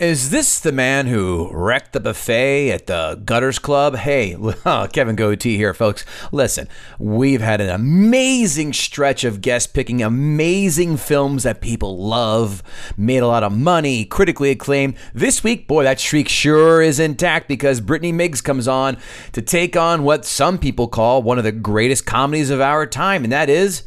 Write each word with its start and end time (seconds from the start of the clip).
Is 0.00 0.30
this 0.30 0.58
the 0.58 0.72
man 0.72 1.08
who 1.08 1.50
wrecked 1.52 1.92
the 1.92 2.00
buffet 2.00 2.70
at 2.70 2.86
the 2.86 3.20
Gutters 3.22 3.58
Club? 3.58 3.96
Hey, 3.96 4.34
oh, 4.64 4.88
Kevin 4.90 5.14
Gootee 5.14 5.56
here, 5.56 5.74
folks. 5.74 6.06
Listen, 6.32 6.68
we've 6.98 7.42
had 7.42 7.60
an 7.60 7.68
amazing 7.68 8.72
stretch 8.72 9.24
of 9.24 9.42
guest 9.42 9.74
picking 9.74 10.02
amazing 10.02 10.96
films 10.96 11.42
that 11.42 11.60
people 11.60 11.98
love, 11.98 12.62
made 12.96 13.18
a 13.18 13.26
lot 13.26 13.42
of 13.42 13.52
money, 13.52 14.06
critically 14.06 14.48
acclaimed. 14.48 14.94
This 15.12 15.44
week, 15.44 15.68
boy, 15.68 15.84
that 15.84 16.00
streak 16.00 16.30
sure 16.30 16.80
is 16.80 16.98
intact 16.98 17.46
because 17.46 17.82
Brittany 17.82 18.10
Migs 18.10 18.42
comes 18.42 18.66
on 18.66 18.96
to 19.32 19.42
take 19.42 19.76
on 19.76 20.02
what 20.02 20.24
some 20.24 20.56
people 20.56 20.88
call 20.88 21.22
one 21.22 21.36
of 21.36 21.44
the 21.44 21.52
greatest 21.52 22.06
comedies 22.06 22.48
of 22.48 22.62
our 22.62 22.86
time, 22.86 23.22
and 23.22 23.34
that 23.34 23.50
is 23.50 23.82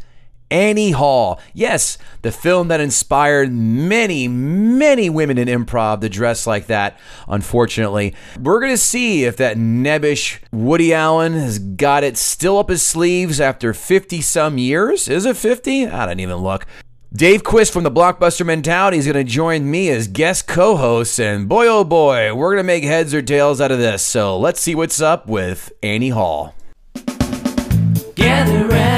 Annie 0.53 0.91
Hall. 0.91 1.41
Yes, 1.53 1.97
the 2.21 2.31
film 2.31 2.67
that 2.67 2.79
inspired 2.79 3.51
many, 3.51 4.27
many 4.27 5.09
women 5.09 5.39
in 5.39 5.47
improv 5.47 6.01
to 6.01 6.09
dress 6.09 6.45
like 6.45 6.67
that, 6.67 6.99
unfortunately. 7.27 8.13
We're 8.39 8.59
going 8.59 8.71
to 8.71 8.77
see 8.77 9.25
if 9.25 9.35
that 9.37 9.57
nebbish 9.57 10.39
Woody 10.51 10.93
Allen 10.93 11.33
has 11.33 11.57
got 11.57 12.03
it 12.03 12.17
still 12.17 12.59
up 12.59 12.69
his 12.69 12.83
sleeves 12.83 13.41
after 13.41 13.73
50 13.73 14.21
some 14.21 14.59
years. 14.59 15.07
Is 15.07 15.25
it 15.25 15.37
50? 15.37 15.87
I 15.87 16.05
didn't 16.05 16.19
even 16.19 16.37
look. 16.37 16.67
Dave 17.11 17.43
Quist 17.43 17.73
from 17.73 17.83
the 17.83 17.91
Blockbuster 17.91 18.45
Mentality 18.45 18.97
is 18.97 19.05
going 19.05 19.15
to 19.15 19.23
join 19.23 19.69
me 19.69 19.89
as 19.89 20.07
guest 20.07 20.47
co 20.47 20.75
host. 20.75 21.19
And 21.19 21.49
boy, 21.49 21.65
oh 21.67 21.83
boy, 21.83 22.33
we're 22.33 22.53
going 22.53 22.63
to 22.63 22.63
make 22.63 22.83
heads 22.83 23.13
or 23.13 23.23
tails 23.23 23.59
out 23.59 23.71
of 23.71 23.79
this. 23.79 24.03
So 24.03 24.37
let's 24.37 24.59
see 24.59 24.75
what's 24.75 25.01
up 25.01 25.27
with 25.27 25.71
Annie 25.81 26.09
Hall. 26.09 26.53
Gather 28.15 28.67
round, 28.67 28.92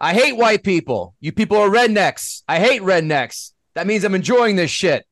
I 0.00 0.12
hate 0.14 0.36
white 0.36 0.62
people. 0.64 1.14
You 1.20 1.32
people 1.32 1.56
are 1.56 1.68
rednecks. 1.68 2.42
I 2.48 2.58
hate 2.58 2.82
rednecks. 2.82 3.52
That 3.74 3.86
means 3.86 4.04
I'm 4.04 4.14
enjoying 4.14 4.56
this 4.56 4.70
shit. 4.70 5.06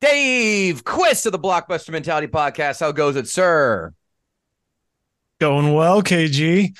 Dave 0.00 0.84
Quist 0.84 1.26
of 1.26 1.32
the 1.32 1.38
Blockbuster 1.38 1.90
Mentality 1.90 2.26
Podcast. 2.26 2.80
How 2.80 2.92
goes 2.92 3.16
it, 3.16 3.28
sir? 3.28 3.92
Going 5.40 5.74
well, 5.74 6.02
KG. 6.02 6.76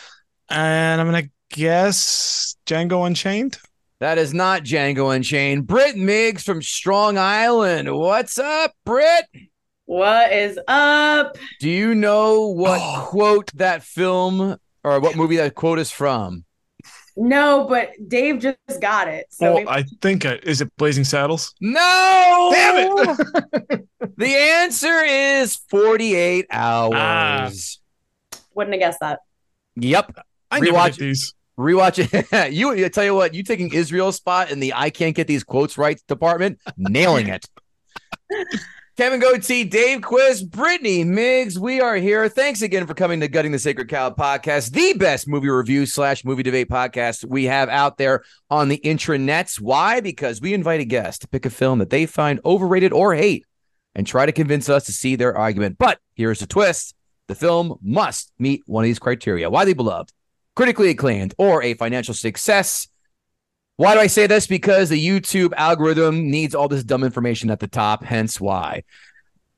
And 0.48 1.00
I'm 1.00 1.10
going 1.10 1.24
to 1.24 1.30
guess 1.50 2.56
Django 2.66 3.06
Unchained. 3.06 3.58
That 4.00 4.18
is 4.18 4.32
not 4.34 4.62
Django 4.62 5.14
Unchained. 5.14 5.66
Britt 5.66 5.96
Migs 5.96 6.42
from 6.42 6.62
Strong 6.62 7.18
Island. 7.18 7.94
What's 7.94 8.38
up, 8.38 8.72
Britt? 8.84 9.24
What 9.86 10.32
is 10.32 10.58
up? 10.68 11.36
Do 11.60 11.70
you 11.70 11.94
know 11.94 12.48
what 12.48 12.80
Oh. 12.82 13.06
quote 13.10 13.50
that 13.54 13.82
film 13.82 14.56
or 14.84 15.00
what 15.00 15.16
movie 15.16 15.36
that 15.36 15.54
quote 15.54 15.78
is 15.78 15.90
from? 15.90 16.44
No, 17.16 17.66
but 17.66 17.92
Dave 18.08 18.40
just 18.40 18.80
got 18.80 19.08
it. 19.08 19.26
So 19.30 19.52
oh, 19.52 19.54
maybe- 19.54 19.68
I 19.68 19.84
think 20.02 20.26
I, 20.26 20.34
is 20.42 20.60
it 20.60 20.70
Blazing 20.76 21.04
Saddles? 21.04 21.54
No! 21.60 22.50
Damn 22.52 23.18
it! 23.70 23.86
the 24.16 24.34
answer 24.36 25.00
is 25.02 25.56
48 25.70 26.46
hours. 26.50 27.80
Ah. 28.34 28.38
wouldn't 28.54 28.74
have 28.74 28.80
guessed 28.80 29.00
that. 29.00 29.20
Yep. 29.76 30.18
I 30.50 30.60
never 30.60 30.76
Rewatch- 30.76 30.98
these. 30.98 31.34
Rewatch 31.58 31.98
it. 31.98 32.52
you 32.52 32.72
I 32.72 32.88
tell 32.88 33.04
you 33.04 33.14
what, 33.14 33.32
you 33.32 33.42
taking 33.42 33.72
Israel's 33.72 34.16
spot 34.16 34.50
in 34.50 34.60
the 34.60 34.74
I 34.74 34.90
can't 34.90 35.16
get 35.16 35.26
these 35.26 35.42
quotes 35.42 35.78
right 35.78 35.98
department, 36.06 36.60
nailing 36.76 37.28
it. 37.28 37.48
Kevin 38.96 39.20
Gootee, 39.20 39.68
Dave 39.68 40.00
Quist, 40.00 40.50
Brittany 40.50 41.04
Migs, 41.04 41.58
we 41.58 41.82
are 41.82 41.96
here. 41.96 42.30
Thanks 42.30 42.62
again 42.62 42.86
for 42.86 42.94
coming 42.94 43.20
to 43.20 43.28
Gutting 43.28 43.52
the 43.52 43.58
Sacred 43.58 43.90
Cow 43.90 44.08
podcast, 44.08 44.70
the 44.70 44.94
best 44.94 45.28
movie 45.28 45.50
review 45.50 45.84
slash 45.84 46.24
movie 46.24 46.42
debate 46.42 46.70
podcast 46.70 47.22
we 47.22 47.44
have 47.44 47.68
out 47.68 47.98
there 47.98 48.24
on 48.48 48.68
the 48.68 48.80
intranets. 48.82 49.60
Why? 49.60 50.00
Because 50.00 50.40
we 50.40 50.54
invite 50.54 50.80
a 50.80 50.86
guest 50.86 51.20
to 51.20 51.28
pick 51.28 51.44
a 51.44 51.50
film 51.50 51.78
that 51.80 51.90
they 51.90 52.06
find 52.06 52.40
overrated 52.42 52.94
or 52.94 53.14
hate 53.14 53.44
and 53.94 54.06
try 54.06 54.24
to 54.24 54.32
convince 54.32 54.70
us 54.70 54.86
to 54.86 54.92
see 54.92 55.14
their 55.14 55.36
argument. 55.36 55.76
But 55.76 55.98
here's 56.14 56.38
the 56.38 56.46
twist 56.46 56.94
the 57.26 57.34
film 57.34 57.78
must 57.82 58.32
meet 58.38 58.62
one 58.64 58.84
of 58.84 58.86
these 58.86 58.98
criteria 58.98 59.50
widely 59.50 59.74
beloved, 59.74 60.10
critically 60.54 60.88
acclaimed, 60.88 61.34
or 61.36 61.62
a 61.62 61.74
financial 61.74 62.14
success. 62.14 62.88
Why 63.76 63.94
do 63.94 64.00
I 64.00 64.06
say 64.06 64.26
this? 64.26 64.46
Because 64.46 64.88
the 64.88 65.06
YouTube 65.06 65.52
algorithm 65.56 66.30
needs 66.30 66.54
all 66.54 66.68
this 66.68 66.84
dumb 66.84 67.04
information 67.04 67.50
at 67.50 67.60
the 67.60 67.68
top, 67.68 68.02
hence 68.02 68.40
why. 68.40 68.84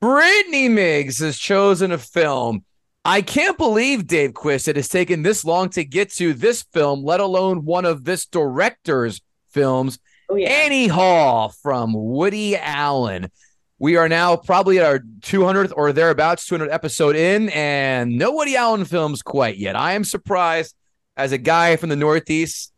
Brittany 0.01 0.69
Migs 0.69 1.19
has 1.21 1.37
chosen 1.37 1.91
a 1.91 1.97
film. 1.97 2.65
I 3.05 3.21
can't 3.21 3.57
believe, 3.57 4.07
Dave 4.07 4.33
Quist, 4.33 4.67
it 4.67 4.75
has 4.75 4.89
taken 4.89 5.23
this 5.23 5.45
long 5.45 5.69
to 5.69 5.85
get 5.85 6.11
to 6.13 6.33
this 6.33 6.63
film, 6.73 7.03
let 7.03 7.21
alone 7.21 7.63
one 7.63 7.85
of 7.85 8.03
this 8.03 8.25
director's 8.25 9.21
films. 9.49 9.99
Oh 10.29 10.35
yeah. 10.35 10.49
Annie 10.49 10.87
Hall 10.87 11.49
from 11.49 11.93
Woody 11.93 12.57
Allen. 12.57 13.31
We 13.79 13.95
are 13.95 14.09
now 14.09 14.35
probably 14.35 14.77
at 14.79 14.85
our 14.85 14.99
200th 15.21 15.71
or 15.75 15.93
thereabouts, 15.93 16.45
200 16.45 16.69
episode 16.69 17.15
in, 17.15 17.49
and 17.49 18.17
no 18.17 18.33
Woody 18.33 18.57
Allen 18.57 18.83
films 18.83 19.21
quite 19.21 19.57
yet. 19.57 19.77
I 19.77 19.93
am 19.93 20.03
surprised 20.03 20.75
as 21.15 21.31
a 21.31 21.37
guy 21.37 21.77
from 21.77 21.89
the 21.89 21.95
Northeast, 21.95 22.73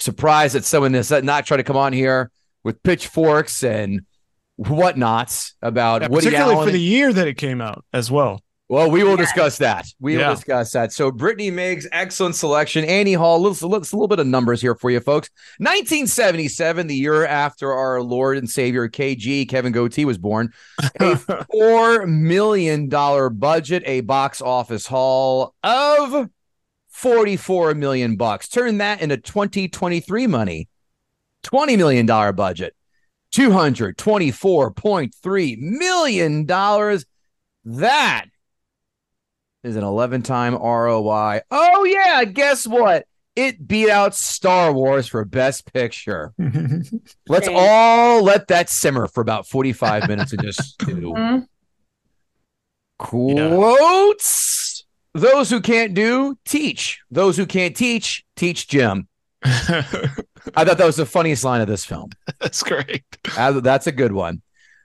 surprised 0.00 0.54
that 0.54 0.64
someone 0.64 0.94
has 0.94 1.10
not 1.10 1.46
tried 1.46 1.58
to 1.58 1.64
come 1.64 1.76
on 1.76 1.92
here 1.92 2.30
with 2.64 2.82
pitchforks 2.82 3.62
and 3.62 4.00
whatnots 4.58 5.54
about 5.62 6.02
Yeah, 6.02 6.08
Woody 6.08 6.26
particularly 6.26 6.54
Allen. 6.56 6.66
for 6.68 6.72
the 6.72 6.80
year 6.80 7.12
that 7.12 7.26
it 7.28 7.36
came 7.36 7.60
out 7.60 7.84
as 7.92 8.10
well. 8.10 8.42
Well, 8.68 8.88
we 8.88 9.02
will 9.02 9.18
Yes. 9.18 9.28
discuss 9.32 9.58
that. 9.58 9.86
We 9.98 10.16
will 10.16 10.32
discuss 10.32 10.70
that. 10.72 10.92
So, 10.92 11.10
Brittany 11.10 11.50
Migs, 11.50 11.86
excellent 11.90 12.36
selection. 12.36 12.84
Annie 12.84 13.14
Hall, 13.14 13.36
a 13.36 13.42
little, 13.42 13.66
a 13.66 13.68
little, 13.68 13.82
a 13.82 13.96
little 13.96 14.06
bit 14.06 14.20
of 14.20 14.28
numbers 14.28 14.60
here 14.60 14.76
for 14.76 14.90
you, 14.90 15.00
folks. 15.00 15.28
1977, 15.58 16.86
the 16.86 16.94
year 16.94 17.26
after 17.26 17.72
our 17.72 18.00
Lord 18.00 18.38
and 18.38 18.48
Savior 18.48 18.88
KG 18.88 19.48
Kevin 19.48 19.72
Gootee 19.72 20.04
was 20.04 20.18
born. 20.18 20.52
A 21.00 21.16
four 21.50 22.06
million 22.06 22.88
dollar 22.88 23.28
budget, 23.28 23.82
a 23.86 24.02
box 24.02 24.40
office 24.40 24.86
haul 24.86 25.52
of 25.64 26.28
44 27.00 27.74
million 27.74 28.16
bucks. 28.16 28.48
Turn 28.48 28.78
that 28.78 29.00
into 29.00 29.16
2023 29.16 30.26
money. 30.26 30.68
20 31.42 31.76
million 31.76 32.06
dollar 32.06 32.32
budget. 32.32 32.74
224.3 33.32 35.58
million 35.58 36.44
dollars. 36.44 37.06
That 37.64 38.26
is 39.62 39.76
an 39.76 39.84
11 39.84 40.22
time 40.22 40.54
ROI. 40.54 41.40
Oh, 41.50 41.84
yeah. 41.84 42.24
Guess 42.24 42.66
what? 42.66 43.06
It 43.36 43.66
beat 43.66 43.88
out 43.88 44.14
Star 44.14 44.72
Wars 44.72 45.06
for 45.06 45.24
Best 45.24 45.72
Picture. 45.72 46.32
Let's 47.28 47.46
Shame. 47.46 47.56
all 47.56 48.22
let 48.24 48.48
that 48.48 48.68
simmer 48.68 49.06
for 49.06 49.20
about 49.20 49.46
45 49.46 50.08
minutes 50.08 50.32
and 50.32 50.42
just 50.42 50.76
do. 50.78 51.14
Mhm. 51.16 51.46
Quotes. 52.98 54.69
Those 55.14 55.50
who 55.50 55.60
can't 55.60 55.94
do, 55.94 56.38
teach. 56.44 57.00
Those 57.10 57.36
who 57.36 57.46
can't 57.46 57.76
teach, 57.76 58.24
teach 58.36 58.68
gym. 58.68 59.08
I 59.44 59.82
thought 60.64 60.78
that 60.78 60.86
was 60.86 60.96
the 60.96 61.06
funniest 61.06 61.44
line 61.44 61.60
of 61.60 61.68
this 61.68 61.84
film. 61.84 62.10
That's 62.40 62.62
great. 62.62 63.04
That's 63.36 63.86
a 63.86 63.92
good 63.92 64.12
one. 64.12 64.42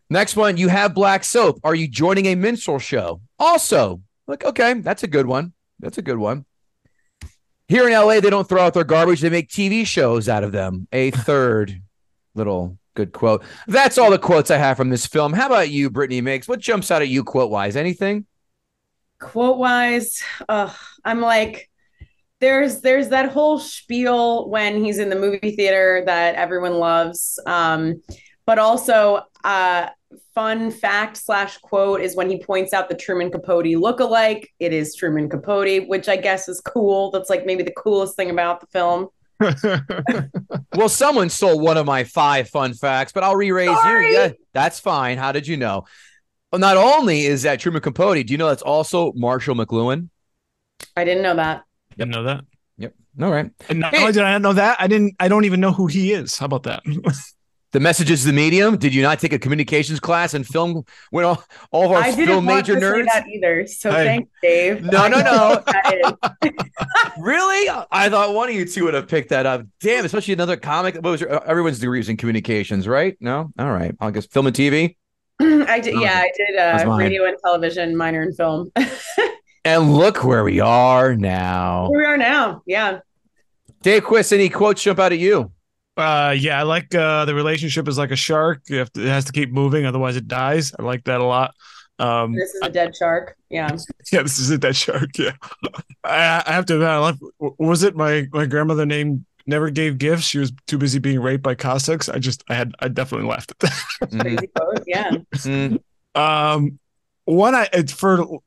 Next 0.10 0.36
one, 0.36 0.58
you 0.58 0.68
have 0.68 0.94
black 0.94 1.24
soap. 1.24 1.60
Are 1.64 1.76
you 1.76 1.88
joining 1.88 2.28
a 2.28 2.36
minstrel 2.36 2.80
show? 2.80 3.22
Also, 3.40 4.02
like, 4.28 4.44
okay, 4.44 4.74
that's 4.74 5.04
a 5.04 5.08
good 5.08 5.26
one. 5.26 5.54
That's 5.80 5.98
a 5.98 6.02
good 6.02 6.18
one. 6.18 6.46
Here 7.68 7.88
in 7.88 7.94
LA, 7.94 8.20
they 8.20 8.30
don't 8.30 8.48
throw 8.48 8.64
out 8.64 8.76
their 8.76 8.84
garbage, 8.84 9.22
they 9.22 9.30
make 9.30 9.50
TV 9.50 9.86
shows 9.86 10.30
out 10.30 10.44
of 10.44 10.52
them. 10.52 10.88
A 10.92 11.12
third 11.12 11.82
little 12.36 12.78
Good 12.96 13.12
quote. 13.12 13.44
That's 13.68 13.98
all 13.98 14.10
the 14.10 14.18
quotes 14.18 14.50
I 14.50 14.58
have 14.58 14.78
from 14.78 14.90
this 14.90 15.06
film. 15.06 15.34
How 15.34 15.48
about 15.48 15.70
you, 15.70 15.90
Brittany 15.90 16.22
Migs? 16.22 16.48
What 16.48 16.62
jumps 16.62 16.90
out 16.92 17.02
at 17.02 17.10
you 17.10 17.26
quote 17.26 17.52
wise? 17.52 17.76
Anything? 17.76 18.26
Quote 19.20 19.58
wise, 19.58 20.22
uh, 20.50 20.72
I'm 21.04 21.22
like, 21.22 21.70
there's 22.42 22.82
there's 22.82 23.10
that 23.10 23.32
whole 23.32 23.60
spiel 23.60 24.50
when 24.50 24.84
he's 24.84 25.00
in 25.00 25.10
the 25.10 25.16
movie 25.16 25.56
theater 25.56 26.04
that 26.06 26.36
everyone 26.36 26.74
loves. 26.76 27.40
Um, 27.46 28.02
but 28.46 28.60
also, 28.60 29.22
uh, 29.44 29.90
fun 30.36 30.70
fact 30.70 31.18
slash 31.18 31.58
quote 31.60 32.02
is 32.02 32.16
when 32.16 32.30
he 32.30 32.44
points 32.44 32.74
out 32.74 32.90
the 32.90 32.96
Truman 32.96 33.32
Capote 33.32 33.66
look-alike. 33.66 34.50
It 34.60 34.74
is 34.74 34.96
Truman 34.96 35.30
Capote, 35.30 35.88
which 35.88 36.10
I 36.10 36.18
guess 36.18 36.48
is 36.48 36.62
cool. 36.62 37.10
That's 37.12 37.30
like 37.30 37.46
maybe 37.46 37.64
the 37.64 37.74
coolest 37.74 38.16
thing 38.16 38.30
about 38.30 38.62
the 38.62 38.68
film. 38.68 39.08
Well, 40.76 40.90
someone 40.90 41.30
stole 41.30 41.60
one 41.60 41.78
of 41.78 41.86
my 41.86 42.04
five 42.04 42.50
fun 42.50 42.74
facts, 42.74 43.14
but 43.14 43.24
I'll 43.24 43.36
re-raise 43.36 43.70
Sorry. 43.70 44.10
you. 44.10 44.18
Yeah, 44.18 44.32
that's 44.54 44.80
fine. 44.80 45.18
How 45.18 45.32
did 45.32 45.48
you 45.48 45.56
know? 45.56 45.86
Well, 46.52 46.60
not 46.60 46.78
only 46.78 47.26
is 47.26 47.42
that 47.44 47.60
Truman 47.60 47.82
Capote, 47.82 48.26
do 48.26 48.32
you 48.34 48.38
know 48.38 48.48
that's 48.48 48.62
also 48.62 49.12
Marshall 49.14 49.56
McLuhan? 49.56 50.10
I 50.96 51.04
didn't 51.04 51.24
know 51.24 51.36
that. 51.36 51.64
Didn't 51.98 52.12
know 52.12 52.24
that. 52.24 52.46
Yep. 52.78 52.94
All 53.22 53.32
right. 53.32 53.52
And 53.70 53.80
not 53.80 53.94
Hey. 53.94 54.02
only 54.02 54.14
did 54.14 54.24
I 54.24 54.32
not 54.34 54.42
know 54.42 54.54
that, 54.54 54.78
I 54.80 54.88
didn't. 54.88 55.16
I 55.20 55.28
don't 55.28 55.46
even 55.46 55.60
know 55.60 55.72
who 55.72 55.88
he 55.88 56.12
is. 56.14 56.38
How 56.38 56.46
about 56.46 56.64
that? 56.64 56.84
The 57.72 57.82
message 57.82 58.10
is 58.10 58.24
the 58.24 58.32
medium. 58.32 58.78
Did 58.78 58.94
you 58.96 59.02
not 59.02 59.20
take 59.20 59.34
a 59.34 59.40
communications 59.40 60.00
class 60.00 60.34
and 60.34 60.48
film 60.48 60.86
when 61.10 61.26
all, 61.26 61.44
all 61.72 61.88
of 61.88 61.92
our 61.92 61.98
I 62.04 62.12
didn't 62.12 62.28
film 62.28 62.46
want 62.46 62.66
major 62.70 62.76
to 62.76 62.80
say 62.80 62.88
nerds? 63.02 63.06
that 63.08 63.28
either. 63.28 63.68
So 63.68 63.92
Hey. 63.92 64.06
thanks, 64.06 64.30
Dave. 64.42 64.82
No, 64.84 64.98
I 65.00 65.08
no, 65.10 65.18
no. 65.22 65.48
what 65.50 65.66
that 65.66 66.18
is. 66.42 66.52
Really? 67.20 67.70
I 67.92 68.08
thought 68.08 68.34
one 68.34 68.48
of 68.48 68.56
you 68.56 68.64
two 68.64 68.86
would 68.86 68.94
have 68.94 69.10
picked 69.10 69.28
that 69.32 69.46
up. 69.46 69.64
Damn, 69.82 70.06
especially 70.06 70.34
another 70.36 70.56
comic. 70.56 70.96
What 70.96 71.04
was 71.04 71.20
your, 71.20 71.44
everyone's 71.46 71.80
degrees 71.80 72.08
in 72.08 72.16
communications, 72.16 72.88
right? 72.88 73.18
No? 73.20 73.52
All 73.60 73.72
right. 73.72 73.94
I 74.00 74.12
guess 74.12 74.26
film 74.26 74.48
and 74.48 74.56
TV. 74.56 74.96
I 75.68 75.80
did. 75.80 75.96
Yeah, 76.00 76.24
I 76.24 76.32
did 76.36 76.58
uh, 76.58 76.96
radio 76.96 77.26
and 77.26 77.38
television, 77.44 77.96
minor 77.96 78.24
in 78.24 78.34
film. 78.34 78.72
And 79.66 79.96
look 79.96 80.24
where 80.24 80.44
we 80.44 80.60
are 80.60 81.16
now. 81.16 81.88
Here 81.90 81.98
we 81.98 82.06
are 82.06 82.18
now. 82.18 82.62
Yeah. 82.68 83.00
Dave 83.82 84.04
Quist, 84.04 84.32
any 84.32 84.48
quotes 84.48 84.84
jump 84.84 85.00
out 85.00 85.12
at 85.12 85.18
you? 85.18 85.52
Uh, 85.98 86.36
yeah, 86.38 86.60
I 86.60 86.64
like 86.64 86.94
uh, 86.94 87.26
the 87.26 87.34
relationship 87.34 87.88
is 87.88 87.98
like 87.98 88.12
a 88.12 88.16
shark. 88.16 88.62
You 88.68 88.78
have 88.78 88.94
to, 88.94 89.02
it 89.02 89.08
has 89.08 89.26
to 89.26 89.32
keep 89.32 89.52
moving, 89.52 89.88
otherwise 89.88 90.18
it 90.18 90.28
dies. 90.28 90.72
I 90.78 90.84
like 90.84 91.04
that 91.06 91.20
a 91.20 91.24
lot. 91.24 91.56
Um, 91.98 92.34
This 92.34 92.54
is 92.54 92.62
a 92.62 92.70
dead 92.70 92.96
shark. 92.96 93.36
Yeah. 93.50 93.72
yeah, 94.12 94.22
this 94.22 94.38
is 94.38 94.52
a 94.52 94.58
dead 94.60 94.76
shark. 94.76 95.18
Yeah, 95.18 95.32
I, 96.04 96.44
I 96.46 96.52
have 96.52 96.68
to 96.68 96.76
admit, 96.76 96.88
I 96.88 96.98
love. 97.00 97.20
Was 97.40 97.82
it 97.82 97.96
my 97.96 98.28
my 98.34 98.46
grandmother 98.46 98.86
named 98.86 99.26
never 99.48 99.70
gave 99.70 99.98
gifts? 99.98 100.24
She 100.26 100.40
was 100.40 100.52
too 100.68 100.78
busy 100.78 101.00
being 101.00 101.20
raped 101.22 101.44
by 101.44 101.56
Cossacks. 101.56 102.10
I 102.10 102.20
just, 102.20 102.44
I 102.50 102.56
had, 102.56 102.74
I 102.80 102.88
definitely 102.88 103.28
laughed 103.28 103.52
at 103.52 103.60
that. 103.60 103.84
Mhm. 104.12 104.84
Yeah. 104.88 105.12
Mm. 105.34 105.80
Um, 106.16 106.80
one 107.26 107.56
I 107.56 107.68
it's 107.74 107.92
for 107.92 108.40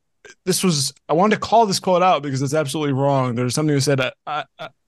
this 0.45 0.63
was 0.63 0.93
I 1.09 1.13
wanted 1.13 1.35
to 1.37 1.41
call 1.41 1.67
this 1.67 1.81
quote 1.81 2.03
out 2.03 2.23
because 2.23 2.43
it's 2.43 2.55
absolutely 2.55 2.93
wrong. 2.93 3.35
There's 3.35 3.55
something 3.55 3.75
who 3.75 3.81
said 3.81 4.01
I 4.01 4.13
I, 4.27 4.45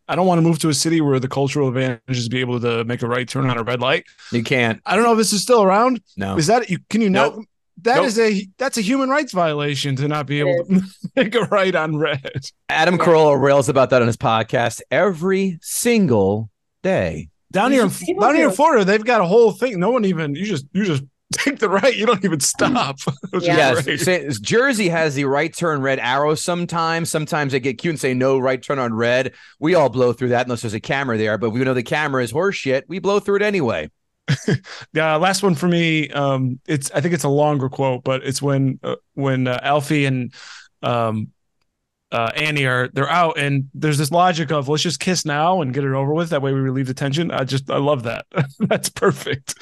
I 0.08 0.16
don't 0.16 0.26
want 0.26 0.38
to 0.38 0.42
move 0.42 0.58
to 0.60 0.68
a 0.68 0.74
city 0.74 1.00
where 1.00 1.18
the 1.20 1.28
cultural 1.28 1.68
advantage 1.68 2.00
is 2.18 2.28
be 2.28 2.40
able 2.40 2.60
to 2.60 2.84
make 2.84 3.02
a 3.02 3.06
right 3.06 3.28
turn 3.28 3.48
on 3.50 3.58
a 3.58 3.62
red 3.62 3.80
light. 3.80 4.04
You 4.32 4.42
can't. 4.42 4.80
I 4.86 4.94
don't 4.96 5.04
know 5.04 5.12
if 5.12 5.18
this 5.18 5.32
is 5.32 5.42
still 5.42 5.62
around. 5.62 6.00
No. 6.16 6.36
Is 6.36 6.46
that 6.46 6.70
you? 6.70 6.78
Can 6.88 7.00
you 7.00 7.10
not? 7.10 7.34
Nope. 7.84 7.94
That 7.94 7.96
Nope. 7.96 8.06
is 8.06 8.18
a 8.18 8.48
that's 8.58 8.78
a 8.78 8.82
human 8.82 9.08
rights 9.08 9.32
violation 9.32 9.96
to 9.96 10.08
not 10.08 10.26
be 10.26 10.40
able 10.40 10.64
to 10.66 10.82
make 11.16 11.34
a 11.34 11.40
right 11.42 11.74
on 11.74 11.96
red. 11.96 12.40
Adam 12.68 12.98
Carolla 12.98 13.40
rails 13.40 13.68
about 13.68 13.90
that 13.90 14.00
on 14.02 14.06
his 14.06 14.16
podcast 14.16 14.80
every 14.90 15.58
single 15.62 16.50
day. 16.82 17.28
Down 17.52 17.72
here, 17.72 17.82
in, 17.82 17.90
should 17.90 18.06
be 18.06 18.12
able 18.12 18.20
down 18.22 18.34
here 18.36 18.48
in. 18.48 18.54
Florida, 18.54 18.84
they've 18.84 19.04
got 19.04 19.20
a 19.20 19.24
whole 19.26 19.52
thing. 19.52 19.78
No 19.80 19.90
one 19.90 20.04
even 20.04 20.34
you 20.34 20.44
just 20.46 20.66
you 20.72 20.84
just 20.84 21.02
take 21.32 21.58
the 21.58 21.68
right. 21.68 21.96
You 21.96 22.06
don't 22.06 22.24
even 22.24 22.40
stop. 22.40 22.98
Yeah. 23.40 23.80
Yes, 23.86 24.38
Jersey 24.40 24.88
has 24.88 25.14
the 25.14 25.24
right 25.24 25.56
turn 25.56 25.80
red 25.82 25.98
arrow 26.00 26.34
sometimes. 26.34 27.10
Sometimes 27.10 27.52
they 27.52 27.60
get 27.60 27.78
cute 27.78 27.92
and 27.92 28.00
say 28.00 28.12
no 28.12 28.38
right 28.38 28.60
turn 28.62 28.78
on 28.80 28.92
red. 28.92 29.32
We 29.60 29.74
all 29.76 29.88
blow 29.88 30.12
through 30.12 30.30
that 30.30 30.46
unless 30.46 30.62
there's 30.62 30.74
a 30.74 30.80
camera 30.80 31.16
there, 31.16 31.38
but 31.38 31.50
we 31.50 31.60
know 31.60 31.72
the 31.74 31.82
camera 31.84 32.22
is 32.24 32.32
horse 32.32 32.56
shit. 32.56 32.84
We 32.88 32.98
blow 32.98 33.20
through 33.20 33.36
it 33.36 33.42
anyway. 33.42 33.88
Yeah, 34.92 35.16
last 35.16 35.42
one 35.42 35.54
for 35.54 35.68
me. 35.68 36.08
Um, 36.10 36.60
it's 36.66 36.90
I 36.92 37.00
think 37.00 37.14
it's 37.14 37.24
a 37.24 37.28
longer 37.28 37.68
quote, 37.68 38.04
but 38.04 38.24
it's 38.24 38.42
when 38.42 38.78
uh, 38.82 38.96
when 39.14 39.46
uh, 39.46 39.60
Alvy 39.62 40.06
and 40.06 40.32
um, 40.82 41.28
uh, 42.12 42.30
Annie 42.34 42.64
are 42.64 42.88
they're 42.88 43.08
out, 43.08 43.38
and 43.38 43.68
there's 43.74 43.98
this 43.98 44.10
logic 44.10 44.50
of 44.50 44.68
let's 44.68 44.82
just 44.82 45.00
kiss 45.00 45.24
now 45.24 45.62
and 45.62 45.72
get 45.72 45.84
it 45.84 45.92
over 45.92 46.12
with. 46.12 46.30
That 46.30 46.42
way 46.42 46.52
we 46.52 46.60
relieve 46.60 46.86
the 46.86 46.94
tension. 46.94 47.30
I 47.30 47.44
just 47.44 47.70
I 47.70 47.78
love 47.78 48.02
that. 48.04 48.26
That's 48.58 48.88
perfect. 48.88 49.54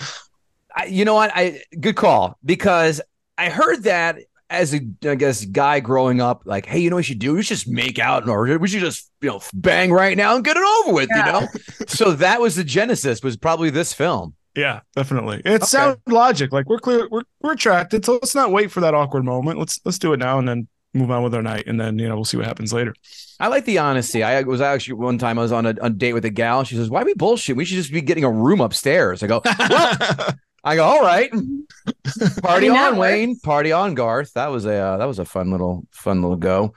I, 0.75 0.87
you 0.87 1.05
know 1.05 1.15
what? 1.15 1.31
I 1.35 1.63
good 1.79 1.97
call 1.97 2.39
because 2.45 3.01
I 3.37 3.51
heard 3.51 3.85
that 3.85 4.19
as 4.51 4.75
a 4.75 4.81
I 5.05 5.15
guess 5.15 5.45
guy 5.45 5.81
growing 5.81 6.21
up, 6.21 6.43
like, 6.47 6.65
hey, 6.65 6.79
you 6.79 6.89
know 6.89 6.97
what 6.97 7.01
we 7.01 7.05
should 7.05 7.19
do? 7.19 7.35
We 7.35 7.43
should 7.43 7.59
just 7.59 7.69
make 7.69 7.99
out 7.99 8.29
or 8.29 8.59
we 8.59 8.69
should 8.69 8.81
just 8.81 9.11
you 9.21 9.29
know 9.29 9.43
bang 9.53 9.93
right 9.93 10.17
now 10.17 10.35
and 10.35 10.45
get 10.45 10.57
it 10.57 10.63
over 10.81 10.95
with. 10.95 11.09
Yeah. 11.11 11.27
You 11.27 11.33
know. 11.41 11.49
so 11.87 12.13
that 12.13 12.41
was 12.41 12.57
the 12.57 12.65
genesis. 12.65 13.23
Was 13.23 13.37
probably 13.37 13.71
this 13.71 13.93
film. 13.93 14.35
Yeah, 14.55 14.81
definitely. 14.97 15.43
It's 15.45 15.73
Okay. 15.75 15.85
sound 15.85 15.99
logic. 16.09 16.53
Like 16.53 16.69
we're 16.69 16.79
clear, 16.79 17.09
we're 17.11 17.23
we're 17.41 17.53
attracted. 17.53 18.05
So 18.05 18.15
let's 18.15 18.35
not 18.35 18.51
wait 18.51 18.71
for 18.71 18.81
that 18.81 18.95
awkward 18.95 19.25
moment. 19.25 19.59
Let's 19.59 19.81
let's 19.85 19.99
do 19.99 20.13
it 20.13 20.19
now 20.19 20.39
and 20.39 20.49
then 20.49 20.69
move 20.95 21.11
on 21.11 21.23
with 21.23 21.35
our 21.35 21.43
night, 21.43 21.65
and 21.67 21.81
then 21.81 21.99
you 21.99 22.09
know 22.09 22.17
we'll 22.17 22.25
see 22.25 22.37
what 22.37 22.47
happens 22.47 22.73
later. 22.73 22.95
I 23.39 23.49
like 23.49 23.65
the 23.67 23.79
honesty. 23.79 24.23
I 24.25 24.43
was 24.43 24.61
actually 24.61 24.95
one 24.95 25.19
time 25.19 25.39
I 25.39 25.43
was 25.43 25.53
on 25.53 25.67
a, 25.67 25.75
a 25.81 25.91
date 25.91 26.15
with 26.15 26.25
a 26.25 26.31
gal. 26.31 26.65
She 26.65 26.75
says, 26.75 26.91
"Why 26.91 27.05
we 27.05 27.15
bullshit? 27.15 27.57
We 27.57 27.65
should 27.65 27.77
just 27.77 27.93
be 27.93 28.01
getting 28.01 28.25
a 28.25 28.31
room 28.33 28.61
upstairs." 28.61 29.23
I 29.23 29.27
go, 29.29 29.43
I 30.65 30.75
go, 30.75 30.83
all 30.85 31.03
right, 31.03 31.31
party 32.43 32.69
mean, 32.69 32.79
on, 32.79 32.97
Wayne, 32.97 33.29
works. 33.31 33.41
party 33.41 33.71
on, 33.71 33.95
Garth." 33.95 34.33
That 34.35 34.51
was 34.51 34.65
a 34.67 34.75
uh, 34.75 34.97
that 34.97 35.05
was 35.05 35.19
a 35.19 35.25
fun 35.25 35.51
little 35.53 35.87
fun 35.93 36.21
little 36.23 36.37
go. 36.37 36.75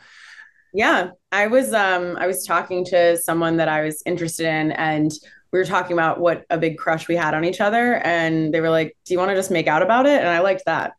Yeah. 0.74 1.12
I 1.34 1.48
was 1.48 1.74
um 1.74 2.18
I 2.18 2.28
was 2.28 2.46
talking 2.46 2.86
to 2.86 3.18
someone 3.18 3.58
that 3.58 3.68
I 3.70 3.82
was 3.82 4.04
interested 4.06 4.46
in 4.46 4.72
and 4.74 5.12
we 5.52 5.60
were 5.60 5.66
talking 5.66 5.94
about 5.94 6.20
what 6.20 6.46
a 6.50 6.58
big 6.58 6.78
crush 6.78 7.08
we 7.08 7.16
had 7.16 7.34
on 7.34 7.44
each 7.46 7.60
other 7.62 7.96
and 7.96 8.54
they 8.54 8.62
were 8.62 8.70
like, 8.70 8.96
"Do 9.06 9.14
you 9.14 9.20
want 9.20 9.30
to 9.32 9.36
just 9.36 9.52
make 9.52 9.68
out 9.68 9.82
about 9.82 10.06
it?" 10.06 10.20
And 10.20 10.28
I 10.30 10.40
liked 10.40 10.64
that. 10.66 10.94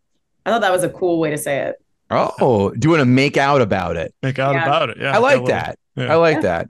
I 0.44 0.50
thought 0.50 0.60
that 0.62 0.72
was 0.72 0.82
a 0.84 0.88
cool 0.90 1.18
way 1.20 1.30
to 1.30 1.38
say 1.38 1.60
it. 1.60 1.76
Oh, 2.10 2.70
do 2.70 2.86
you 2.86 2.90
want 2.90 3.00
to 3.00 3.06
make 3.06 3.36
out 3.38 3.62
about 3.62 3.96
it? 3.96 4.14
Make 4.22 4.38
out 4.38 4.54
Yeah. 4.54 4.64
about 4.64 4.90
it. 4.90 4.98
Yeah, 5.00 5.14
I 5.14 5.18
like 5.18 5.32
little- 5.40 5.46
that. 5.46 5.78
yeah. 5.96 6.12
I 6.12 6.16
like 6.16 6.36
Yeah. 6.36 6.40
that. 6.42 6.68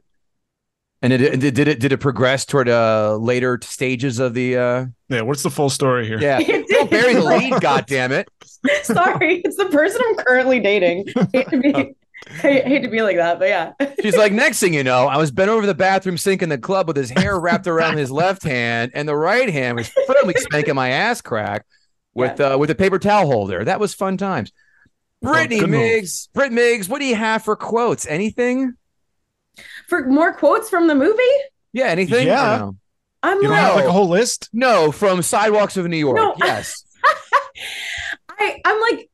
And 1.04 1.12
it, 1.12 1.40
did 1.40 1.54
did 1.54 1.66
it 1.66 1.80
did 1.80 1.90
it 1.92 1.98
progress 1.98 2.44
toward 2.44 2.68
uh 2.68 3.16
later 3.16 3.58
stages 3.62 4.20
of 4.20 4.34
the 4.34 4.56
uh 4.56 4.86
Yeah, 5.08 5.22
what's 5.22 5.42
the 5.42 5.50
full 5.50 5.68
story 5.68 6.06
here? 6.06 6.20
yeah 6.20 6.38
It 6.40 6.64
don't 6.68 6.88
bury 6.88 7.14
the 7.14 7.22
lead 7.24 7.60
god 7.60 7.86
damn 7.88 8.12
it 8.12 8.28
Sorry, 8.84 9.40
it's 9.44 9.56
the 9.56 9.66
person 9.66 10.00
I'm 10.08 10.14
currently 10.24 10.60
dating. 10.60 11.06
Hate 11.32 11.48
to 11.48 11.58
be, 11.60 11.96
hate, 12.28 12.64
hate 12.66 12.82
to 12.82 12.88
be 12.88 13.02
like 13.02 13.16
that, 13.16 13.38
but 13.38 13.48
yeah. 13.48 13.72
she's 14.00 14.16
like 14.16 14.32
next 14.32 14.60
thing 14.60 14.74
you 14.74 14.84
know 14.84 15.06
I 15.06 15.16
was 15.16 15.30
bent 15.30 15.50
over 15.50 15.66
the 15.66 15.74
bathroom 15.74 16.16
sink 16.18 16.42
in 16.42 16.48
the 16.48 16.58
club 16.58 16.86
with 16.88 16.96
his 16.96 17.10
hair 17.10 17.38
wrapped 17.38 17.66
around 17.66 17.96
his 17.98 18.10
left 18.10 18.42
hand 18.42 18.92
and 18.94 19.08
the 19.08 19.16
right 19.16 19.48
hand 19.48 19.76
was 19.76 19.88
firmly 20.06 20.34
spanking 20.36 20.74
my 20.74 20.90
ass 20.90 21.20
crack 21.20 21.66
with 22.14 22.40
uh 22.40 22.56
with 22.58 22.70
a 22.70 22.74
paper 22.74 22.98
towel 22.98 23.26
holder 23.26 23.64
that 23.64 23.80
was 23.80 23.94
fun 23.94 24.16
times 24.16 24.52
Brittany 25.20 25.60
good 25.60 25.70
move. 25.70 25.80
Migs 25.80 26.28
Britt 26.32 26.52
Migs 26.52 26.88
what 26.88 26.98
do 27.00 27.04
you 27.06 27.14
have 27.14 27.42
for 27.44 27.56
quotes 27.56 28.06
anything 28.06 28.74
For 29.88 30.06
more 30.06 30.32
quotes 30.32 30.68
from 30.68 30.86
the 30.88 30.94
movie, 30.94 31.22
yeah 31.72 31.86
anything 31.86 32.26
Yeah. 32.26 32.58
No? 32.58 32.76
I'm 33.22 33.36
You 33.36 33.42
don't 33.44 33.52
like, 33.52 33.60
have 33.60 33.74
like 33.76 33.84
a 33.84 33.92
whole 33.92 34.08
list. 34.08 34.48
no 34.52 34.90
from 34.92 35.22
sidewalks 35.22 35.76
of 35.76 35.86
New 35.86 35.96
York 35.96 36.16
No. 36.16 36.34
yes 36.38 36.84
I 38.30 38.60
I'm 38.64 38.80
like 38.80 39.10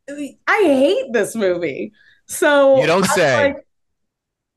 I 0.47 0.62
hate 0.65 1.12
this 1.12 1.35
movie. 1.35 1.93
So 2.28 2.80
You 2.80 2.87
don't 2.87 3.04
say. 3.06 3.49
like, 3.49 3.56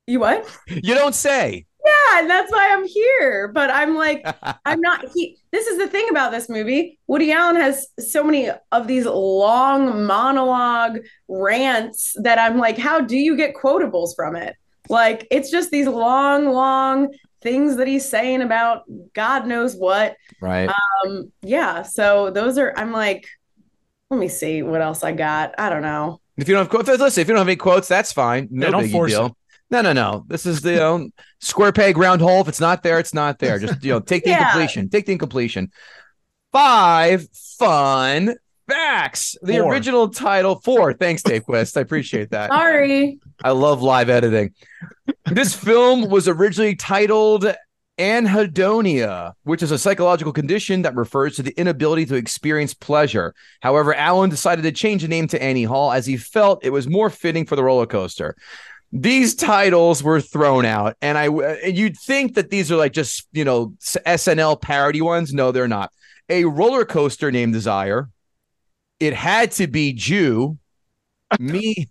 you 0.07 0.19
what? 0.19 0.45
you 0.67 0.93
don't 0.93 1.15
say 1.15 1.65
Yeah, 1.85 2.19
and 2.19 2.29
that's 2.29 2.51
why 2.51 2.69
I'm 2.71 2.85
here. 2.85 3.47
But 3.47 3.71
I'm 3.71 3.95
like, 3.95 4.25
I'm 4.65 4.81
not. 4.81 5.05
He. 5.13 5.37
This 5.51 5.67
is 5.67 5.77
the 5.77 5.87
thing 5.87 6.07
about 6.09 6.31
this 6.31 6.49
movie. 6.49 6.99
Woody 7.07 7.31
Allen 7.31 7.55
has 7.55 7.87
so 7.99 8.23
many 8.23 8.49
of 8.71 8.87
these 8.87 9.05
long 9.05 10.05
monologue 10.05 10.99
rants 11.27 12.15
that 12.21 12.37
I'm 12.37 12.57
like, 12.57 12.77
how 12.77 13.01
do 13.01 13.17
you 13.17 13.35
get 13.35 13.55
quotables 13.55 14.15
from 14.15 14.35
it? 14.35 14.55
Like, 14.89 15.27
it's 15.31 15.49
just 15.49 15.71
these 15.71 15.87
long, 15.87 16.49
long 16.49 17.13
things 17.41 17.77
that 17.77 17.87
he's 17.87 18.07
saying 18.07 18.41
about 18.41 18.83
God 19.13 19.47
knows 19.47 19.75
what. 19.75 20.15
right 20.41 20.69
Um, 21.05 21.31
yeah. 21.41 21.83
So 21.83 22.31
those 22.31 22.57
are. 22.57 22.73
I'm 22.75 22.91
like, 22.91 23.27
let 24.09 24.19
me 24.19 24.27
see 24.27 24.61
what 24.61 24.81
else 24.81 25.03
I 25.03 25.13
got. 25.13 25.55
I 25.57 25.69
don't 25.69 25.81
know. 25.81 26.20
If 26.41 26.47
you 26.49 26.55
don't 26.55 26.63
have 26.63 26.69
quotes, 26.69 26.89
listen. 26.89 27.21
If 27.21 27.27
you 27.27 27.33
don't 27.33 27.39
have 27.41 27.47
any 27.47 27.55
quotes, 27.55 27.87
that's 27.87 28.11
fine. 28.11 28.47
No 28.51 28.65
Yeah, 28.67 28.71
don't 28.71 28.89
force 28.89 29.11
deal. 29.11 29.25
it. 29.27 29.33
No, 29.69 29.81
no, 29.81 29.93
no. 29.93 30.25
This 30.27 30.45
is 30.45 30.61
the 30.61 30.85
um, 30.85 31.13
square 31.39 31.71
peg 31.71 31.97
round 31.97 32.19
hole. 32.21 32.41
If 32.41 32.47
it's 32.49 32.59
not 32.59 32.83
there, 32.83 32.99
it's 32.99 33.13
not 33.13 33.39
there. 33.39 33.59
Just 33.59 33.83
you 33.83 33.91
know, 33.93 33.99
take 33.99 34.23
the 34.23 34.29
Yeah. 34.31 34.39
incompletion. 34.39 34.89
Take 34.89 35.05
the 35.05 35.13
incompletion. 35.13 35.71
Five 36.51 37.27
fun 37.57 38.35
facts. 38.67 39.35
The 39.41 39.59
Four. 39.59 39.71
original 39.71 40.09
title. 40.09 40.59
Four. 40.61 40.93
Thanks, 40.93 41.23
Dave 41.23 41.45
Quist. 41.45 41.77
I 41.77 41.81
appreciate 41.81 42.31
that. 42.31 42.49
Sorry. 42.49 43.19
I 43.43 43.51
love 43.51 43.81
live 43.81 44.09
editing. 44.09 44.53
This 45.25 45.53
film 45.55 46.09
was 46.09 46.27
originally 46.27 46.75
titled 46.75 47.45
anhedonia, 48.01 49.33
which 49.43 49.61
is 49.61 49.69
a 49.69 49.77
psychological 49.77 50.33
condition 50.33 50.81
that 50.81 50.95
refers 50.95 51.35
to 51.35 51.43
the 51.43 51.51
inability 51.51 52.03
to 52.07 52.15
experience 52.15 52.73
pleasure. 52.73 53.35
However, 53.61 53.93
Allen 53.93 54.31
decided 54.31 54.63
to 54.63 54.71
change 54.71 55.03
the 55.03 55.07
name 55.07 55.27
to 55.27 55.41
Annie 55.41 55.65
Hall 55.65 55.91
as 55.91 56.07
he 56.07 56.17
felt 56.17 56.65
it 56.65 56.71
was 56.71 56.87
more 56.87 57.11
fitting 57.11 57.45
for 57.45 57.55
the 57.55 57.63
roller 57.63 57.85
coaster. 57.85 58.35
These 58.91 59.35
titles 59.35 60.01
were 60.01 60.19
thrown 60.19 60.65
out, 60.65 60.97
and 61.01 61.15
I 61.17 61.27
you'd 61.67 61.97
think 61.97 62.33
that 62.33 62.49
these 62.49 62.71
are 62.71 62.75
like 62.75 62.91
just 62.91 63.27
you 63.31 63.45
know 63.45 63.73
SNL 63.79 64.59
parody 64.59 65.01
ones. 65.01 65.31
No, 65.31 65.51
they're 65.51 65.67
not. 65.67 65.91
A 66.27 66.45
roller 66.45 66.85
coaster 66.85 67.31
named 67.31 67.53
Desire. 67.53 68.09
It 68.99 69.13
had 69.13 69.51
to 69.53 69.67
be 69.67 69.93
Jew. 69.93 70.57
Me, 71.39 71.87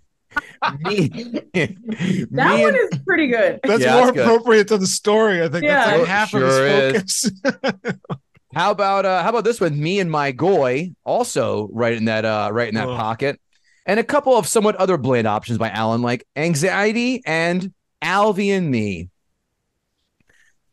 me, 0.80 1.08
That 1.08 2.30
me 2.30 2.62
one 2.64 2.74
and- 2.74 2.76
is 2.76 2.98
pretty 3.06 3.26
good. 3.28 3.60
That's 3.64 3.82
Yeah, 3.82 3.94
more 3.94 4.04
that's 4.06 4.16
good. 4.16 4.22
appropriate 4.26 4.68
to 4.68 4.78
the 4.78 4.86
story. 4.86 5.42
I 5.42 5.48
think 5.48 5.64
Yeah. 5.64 5.84
that's 5.86 5.98
like 6.00 6.08
half 6.08 6.30
Sure 6.30 6.44
of 6.46 6.94
his 6.94 7.32
focus. 7.52 7.94
How 8.54 8.72
about 8.72 9.04
uh 9.06 9.22
how 9.22 9.28
about 9.28 9.44
this 9.44 9.60
one? 9.60 9.80
Me 9.80 10.00
and 10.00 10.10
my 10.10 10.32
goy, 10.32 10.90
also 11.04 11.68
right 11.72 11.92
in 11.92 12.06
that 12.06 12.24
uh 12.24 12.50
right 12.52 12.68
in 12.68 12.74
that 12.74 12.88
Oh. 12.88 12.96
pocket. 12.96 13.40
And 13.86 14.00
a 14.00 14.04
couple 14.04 14.36
of 14.36 14.44
somewhat 14.46 14.74
other 14.76 14.96
bland 14.98 15.28
options 15.28 15.56
by 15.56 15.70
Allen, 15.70 16.02
like 16.02 16.26
anxiety 16.34 17.22
and 17.24 17.72
Alvy 18.02 18.48
and 18.50 18.68
me. 18.68 19.08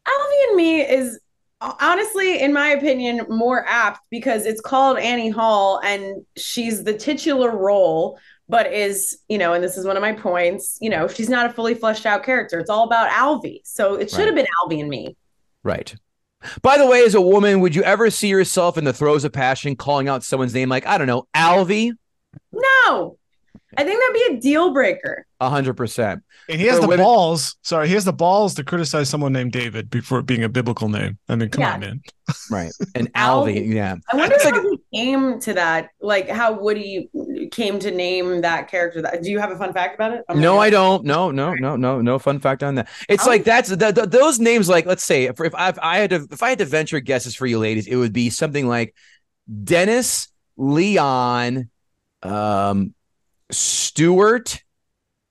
Alvy 0.07 0.47
and 0.47 0.55
Me 0.57 0.81
is 0.81 1.19
honestly, 1.61 2.39
in 2.41 2.51
my 2.53 2.69
opinion, 2.69 3.25
more 3.29 3.63
apt 3.67 4.01
because 4.09 4.45
it's 4.45 4.61
called 4.61 4.97
Annie 4.97 5.29
Hall 5.29 5.79
and 5.83 6.25
she's 6.35 6.83
the 6.83 6.93
titular 6.93 7.55
role, 7.55 8.17
but 8.49 8.71
is, 8.71 9.19
you 9.27 9.37
know, 9.37 9.53
and 9.53 9.63
this 9.63 9.77
is 9.77 9.85
one 9.85 9.97
of 9.97 10.01
my 10.01 10.13
points, 10.13 10.77
you 10.81 10.89
know, 10.89 11.07
she's 11.07 11.29
not 11.29 11.45
a 11.45 11.53
fully 11.53 11.73
fleshed 11.73 12.05
out 12.05 12.23
character. 12.23 12.59
It's 12.59 12.69
all 12.69 12.85
about 12.85 13.09
Alvy. 13.09 13.61
So 13.63 13.95
it 13.95 14.09
should 14.09 14.25
have 14.25 14.35
been 14.35 14.47
Alvy 14.63 14.79
and 14.79 14.89
Me. 14.89 15.15
Right. 15.63 15.93
By 16.61 16.77
the 16.77 16.85
way, 16.85 17.03
as 17.03 17.15
a 17.15 17.21
woman, 17.21 17.59
would 17.61 17.75
you 17.75 17.83
ever 17.83 18.09
see 18.09 18.29
yourself 18.29 18.77
in 18.77 18.83
the 18.83 18.93
throes 18.93 19.25
of 19.25 19.33
passion 19.33 19.75
calling 19.75 20.07
out 20.07 20.23
someone's 20.23 20.53
name 20.53 20.69
like, 20.69 20.85
I 20.85 20.97
don't 20.97 21.07
know, 21.07 21.27
Alvy? 21.35 21.91
No, 22.51 23.16
I 23.79 23.83
think 23.83 24.01
that'd 24.01 24.13
be 24.31 24.37
a 24.37 24.41
deal 24.41 24.73
breaker. 24.73 25.25
A 25.39 25.49
hundred 25.49 25.75
percent. 25.75 26.23
And 26.49 26.59
he 26.59 26.65
has 26.65 26.77
For 26.77 26.81
the 26.81 26.87
women- 26.87 27.05
balls. 27.05 27.55
Sorry, 27.61 27.87
he 27.87 27.93
has 27.93 28.05
the 28.05 28.11
balls 28.13 28.55
to 28.55 28.63
criticize 28.63 29.07
someone 29.07 29.31
named 29.33 29.51
David 29.51 29.89
before 29.91 30.17
it 30.19 30.25
being 30.25 30.43
a 30.43 30.49
biblical 30.49 30.89
name. 30.89 31.19
I 31.29 31.35
mean, 31.35 31.49
come 31.49 31.61
Yeah. 31.61 31.73
on, 31.75 31.79
man. 31.81 32.01
Right. 32.51 32.71
And 32.95 33.13
Alvy. 33.13 33.55
Alvy, 33.57 33.73
yeah. 33.75 33.95
I 34.11 34.15
wonder 34.17 34.35
It's 34.35 34.43
how 34.43 34.51
like- 34.51 34.79
he 34.91 34.97
came 34.97 35.39
to 35.41 35.53
that, 35.53 35.89
like 36.01 36.27
how 36.27 36.53
Woody 36.59 37.09
came 37.51 37.77
to 37.79 37.91
name 37.91 38.41
that 38.41 38.67
character. 38.67 39.01
That 39.03 39.21
do 39.21 39.29
you 39.29 39.37
have 39.39 39.51
a 39.51 39.57
fun 39.57 39.73
fact 39.73 39.93
about 39.95 40.13
it? 40.13 40.23
My 40.27 40.33
No, 40.35 40.57
I 40.57 40.69
don't. 40.71 41.05
No, 41.05 41.29
no, 41.29 41.53
no, 41.53 41.75
no, 41.75 42.01
no 42.01 42.17
fun 42.19 42.39
fact 42.39 42.63
on 42.63 42.75
that. 42.75 42.87
It's 43.07 43.23
I'll- 43.23 43.29
like 43.29 43.43
that's 43.43 43.69
the, 43.69 43.91
the, 43.91 44.07
those 44.07 44.39
names. 44.39 44.67
Like, 44.67 44.87
let's 44.87 45.03
say 45.03 45.25
if, 45.25 45.39
if 45.39 45.53
I, 45.53 45.69
if 45.69 45.77
I 45.79 45.97
had 45.99 46.09
to 46.09 46.27
if 46.31 46.41
I 46.41 46.49
had 46.49 46.57
to 46.57 46.65
venture 46.65 46.99
guesses 46.99 47.35
for 47.35 47.45
you 47.45 47.59
ladies, 47.59 47.85
it 47.85 47.95
would 47.95 48.11
be 48.13 48.31
something 48.31 48.67
like 48.67 48.95
Dennis, 49.63 50.29
Leon, 50.57 51.69
um, 52.23 52.93
Stewart, 53.51 54.61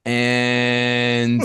and 0.05 1.43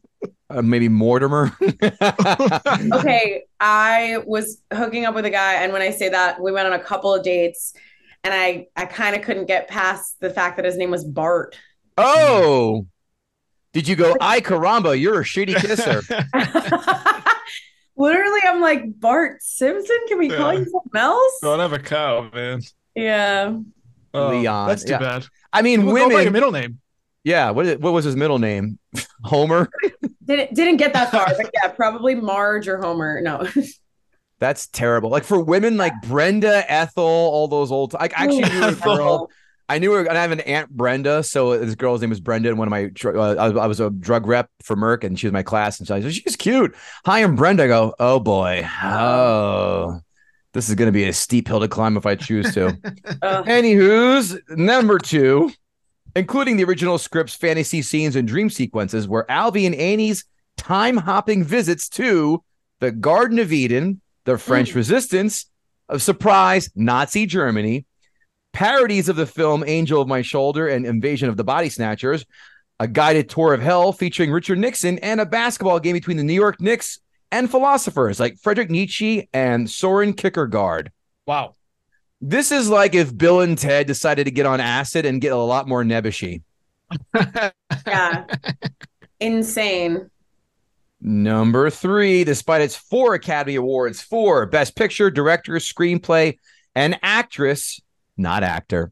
uh, 0.50 0.62
maybe 0.62 0.88
Mortimer. 0.88 1.56
okay, 2.92 3.44
I 3.60 4.18
was 4.26 4.62
hooking 4.72 5.04
up 5.04 5.14
with 5.14 5.26
a 5.26 5.30
guy, 5.30 5.54
and 5.54 5.72
when 5.72 5.82
I 5.82 5.90
say 5.90 6.08
that, 6.08 6.40
we 6.40 6.52
went 6.52 6.66
on 6.66 6.72
a 6.72 6.82
couple 6.82 7.14
of 7.14 7.22
dates, 7.22 7.74
and 8.24 8.34
I 8.34 8.66
I 8.76 8.86
kind 8.86 9.14
of 9.14 9.22
couldn't 9.22 9.46
get 9.46 9.68
past 9.68 10.20
the 10.20 10.30
fact 10.30 10.56
that 10.56 10.64
his 10.64 10.76
name 10.76 10.90
was 10.90 11.04
Bart. 11.04 11.58
oh, 11.96 12.86
did 13.72 13.86
you 13.86 13.96
go? 13.96 14.16
I 14.20 14.40
caramba, 14.40 14.98
you're 14.98 15.20
a 15.20 15.24
shitty 15.24 15.56
kisser. 15.56 16.02
Literally, 17.96 18.40
I'm 18.46 18.60
like 18.60 18.98
Bart 18.98 19.42
Simpson. 19.42 19.96
Can 20.08 20.18
we 20.18 20.28
call 20.28 20.52
you 20.52 20.64
something 20.64 21.00
else? 21.00 21.38
Don't 21.42 21.58
have 21.58 21.72
a 21.72 21.78
cow, 21.78 22.30
man. 22.32 22.62
Yeah, 22.94 23.58
Oh, 24.14 24.28
Leon, 24.30 24.68
That's 24.68 24.84
too 24.84 24.92
yeah. 24.92 24.98
bad. 24.98 25.26
I 25.52 25.62
mean, 25.62 25.84
We'll 25.86 25.94
go 25.96 26.04
by 26.06 26.08
your 26.10 26.18
women. 26.20 26.32
middle 26.32 26.52
name. 26.52 26.80
Yeah. 27.24 27.50
What 27.50 27.66
is- 27.66 27.78
what 27.78 27.92
was 27.92 28.04
his 28.04 28.16
middle 28.16 28.38
name? 28.38 28.78
Homer. 29.24 29.68
didn't 30.24 30.54
didn't 30.54 30.76
get 30.78 30.92
that 30.94 31.10
far, 31.10 31.26
but 31.36 31.50
yeah, 31.54 31.68
probably 31.68 32.14
Marge 32.14 32.68
or 32.68 32.78
Homer. 32.78 33.20
No, 33.20 33.46
That's 34.40 34.68
terrible. 34.68 35.10
Like 35.10 35.24
for 35.24 35.40
women 35.40 35.76
like 35.76 35.92
Brenda, 36.02 36.64
Ethel, 36.70 37.02
all 37.04 37.48
those 37.48 37.72
old. 37.72 37.94
I 37.96 38.08
actually 38.14 38.42
knew 38.42 38.64
a 38.64 38.72
girl. 38.72 39.30
I 39.70 39.78
knew 39.78 39.92
her, 39.92 40.00
and 40.04 40.16
I 40.16 40.22
have 40.22 40.30
an 40.30 40.40
aunt 40.40 40.70
Brenda. 40.70 41.22
So 41.24 41.58
this 41.58 41.74
girl's 41.74 42.00
name 42.00 42.10
was 42.10 42.20
Brenda, 42.20 42.48
and 42.48 42.56
one 42.58 42.68
of 42.68 42.70
my 42.70 42.90
uh, 43.04 43.34
I, 43.36 43.48
was, 43.48 43.56
I 43.58 43.66
was 43.66 43.80
a 43.80 43.90
drug 43.90 44.26
rep 44.26 44.48
for 44.62 44.76
Merck, 44.76 45.02
and 45.04 45.18
she 45.18 45.26
was 45.26 45.32
my 45.32 45.42
class, 45.42 45.78
and 45.80 45.88
so 45.88 45.96
I 45.96 46.00
said 46.00 46.14
she's 46.14 46.36
cute. 46.36 46.74
Hi, 47.04 47.22
I'm 47.22 47.34
Brenda. 47.36 47.64
I 47.64 47.66
go, 47.66 47.94
oh 47.98 48.20
boy, 48.20 48.66
oh, 48.82 50.00
this 50.54 50.68
is 50.68 50.74
going 50.74 50.86
to 50.86 50.92
be 50.92 51.04
a 51.04 51.12
steep 51.12 51.48
hill 51.48 51.60
to 51.60 51.68
climb 51.68 51.96
if 51.96 52.06
I 52.06 52.14
choose 52.14 52.52
to. 52.54 52.78
Uh. 53.06 53.14
Ugh. 53.22 53.46
Anywho's 53.46 54.38
number 54.50 54.98
two, 54.98 55.50
including 56.14 56.56
the 56.56 56.64
original 56.64 56.98
script's 56.98 57.34
fantasy 57.34 57.82
scenes 57.82 58.16
and 58.16 58.28
dream 58.28 58.50
sequences, 58.50 59.08
were 59.08 59.26
Alvy 59.28 59.66
and 59.66 59.74
Annie's 59.74 60.24
time 60.56 60.96
hopping 60.96 61.42
visits 61.42 61.88
to 61.90 62.42
the 62.80 62.92
Garden 62.92 63.38
of 63.38 63.52
Eden, 63.52 64.00
the 64.24 64.38
French 64.38 64.74
Resistance, 64.74 65.46
of 65.88 66.02
surprise 66.02 66.70
Nazi 66.74 67.26
Germany, 67.26 67.86
parodies 68.52 69.08
of 69.08 69.16
the 69.16 69.26
film 69.26 69.64
Angel 69.66 70.02
of 70.02 70.08
My 70.08 70.22
Shoulder 70.22 70.68
and 70.68 70.86
Invasion 70.86 71.28
of 71.28 71.36
the 71.36 71.44
Body 71.44 71.68
Snatchers, 71.68 72.24
a 72.78 72.86
guided 72.86 73.28
tour 73.28 73.54
of 73.54 73.60
hell 73.60 73.92
featuring 73.92 74.30
Richard 74.30 74.58
Nixon, 74.58 74.98
and 74.98 75.20
a 75.20 75.26
basketball 75.26 75.80
game 75.80 75.94
between 75.94 76.16
the 76.16 76.24
New 76.24 76.34
York 76.34 76.60
Knicks 76.60 77.00
and 77.30 77.50
philosophers 77.50 78.18
like 78.20 78.38
Friedrich 78.38 78.70
Nietzsche 78.70 79.28
and 79.32 79.68
Soren 79.68 80.12
Kierkegaard. 80.12 80.90
Wow. 81.26 81.54
This 82.20 82.50
is 82.50 82.68
like 82.68 82.94
if 82.94 83.16
Bill 83.16 83.40
and 83.40 83.56
Ted 83.56 83.86
decided 83.86 84.24
to 84.24 84.30
get 84.30 84.46
on 84.46 84.60
acid 84.60 85.06
and 85.06 85.20
get 85.20 85.32
a 85.32 85.36
lot 85.36 85.68
more 85.68 85.84
nebbishy. 85.84 86.42
yeah, 87.86 88.24
insane. 89.20 90.10
Number 91.00 91.70
three, 91.70 92.24
despite 92.24 92.60
its 92.60 92.74
four 92.74 93.14
Academy 93.14 93.54
Awards 93.54 94.02
for 94.02 94.46
Best 94.46 94.74
Picture, 94.74 95.10
Director, 95.10 95.52
Screenplay, 95.54 96.38
and 96.74 96.98
Actress, 97.02 97.80
not 98.16 98.42
actor. 98.42 98.90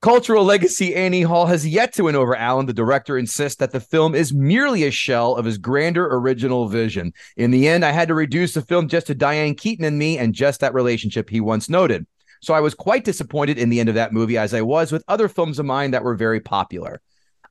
Cultural 0.00 0.44
legacy 0.44 0.94
Annie 0.94 1.22
Hall 1.22 1.46
has 1.46 1.66
yet 1.66 1.92
to 1.94 2.04
win 2.04 2.14
over 2.14 2.36
Allen. 2.36 2.66
The 2.66 2.72
director 2.72 3.18
insists 3.18 3.58
that 3.58 3.72
the 3.72 3.80
film 3.80 4.14
is 4.14 4.32
merely 4.32 4.84
a 4.84 4.92
shell 4.92 5.34
of 5.34 5.44
his 5.44 5.58
grander 5.58 6.06
original 6.06 6.68
vision. 6.68 7.12
In 7.36 7.50
the 7.50 7.66
end, 7.66 7.84
I 7.84 7.90
had 7.90 8.06
to 8.06 8.14
reduce 8.14 8.54
the 8.54 8.62
film 8.62 8.86
just 8.86 9.08
to 9.08 9.16
Diane 9.16 9.56
Keaton 9.56 9.84
and 9.84 9.98
me 9.98 10.16
and 10.16 10.34
just 10.34 10.60
that 10.60 10.72
relationship 10.72 11.28
he 11.28 11.40
once 11.40 11.68
noted. 11.68 12.06
So 12.40 12.54
I 12.54 12.60
was 12.60 12.74
quite 12.74 13.04
disappointed 13.04 13.58
in 13.58 13.70
the 13.70 13.80
end 13.80 13.88
of 13.88 13.96
that 13.96 14.12
movie, 14.12 14.38
as 14.38 14.54
I 14.54 14.62
was 14.62 14.92
with 14.92 15.02
other 15.08 15.26
films 15.26 15.58
of 15.58 15.66
mine 15.66 15.90
that 15.90 16.04
were 16.04 16.14
very 16.14 16.38
popular. 16.38 17.00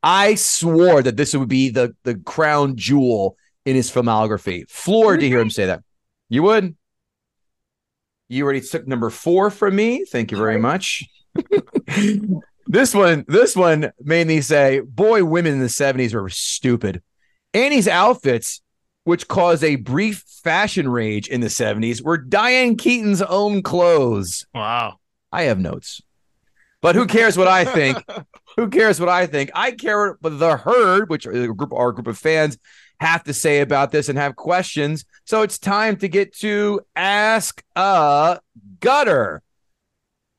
I 0.01 0.35
swore 0.35 1.03
that 1.03 1.17
this 1.17 1.35
would 1.35 1.49
be 1.49 1.69
the, 1.69 1.97
the 2.03 2.15
crown 2.15 2.77
jewel 2.77 3.35
in 3.65 3.75
his 3.75 3.91
filmography. 3.91 4.69
Floored 4.69 5.19
to 5.19 5.27
hear 5.27 5.41
him 5.41 5.49
say 5.49 5.65
that. 5.65 5.83
You 6.29 6.43
would? 6.43 6.77
You 8.29 8.45
already 8.45 8.61
took 8.61 8.87
number 8.87 9.09
four 9.09 9.51
from 9.51 9.75
me. 9.75 10.05
Thank 10.05 10.31
you 10.31 10.37
very 10.37 10.57
much. 10.57 11.03
This 12.67 12.93
one, 12.93 13.25
this 13.27 13.55
one 13.55 13.91
made 14.01 14.27
me 14.27 14.41
say, 14.41 14.79
boy, 14.81 15.23
women 15.23 15.53
in 15.53 15.59
the 15.59 15.65
70s 15.67 16.13
were 16.13 16.29
stupid. 16.29 17.01
Annie's 17.53 17.87
outfits, 17.87 18.61
which 19.03 19.27
caused 19.27 19.63
a 19.63 19.77
brief 19.77 20.23
fashion 20.43 20.89
rage 20.89 21.27
in 21.27 21.41
the 21.41 21.47
70s, 21.47 22.01
were 22.01 22.17
Diane 22.17 22.75
Keaton's 22.75 23.21
own 23.21 23.61
clothes. 23.63 24.45
Wow. 24.53 24.99
I 25.31 25.43
have 25.43 25.59
notes. 25.59 26.01
But 26.81 26.95
who 26.95 27.07
cares 27.07 27.37
what 27.37 27.47
I 27.47 27.65
think? 27.65 28.03
who 28.57 28.69
cares 28.69 28.99
what 28.99 29.09
I 29.09 29.25
think? 29.25 29.49
I 29.55 29.71
care 29.71 30.17
what 30.21 30.39
the 30.39 30.57
herd, 30.57 31.09
which 31.09 31.25
are 31.25 31.31
a 31.31 31.53
group, 31.53 31.73
our 31.73 31.91
group 31.91 32.07
of 32.07 32.17
fans, 32.17 32.57
have 32.99 33.23
to 33.23 33.33
say 33.33 33.61
about 33.61 33.91
this 33.91 34.09
and 34.09 34.17
have 34.17 34.35
questions. 34.35 35.05
So 35.25 35.41
it's 35.41 35.57
time 35.57 35.97
to 35.97 36.07
get 36.07 36.35
to 36.37 36.81
Ask 36.95 37.63
a 37.75 38.39
Gutter. 38.79 39.41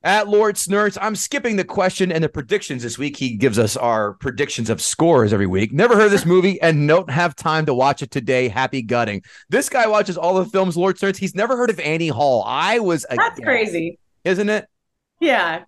At 0.04 0.28
Lord 0.28 0.56
Snurts, 0.56 0.96
I'm 1.00 1.16
skipping 1.16 1.56
the 1.56 1.64
question 1.64 2.12
and 2.12 2.22
the 2.22 2.28
predictions 2.28 2.84
this 2.84 2.98
week. 2.98 3.16
He 3.16 3.34
gives 3.36 3.58
us 3.58 3.76
our 3.76 4.12
predictions 4.14 4.70
of 4.70 4.80
scores 4.80 5.32
every 5.32 5.48
week. 5.48 5.72
Never 5.72 5.96
heard 5.96 6.04
of 6.06 6.10
this 6.12 6.24
movie 6.24 6.60
and 6.60 6.86
don't 6.86 7.10
have 7.10 7.34
time 7.34 7.66
to 7.66 7.74
watch 7.74 8.00
it 8.00 8.12
today. 8.12 8.46
Happy 8.48 8.80
gutting. 8.80 9.22
This 9.48 9.68
guy 9.68 9.88
watches 9.88 10.16
all 10.16 10.34
the 10.34 10.44
films, 10.44 10.76
Lord 10.76 10.98
Snurts. 10.98 11.18
He's 11.18 11.34
never 11.34 11.56
heard 11.56 11.68
of 11.68 11.80
Annie 11.80 12.08
Hall. 12.08 12.44
I 12.46 12.78
was 12.78 13.04
That's 13.10 13.38
aghast, 13.38 13.42
crazy. 13.42 13.98
isn't 14.22 14.48
it? 14.48 14.68
Yeah, 15.20 15.64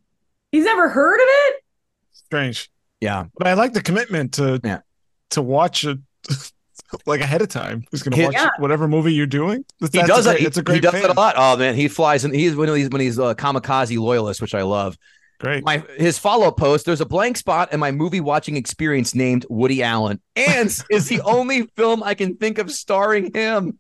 he's 0.53 0.65
never 0.65 0.89
heard 0.89 1.17
of 1.19 1.27
it. 1.29 1.65
Strange. 2.13 2.71
Yeah. 3.01 3.25
But 3.37 3.49
I 3.49 3.55
like 3.55 3.73
the 3.73 3.83
commitment 3.83 4.35
to 4.35 4.61
Yeah. 4.63 4.81
to 5.31 5.43
watch 5.43 5.85
it 5.85 5.99
like 7.07 7.21
ahead 7.21 7.43
of 7.43 7.49
time. 7.49 7.85
Who's 7.91 8.03
gonna 8.03 8.23
watch 8.25 8.35
Yeah. 8.35 8.51
whatever 8.59 8.89
movie 8.89 9.13
you're 9.15 9.27
doing? 9.27 9.65
That's, 9.81 9.93
He 9.93 9.99
that's 10.01 10.09
does 10.09 10.27
a 10.27 10.31
that. 10.31 10.33
great, 10.33 10.41
He, 10.41 10.47
it's 10.47 10.57
a 10.59 10.73
he 10.75 10.81
does 10.81 10.93
fan. 10.93 11.03
that 11.03 11.11
a 11.11 11.15
lot. 11.15 11.35
Oh 11.37 11.57
man, 11.57 11.75
he 11.75 11.89
flies 11.89 12.25
and 12.25 12.35
he's 12.35 12.55
when 12.57 12.69
he's 12.75 12.89
when 12.91 13.01
he's 13.01 13.19
a 13.19 13.35
kamikaze 13.35 13.99
loyalist, 13.99 14.41
which 14.43 14.55
I 14.55 14.63
love. 14.63 14.97
Great. 15.39 15.65
My 15.65 15.83
his 15.97 16.19
follow 16.19 16.49
up 16.49 16.57
post. 16.59 16.85
There's 16.85 17.01
a 17.01 17.07
blank 17.07 17.37
spot 17.39 17.73
in 17.73 17.81
my 17.81 17.93
movie 17.93 18.21
watching 18.21 18.57
experience 18.57 19.15
named 19.15 19.47
Woody 19.49 19.83
Allen. 19.83 20.21
Antz 20.37 20.85
is 20.91 21.09
the 21.09 21.23
only 21.23 21.63
film 21.77 22.03
I 22.03 22.15
can 22.15 22.37
think 22.37 22.59
of 22.59 22.71
starring 22.71 23.33
him. 23.33 23.79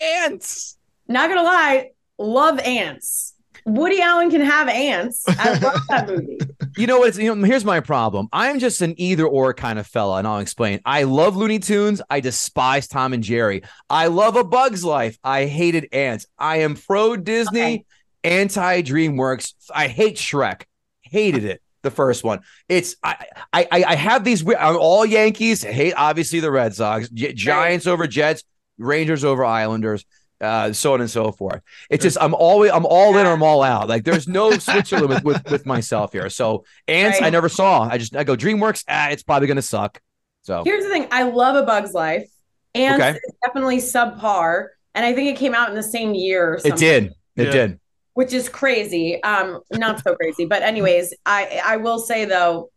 Antz. 0.00 0.76
Not 1.06 1.28
gonna 1.30 1.42
lie, 1.42 1.90
love 2.18 2.58
Antz. 2.60 3.34
Woody 3.64 4.00
Allen 4.00 4.30
can 4.30 4.40
have 4.40 4.68
Antz. 4.68 5.24
I 5.28 5.58
love 5.58 5.80
that 5.88 6.08
movie. 6.08 6.38
You 6.76 6.86
know 6.86 6.98
what? 7.00 7.08
It's, 7.08 7.18
you 7.18 7.34
know, 7.34 7.44
here's 7.44 7.64
my 7.64 7.80
problem. 7.80 8.28
I'm 8.32 8.58
just 8.58 8.82
an 8.82 8.94
either 8.98 9.26
or 9.26 9.54
kind 9.54 9.78
of 9.78 9.86
fella, 9.86 10.18
and 10.18 10.26
I'll 10.26 10.38
explain. 10.40 10.80
I 10.84 11.02
love 11.04 11.36
Looney 11.36 11.58
Tunes. 11.58 12.00
I 12.08 12.20
despise 12.20 12.88
Tom 12.88 13.12
and 13.12 13.22
Jerry. 13.22 13.62
I 13.90 14.06
love 14.06 14.36
A 14.36 14.44
Bug's 14.44 14.84
Life. 14.84 15.18
I 15.24 15.46
hated 15.46 15.88
Antz. 15.92 16.26
I 16.38 16.58
am 16.58 16.74
pro 16.76 17.16
Disney, 17.16 17.60
Okay. 17.60 17.84
anti 18.24 18.82
DreamWorks. 18.82 19.54
I 19.74 19.88
hate 19.88 20.16
Shrek. 20.16 20.62
Hated 21.02 21.44
it. 21.44 21.62
The 21.82 21.90
first 21.92 22.24
one. 22.24 22.40
It's 22.68 22.96
I 23.02 23.26
I 23.52 23.66
I 23.72 23.94
have 23.94 24.24
these. 24.24 24.46
I'm 24.46 24.76
all 24.76 25.06
Yankees. 25.06 25.62
Hate 25.62 25.94
obviously 25.96 26.40
the 26.40 26.50
Red 26.50 26.74
Sox. 26.74 27.08
Gi- 27.08 27.34
Giants 27.34 27.86
over 27.86 28.06
Jets. 28.06 28.42
Rangers 28.78 29.24
over 29.24 29.44
Islanders. 29.44 30.04
Uh, 30.40 30.72
so 30.72 30.94
on 30.94 31.00
and 31.00 31.10
so 31.10 31.32
forth. 31.32 31.60
It's 31.90 32.02
just 32.04 32.16
I'm 32.20 32.32
always 32.34 32.70
I'm 32.70 32.86
all 32.86 33.16
in 33.18 33.26
or 33.26 33.32
I'm 33.32 33.42
all 33.42 33.62
out. 33.62 33.88
Like 33.88 34.04
there's 34.04 34.28
no 34.28 34.52
Switzerland 34.52 35.08
with, 35.08 35.24
with 35.24 35.50
with 35.50 35.66
myself 35.66 36.12
here. 36.12 36.30
So 36.30 36.64
Antz 36.86 37.20
I 37.20 37.30
never 37.30 37.48
saw. 37.48 37.82
I 37.82 37.98
just 37.98 38.14
I 38.14 38.22
go 38.24 38.36
DreamWorks. 38.36 38.84
Ah, 38.88 39.08
it's 39.08 39.22
probably 39.24 39.48
gonna 39.48 39.62
suck. 39.62 40.00
So 40.42 40.62
Here's 40.64 40.84
the 40.84 40.90
thing: 40.90 41.08
I 41.10 41.24
love 41.24 41.56
A 41.56 41.64
Bug's 41.66 41.92
Life. 41.92 42.30
Antz 42.74 43.02
Okay. 43.02 43.10
is 43.18 43.34
definitely 43.44 43.78
subpar, 43.78 44.68
and 44.94 45.04
I 45.04 45.12
think 45.12 45.28
it 45.28 45.38
came 45.38 45.54
out 45.54 45.70
in 45.70 45.74
the 45.74 45.82
same 45.82 46.14
year. 46.14 46.52
Or 46.52 46.60
it 46.64 46.76
did. 46.76 47.14
It 47.34 47.46
Yeah. 47.46 47.50
did. 47.50 47.80
which 48.14 48.32
is 48.32 48.48
crazy. 48.48 49.20
Um, 49.24 49.60
not 49.72 50.02
so 50.04 50.14
crazy, 50.14 50.44
but 50.44 50.62
anyways, 50.62 51.14
I 51.26 51.60
I 51.64 51.76
will 51.78 51.98
say 51.98 52.24
though, 52.26 52.70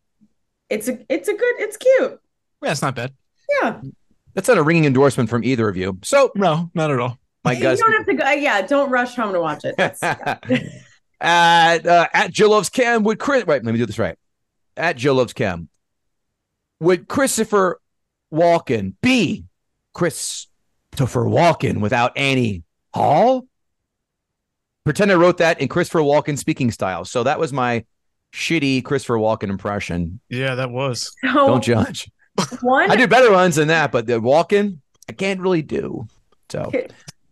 it's 0.70 0.88
a 0.88 0.98
it's 1.10 1.28
a 1.28 1.34
good 1.34 1.56
it's 1.60 1.78
cute. 1.78 2.20
Yeah, 2.64 2.72
it's 2.72 2.82
not 2.82 2.96
bad. 2.96 3.14
Yeah, 3.62 3.82
That's 4.34 4.48
not 4.48 4.58
a 4.58 4.64
ringing 4.64 4.86
endorsement 4.86 5.30
from 5.30 5.44
either 5.44 5.68
of 5.70 5.76
you. 5.78 6.00
So 6.04 6.32
No, 6.36 6.72
not 6.74 6.90
at 6.90 7.00
all. 7.00 7.18
My 7.44 7.52
you 7.54 7.62
guess. 7.62 7.80
don't 7.80 7.92
have 7.92 8.06
to 8.06 8.14
go. 8.14 8.30
Yeah, 8.32 8.62
don't 8.62 8.90
rush 8.90 9.16
home 9.16 9.34
to 9.34 9.42
watch 9.42 9.64
it. 9.64 9.76
At 11.24 11.86
uh, 11.86 12.08
at 12.16 12.32
Jill 12.32 12.50
loves 12.50 12.70
Cam 12.70 13.04
would 13.04 13.20
Chris. 13.20 13.46
Right, 13.46 13.64
let 13.64 13.72
me 13.72 13.78
do 13.78 13.86
this 13.86 14.00
right. 14.00 14.18
At 14.76 14.98
Jill 14.98 15.14
loves 15.14 15.34
Cam 15.34 15.70
would 16.82 17.08
Christopher 17.08 17.80
Walken 18.34 18.96
be 19.02 19.46
Christopher 19.94 21.26
Walken 21.26 21.80
without 21.80 22.18
Annie 22.18 22.64
Hall? 22.94 23.46
Pretend 24.84 25.12
I 25.12 25.16
wrote 25.16 25.38
that 25.38 25.62
in 25.62 25.68
Christopher 25.68 26.00
Walken 26.00 26.38
speaking 26.38 26.72
style. 26.72 27.06
So 27.06 27.24
that 27.24 27.40
was 27.40 27.54
my 27.54 27.86
shitty 28.34 28.84
Christopher 28.84 29.18
Walken 29.18 29.50
impression. 29.50 30.20
Yeah, 30.28 30.56
that 30.56 30.72
was. 30.72 31.16
so 31.24 31.34
Don't 31.48 31.64
judge. 31.64 32.10
one 32.62 32.90
I 32.92 32.96
do 32.96 33.08
better 33.08 33.32
ones 33.32 33.58
than 33.58 33.68
that, 33.68 33.92
but 33.92 34.08
the 34.08 34.20
Walken 34.20 34.80
I 35.08 35.14
can't 35.14 35.40
really 35.40 35.62
do. 35.62 36.08
So 36.50 36.72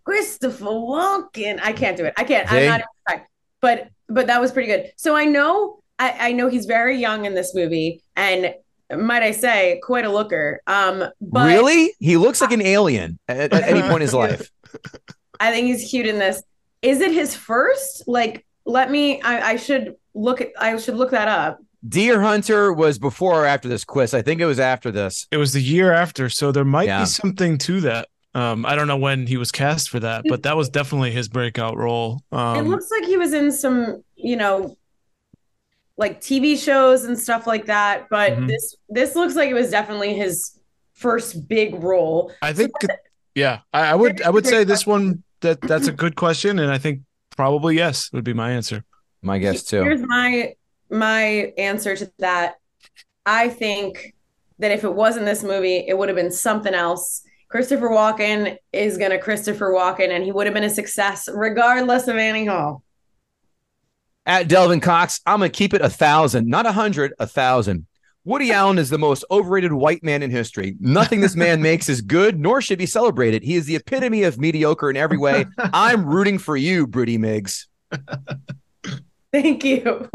Christopher 0.09 0.65
Walken. 0.65 1.59
I 1.61 1.71
can't 1.71 1.95
do 1.95 2.05
it. 2.05 2.13
I 2.17 2.23
can't. 2.23 2.49
See? 2.49 2.57
I'm 2.57 2.65
not 2.67 2.81
even. 3.11 3.23
But 3.61 3.89
but 4.07 4.27
that 4.27 4.41
was 4.41 4.51
pretty 4.51 4.67
good. 4.67 4.91
So 4.95 5.15
I 5.15 5.25
know 5.25 5.81
I, 5.99 6.29
I 6.29 6.31
know 6.31 6.47
he's 6.49 6.65
very 6.65 6.97
young 6.97 7.25
in 7.25 7.35
this 7.35 7.53
movie, 7.53 8.01
and 8.15 8.53
might 8.97 9.21
I 9.21 9.31
say, 9.31 9.79
quite 9.83 10.05
a 10.05 10.11
looker. 10.11 10.61
Um, 10.65 11.03
but 11.21 11.47
really, 11.47 11.93
he 11.99 12.17
looks 12.17 12.41
like 12.41 12.51
an 12.51 12.61
alien 12.61 13.19
at, 13.27 13.53
at 13.53 13.63
any 13.69 13.81
point 13.81 13.95
in 13.95 14.01
his 14.01 14.13
life. 14.13 14.49
I 15.39 15.51
think 15.51 15.67
he's 15.67 15.89
cute 15.89 16.07
in 16.07 16.17
this. 16.17 16.41
Is 16.81 17.01
it 17.01 17.11
his 17.11 17.35
first? 17.35 18.07
Like, 18.07 18.45
let 18.65 18.89
me. 18.89 19.21
I, 19.21 19.51
I 19.51 19.55
should 19.57 19.95
look 20.15 20.41
at. 20.41 20.49
I 20.57 20.75
should 20.77 20.95
look 20.95 21.11
that 21.11 21.27
up. 21.27 21.59
Deer 21.87 22.21
Hunter 22.21 22.73
was 22.73 22.97
before 22.97 23.43
or 23.43 23.45
after 23.45 23.69
this 23.69 23.85
quiz. 23.85 24.13
I 24.13 24.21
think 24.21 24.41
it 24.41 24.45
was 24.45 24.59
after 24.59 24.91
this. 24.91 25.27
It 25.31 25.37
was 25.37 25.53
the 25.53 25.61
year 25.61 25.93
after, 25.93 26.29
so 26.29 26.51
there 26.51 26.65
might 26.65 26.87
Yeah. 26.87 27.01
be 27.01 27.05
something 27.05 27.57
to 27.59 27.81
that. 27.81 28.07
Um, 28.35 28.65
I 28.65 28.75
don't 28.75 28.87
know 28.87 28.97
when 28.97 29.25
he 29.25 29.37
was 29.37 29.51
cast 29.51 29.89
for 29.89 29.99
that, 30.01 30.23
but 30.27 30.43
that 30.43 30.55
was 30.55 30.69
definitely 30.69 31.11
his 31.11 31.27
breakout 31.27 31.77
role. 31.77 32.21
Um, 32.31 32.57
it 32.57 32.69
looks 32.69 32.91
like 32.91 33.05
he 33.05 33.17
was 33.17 33.33
in 33.33 33.51
some, 33.51 34.03
you 34.15 34.35
know, 34.35 34.77
like 35.97 36.21
TV 36.21 36.55
shows 36.55 37.03
and 37.05 37.17
stuff 37.17 37.47
like 37.47 37.65
that. 37.65 38.07
But 38.09 38.33
Mhm. 38.33 38.47
this 38.47 38.75
this 38.87 39.15
looks 39.15 39.35
like 39.35 39.49
it 39.49 39.53
was 39.53 39.71
definitely 39.71 40.13
his 40.13 40.59
first 40.93 41.47
big 41.47 41.81
role. 41.83 42.31
I 42.41 42.53
think, 42.53 42.71
yeah, 43.35 43.59
I, 43.73 43.87
I 43.87 43.95
would, 43.95 44.21
I 44.21 44.29
would 44.29 44.45
say 44.45 44.63
this 44.63 44.85
one 44.85 45.23
that 45.41 45.61
that's 45.61 45.87
a 45.87 45.91
good 45.91 46.15
question, 46.15 46.59
and 46.59 46.71
I 46.71 46.77
think 46.77 47.01
probably 47.35 47.75
yes 47.77 48.11
would 48.13 48.23
be 48.23 48.33
my 48.33 48.51
answer. 48.51 48.83
My 49.21 49.39
guess 49.39 49.63
too. 49.63 49.83
Here's 49.83 50.01
my 50.01 50.53
my 50.89 51.53
answer 51.57 51.95
to 51.95 52.11
that. 52.19 52.55
I 53.25 53.49
think 53.49 54.13
that 54.59 54.71
if 54.71 54.83
it 54.83 54.93
wasn't 54.93 55.25
this 55.25 55.43
movie, 55.43 55.85
it 55.87 55.97
would 55.97 56.09
have 56.09 56.15
been 56.15 56.31
something 56.31 56.73
else. 56.73 57.23
Christopher 57.49 57.89
Walken 57.89 58.57
is 58.71 58.97
gonna 58.97 59.17
Christopher 59.17 59.71
Walken, 59.71 60.09
and 60.09 60.23
he 60.23 60.31
would 60.31 60.45
have 60.45 60.53
been 60.53 60.63
a 60.63 60.69
success 60.69 61.27
regardless 61.33 62.07
of 62.07 62.15
Annie 62.15 62.45
Hall. 62.45 62.83
At 64.25 64.47
Delvin 64.47 64.79
Cox, 64.79 65.19
I'm 65.25 65.39
gonna 65.39 65.49
keep 65.49 65.73
it 65.73 65.81
a 65.81 65.89
thousand, 65.89 66.47
not 66.47 66.67
a 66.67 66.71
hundred, 66.71 67.13
a 67.17 67.25
thousand. 67.25 67.87
Woody 68.23 68.51
Allen 68.51 68.77
is 68.77 68.91
the 68.91 68.99
most 68.99 69.25
overrated 69.31 69.73
white 69.73 70.03
man 70.03 70.21
in 70.21 70.29
history. 70.29 70.75
Nothing 70.79 71.21
this 71.21 71.35
man 71.35 71.63
makes 71.63 71.89
is 71.89 72.01
good, 72.01 72.39
nor 72.39 72.61
should 72.61 72.77
be 72.77 72.85
celebrated. 72.85 73.41
He 73.41 73.55
is 73.55 73.65
the 73.65 73.77
epitome 73.77 74.23
of 74.23 74.37
mediocre 74.37 74.91
in 74.91 74.97
every 74.97 75.17
way. 75.17 75.45
I'm 75.57 76.05
rooting 76.05 76.37
for 76.37 76.55
you, 76.55 76.85
Britty 76.85 77.17
Migs. 77.17 77.65
Thank 79.31 79.63
you. 79.63 80.07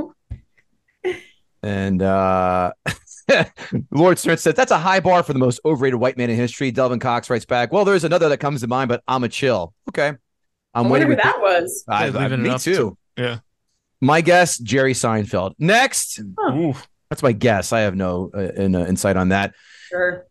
And 1.65 2.03
uh 2.03 2.73
Lord 3.91 4.19
Stern 4.19 4.37
said 4.37 4.57
that's 4.57 4.71
a 4.71 4.79
high 4.79 5.01
bar 5.01 5.23
for 5.23 5.33
the 5.33 5.39
most 5.39 5.61
overrated 5.65 5.99
white 5.99 6.17
man 6.17 6.31
in 6.31 6.37
history. 6.37 6.71
Delvin 6.71 6.99
Cox 6.99 7.31
writes 7.31 7.45
back, 7.45 7.73
Well, 7.73 7.85
there's 7.85 8.05
another 8.05 8.29
that 8.29 8.39
comes 8.39 8.61
to 8.61 8.67
mind, 8.67 8.89
but 8.89 9.03
I'm 9.09 9.25
a 9.25 9.29
chill. 9.29 9.73
Okay. 9.91 10.09
I'm 10.09 10.19
I 10.75 10.81
wonder 10.81 11.07
waiting 11.07 11.11
who 11.11 11.17
that 11.23 11.41
was. 11.41 11.85
I, 11.89 12.07
Yeah, 12.09 12.19
I- 12.19 12.37
me 12.37 12.59
too. 12.59 12.75
to- 12.75 13.23
yeah. 13.23 13.39
My 14.01 14.21
guess, 14.21 14.59
Jerry 14.59 14.93
Seinfeld. 14.93 15.55
Next, 15.59 16.21
Ooh, 16.21 16.75
that's 17.09 17.23
my 17.23 17.33
guess. 17.33 17.73
I 17.73 17.81
have 17.81 17.95
no 17.97 18.31
uh, 18.35 18.41
in, 18.41 18.75
uh, 18.75 18.85
insight 18.87 19.17
on 19.17 19.31
that. 19.31 19.55
Sure. 19.89 20.27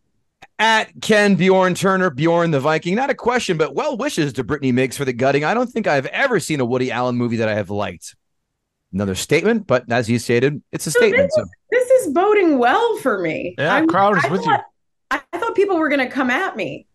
At 0.59 0.91
Ken 1.01 1.35
Bjorn 1.35 1.73
Turner, 1.73 2.09
Bjorn 2.11 2.51
the 2.51 2.59
Viking. 2.59 2.93
Not 2.93 3.09
a 3.09 3.15
question, 3.15 3.57
but 3.57 3.73
well 3.73 3.97
wishes 3.97 4.33
to 4.33 4.43
Brittany 4.43 4.71
Migs 4.71 4.95
for 4.95 5.05
the 5.05 5.13
gutting. 5.13 5.43
I 5.43 5.53
don't 5.55 5.67
think 5.69 5.87
I've 5.87 6.05
ever 6.07 6.39
seen 6.39 6.59
a 6.59 6.65
Woody 6.65 6.91
Allen 6.91 7.15
movie 7.15 7.37
that 7.37 7.49
I 7.49 7.55
have 7.55 7.69
liked. 7.71 8.15
Another 8.93 9.15
statement, 9.15 9.65
but 9.65 9.91
as 9.91 10.09
you 10.09 10.19
stated, 10.19 10.61
it's 10.71 10.85
a 10.87 10.91
So 10.91 10.99
statement. 10.99 11.23
this, 11.23 11.35
So 11.35 11.45
this 11.71 11.89
is 11.89 12.13
boding 12.13 12.59
well 12.59 12.97
for 12.97 13.19
me. 13.19 13.55
Yeah, 13.57 13.73
I'm- 13.73 13.87
crowd 13.87 14.17
is 14.19 14.25
I 14.25 14.29
with 14.29 14.41
you. 14.41 14.45
thought, 14.51 14.63
I 15.11 15.21
I 15.33 15.37
thought 15.39 15.55
people 15.55 15.77
were 15.77 15.89
gonna 15.89 16.09
come 16.09 16.29
at 16.29 16.55
me. 16.55 16.85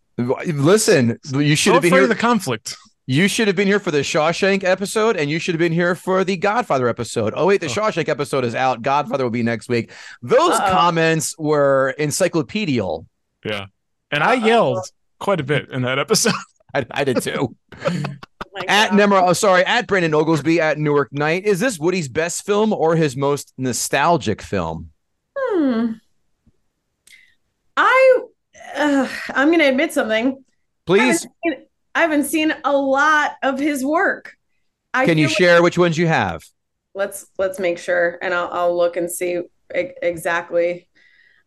listen, 0.47 1.19
you 1.33 1.57
should 1.57 1.71
so 1.71 1.73
have 1.75 1.83
been 1.83 1.93
here. 1.93 2.03
of 2.05 2.09
the 2.09 2.15
conflict. 2.15 2.77
You 3.11 3.27
should 3.27 3.47
have 3.47 3.57
been 3.57 3.67
here 3.67 3.81
for 3.81 3.91
the 3.91 4.01
Shawshank 4.01 4.65
episode, 4.65 5.17
and 5.17 5.31
you 5.31 5.39
should 5.39 5.55
have 5.55 5.59
been 5.61 5.73
here 5.73 5.95
for 5.95 6.25
the 6.25 6.37
Godfather 6.37 6.89
episode. 6.89 7.33
Oh 7.37 7.47
wait, 7.47 7.61
the 7.61 7.67
Oh. 7.67 7.71
Shawshank 7.71 8.09
episode 8.09 8.45
is 8.45 8.55
out. 8.55 8.83
Godfather 8.83 9.25
will 9.25 9.31
be 9.31 9.43
next 9.43 9.69
week. 9.69 9.91
Those 10.23 10.53
Uh-oh. 10.53 10.71
comments 10.71 11.35
were 11.39 11.95
encyclopedial. 11.99 13.07
Yeah, 13.45 13.67
and 14.11 14.23
I 14.23 14.37
Uh-oh. 14.37 14.47
yelled 14.47 14.87
quite 15.19 15.41
a 15.41 15.45
bit 15.45 15.71
in 15.71 15.83
that 15.83 15.99
episode. 15.99 16.35
I, 16.75 16.85
I 16.91 17.05
did 17.05 17.23
too. 17.23 17.57
My 18.53 18.65
at. 18.69 18.91
Nemra, 18.91 19.23
oh, 19.23 19.33
sorry, 19.33 19.65
at 19.65 19.87
Brandon 19.87 20.15
Oglesby 20.15 20.61
at 20.61 20.79
Newark 20.79 21.13
Night. 21.13 21.45
Is 21.45 21.61
this 21.61 21.79
Woody's 21.79 22.09
best 22.09 22.45
film 22.45 22.73
or 22.73 22.97
his 22.97 23.17
most 23.17 23.53
nostalgic 23.59 24.43
film? 24.43 24.91
Hmm. 25.37 25.93
I 27.77 28.19
uh, 28.77 29.09
I'm 29.31 29.51
gonna 29.51 29.69
admit 29.69 29.93
something. 29.93 30.45
Please, 30.87 31.01
I 31.01 31.05
haven't, 31.05 31.21
seen, 31.45 31.67
I 31.95 32.01
haven't 32.01 32.25
seen 32.25 32.55
a 32.65 32.77
lot 32.77 33.33
of 33.43 33.59
his 33.59 33.85
work. 33.85 34.35
I 34.95 35.07
can 35.07 35.19
you 35.19 35.29
feel 35.29 35.31
like- 35.31 35.39
share 35.39 35.63
which 35.63 35.79
ones 35.79 35.99
you 35.99 36.07
have? 36.07 36.43
let's 36.99 37.27
let's 37.39 37.59
make 37.59 37.79
sure, 37.79 38.19
and 38.21 38.35
I'll 38.35 38.49
I'll 38.53 38.77
look 38.77 38.97
and 38.97 39.11
see 39.11 39.41
exactly 39.71 40.89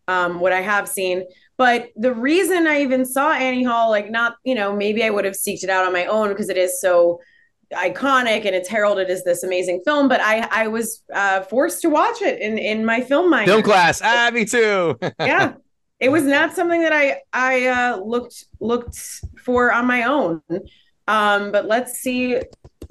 um, 0.07 0.39
what 0.39 0.53
I 0.53 0.61
have 0.61 0.87
seen. 0.87 1.25
But 1.61 1.91
the 1.95 2.11
reason 2.11 2.65
I 2.65 2.81
even 2.81 3.05
saw 3.05 3.33
Annie 3.33 3.63
Hall, 3.63 3.91
like 3.91 4.09
not 4.09 4.37
you 4.43 4.55
know 4.55 4.75
maybe 4.75 5.03
I 5.03 5.11
would 5.11 5.25
have 5.25 5.35
seeked 5.35 5.63
it 5.63 5.69
out 5.69 5.85
on 5.85 5.93
my 5.93 6.05
own 6.05 6.29
because 6.29 6.49
it 6.49 6.57
is 6.57 6.81
so 6.81 7.19
iconic 7.71 8.45
and 8.45 8.55
it's 8.55 8.67
heralded 8.67 9.11
as 9.11 9.23
this 9.23 9.43
amazing 9.43 9.83
film. 9.85 10.07
But 10.07 10.21
I 10.21 10.47
I 10.49 10.67
was 10.69 11.03
uh, 11.13 11.41
forced 11.41 11.83
to 11.83 11.89
watch 11.91 12.23
it 12.23 12.41
in 12.41 12.57
in 12.57 12.83
my 12.83 13.01
film 13.01 13.29
minor. 13.29 13.45
Film 13.51 13.61
class. 13.61 14.01
Ah, 14.03 14.31
me 14.33 14.43
too. 14.43 14.97
yeah 15.19 15.53
it 15.99 16.09
was 16.09 16.23
not 16.23 16.53
something 16.53 16.81
that 16.81 16.91
i 16.91 17.21
i 17.31 17.67
uh 17.67 17.97
looked 17.97 18.45
looked 18.59 18.97
for 19.45 19.71
on 19.71 19.85
my 19.85 20.03
own 20.03 20.41
um 21.07 21.51
but 21.51 21.67
let's 21.67 21.99
see 21.99 22.41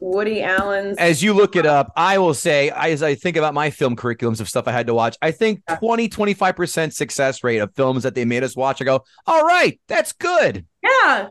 woody 0.01 0.43
allen's 0.43 0.97
As 0.99 1.23
you 1.23 1.33
look 1.35 1.57
it 1.57 1.67
up, 1.67 1.93
I 1.97 2.19
will 2.19 2.35
say, 2.35 2.71
as 2.71 3.03
I 3.03 3.15
think 3.15 3.37
about 3.37 3.55
my 3.55 3.71
film 3.71 3.97
curriculums 3.97 4.41
of 4.41 4.49
stuff 4.49 4.67
I 4.69 4.73
had 4.73 4.87
to 4.89 4.95
watch, 4.95 5.17
I 5.23 5.31
think 5.31 5.63
20, 5.79 6.09
25% 6.09 6.93
success 6.93 7.45
rate 7.45 7.59
of 7.59 7.75
films 7.75 8.03
that 8.03 8.15
they 8.15 8.25
made 8.25 8.43
us 8.43 8.57
watch. 8.57 8.81
I 8.81 8.85
go, 8.85 9.05
all 9.27 9.45
right, 9.45 9.81
that's 9.89 10.13
good. 10.13 10.67
yeah 10.83 11.29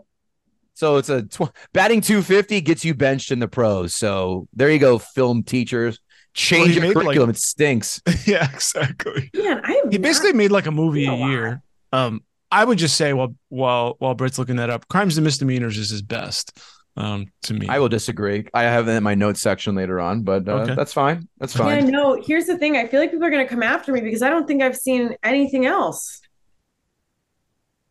So 0.75 0.97
it's 0.97 1.09
a 1.09 1.23
tw- 1.23 1.51
batting 1.73 2.01
250 2.01 2.61
gets 2.61 2.85
you 2.85 2.93
benched 2.93 3.31
in 3.31 3.39
the 3.39 3.47
pros. 3.47 3.95
So 3.95 4.47
there 4.53 4.69
you 4.71 4.79
go, 4.79 4.99
film 4.99 5.43
teachers. 5.43 5.99
Change 6.35 6.67
he 6.69 6.73
your 6.75 6.81
made, 6.83 6.95
like- 6.95 7.05
curriculum. 7.05 7.29
it 7.31 7.37
stinks. 7.37 8.01
yeah, 8.25 8.49
exactly. 8.53 9.29
man 9.33 9.61
i 9.63 9.71
have 9.83 9.91
He 9.91 9.97
basically 9.97 10.33
made 10.33 10.51
like 10.51 10.67
a 10.67 10.71
movie 10.71 11.05
A 11.07 11.11
a 11.11 11.15
lot. 11.15 11.29
year. 11.29 11.61
Um, 11.91 12.23
I 12.51 12.63
would 12.63 12.77
just 12.77 12.95
say 12.97 13.13
while 13.13 13.35
while 13.49 13.95
while 13.99 14.13
Britt's 14.15 14.37
looking 14.39 14.55
that 14.57 14.69
up, 14.69 14.87
crimes 14.87 15.17
and 15.17 15.25
misdemeanors 15.25 15.77
is 15.77 15.89
his 15.89 16.01
best. 16.01 16.57
Um, 16.99 17.31
to 17.43 17.53
me, 17.53 17.67
I 17.69 17.79
will 17.79 17.89
disagree. 17.89 18.45
I 18.53 18.63
have 18.63 18.87
it 18.87 18.91
in 18.91 19.03
my 19.03 19.15
notes 19.15 19.39
section 19.41 19.73
later 19.73 19.99
on, 20.01 20.23
but 20.23 20.47
uh, 20.47 20.51
Okay. 20.53 20.75
that's 20.75 20.91
fine. 20.93 21.27
That's 21.39 21.55
fine. 21.55 21.67
Yeah, 21.77 21.81
fine. 21.83 21.91
no, 21.91 22.21
here's 22.21 22.45
the 22.45 22.57
thing. 22.57 22.75
I 22.77 22.87
feel 22.87 22.99
like 22.99 23.11
people 23.11 23.25
are 23.25 23.29
going 23.31 23.45
to 23.45 23.49
come 23.49 23.63
after 23.63 23.93
me 23.93 24.01
because 24.01 24.21
I 24.21 24.29
don't 24.29 24.45
think 24.47 24.61
I've 24.61 24.75
seen 24.77 25.15
anything 25.23 25.65
else. 25.65 26.19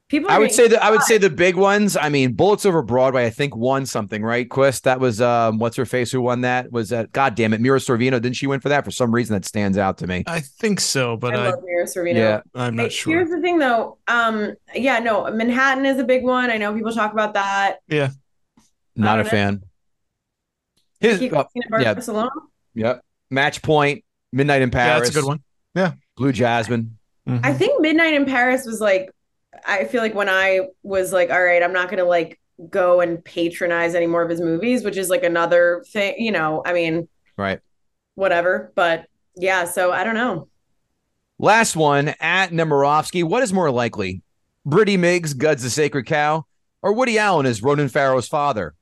People 0.09 0.31
I 0.31 0.39
would 0.39 0.53
say 0.53 0.69
that 0.69 0.83
I 0.83 0.91
would 0.91 1.03
say 1.03 1.19
the 1.19 1.29
big 1.29 1.55
ones. 1.55 1.95
I 1.95 2.09
mean, 2.09 2.33
Bullets 2.33 2.65
Over 2.65 2.81
Broadway. 2.81 3.27
I 3.27 3.31
think 3.31 3.55
won 3.55 3.85
something, 3.85 4.23
right? 4.23 4.49
Quist. 4.49 4.85
That 4.85 5.01
was 5.01 5.21
um, 5.21 5.59
what's 5.59 5.77
her 5.77 5.85
face 5.85 6.11
who 6.11 6.23
won 6.23 6.41
that? 6.43 6.73
Was 6.73 6.89
that? 6.89 7.13
God 7.13 7.35
damn 7.35 7.53
it, 7.53 7.61
Mira 7.61 7.79
Sorvino. 7.79 8.13
Didn't 8.13 8.33
she 8.37 8.47
win 8.47 8.61
for 8.61 8.71
that? 8.71 8.87
For 8.87 8.91
some 8.91 9.15
reason, 9.15 9.35
that 9.35 9.45
stands 9.45 9.77
out 9.77 9.99
to 9.99 10.07
me. 10.07 10.25
I 10.27 10.41
think 10.41 10.81
so, 10.81 11.19
but 11.19 11.35
I 11.35 11.45
I, 11.45 11.51
love 11.51 11.59
Mira 11.63 11.85
Sorvino. 11.85 12.15
Yeah. 12.15 12.41
I'm 12.55 12.75
Hey, 12.79 12.85
not 12.85 12.93
sure. 12.93 13.13
Here's 13.17 13.29
the 13.29 13.41
thing, 13.43 13.59
though. 13.59 13.99
Um, 14.09 14.55
yeah, 14.75 14.99
no, 14.99 15.31
Manhattan 15.31 15.85
is 15.85 15.99
a 15.99 16.05
big 16.05 16.25
one. 16.25 16.51
I 16.51 16.57
know 16.57 16.73
people 16.73 16.93
talk 16.93 17.13
about 17.13 17.35
that. 17.35 17.81
Not 18.99 19.21
a 19.21 19.25
know. 19.25 19.29
fan. 19.31 19.63
His, 21.01 21.19
Vicky 21.19 21.29
Cristina 21.31 21.67
yeah. 21.81 21.95
Barcelona. 21.95 22.31
yep. 22.75 23.03
Match 23.31 23.63
Point, 23.63 24.05
Midnight 24.33 24.63
in 24.63 24.69
Yeah, 24.71 24.73
Paris. 24.73 25.01
that's 25.09 25.17
a 25.17 25.21
good 25.21 25.27
one. 25.27 25.43
Yeah. 25.75 25.93
Blue 26.17 26.33
Jasmine. 26.33 26.99
Mhm. 27.29 27.41
I 27.45 27.53
think 27.53 27.81
Midnight 27.81 28.15
in 28.15 28.25
Paris 28.27 28.67
was 28.67 28.81
like, 28.81 29.11
I 29.67 29.85
feel 29.85 30.03
like 30.03 30.15
when 30.15 30.29
I 30.29 30.63
was 30.83 31.13
like, 31.13 31.31
all 31.31 31.43
right, 31.43 31.63
I'm 31.63 31.73
not 31.73 31.89
gonna 31.91 32.05
like 32.05 32.41
go 32.71 33.01
and 33.01 33.25
patronize 33.25 33.95
any 33.95 34.07
more 34.07 34.23
of 34.23 34.29
his 34.31 34.41
movies, 34.41 34.83
which 34.85 34.97
is 34.97 35.09
like 35.09 35.23
another 35.23 35.85
thing, 35.89 36.15
you 36.19 36.33
know. 36.33 36.63
I 36.67 36.73
mean, 36.73 37.09
Right. 37.37 37.61
whatever. 38.17 38.73
But 38.75 39.07
yeah, 39.37 39.65
so 39.65 39.93
I 39.93 40.03
don't 40.05 40.15
know. 40.17 40.49
Last 41.39 41.77
one 41.77 42.15
at 42.21 42.51
Nemirovsky. 42.51 43.23
What 43.23 43.45
is 43.45 43.53
more 43.53 43.71
likely? 43.71 44.23
Brittany 44.67 44.99
Migs, 44.99 45.37
Guds 45.37 45.63
the 45.63 45.71
Sacred 45.71 46.07
Cow, 46.07 46.45
or 46.83 46.93
Woody 46.93 47.17
Allen 47.19 47.47
as 47.47 47.63
Ronan 47.63 47.89
Farrow's 47.89 48.27
father? 48.27 48.75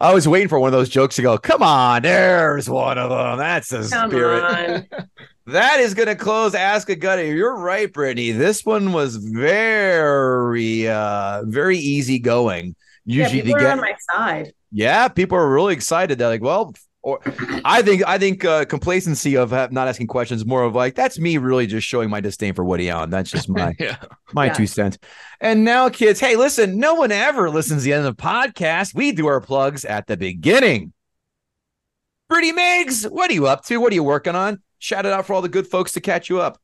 I 0.00 0.14
was 0.14 0.28
waiting 0.28 0.48
for 0.48 0.58
one 0.58 0.68
of 0.68 0.72
those 0.72 0.88
jokes 0.88 1.16
to 1.16 1.22
go, 1.22 1.38
come 1.38 1.62
on, 1.62 2.02
there's 2.02 2.68
one 2.68 2.98
of 2.98 3.10
them. 3.10 3.38
That's 3.38 3.68
the 3.68 3.88
Come 3.90 4.10
spirit. 4.10 4.86
That 5.46 5.80
is 5.80 5.94
going 5.94 6.06
to 6.06 6.14
close 6.14 6.54
Ask 6.54 6.90
a 6.90 6.94
Gutty. 6.94 7.28
You're 7.30 7.56
right, 7.56 7.92
Brittany. 7.92 8.30
This 8.30 8.64
one 8.64 8.92
was 8.92 9.16
very, 9.16 10.86
uh, 10.86 11.42
very 11.44 11.76
easy 11.76 12.20
going. 12.20 12.76
Yeah, 13.04 13.24
Usually 13.24 13.42
people 13.42 13.58
to 13.58 13.64
are 13.64 13.68
get, 13.68 13.72
on 13.72 13.80
my 13.80 13.94
side. 14.12 14.52
yeah, 14.70 15.08
people 15.08 15.36
are 15.38 15.50
really 15.50 15.74
excited. 15.74 16.18
They're 16.18 16.28
like, 16.28 16.42
well, 16.42 16.72
or 17.02 17.18
I 17.64 17.80
think, 17.82 18.06
I 18.06 18.18
think 18.18 18.44
uh, 18.44 18.64
complacency 18.66 19.36
of 19.36 19.50
ha- 19.50 19.68
not 19.70 19.88
asking 19.88 20.08
questions 20.08 20.44
more 20.44 20.62
of 20.64 20.74
like 20.74 20.94
that's 20.94 21.18
me 21.18 21.38
really 21.38 21.66
just 21.66 21.86
showing 21.86 22.10
my 22.10 22.20
disdain 22.20 22.52
for 22.54 22.64
Woody 22.64 22.90
Allen. 22.90 23.08
That's 23.10 23.30
just 23.30 23.48
my 23.48 23.74
yeah. 23.80 23.96
my 24.32 24.46
Yeah. 24.46 24.52
two 24.52 24.66
cents. 24.66 24.98
And 25.40 25.64
now, 25.64 25.88
kids, 25.88 26.20
hey, 26.20 26.36
listen, 26.36 26.78
no 26.78 26.94
one 26.94 27.10
ever 27.10 27.48
listens 27.48 27.82
to 27.82 27.84
the 27.84 27.92
end 27.94 28.06
of 28.06 28.16
the 28.16 28.22
podcast. 28.22 28.94
We 28.94 29.12
do 29.12 29.26
our 29.28 29.40
plugs 29.40 29.84
at 29.86 30.06
the 30.06 30.16
beginning. 30.16 30.92
Britty 32.28 32.52
Migs, 32.52 33.10
what 33.10 33.30
are 33.30 33.34
you 33.34 33.46
up 33.46 33.64
to? 33.64 33.78
What 33.78 33.92
are 33.92 33.94
you 33.96 34.04
working 34.04 34.34
on? 34.34 34.62
Shout 34.78 35.06
it 35.06 35.12
out 35.12 35.26
for 35.26 35.32
all 35.34 35.42
the 35.42 35.48
good 35.48 35.66
folks 35.66 35.92
to 35.92 36.00
catch 36.00 36.28
you 36.28 36.40
up. 36.40 36.60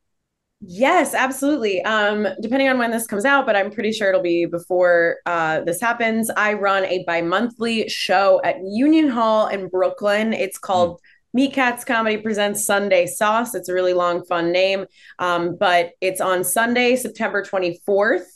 Yes, 0.68 1.14
absolutely. 1.14 1.80
Um, 1.82 2.26
depending 2.40 2.68
on 2.68 2.76
when 2.76 2.90
this 2.90 3.06
comes 3.06 3.24
out, 3.24 3.46
but 3.46 3.54
I'm 3.54 3.70
pretty 3.70 3.92
sure 3.92 4.08
it'll 4.08 4.20
be 4.20 4.46
before 4.46 5.18
uh, 5.24 5.60
this 5.60 5.80
happens. 5.80 6.28
I 6.36 6.54
run 6.54 6.84
a 6.86 7.04
bi-monthly 7.04 7.88
show 7.88 8.40
at 8.42 8.56
Union 8.64 9.08
Hall 9.08 9.46
in 9.46 9.68
Brooklyn. 9.68 10.32
It's 10.32 10.58
called 10.58 11.00
Meat 11.32 11.52
Cats 11.52 11.84
Comedy 11.84 12.16
Presents 12.16 12.66
Sunday 12.66 13.06
Sauce. 13.06 13.54
It's 13.54 13.68
a 13.68 13.74
really 13.74 13.92
long, 13.92 14.24
fun 14.24 14.50
name, 14.50 14.86
um, 15.20 15.56
but 15.56 15.92
it's 16.00 16.20
on 16.20 16.42
Sunday, 16.42 16.96
September 16.96 17.44
24th 17.44 18.26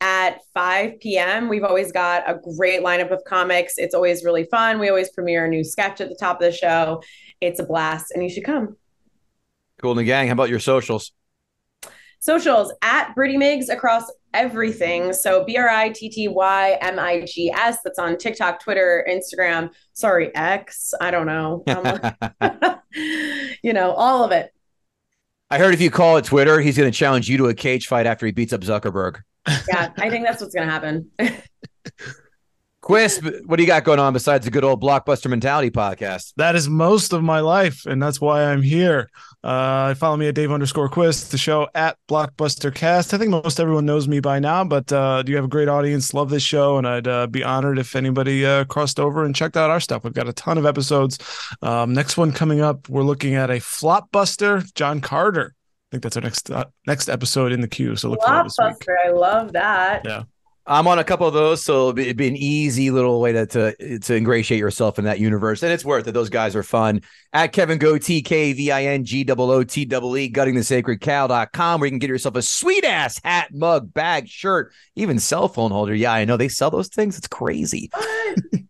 at 0.00 0.40
5 0.54 0.98
p.m. 0.98 1.48
We've 1.48 1.62
always 1.62 1.92
got 1.92 2.28
a 2.28 2.36
great 2.56 2.82
lineup 2.82 3.12
of 3.12 3.22
comics. 3.24 3.74
It's 3.76 3.94
always 3.94 4.24
really 4.24 4.44
fun. 4.50 4.80
We 4.80 4.88
always 4.88 5.10
premiere 5.10 5.44
a 5.44 5.48
new 5.48 5.62
sketch 5.62 6.00
at 6.00 6.08
the 6.08 6.16
top 6.16 6.40
of 6.40 6.50
the 6.50 6.52
show. 6.52 7.00
It's 7.40 7.60
a 7.60 7.64
blast, 7.64 8.10
and 8.10 8.24
you 8.24 8.28
should 8.28 8.44
come. 8.44 8.76
Cool 9.80 9.96
and 9.96 10.06
gang. 10.06 10.26
How 10.26 10.32
about 10.32 10.48
your 10.48 10.58
socials? 10.58 11.12
Socials 12.24 12.72
at 12.80 13.14
Brittany 13.14 13.38
Migs 13.38 13.68
across 13.68 14.10
everything. 14.32 15.12
So 15.12 15.44
B 15.44 15.58
R 15.58 15.68
I 15.68 15.90
T 15.90 16.08
T 16.08 16.26
Y 16.28 16.78
M 16.80 16.98
I 16.98 17.20
G 17.26 17.52
S. 17.52 17.78
That's 17.84 17.98
on 17.98 18.16
TikTok, 18.16 18.60
Twitter, 18.60 19.06
Instagram. 19.06 19.68
Sorry, 19.92 20.34
X. 20.34 20.94
I 21.02 21.10
don't 21.10 21.26
know. 21.26 21.64
You 23.62 23.72
know, 23.72 23.92
all 23.92 24.22
of 24.22 24.30
it. 24.30 24.52
I 25.50 25.58
heard 25.58 25.74
if 25.74 25.80
you 25.80 25.90
call 25.90 26.16
it 26.16 26.24
Twitter, 26.24 26.60
he's 26.60 26.76
going 26.76 26.90
to 26.90 26.96
challenge 26.96 27.28
you 27.28 27.38
to 27.38 27.46
a 27.46 27.54
cage 27.54 27.86
fight 27.86 28.06
after 28.06 28.26
he 28.26 28.32
beats 28.32 28.52
up 28.52 28.60
Zuckerberg. 28.60 29.20
Yeah, 29.46 29.90
I 29.98 30.10
think 30.10 30.26
that's 30.26 30.40
what's 30.40 30.54
going 30.54 30.66
to 30.66 30.72
happen. 30.72 31.10
Quist, 32.84 33.22
what 33.46 33.56
do 33.56 33.62
you 33.62 33.66
got 33.66 33.82
going 33.82 33.98
on 33.98 34.12
besides 34.12 34.44
the 34.44 34.50
good 34.50 34.62
old 34.62 34.82
blockbuster 34.82 35.30
mentality 35.30 35.70
podcast? 35.70 36.34
That 36.36 36.54
is 36.54 36.68
most 36.68 37.14
of 37.14 37.22
my 37.22 37.40
life, 37.40 37.86
and 37.86 38.02
that's 38.02 38.20
why 38.20 38.44
I'm 38.44 38.60
here. 38.60 39.08
Uh, 39.42 39.94
follow 39.94 40.18
me 40.18 40.28
at 40.28 40.34
Dave 40.34 40.52
underscore 40.52 40.90
Quist, 40.90 41.30
the 41.30 41.38
show 41.38 41.66
at 41.74 41.96
Blockbuster 42.10 42.74
Cast. 42.74 43.14
I 43.14 43.16
think 43.16 43.30
most 43.30 43.58
everyone 43.58 43.86
knows 43.86 44.06
me 44.06 44.20
by 44.20 44.38
now, 44.38 44.64
but 44.64 44.92
uh, 44.92 45.22
do 45.22 45.32
you 45.32 45.36
have 45.36 45.46
a 45.46 45.48
great 45.48 45.66
audience. 45.66 46.12
Love 46.12 46.28
this 46.28 46.42
show, 46.42 46.76
and 46.76 46.86
I'd 46.86 47.08
uh, 47.08 47.26
be 47.26 47.42
honored 47.42 47.78
if 47.78 47.96
anybody 47.96 48.44
uh, 48.44 48.64
crossed 48.64 49.00
over 49.00 49.24
and 49.24 49.34
checked 49.34 49.56
out 49.56 49.70
our 49.70 49.80
stuff. 49.80 50.04
We've 50.04 50.12
got 50.12 50.28
a 50.28 50.34
ton 50.34 50.58
of 50.58 50.66
episodes. 50.66 51.18
Um, 51.62 51.94
next 51.94 52.18
one 52.18 52.32
coming 52.32 52.60
up, 52.60 52.90
we're 52.90 53.02
looking 53.02 53.34
at 53.34 53.48
a 53.48 53.60
flopbuster, 53.60 54.62
John 54.74 55.00
Carter. 55.00 55.54
I 55.56 55.88
think 55.90 56.02
that's 56.02 56.16
our 56.16 56.22
next 56.22 56.50
uh, 56.50 56.66
next 56.86 57.08
episode 57.08 57.50
in 57.50 57.62
the 57.62 57.68
queue. 57.68 57.96
So 57.96 58.10
look 58.10 58.20
for 58.20 58.28
that 58.28 58.42
this 58.42 58.58
week. 58.58 58.74
Blockbuster. 58.74 59.06
I 59.06 59.10
love 59.10 59.52
that. 59.54 60.02
Yeah. 60.04 60.24
I'm 60.66 60.86
on 60.86 60.98
a 60.98 61.04
couple 61.04 61.26
of 61.28 61.34
those, 61.34 61.62
so 61.62 61.84
it'd 61.84 61.96
be, 61.96 62.02
it'd 62.04 62.16
be 62.16 62.28
an 62.28 62.36
easy 62.36 62.90
little 62.90 63.20
way 63.20 63.32
to, 63.32 63.46
to 63.46 63.98
to 63.98 64.16
ingratiate 64.16 64.58
yourself 64.58 64.98
in 64.98 65.04
that 65.04 65.20
universe, 65.20 65.62
and 65.62 65.70
it's 65.70 65.84
worth 65.84 66.08
it. 66.08 66.12
Those 66.12 66.30
guys 66.30 66.56
are 66.56 66.62
fun. 66.62 67.02
At 67.34 67.52
Kevin 67.52 67.78
Gootee, 67.78 68.24
K 68.24 68.54
V 68.54 68.70
I 68.70 68.84
N 68.84 69.04
G 69.04 69.26
O 69.28 69.34
O 69.34 69.62
T 69.62 69.82
E 69.82 69.84
E, 69.84 69.86
guttingthesacredcow.com, 70.32 71.80
where 71.80 71.86
you 71.86 71.90
can 71.90 71.98
get 71.98 72.08
yourself 72.08 72.36
a 72.36 72.42
sweet 72.42 72.84
ass 72.84 73.20
hat, 73.22 73.52
mug, 73.52 73.92
bag, 73.92 74.26
shirt, 74.26 74.72
even 74.96 75.18
cell 75.18 75.48
phone 75.48 75.70
holder. 75.70 75.94
Yeah, 75.94 76.14
I 76.14 76.24
know 76.24 76.38
they 76.38 76.48
sell 76.48 76.70
those 76.70 76.88
things. 76.88 77.18
It's 77.18 77.28
crazy. 77.28 77.90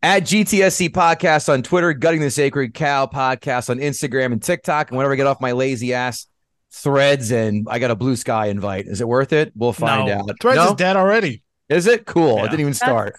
At 0.03 0.25
GTSC 0.25 0.91
Podcast 0.91 1.49
on 1.49 1.63
Twitter, 1.63 1.93
Gutting 1.93 2.21
the 2.21 2.31
Sacred 2.31 2.75
Cow 2.75 3.07
Podcast 3.07 3.71
on 3.71 3.79
Instagram 3.79 4.33
and 4.33 4.43
TikTok, 4.43 4.91
and 4.91 4.97
whenever 4.97 5.13
I 5.13 5.17
get 5.17 5.29
off 5.29 5.41
my 5.41 5.53
lazy 5.53 5.95
ass 5.95 6.27
threads 6.73 7.31
and 7.31 7.69
I 7.71 7.79
got 7.79 7.93
a 7.93 7.97
blue 7.97 8.17
sky 8.17 8.47
invite, 8.47 8.87
is 8.87 9.01
it 9.01 9.07
worth 9.07 9.33
it? 9.33 9.53
We'll 9.55 9.73
find 9.73 10.09
no, 10.09 10.15
out. 10.15 10.31
Threads 10.43 10.57
No? 10.57 10.71
is 10.71 10.75
dead 10.75 10.97
already. 10.97 11.45
Is 11.69 11.87
it 11.87 12.07
cool? 12.07 12.39
Yeah. 12.39 12.45
It 12.45 12.49
didn't 12.51 12.61
even 12.61 12.75
start. 12.75 13.17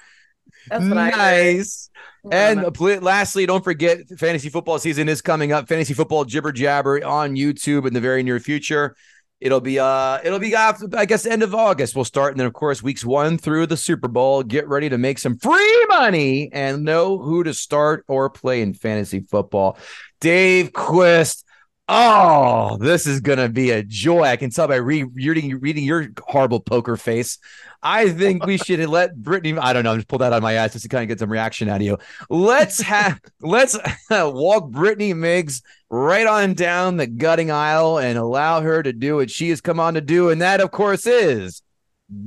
That's 0.69 0.85
what 0.87 0.97
I 0.97 1.09
heard. 1.09 1.17
nice. 1.17 1.89
And 2.31 2.73
pl- 2.73 3.01
lastly, 3.01 3.45
don't 3.45 3.63
forget 3.63 3.99
fantasy 4.17 4.49
football 4.49 4.79
season 4.79 5.09
is 5.09 5.21
coming 5.21 5.51
up. 5.51 5.67
Fantasy 5.67 5.93
football 5.93 6.25
jibber 6.25 6.51
jabber 6.51 7.03
on 7.05 7.35
YouTube 7.35 7.85
in 7.85 7.93
the 7.93 8.01
very 8.01 8.23
near 8.23 8.39
future. 8.39 8.95
It'll 9.41 9.61
be 9.61 9.77
uh 9.79 10.19
it'll 10.23 10.39
be 10.39 10.55
after 10.55 10.87
I 10.95 11.05
guess 11.05 11.25
end 11.25 11.43
of 11.43 11.53
August 11.53 11.93
we'll 11.93 12.05
start 12.05 12.31
and 12.31 12.39
then 12.39 12.47
of 12.47 12.53
course 12.53 12.81
weeks 12.81 13.03
1 13.03 13.37
through 13.37 13.67
the 13.67 13.77
Super 13.77 14.07
Bowl. 14.07 14.41
Get 14.43 14.67
ready 14.67 14.89
to 14.89 14.97
make 14.97 15.19
some 15.19 15.37
free 15.37 15.85
money 15.87 16.49
and 16.53 16.83
know 16.83 17.17
who 17.17 17.43
to 17.43 17.53
start 17.53 18.05
or 18.07 18.29
play 18.29 18.61
in 18.61 18.73
fantasy 18.73 19.19
football. 19.19 19.77
Dave 20.21 20.71
Quist 20.71 21.44
Oh, 21.87 22.77
this 22.77 23.05
is 23.05 23.21
gonna 23.21 23.47
be 23.47 23.69
a 23.69 23.83
joy. 23.83 24.23
I 24.23 24.37
can 24.37 24.49
tell 24.49 24.67
by 24.67 24.77
re- 24.77 25.03
reading 25.03 25.59
reading 25.59 25.83
your 25.83 26.07
horrible 26.25 26.59
poker 26.59 26.97
face. 26.97 27.37
I 27.83 28.09
think 28.09 28.43
we 28.43 28.57
should 28.57 28.79
let 28.89 29.15
Brittany. 29.15 29.55
I 29.59 29.71
don't 29.71 29.83
know. 29.83 29.91
I 29.91 29.95
Just 29.97 30.07
pull 30.07 30.17
that 30.19 30.33
out 30.33 30.37
of 30.37 30.43
my 30.43 30.53
ass 30.53 30.71
just 30.73 30.81
to 30.83 30.89
kind 30.89 31.03
of 31.03 31.07
get 31.09 31.19
some 31.19 31.31
reaction 31.31 31.69
out 31.69 31.75
of 31.77 31.81
you. 31.83 31.99
Let's 32.29 32.81
have 32.81 33.21
let's 33.41 33.77
walk 34.09 34.71
Brittany 34.71 35.13
Migs 35.13 35.61
right 35.91 36.25
on 36.25 36.55
down 36.55 36.97
the 36.97 37.05
gutting 37.05 37.51
aisle 37.51 37.99
and 37.99 38.17
allow 38.17 38.61
her 38.61 38.81
to 38.81 38.91
do 38.91 39.17
what 39.17 39.29
she 39.29 39.49
has 39.49 39.61
come 39.61 39.79
on 39.79 39.93
to 39.93 40.01
do, 40.01 40.29
and 40.31 40.41
that, 40.41 40.61
of 40.61 40.71
course, 40.71 41.05
is 41.05 41.61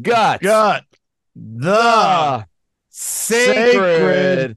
gut 0.03 0.41
gut 0.41 0.85
the 1.35 1.71
the 1.71 2.47
sacred, 2.91 3.73
Sacred 3.73 4.57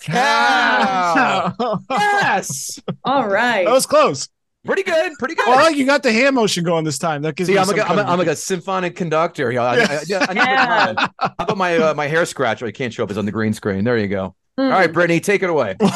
cow. 0.00 1.52
cow. 1.58 1.80
yes, 1.90 2.80
all 3.04 3.26
right. 3.26 3.64
that 3.64 3.72
was 3.72 3.86
close. 3.86 4.28
Pretty 4.66 4.82
good, 4.82 5.12
pretty 5.18 5.34
good. 5.34 5.46
Well, 5.46 5.70
you 5.70 5.86
got 5.86 6.02
the 6.02 6.12
hand 6.12 6.34
motion 6.34 6.64
going 6.64 6.84
this 6.84 6.98
time. 6.98 7.22
That 7.22 7.36
gives 7.36 7.46
See, 7.48 7.54
me 7.54 7.58
I'm 7.60 7.66
like, 7.68 7.78
a, 7.78 7.88
I'm, 7.88 7.98
I'm 8.00 8.18
like 8.18 8.28
a 8.28 8.36
symphonic 8.36 8.94
conductor. 8.96 9.50
Yeah, 9.52 9.62
I, 9.62 9.74
I, 9.76 9.78
I, 9.78 9.82
I 9.84 10.34
need 10.34 10.40
Yeah. 10.40 10.94
How 11.20 11.34
about 11.38 11.56
my 11.56 11.76
uh, 11.78 11.94
my 11.94 12.06
hair 12.06 12.26
scratcher? 12.26 12.66
I 12.66 12.72
can't 12.72 12.92
show 12.92 13.04
up. 13.04 13.10
It's 13.10 13.18
on 13.18 13.24
the 13.24 13.32
green 13.32 13.52
screen. 13.54 13.84
There 13.84 13.96
you 13.96 14.08
go. 14.08 14.34
Hmm. 14.58 14.64
All 14.64 14.70
right, 14.70 14.92
Brittany, 14.92 15.20
take 15.20 15.42
it 15.42 15.50
away. 15.50 15.76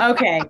Okay. 0.00 0.40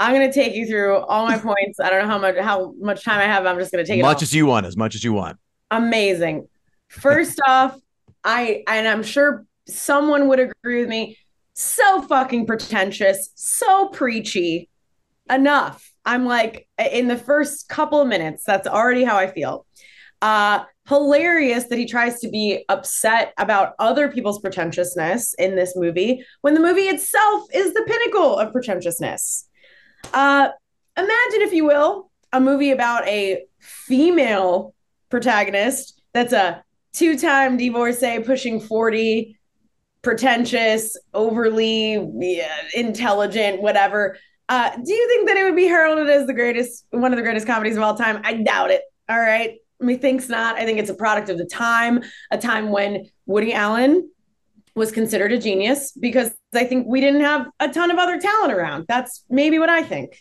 I'm 0.00 0.12
gonna 0.14 0.32
take 0.32 0.54
you 0.54 0.66
through 0.66 0.96
all 0.96 1.26
my 1.26 1.38
points. 1.38 1.78
I 1.78 1.88
don't 1.90 2.02
know 2.02 2.08
how 2.12 2.18
much 2.18 2.36
how 2.38 2.74
much 2.78 3.04
time 3.04 3.20
I 3.20 3.24
have. 3.24 3.46
I'm 3.46 3.58
just 3.58 3.70
gonna 3.70 3.84
take 3.84 3.98
As 3.98 4.00
it 4.00 4.02
much 4.02 4.16
all. 4.18 4.22
as 4.22 4.34
you 4.34 4.46
want, 4.46 4.66
as 4.66 4.76
much 4.76 4.94
as 4.94 5.04
you 5.04 5.12
want. 5.12 5.38
amazing. 5.70 6.48
First 6.88 7.38
off, 7.46 7.78
I 8.24 8.64
and 8.66 8.88
I'm 8.88 9.02
sure 9.02 9.44
someone 9.66 10.28
would 10.28 10.40
agree 10.40 10.80
with 10.80 10.88
me. 10.88 11.16
So 11.54 12.02
fucking 12.02 12.46
pretentious, 12.46 13.30
so 13.34 13.88
preachy. 13.88 14.68
enough. 15.30 15.89
I'm 16.04 16.24
like, 16.24 16.68
in 16.92 17.08
the 17.08 17.16
first 17.16 17.68
couple 17.68 18.00
of 18.00 18.08
minutes, 18.08 18.44
that's 18.44 18.66
already 18.66 19.04
how 19.04 19.16
I 19.16 19.26
feel. 19.26 19.66
Uh, 20.22 20.64
hilarious 20.88 21.64
that 21.64 21.78
he 21.78 21.86
tries 21.86 22.20
to 22.20 22.28
be 22.28 22.64
upset 22.68 23.32
about 23.38 23.74
other 23.78 24.08
people's 24.08 24.40
pretentiousness 24.40 25.34
in 25.34 25.54
this 25.54 25.74
movie 25.76 26.24
when 26.40 26.54
the 26.54 26.60
movie 26.60 26.88
itself 26.88 27.44
is 27.54 27.72
the 27.72 27.84
pinnacle 27.86 28.36
of 28.36 28.52
pretentiousness. 28.52 29.48
Uh, 30.12 30.48
imagine, 30.96 31.42
if 31.42 31.52
you 31.52 31.64
will, 31.64 32.10
a 32.32 32.40
movie 32.40 32.72
about 32.72 33.06
a 33.06 33.44
female 33.60 34.74
protagonist 35.10 36.02
that's 36.12 36.32
a 36.32 36.62
two 36.92 37.16
time 37.16 37.56
divorcee 37.56 38.20
pushing 38.20 38.60
40, 38.60 39.38
pretentious, 40.02 40.96
overly 41.14 41.92
yeah, 42.18 42.62
intelligent, 42.74 43.62
whatever. 43.62 44.16
Uh, 44.50 44.70
do 44.84 44.92
you 44.92 45.08
think 45.08 45.28
that 45.28 45.36
it 45.36 45.44
would 45.44 45.54
be 45.54 45.66
heralded 45.66 46.10
as 46.10 46.26
the 46.26 46.34
greatest, 46.34 46.84
one 46.90 47.12
of 47.12 47.16
the 47.16 47.22
greatest 47.22 47.46
comedies 47.46 47.76
of 47.76 47.84
all 47.84 47.94
time? 47.94 48.20
I 48.24 48.34
doubt 48.34 48.72
it. 48.72 48.82
All 49.08 49.18
right. 49.18 49.54
Methinks 49.78 50.28
not. 50.28 50.56
I 50.56 50.64
think 50.64 50.80
it's 50.80 50.90
a 50.90 50.94
product 50.94 51.28
of 51.28 51.38
the 51.38 51.44
time, 51.44 52.02
a 52.32 52.36
time 52.36 52.70
when 52.70 53.06
Woody 53.26 53.52
Allen 53.52 54.10
was 54.74 54.90
considered 54.90 55.30
a 55.30 55.38
genius 55.38 55.92
because 55.92 56.32
I 56.52 56.64
think 56.64 56.88
we 56.88 57.00
didn't 57.00 57.20
have 57.20 57.46
a 57.60 57.68
ton 57.68 57.92
of 57.92 57.98
other 57.98 58.18
talent 58.18 58.52
around. 58.52 58.86
That's 58.88 59.24
maybe 59.30 59.60
what 59.60 59.70
I 59.70 59.84
think. 59.84 60.20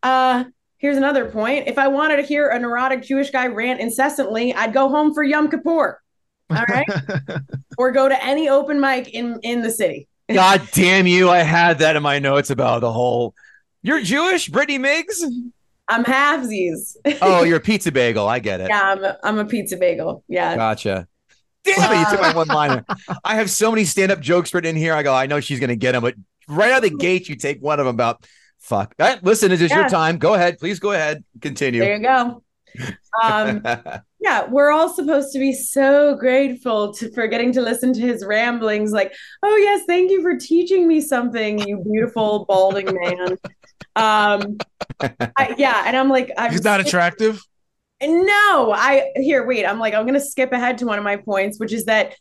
Uh, 0.00 0.44
here's 0.78 0.96
another 0.96 1.28
point. 1.28 1.66
If 1.66 1.76
I 1.76 1.88
wanted 1.88 2.16
to 2.18 2.22
hear 2.22 2.48
a 2.48 2.60
neurotic 2.60 3.02
Jewish 3.02 3.30
guy 3.30 3.48
rant 3.48 3.80
incessantly, 3.80 4.54
I'd 4.54 4.72
go 4.72 4.88
home 4.88 5.12
for 5.12 5.24
Yom 5.24 5.50
Kippur. 5.50 6.00
All 6.50 6.64
right. 6.68 6.86
or 7.78 7.90
go 7.90 8.08
to 8.08 8.24
any 8.24 8.48
open 8.48 8.78
mic 8.78 9.08
in 9.08 9.40
in 9.42 9.62
the 9.62 9.72
city. 9.72 10.06
God 10.32 10.62
damn 10.72 11.08
you. 11.08 11.28
I 11.30 11.38
had 11.38 11.80
that 11.80 11.96
in 11.96 12.02
my 12.04 12.20
notes 12.20 12.50
about 12.50 12.82
the 12.82 12.92
whole. 12.92 13.34
You're 13.86 14.00
Jewish, 14.00 14.48
Brittany 14.48 14.80
Migs? 14.80 15.22
I'm 15.86 16.02
halvesies. 16.02 16.96
oh, 17.22 17.44
you're 17.44 17.58
a 17.58 17.60
pizza 17.70 17.92
bagel. 17.92 18.28
I 18.28 18.40
get 18.40 18.60
it. 18.60 18.66
Yeah, 18.68 18.82
I'm 18.82 19.04
a, 19.04 19.16
I'm 19.22 19.38
a 19.38 19.44
pizza 19.44 19.76
bagel. 19.76 20.24
Yeah. 20.26 20.56
Gotcha. 20.56 21.06
Damn 21.62 21.92
it, 21.92 22.00
you 22.00 22.10
took 22.10 22.20
my 22.20 22.34
one 22.34 22.48
liner. 22.48 22.84
I 23.24 23.36
have 23.36 23.48
so 23.48 23.70
many 23.70 23.84
stand 23.84 24.10
up 24.10 24.18
jokes 24.18 24.52
written 24.52 24.70
in 24.70 24.76
here. 24.76 24.92
I 24.92 25.04
go, 25.04 25.14
I 25.14 25.26
know 25.26 25.38
she's 25.38 25.60
going 25.60 25.70
to 25.70 25.76
get 25.76 25.92
them, 25.92 26.02
but 26.02 26.16
right 26.48 26.72
out 26.72 26.84
of 26.84 26.90
the 26.90 26.96
gate, 26.96 27.28
you 27.28 27.36
take 27.36 27.62
one 27.62 27.78
of 27.78 27.86
them 27.86 27.94
about 27.94 28.26
fuck. 28.58 28.92
Right, 28.98 29.22
listen, 29.22 29.52
it 29.52 29.62
is 29.62 29.70
yeah. 29.70 29.82
your 29.82 29.88
time. 29.88 30.18
Go 30.18 30.34
ahead. 30.34 30.58
Please 30.58 30.80
go 30.80 30.90
ahead. 30.90 31.22
Continue. 31.40 31.78
There 31.78 31.94
you 31.94 32.02
go. 32.02 32.42
Um, 33.22 33.62
yeah, 34.20 34.48
we're 34.48 34.70
all 34.70 34.88
supposed 34.88 35.32
to 35.32 35.38
be 35.38 35.52
so 35.52 36.14
grateful 36.16 36.92
to, 36.94 37.10
for 37.12 37.26
getting 37.26 37.52
to 37.52 37.62
listen 37.62 37.92
to 37.92 38.00
his 38.00 38.24
ramblings. 38.24 38.92
Like, 38.92 39.14
oh, 39.42 39.56
yes, 39.56 39.82
thank 39.86 40.10
you 40.10 40.22
for 40.22 40.36
teaching 40.36 40.88
me 40.88 41.00
something, 41.00 41.58
you 41.66 41.78
beautiful 41.78 42.44
balding 42.46 42.86
man. 42.86 43.36
Um, 43.94 44.58
I, 45.00 45.54
yeah, 45.56 45.84
and 45.86 45.96
I'm 45.96 46.08
like, 46.08 46.30
I'm 46.36 46.50
he's 46.50 46.64
not 46.64 46.80
attractive. 46.80 47.40
No, 48.02 48.72
I 48.74 49.10
here. 49.16 49.46
Wait, 49.46 49.64
I'm 49.64 49.78
like, 49.78 49.94
I'm 49.94 50.04
gonna 50.06 50.20
skip 50.20 50.52
ahead 50.52 50.78
to 50.78 50.86
one 50.86 50.98
of 50.98 51.04
my 51.04 51.16
points, 51.16 51.58
which 51.58 51.72
is 51.72 51.86
that 51.86 52.14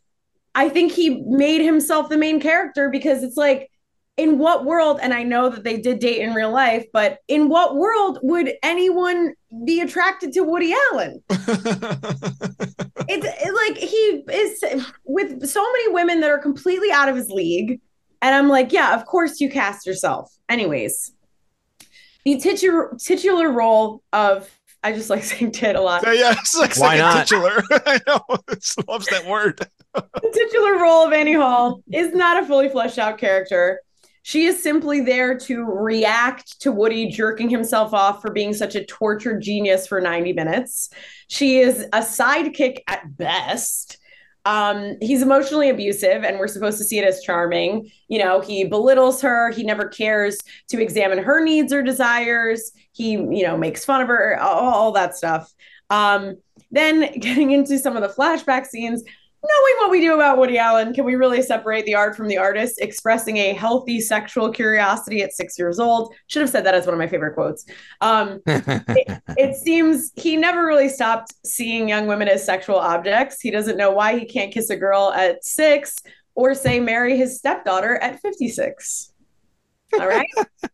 I 0.53 0.69
think 0.69 0.93
he 0.93 1.21
made 1.27 1.61
himself 1.61 2.09
the 2.09 2.17
main 2.17 2.39
character 2.39 2.89
because 2.89 3.23
it's 3.23 3.35
like, 3.35 3.69
in 4.17 4.37
what 4.37 4.63
world? 4.63 4.99
And 5.01 5.13
I 5.13 5.23
know 5.23 5.49
that 5.49 5.63
they 5.63 5.77
did 5.77 5.99
date 5.99 6.21
in 6.21 6.33
real 6.33 6.51
life, 6.51 6.85
but 6.93 7.19
in 7.27 7.49
what 7.49 7.75
world 7.75 8.19
would 8.23 8.53
anyone 8.63 9.33
be 9.65 9.81
attracted 9.81 10.31
to 10.33 10.41
Woody 10.41 10.73
Allen? 10.91 11.21
it's 11.29 11.43
it, 13.09 13.53
like 13.53 13.77
he 13.77 14.23
is 14.31 14.63
with 15.03 15.45
so 15.45 15.61
many 15.61 15.93
women 15.93 16.21
that 16.21 16.29
are 16.29 16.39
completely 16.39 16.91
out 16.91 17.09
of 17.09 17.15
his 17.15 17.29
league. 17.29 17.81
And 18.21 18.33
I'm 18.33 18.47
like, 18.47 18.71
yeah, 18.71 18.95
of 18.95 19.05
course 19.05 19.41
you 19.41 19.49
cast 19.49 19.85
yourself. 19.85 20.31
Anyways, 20.47 21.11
the 22.25 22.39
titular 22.39 22.95
titular 22.99 23.51
role 23.51 24.01
of 24.11 24.49
I 24.83 24.91
just 24.91 25.09
like 25.09 25.23
saying 25.31 25.51
tit 25.51 25.75
a 25.75 25.81
lot. 25.81 26.03
Yeah, 26.05 26.13
yeah 26.13 26.31
it's 26.39 26.57
like 26.57 26.77
Why 26.77 26.97
not? 26.97 27.27
titular. 27.27 27.63
I 27.71 27.99
know. 28.05 28.19
loves 28.87 29.07
that 29.07 29.25
word. 29.25 29.59
the 29.93 30.31
titular 30.33 30.77
role 30.79 31.07
of 31.07 31.13
Annie 31.13 31.33
Hall 31.33 31.81
is 31.93 32.13
not 32.13 32.43
a 32.43 32.45
fully 32.45 32.69
fleshed 32.69 32.99
out 32.99 33.17
character. 33.17 33.81
She 34.23 34.45
is 34.45 34.61
simply 34.61 35.01
there 35.01 35.37
to 35.37 35.63
react 35.63 36.59
to 36.61 36.71
Woody 36.71 37.09
jerking 37.09 37.47
himself 37.47 37.93
off 37.93 38.23
for 38.23 38.31
being 38.31 38.55
such 38.55 38.73
a 38.73 38.83
tortured 38.83 39.41
genius 39.41 39.85
for 39.85 40.01
90 40.01 40.33
minutes. 40.33 40.89
She 41.27 41.59
is 41.59 41.81
a 41.93 41.99
sidekick 41.99 42.79
at 42.87 43.15
best. 43.15 43.99
Um, 44.45 44.97
he's 45.01 45.23
emotionally 45.23 45.69
abusive, 45.69 46.23
and 46.23 46.37
we're 46.37 46.47
supposed 46.47 46.77
to 46.77 46.83
see 46.83 46.99
it 46.99 47.05
as 47.05 47.21
charming. 47.21 47.89
You 48.07 48.19
know, 48.19 48.41
he 48.41 48.63
belittles 48.63 49.21
her. 49.21 49.49
He 49.49 49.63
never 49.63 49.87
cares 49.87 50.37
to 50.69 50.81
examine 50.81 51.17
her 51.17 51.43
needs 51.43 51.73
or 51.73 51.81
desires. 51.81 52.71
He, 52.91 53.13
you 53.13 53.43
know, 53.43 53.57
makes 53.57 53.83
fun 53.83 54.01
of 54.01 54.07
her, 54.07 54.39
all, 54.39 54.73
all 54.73 54.91
that 54.93 55.15
stuff. 55.15 55.51
Um, 55.89 56.37
then 56.71 57.11
getting 57.19 57.51
into 57.51 57.79
some 57.79 57.97
of 57.97 58.03
the 58.03 58.09
flashback 58.09 58.67
scenes, 58.67 59.03
knowing 59.47 59.75
what 59.77 59.91
we 59.91 60.01
do 60.01 60.13
about 60.13 60.37
Woody 60.37 60.57
Allen, 60.57 60.93
can 60.93 61.05
we 61.05 61.15
really 61.15 61.41
separate 61.41 61.85
the 61.85 61.95
art 61.95 62.15
from 62.15 62.27
the 62.27 62.37
artist? 62.37 62.79
Expressing 62.79 63.37
a 63.37 63.53
healthy 63.53 63.99
sexual 64.01 64.51
curiosity 64.51 65.21
at 65.21 65.33
six 65.33 65.57
years 65.57 65.79
old. 65.79 66.13
Should 66.27 66.41
have 66.41 66.49
said 66.49 66.65
that 66.65 66.75
as 66.75 66.85
one 66.85 66.93
of 66.93 66.99
my 66.99 67.07
favorite 67.07 67.33
quotes. 67.33 67.65
Um, 68.01 68.41
it, 68.47 69.21
it, 69.37 69.55
seems 69.55 70.11
he 70.15 70.37
never 70.37 70.65
really 70.65 70.89
stopped 70.89 71.33
seeing 71.45 71.89
young 71.89 72.07
women 72.07 72.27
as 72.27 72.45
sexual 72.45 72.77
objects. 72.77 73.41
He 73.41 73.51
doesn't 73.51 73.77
know 73.77 73.91
why 73.91 74.17
he 74.17 74.25
can't 74.25 74.53
kiss 74.53 74.69
a 74.69 74.75
girl 74.75 75.11
at 75.15 75.43
six 75.43 75.95
or 76.35 76.53
say 76.53 76.79
marry 76.79 77.17
his 77.17 77.37
stepdaughter 77.37 77.97
at 77.97 78.21
56. 78.21 79.13
All 79.99 80.07
right. 80.07 80.29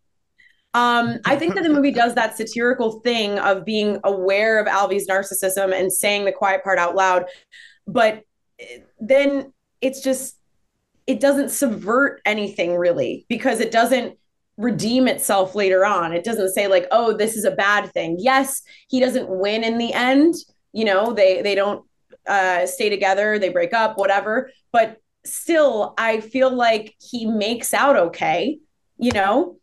Um, 0.74 1.20
I 1.26 1.36
think 1.36 1.56
that 1.56 1.64
the 1.64 1.70
movie 1.70 1.92
does 1.92 2.16
that 2.16 2.38
satirical 2.38 3.02
thing 3.02 3.38
of 3.40 3.66
being 3.66 4.00
aware 4.06 4.58
of 4.58 4.68
Alvy's 4.68 5.06
narcissism 5.06 5.78
and 5.78 5.92
saying 5.92 6.24
the 6.24 6.32
quiet 6.32 6.64
part 6.64 6.80
out 6.80 6.96
loud, 6.96 7.26
but 7.86 8.24
then 9.00 9.54
it's 9.82 10.02
just 10.02 10.38
it 11.08 11.20
doesn't 11.20 11.50
subvert 11.50 12.22
anything 12.26 12.78
really 12.78 13.26
because 13.28 13.60
it 13.60 13.72
doesn't 13.72 14.18
redeem 14.58 15.08
itself 15.08 15.56
later 15.56 15.86
on. 15.86 16.14
It 16.14 16.24
doesn't 16.24 16.54
say 16.54 16.68
like, 16.68 16.88
"Oh, 16.92 17.16
this 17.16 17.36
is 17.36 17.46
a 17.46 17.52
bad 17.52 17.92
thing." 17.92 18.18
Yes, 18.20 18.62
he 18.88 19.00
doesn't 19.00 19.30
win 19.30 19.64
in 19.64 19.78
the 19.78 19.94
end. 19.94 20.36
You 20.74 20.86
know, 20.86 21.14
they 21.14 21.42
they 21.42 21.56
don't 21.56 21.86
uh, 22.28 22.66
stay 22.66 22.90
together, 22.90 23.40
they 23.40 23.50
break 23.50 23.74
up, 23.74 23.98
whatever. 23.98 24.52
But 24.72 24.98
still, 25.26 25.94
I 25.98 26.22
feel 26.22 26.54
like 26.54 26.96
he 27.00 27.26
makes 27.26 27.74
out 27.74 27.98
okay. 27.98 28.60
You 28.98 29.12
know, 29.12 29.58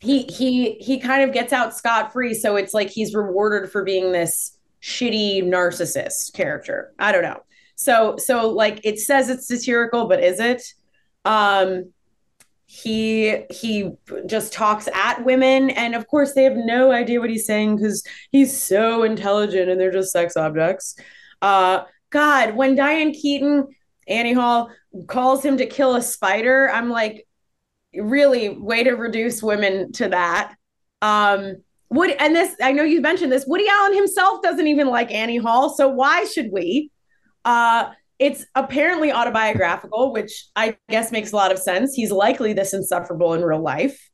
he 0.00 0.22
he 0.22 0.74
he 0.74 0.98
kind 0.98 1.22
of 1.22 1.32
gets 1.32 1.52
out 1.52 1.76
scot 1.76 2.12
free. 2.12 2.34
So 2.34 2.56
it's 2.56 2.74
like 2.74 2.90
he's 2.90 3.14
rewarded 3.14 3.70
for 3.70 3.82
being 3.82 4.12
this 4.12 4.56
shitty 4.82 5.42
narcissist 5.42 6.32
character. 6.34 6.92
I 6.98 7.12
don't 7.12 7.22
know. 7.22 7.42
So 7.78 8.16
so 8.18 8.50
like 8.50 8.80
it 8.84 8.98
says 8.98 9.30
it's 9.30 9.46
satirical, 9.46 10.08
but 10.08 10.22
is 10.22 10.40
it? 10.40 10.62
Um 11.24 11.92
he 12.66 13.44
he 13.50 13.90
just 14.26 14.52
talks 14.52 14.88
at 14.92 15.24
women 15.24 15.70
and 15.70 15.94
of 15.94 16.06
course 16.06 16.34
they 16.34 16.42
have 16.42 16.56
no 16.56 16.92
idea 16.92 17.18
what 17.18 17.30
he's 17.30 17.46
saying 17.46 17.76
because 17.76 18.04
he's 18.30 18.62
so 18.62 19.04
intelligent 19.04 19.70
and 19.70 19.80
they're 19.80 19.90
just 19.90 20.12
sex 20.12 20.36
objects. 20.36 20.94
Uh 21.40 21.84
god 22.10 22.56
when 22.56 22.74
diane 22.74 23.12
keaton 23.12 23.66
annie 24.06 24.32
hall 24.32 24.70
calls 25.06 25.44
him 25.44 25.58
to 25.58 25.66
kill 25.66 25.94
a 25.94 26.00
spider 26.00 26.70
i'm 26.70 26.88
like 26.88 27.26
really 27.94 28.48
way 28.48 28.82
to 28.82 28.92
reduce 28.92 29.42
women 29.42 29.92
to 29.92 30.08
that. 30.08 30.54
Um 31.02 31.56
would 31.90 32.10
and 32.10 32.34
this 32.34 32.54
i 32.60 32.72
know 32.72 32.82
you 32.82 33.00
mentioned 33.00 33.32
this 33.32 33.46
woody 33.46 33.66
allen 33.68 33.94
himself 33.94 34.42
doesn't 34.42 34.66
even 34.66 34.88
like 34.88 35.10
annie 35.10 35.38
hall 35.38 35.74
so 35.74 35.88
why 35.88 36.24
should 36.24 36.50
we 36.52 36.90
uh, 37.44 37.90
it's 38.18 38.44
apparently 38.54 39.12
autobiographical, 39.12 40.12
which 40.12 40.46
I 40.56 40.76
guess 40.88 41.12
makes 41.12 41.32
a 41.32 41.36
lot 41.36 41.52
of 41.52 41.58
sense. 41.58 41.94
He's 41.94 42.10
likely 42.10 42.52
this 42.52 42.74
insufferable 42.74 43.34
in 43.34 43.42
real 43.42 43.62
life. 43.62 44.08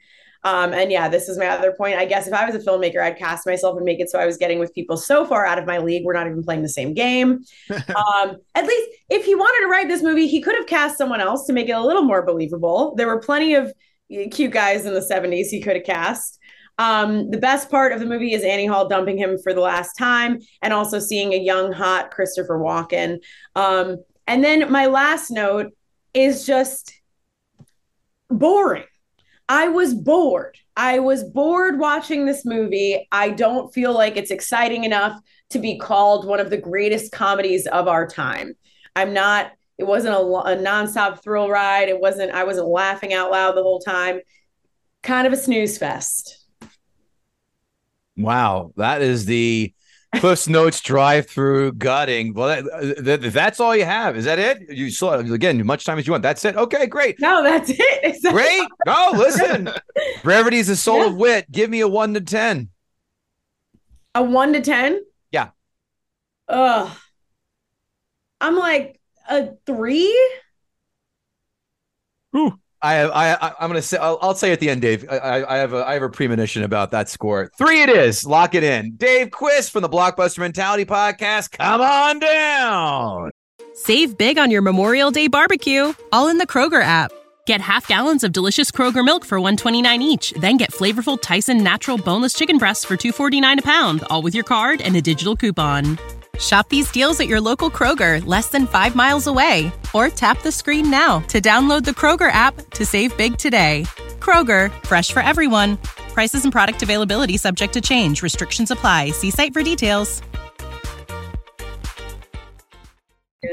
Um, 0.45 0.75
and 0.75 0.93
yeah, 0.93 1.09
this 1.09 1.31
is 1.31 1.39
my 1.39 1.49
other 1.49 1.73
point. 1.73 1.97
I 1.97 2.05
guess 2.05 2.27
if 2.27 2.35
I 2.35 2.45
was 2.45 2.55
a 2.55 2.59
filmmaker, 2.59 3.03
I'd 3.03 3.17
cast 3.17 3.47
myself 3.47 3.77
and 3.77 3.85
make 3.85 3.99
it 3.99 4.11
so 4.11 4.19
I 4.19 4.27
was 4.27 4.37
getting 4.37 4.59
with 4.59 4.75
people 4.75 4.99
so 4.99 5.25
far 5.25 5.47
out 5.47 5.59
of 5.59 5.65
my 5.65 5.79
league, 5.79 6.05
we're 6.05 6.13
not 6.13 6.27
even 6.27 6.43
playing 6.43 6.61
the 6.61 6.69
same 6.69 6.93
game. 6.93 7.41
um, 7.71 8.37
at 8.55 8.67
least 8.67 8.91
if 9.09 9.25
he 9.25 9.35
wanted 9.35 9.65
to 9.65 9.71
write 9.71 9.89
this 9.89 10.03
movie, 10.03 10.27
he 10.27 10.43
could 10.43 10.55
have 10.55 10.67
cast 10.67 10.99
someone 10.99 11.23
else 11.23 11.47
to 11.47 11.55
make 11.55 11.71
it 11.71 11.73
a 11.73 11.81
little 11.81 12.03
more 12.03 12.27
believable. 12.27 12.95
There 12.95 13.07
were 13.07 13.21
plenty 13.21 13.55
of 13.55 13.73
cute 14.31 14.53
guys 14.53 14.85
in 14.85 14.93
the 14.93 15.01
70s 15.01 15.47
he 15.47 15.63
could 15.63 15.77
have 15.77 15.85
cast. 15.85 16.39
Um, 16.79 17.31
the 17.31 17.39
best 17.39 17.71
part 17.71 17.93
of 17.93 18.01
the 18.01 18.07
movie 18.07 18.33
is 18.33 18.43
Annie 18.43 18.67
Hall 18.67 18.89
dumping 18.89 19.17
him 19.17 19.39
for 19.39 19.55
the 19.55 19.61
last 19.61 19.95
time 19.95 20.41
and 20.63 20.73
also 20.73 20.99
seeing 20.99 21.33
a 21.33 21.39
young, 21.39 21.73
hot 21.73 22.11
Christopher 22.11 22.59
Walken. 22.59 23.19
Um, 23.55 23.99
and 24.27 24.43
then 24.43 24.71
my 24.73 24.87
last 24.87 25.31
note 25.31 25.73
is 26.13 26.47
just 26.47 26.93
boring. 28.29 28.85
I 29.49 29.69
was 29.69 29.95
bored. 29.95 30.59
I 30.77 30.99
was 30.99 31.23
bored 31.23 31.79
watching 31.79 32.25
this 32.25 32.45
movie. 32.45 33.07
I 33.13 33.31
don't 33.31 33.73
feel 33.73 33.93
like 33.93 34.17
it's 34.17 34.31
exciting 34.31 34.85
enough 34.85 35.21
to 35.51 35.59
be 35.59 35.79
called 35.79 36.27
one 36.27 36.41
of 36.41 36.51
the 36.51 36.57
greatest 36.57 37.13
comedies 37.13 37.67
of 37.67 37.87
our 37.87 38.07
time. 38.07 38.55
I'm 38.97 39.13
not, 39.13 39.53
it 39.79 39.85
wasn't 39.85 40.15
a, 40.15 40.21
a 40.21 40.57
nonstop 40.57 41.23
thrill 41.23 41.51
ride. 41.51 41.89
It 41.89 42.01
wasn't, 42.01 42.33
I 42.33 42.45
wasn't 42.45 42.69
laughing 42.69 43.13
out 43.13 43.31
loud 43.31 43.57
the 43.57 43.63
whole 43.63 43.81
time. 43.81 44.21
Kind 45.03 45.27
of 45.27 45.33
a 45.33 45.37
snooze 45.37 45.77
fest. 45.77 46.44
Wow, 48.16 48.72
that 48.77 49.03
is 49.03 49.24
the 49.27 49.72
Cliff's 50.16 50.48
Notes 50.48 50.81
drive-through 50.81 51.72
gutting. 51.72 52.35
Well, 52.35 52.48
that, 52.62 52.72
uh, 52.72 53.03
that, 53.03 53.33
that's 53.33 53.59
all 53.59 53.74
you 53.74 53.85
have. 53.85 54.16
Is 54.16 54.24
that 54.27 54.38
it? 54.38 54.70
You 54.70 54.90
saw 54.90 55.14
again, 55.14 55.59
as 55.59 55.66
much 55.66 55.85
time 55.85 55.98
as 55.98 56.07
you 56.07 56.12
want. 56.12 56.22
That's 56.22 56.44
it. 56.44 56.55
Okay, 56.57 56.87
great, 56.87 57.16
No, 57.20 57.42
that's 57.42 57.70
it. 57.74 58.22
Great. 58.31 58.68
No, 58.87 59.11
listen, 59.14 59.68
brevity 60.22 60.59
is 60.59 60.68
the 60.68 60.77
soul 60.77 61.00
Yeah. 61.00 61.07
of 61.07 61.16
wit. 61.16 61.50
Give 61.50 61.68
me 61.68 61.81
a 61.81 61.88
one 61.88 62.14
to 62.14 62.20
ten. 62.20 62.68
A 64.14 64.22
one 64.22 64.53
to 64.53 64.61
ten? 64.61 65.03
Yeah. 65.33 65.48
Ugh. 66.48 66.96
I'm 68.40 68.57
like 68.57 69.00
a 69.29 69.55
three. 69.66 70.14
Ooh, 72.37 72.59
I 72.85 72.92
have, 72.94 73.11
I, 73.12 73.33
I 73.33 73.55
I'm 73.61 73.70
gonna 73.70 73.81
say 73.81 73.97
I'll, 73.97 74.18
I'll 74.20 74.35
say 74.35 74.53
at 74.53 74.61
the 74.61 74.68
end, 74.68 74.83
Dave. 74.83 75.07
I, 75.11 75.16
I 75.16 75.55
I 75.55 75.57
have 75.57 75.73
a 75.73 75.87
I 75.87 75.94
have 75.94 76.03
a 76.03 76.11
premonition 76.11 76.62
about 76.62 76.90
that 76.90 77.09
score. 77.09 77.51
Three 77.57 77.81
it 77.81 77.88
is. 77.88 78.27
Lock 78.27 78.55
it 78.55 78.62
in. 78.62 78.94
Dave 78.97 79.31
Quist 79.31 79.70
from 79.73 79.81
the 79.81 79.88
Blockbuster 79.88 80.38
Mentality 80.40 80.85
Podcast. 80.85 81.53
Come 81.53 81.81
on 81.81 82.18
down. 82.18 83.31
Save 83.73 84.18
big 84.18 84.37
on 84.37 84.51
your 84.51 84.61
Memorial 84.61 85.11
Day 85.11 85.29
barbecue, 85.29 85.94
all 86.12 86.29
in 86.29 86.37
the 86.37 86.47
Kroger 86.47 86.83
app. 86.83 87.11
Get 87.47 87.62
half 87.62 87.88
gallons 87.88 88.23
of 88.23 88.33
delicious 88.33 88.70
Kroger 88.70 89.05
milk 89.05 89.25
for 89.25 89.40
129 89.40 90.03
each, 90.03 90.33
then 90.33 90.59
get 90.59 90.70
flavorful 90.70 91.18
Tyson 91.20 91.64
natural 91.64 91.97
boneless 91.97 92.35
chicken 92.35 92.59
breasts 92.59 92.85
for 92.85 92.97
249 92.97 93.61
a 93.61 93.62
pound, 93.62 94.05
all 94.11 94.20
with 94.20 94.35
your 94.35 94.44
card 94.44 94.83
and 94.83 94.94
a 94.94 95.01
digital 95.01 95.37
coupon. 95.37 95.99
Shop 96.38 96.68
these 96.68 96.90
deals 96.90 97.20
at 97.20 97.29
your 97.29 97.40
local 97.40 97.70
Kroger, 97.70 98.25
less 98.27 98.49
than 98.49 98.66
5 98.66 98.97
miles 98.97 99.27
away, 99.27 99.73
or 99.92 100.09
tap 100.09 100.42
the 100.42 100.51
screen 100.53 100.90
now 100.90 101.20
to 101.29 101.40
download 101.40 101.85
the 101.85 101.92
Kroger 101.92 102.31
app 102.33 102.55
to 102.73 102.85
save 102.85 103.16
big 103.16 103.38
today. 103.38 103.85
Kroger, 104.18 104.70
fresh 104.85 105.12
for 105.12 105.20
everyone. 105.20 105.77
Prices 106.12 106.42
and 106.44 106.53
product 106.53 106.83
availability 106.83 107.37
subject 107.37 107.73
to 107.75 107.81
change. 107.81 108.23
Restrictions 108.23 108.70
apply. 108.70 109.11
See 109.11 109.31
site 109.31 109.53
for 109.53 109.62
details. 109.62 110.23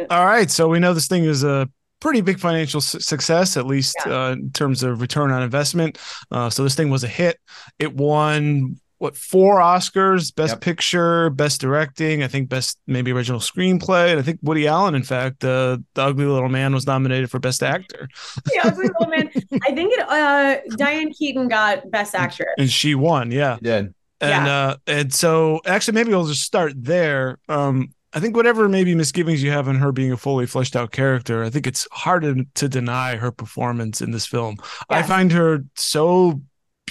All 0.09 0.25
right, 0.25 0.49
so 0.49 0.67
we 0.69 0.79
know 0.79 0.93
this 0.93 1.07
thing 1.07 1.25
is 1.25 1.43
a 1.43 1.69
pretty 1.99 2.21
big 2.21 2.39
financial 2.39 2.79
su- 2.81 2.99
success, 2.99 3.57
at 3.57 3.65
least 3.67 3.95
Yeah. 4.05 4.27
uh, 4.27 4.31
in 4.31 4.51
terms 4.51 4.83
of 4.83 5.01
return 5.01 5.31
on 5.31 5.43
investment. 5.43 5.97
Uh, 6.31 6.49
so 6.49 6.63
this 6.63 6.75
thing 6.75 6.89
was 6.89 7.03
a 7.03 7.07
hit. 7.09 7.37
It 7.77 7.93
won 7.95 8.79
what 9.01 9.17
four 9.17 9.59
Oscars: 9.59 10.33
Best 10.33 10.53
Yep. 10.53 10.61
Picture, 10.61 11.29
Best 11.31 11.59
Directing, 11.61 12.23
I 12.23 12.27
think 12.27 12.49
Best 12.49 12.79
maybe 12.87 13.11
Original 13.11 13.39
Screenplay, 13.39 14.11
and 14.11 14.19
I 14.19 14.23
think 14.23 14.39
Woody 14.41 14.67
Allen, 14.67 14.95
in 14.95 15.03
fact, 15.03 15.43
uh, 15.43 15.77
the 15.95 16.01
Ugly 16.03 16.25
Little 16.25 16.49
Man 16.49 16.73
was 16.73 16.85
nominated 16.85 17.29
for 17.31 17.39
Best 17.39 17.63
Actor, 17.63 18.07
Yeah, 18.53 18.61
Ugly 18.65 18.87
Little 18.87 19.07
Man. 19.07 19.29
I 19.67 19.73
think 19.73 19.93
it. 19.93 20.05
Uh, 20.07 20.57
Diane 20.77 21.11
Keaton 21.13 21.47
got 21.47 21.89
Best 21.91 22.15
Actress. 22.15 22.49
and 22.57 22.69
she 22.69 22.95
won. 22.95 23.31
Yeah, 23.31 23.57
Yeah. 23.61 23.77
and 23.77 23.91
Yeah. 24.21 24.45
uh 24.57 24.75
and 24.87 25.13
so 25.13 25.61
actually 25.65 25.95
maybe 25.95 26.09
we'll 26.11 26.27
just 26.27 26.43
start 26.43 26.73
there 26.75 27.39
um 27.49 27.89
i 28.13 28.19
think 28.19 28.35
whatever 28.35 28.69
maybe 28.69 28.93
misgivings 28.93 29.41
you 29.41 29.49
have 29.49 29.67
on 29.67 29.75
her 29.77 29.91
being 29.91 30.11
a 30.11 30.17
fully 30.17 30.45
fleshed 30.45 30.75
out 30.75 30.91
character 30.91 31.43
i 31.43 31.49
think 31.49 31.65
it's 31.65 31.87
hard 31.91 32.21
to, 32.21 32.45
to 32.53 32.69
deny 32.69 33.15
her 33.15 33.31
performance 33.31 33.99
in 33.99 34.11
this 34.11 34.27
film 34.27 34.57
i 34.91 35.01
find 35.01 35.31
her 35.31 35.63
so 35.75 36.39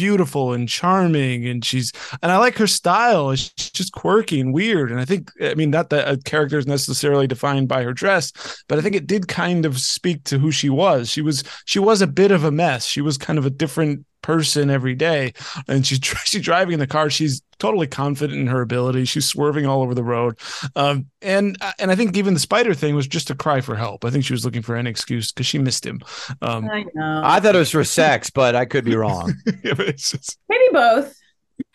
beautiful 0.00 0.54
and 0.54 0.66
charming 0.66 1.46
and 1.46 1.62
she's 1.62 1.92
and 2.22 2.32
i 2.32 2.38
like 2.38 2.56
her 2.56 2.66
style. 2.66 3.30
It's 3.32 3.50
just 3.50 3.92
quirky 3.92 4.40
and 4.40 4.54
weird 4.54 4.90
and 4.90 4.98
i 4.98 5.04
think 5.04 5.30
i 5.42 5.54
mean 5.54 5.70
not 5.70 5.90
that 5.90 6.08
a 6.08 6.16
character 6.16 6.58
is 6.58 6.66
necessarily 6.66 7.26
defined 7.26 7.68
by 7.68 7.82
her 7.82 7.92
dress 7.92 8.32
but 8.66 8.78
i 8.78 8.82
think 8.82 8.96
it 8.96 9.06
did 9.06 9.28
kind 9.28 9.66
of 9.66 9.78
speak 9.78 10.24
to 10.24 10.38
who 10.38 10.50
she 10.50 10.70
was. 10.70 11.10
She 11.10 11.22
was 11.22 11.44
she 11.64 11.78
was 11.78 12.00
a 12.00 12.06
bit 12.06 12.30
of 12.30 12.44
a 12.44 12.50
mess. 12.50 12.86
She 12.86 13.00
was 13.00 13.18
kind 13.18 13.38
of 13.38 13.46
a 13.46 13.50
different 13.50 14.06
person 14.22 14.70
every 14.70 14.94
day 14.94 15.32
and 15.68 15.86
she's 15.86 15.98
she's 16.24 16.42
driving 16.42 16.74
in 16.74 16.78
the 16.80 16.86
car 16.86 17.08
she's 17.10 17.42
totally 17.58 17.86
confident 17.86 18.38
in 18.40 18.46
her 18.46 18.60
ability 18.62 19.04
she's 19.04 19.26
swerving 19.26 19.66
all 19.66 19.82
over 19.82 19.94
the 19.94 20.02
road 20.04 20.38
um 20.76 21.06
and 21.22 21.56
and 21.78 21.90
i 21.90 21.94
think 21.94 22.16
even 22.16 22.34
the 22.34 22.40
spider 22.40 22.72
thing 22.74 22.94
was 22.94 23.06
just 23.06 23.30
a 23.30 23.34
cry 23.34 23.60
for 23.60 23.76
help 23.76 24.04
i 24.04 24.10
think 24.10 24.24
she 24.24 24.32
was 24.32 24.44
looking 24.44 24.62
for 24.62 24.76
any 24.76 24.88
excuse 24.90 25.30
because 25.32 25.46
she 25.46 25.58
missed 25.58 25.84
him 25.84 26.00
um 26.42 26.68
I 26.70 26.84
know. 26.94 27.22
I 27.24 27.40
thought 27.40 27.54
it 27.54 27.58
was 27.58 27.70
for 27.70 27.84
sex, 27.84 28.30
but 28.30 28.54
I 28.54 28.64
could 28.64 28.84
be 28.84 28.96
wrong. 28.96 29.34
yeah, 29.46 29.74
it's 29.78 30.10
just 30.12 30.38
Maybe 30.48 30.64
both. 30.72 31.14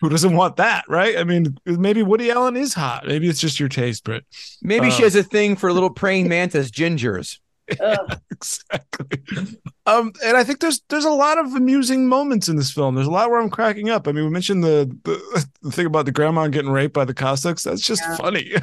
who 0.02 0.10
doesn't 0.10 0.36
want 0.36 0.56
that 0.58 0.84
right 0.88 1.18
i 1.18 1.24
mean 1.24 1.56
maybe 1.66 2.02
woody 2.02 2.32
allen 2.32 2.58
is 2.58 2.74
hot 2.74 3.06
maybe 3.08 3.28
it's 3.30 3.40
just 3.40 3.60
your 3.60 3.70
taste 3.70 4.04
Britt. 4.04 4.26
Maybe 4.64 4.90
she 4.90 5.04
Uh, 5.04 5.06
has 5.06 5.16
a 5.16 5.24
thing 5.24 5.56
for 5.56 5.72
little 5.72 5.92
praying 5.92 6.28
mantis 6.30 6.72
gingers. 6.72 7.38
Ugh. 7.80 8.20
exactly. 8.32 9.20
Um 9.86 10.12
and 10.24 10.38
i 10.38 10.44
think 10.44 10.60
there's 10.60 10.82
there's 10.90 11.06
a 11.06 11.10
lot 11.10 11.38
of 11.38 11.54
amusing 11.56 12.08
moments 12.08 12.48
in 12.48 12.56
this 12.58 12.72
film. 12.72 12.96
There's 12.96 13.08
a 13.08 13.12
lot 13.12 13.30
where 13.30 13.40
i'm 13.40 13.50
cracking 13.50 13.90
up. 13.90 14.08
I 14.08 14.12
mean 14.12 14.24
we 14.26 14.30
mentioned 14.30 14.64
the 14.64 14.90
the, 15.04 15.48
the 15.62 15.72
thing 15.72 15.86
about 15.88 16.06
the 16.06 16.12
grandma 16.12 16.48
getting 16.48 16.72
raped 16.72 16.94
by 16.94 17.06
the 17.06 17.14
cossacks. 17.14 17.64
That's 17.64 17.82
just 17.82 18.02
Yeah. 18.02 18.16
funny. 18.18 18.52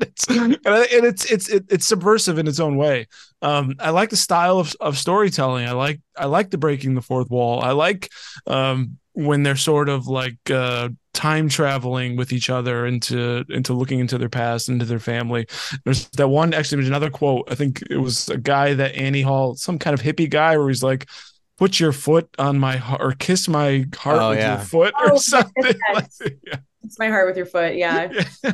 It's, 0.00 0.26
and 0.30 0.58
it's 0.64 1.30
it's 1.30 1.48
it's 1.50 1.86
subversive 1.86 2.38
in 2.38 2.48
its 2.48 2.60
own 2.60 2.78
way. 2.78 3.06
Um 3.42 3.74
i 3.78 3.90
like 3.90 4.08
the 4.08 4.16
style 4.16 4.58
of, 4.58 4.74
of 4.80 4.96
storytelling. 4.96 5.66
I 5.68 5.72
like 5.72 6.00
i 6.16 6.24
like 6.24 6.48
the 6.50 6.56
breaking 6.56 6.94
the 6.94 7.02
fourth 7.02 7.28
wall. 7.30 7.62
I 7.62 7.72
like 7.72 8.10
um 8.46 8.98
when 9.16 9.42
they're 9.42 9.56
sort 9.56 9.88
of 9.88 10.06
like 10.06 10.36
uh 10.50 10.88
time 11.14 11.48
traveling 11.48 12.16
with 12.16 12.32
each 12.32 12.50
other 12.50 12.84
into 12.86 13.44
into 13.48 13.72
looking 13.72 13.98
into 13.98 14.18
their 14.18 14.28
past 14.28 14.68
into 14.68 14.84
their 14.84 14.98
family 14.98 15.46
there's 15.84 16.06
that 16.10 16.28
one 16.28 16.52
actually 16.52 16.76
there's 16.76 16.88
another 16.88 17.08
quote 17.08 17.42
i 17.50 17.54
think 17.54 17.82
it 17.90 17.96
was 17.96 18.28
a 18.28 18.36
guy 18.36 18.74
that 18.74 18.94
annie 18.94 19.22
hall 19.22 19.54
some 19.56 19.78
kind 19.78 19.94
of 19.94 20.02
hippie 20.02 20.28
guy 20.28 20.58
where 20.58 20.68
he's 20.68 20.82
like 20.82 21.08
put 21.56 21.80
your 21.80 21.92
foot 21.92 22.28
on 22.38 22.58
my 22.58 22.76
heart 22.76 23.00
or 23.02 23.12
kiss 23.12 23.48
my 23.48 23.86
heart 23.96 24.20
Oh, 24.20 24.30
with 24.30 24.38
yeah. 24.38 24.56
your 24.56 24.64
foot 24.66 24.92
Oh, 24.98 25.04
or 25.08 25.12
yes, 25.14 25.24
something 25.26 25.64
yes. 25.64 26.20
like 26.20 26.38
yeah. 26.46 26.58
It's 26.84 26.98
my 26.98 27.08
heart 27.08 27.26
with 27.26 27.36
your 27.38 27.46
foot. 27.46 27.74
Yeah. 27.74 28.12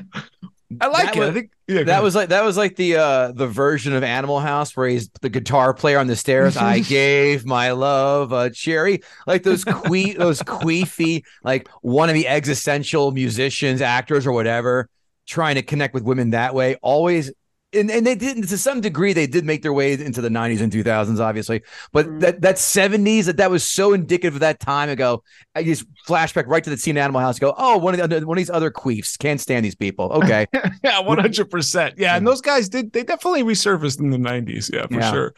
i 0.80 0.86
like 0.88 1.06
That 1.06 1.16
it 1.16 1.20
was- 1.20 1.28
i 1.28 1.32
think 1.32 1.50
yeah 1.68 1.82
That 1.84 2.02
was 2.02 2.14
like 2.14 2.28
that 2.30 2.44
was 2.44 2.56
like 2.56 2.76
the 2.76 2.96
uh 2.96 3.32
the 3.32 3.46
version 3.46 3.94
of 3.94 4.02
Animal 4.02 4.40
House 4.40 4.76
where 4.76 4.88
he's 4.88 5.08
the 5.20 5.28
guitar 5.30 5.72
player 5.72 5.98
on 5.98 6.06
the 6.06 6.16
stairs. 6.16 6.56
I 6.56 6.80
gave 6.98 7.46
my 7.46 7.70
love 7.72 8.32
a 8.32 8.50
cherry. 8.50 9.00
Like 9.26 9.42
those 9.42 9.64
que 9.64 10.14
those 10.18 10.42
queefy, 10.42 11.22
like 11.44 11.68
one 11.80 12.08
of 12.08 12.14
the 12.14 12.28
existential 12.28 13.12
musicians, 13.12 13.80
actors, 13.80 14.26
or 14.26 14.32
whatever, 14.32 14.88
trying 15.26 15.54
to 15.54 15.62
connect 15.62 15.94
with 15.94 16.02
women 16.02 16.30
that 16.30 16.54
way. 16.54 16.76
Always 16.82 17.32
and, 17.74 17.90
and 17.90 18.06
they 18.06 18.14
didn't 18.14 18.46
to 18.48 18.58
some 18.58 18.80
degree 18.80 19.12
they 19.12 19.26
did 19.26 19.44
make 19.44 19.62
their 19.62 19.72
way 19.72 19.92
into 19.92 20.20
the 20.20 20.28
90s 20.28 20.60
and 20.60 20.72
2000s 20.72 21.20
obviously 21.20 21.62
but 21.92 22.06
Mhm. 22.06 22.20
that 22.20 22.40
that 22.42 22.56
70s 22.56 23.24
that 23.26 23.36
that 23.38 23.50
was 23.50 23.64
so 23.64 23.92
indicative 23.92 24.34
of 24.34 24.40
that 24.40 24.60
time 24.60 24.88
ago 24.88 25.22
i 25.54 25.62
just 25.62 25.84
flashback 26.06 26.46
right 26.46 26.62
to 26.64 26.70
the 26.70 26.76
scene 26.76 26.96
in 26.96 27.02
animal 27.02 27.20
house 27.20 27.38
go 27.38 27.54
oh 27.56 27.78
one 27.78 27.98
of 27.98 28.10
the 28.10 28.26
one 28.26 28.36
of 28.36 28.40
these 28.40 28.50
other 28.50 28.70
queefs 28.70 29.18
can't 29.18 29.40
stand 29.40 29.64
these 29.64 29.74
people 29.74 30.10
okay 30.12 30.46
yeah, 30.84 31.00
one 31.00 31.18
hundred 31.18 31.50
percent. 31.50 31.94
Yeah, 31.96 32.16
and 32.16 32.26
those 32.26 32.40
guys 32.40 32.68
did 32.68 32.92
they 32.92 33.04
definitely 33.04 33.42
resurfaced 33.44 34.00
in 34.00 34.10
the 34.10 34.18
nineties. 34.18 34.70
Yeah, 34.72 34.86
for 34.88 34.94
Yeah. 34.94 35.10
sure. 35.10 35.34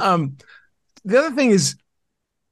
Um, 0.00 0.36
the 1.04 1.18
other 1.18 1.34
thing 1.36 1.50
is, 1.50 1.76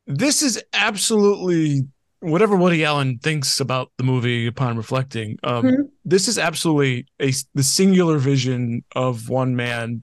this 0.07 0.43
is 0.43 0.63
absolutely 0.75 1.87
whatever 2.31 2.57
Woody 2.57 2.85
Allen 2.85 3.19
thinks 3.19 3.61
about 3.61 3.91
the 3.99 4.05
movie 4.05 4.47
upon 4.47 4.77
reflecting. 4.77 5.39
Um, 5.43 5.65
Mhm. 5.65 5.89
this 6.05 6.29
is 6.29 6.39
absolutely 6.39 7.07
a 7.21 7.33
the 7.55 7.63
singular 7.63 8.19
vision 8.19 8.83
of 8.95 9.29
one 9.29 9.57
man 9.57 10.03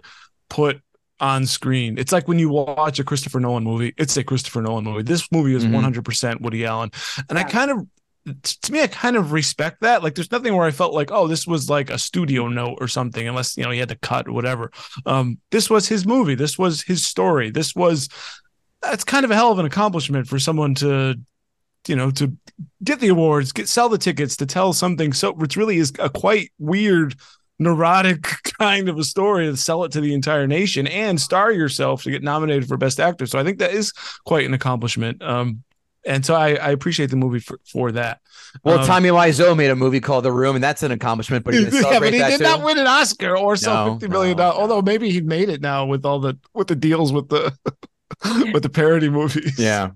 put 0.50 0.82
on 1.20 1.46
screen. 1.46 1.98
It's 1.98 2.12
like 2.12 2.28
when 2.28 2.40
you 2.40 2.50
watch 2.50 3.00
a 3.00 3.04
Christopher 3.04 3.40
Nolan 3.40 3.64
movie, 3.64 3.94
it's 3.98 4.18
a 4.18 4.24
Christopher 4.24 4.62
Nolan 4.62 4.84
movie. 4.84 5.04
This 5.04 5.28
movie 5.32 5.54
is 5.56 5.64
Mhm. 5.66 5.72
100% 5.74 6.42
Woody 6.42 6.66
Allen. 6.66 6.90
And 7.30 7.38
I 7.38 7.44
kind 7.44 7.72
of 7.72 7.88
to 8.44 8.72
me, 8.72 8.80
I 8.84 8.86
kind 8.86 9.16
of 9.16 9.32
respect 9.32 9.82
that. 9.82 10.04
Like, 10.04 10.14
there's 10.14 10.32
nothing 10.32 10.56
where 10.56 10.68
I 10.68 10.70
felt 10.70 10.94
like, 10.94 11.10
oh, 11.12 11.28
this 11.28 11.48
was 11.48 11.72
like 11.72 11.90
a 11.90 11.98
studio 11.98 12.48
note 12.50 12.78
or 12.80 12.88
something, 12.88 13.28
unless 13.28 13.58
you 13.58 13.64
know 13.64 13.72
he 13.72 13.80
had 13.80 13.90
to 13.90 13.96
cut 13.96 14.28
or 14.28 14.32
whatever. 14.34 14.70
Um, 15.08 15.40
this 15.50 15.72
was 15.72 15.88
his 15.88 16.06
movie. 16.06 16.36
This 16.36 16.56
was 16.56 16.84
his 16.84 17.04
story. 17.04 17.50
This 17.50 17.74
was 17.76 18.10
that's 18.84 19.04
kind 19.04 19.26
of 19.26 19.32
a 19.32 19.36
hell 19.36 19.52
of 19.52 19.58
an 19.60 19.66
accomplishment 19.66 20.28
for 20.28 20.38
someone 20.40 20.74
to, 20.76 21.16
you 21.88 21.96
know, 21.96 22.12
to 22.12 22.32
get 22.84 23.00
the 23.00 23.08
awards, 23.10 23.52
get 23.52 23.68
sell 23.68 23.90
the 23.90 23.98
tickets, 23.98 24.36
to 24.38 24.46
tell 24.46 24.74
something 24.74 25.14
so 25.14 25.34
which 25.34 25.58
really 25.58 25.78
is 25.78 25.92
a 26.00 26.10
quite 26.10 26.52
weird, 26.60 27.16
neurotic 27.60 28.24
kind 28.60 28.90
of 28.90 28.98
a 28.98 29.04
story 29.04 29.46
to 29.48 29.58
sell 29.58 29.84
it 29.84 29.92
to 29.94 30.02
the 30.02 30.14
entire 30.14 30.48
nation 30.48 30.88
and 30.88 31.20
star 31.20 31.52
yourself 31.52 32.04
to 32.04 32.12
get 32.12 32.24
nominated 32.24 32.68
for 32.68 32.78
best 32.78 33.00
actor. 33.00 33.26
So 33.26 33.40
I 33.40 33.44
think 33.44 33.60
that 33.60 33.72
is 33.72 33.94
quite 34.26 34.46
an 34.46 34.54
accomplishment. 34.54 35.22
Um, 35.22 35.64
and 36.06 36.26
so 36.26 36.34
I, 36.34 36.56
I 36.56 36.70
appreciate 36.72 37.12
the 37.12 37.16
movie 37.16 37.38
for, 37.40 37.60
for 37.72 37.92
that. 37.92 38.22
Well, 38.64 38.80
Um, 38.80 38.88
Tommy 38.88 39.10
Wiseau 39.10 39.56
made 39.56 39.70
a 39.70 39.76
movie 39.76 40.00
called 40.00 40.26
The 40.26 40.32
Room, 40.32 40.56
and 40.56 40.64
that's 40.64 40.82
an 40.82 40.92
accomplishment. 40.92 41.46
But 41.46 41.54
he 41.54 41.60
didn't 41.66 41.84
yeah, 41.84 42.00
but 42.00 42.12
he 42.12 42.20
did 42.20 42.38
too. 42.40 42.44
not 42.44 42.64
win 42.64 42.80
an 42.80 42.88
Oscar 42.88 43.38
or 43.38 43.56
sell 43.56 43.86
No, 43.86 43.94
fifty 44.00 44.08
million 44.08 44.36
dollars. 44.36 44.56
no. 44.56 44.62
Although 44.62 44.82
maybe 44.82 45.12
he 45.12 45.22
made 45.22 45.50
it 45.50 45.62
now 45.62 45.86
with 45.86 46.04
all 46.04 46.20
the 46.20 46.38
with 46.56 46.68
the 46.68 46.76
deals 46.76 47.14
with 47.14 47.30
the 47.30 47.56
with 48.52 48.64
the 48.64 48.70
parody 48.70 49.10
movies. 49.10 49.60
Yeah, 49.60 49.92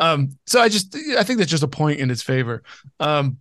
Um. 0.00 0.38
So 0.46 0.60
I 0.60 0.68
just 0.68 0.94
I 1.16 1.22
think 1.24 1.38
that's 1.38 1.50
just 1.50 1.62
a 1.62 1.68
point 1.68 2.00
in 2.00 2.10
its 2.10 2.22
favor. 2.22 2.62
Um. 3.00 3.38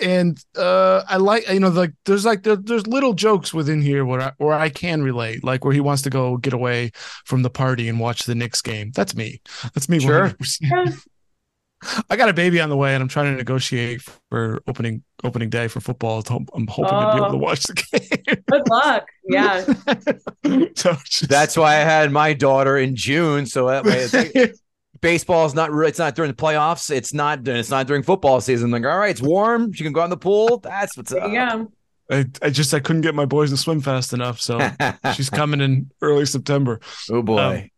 And 0.00 0.38
uh, 0.56 1.02
I 1.08 1.16
like 1.16 1.48
you 1.48 1.58
know 1.58 1.70
like 1.70 1.92
there's 2.04 2.24
like 2.24 2.44
there, 2.44 2.54
there's 2.54 2.86
little 2.86 3.14
jokes 3.14 3.52
within 3.52 3.82
here 3.82 4.04
where 4.04 4.20
I, 4.20 4.32
where 4.38 4.54
I 4.54 4.68
can 4.68 5.02
relate, 5.02 5.42
like 5.42 5.64
where 5.64 5.74
he 5.74 5.80
wants 5.80 6.02
to 6.02 6.10
go 6.10 6.36
get 6.36 6.52
away 6.52 6.92
from 7.24 7.42
the 7.42 7.50
party 7.50 7.88
and 7.88 7.98
watch 7.98 8.22
the 8.22 8.36
Knicks 8.36 8.62
game. 8.62 8.92
That's 8.94 9.16
me. 9.16 9.40
That's 9.74 9.88
me. 9.88 9.98
Sure. 9.98 10.32
I 12.10 12.16
got 12.16 12.28
a 12.28 12.32
baby 12.32 12.60
on 12.60 12.68
the 12.70 12.76
way, 12.76 12.94
and 12.94 13.02
I'm 13.02 13.08
trying 13.08 13.32
to 13.32 13.36
negotiate 13.36 14.02
for 14.30 14.60
opening 14.66 15.02
opening 15.24 15.48
day 15.50 15.68
for 15.68 15.80
football. 15.80 16.22
I'm 16.54 16.66
hoping 16.66 16.90
to 16.92 17.10
be 17.12 17.16
able 17.16 17.30
to 17.30 17.34
Oh. 17.34 17.36
watch 17.38 17.62
the 17.64 17.74
game. 17.74 18.44
Good 18.50 18.68
luck. 18.68 19.06
Yeah. 19.28 19.64
so 20.76 20.96
just- 21.04 21.28
That's 21.28 21.56
why 21.56 21.74
I 21.74 21.78
had 21.80 22.10
my 22.12 22.32
daughter 22.34 22.76
in 22.78 22.94
June. 22.96 23.46
So 23.46 23.66
that 23.68 23.84
way, 23.84 23.98
it's 23.98 24.14
like, 24.14 24.32
baseball 25.00 25.46
is 25.46 25.54
not. 25.54 25.72
re- 25.72 25.88
It's 25.88 25.98
not 25.98 26.14
during 26.14 26.30
the 26.30 26.36
playoffs. 26.36 26.90
It's 26.90 27.12
not. 27.14 27.46
It's 27.46 27.70
not 27.70 27.86
during 27.86 28.02
football 28.02 28.40
season. 28.40 28.70
like, 28.70 28.84
all 28.84 28.98
right, 28.98 29.10
it's 29.10 29.22
warm. 29.22 29.72
She 29.72 29.84
can 29.84 29.92
go 29.92 30.00
out 30.00 30.04
in 30.04 30.10
the 30.10 30.16
pool. 30.16 30.58
That's 30.58 30.96
what's 30.96 31.12
up. 31.12 31.30
Yeah. 31.32 31.64
I, 32.10 32.24
I 32.40 32.50
just 32.50 32.72
I 32.72 32.80
couldn't 32.80 33.02
get 33.02 33.14
my 33.14 33.26
boys 33.26 33.50
to 33.50 33.56
swim 33.58 33.80
fast 33.82 34.12
enough, 34.14 34.40
so 34.40 34.58
she's 35.14 35.28
coming 35.28 35.60
in 35.60 35.90
early 36.00 36.24
September. 36.26 36.80
oh 37.10 37.22
boy. 37.22 37.38
Um, 37.40 37.70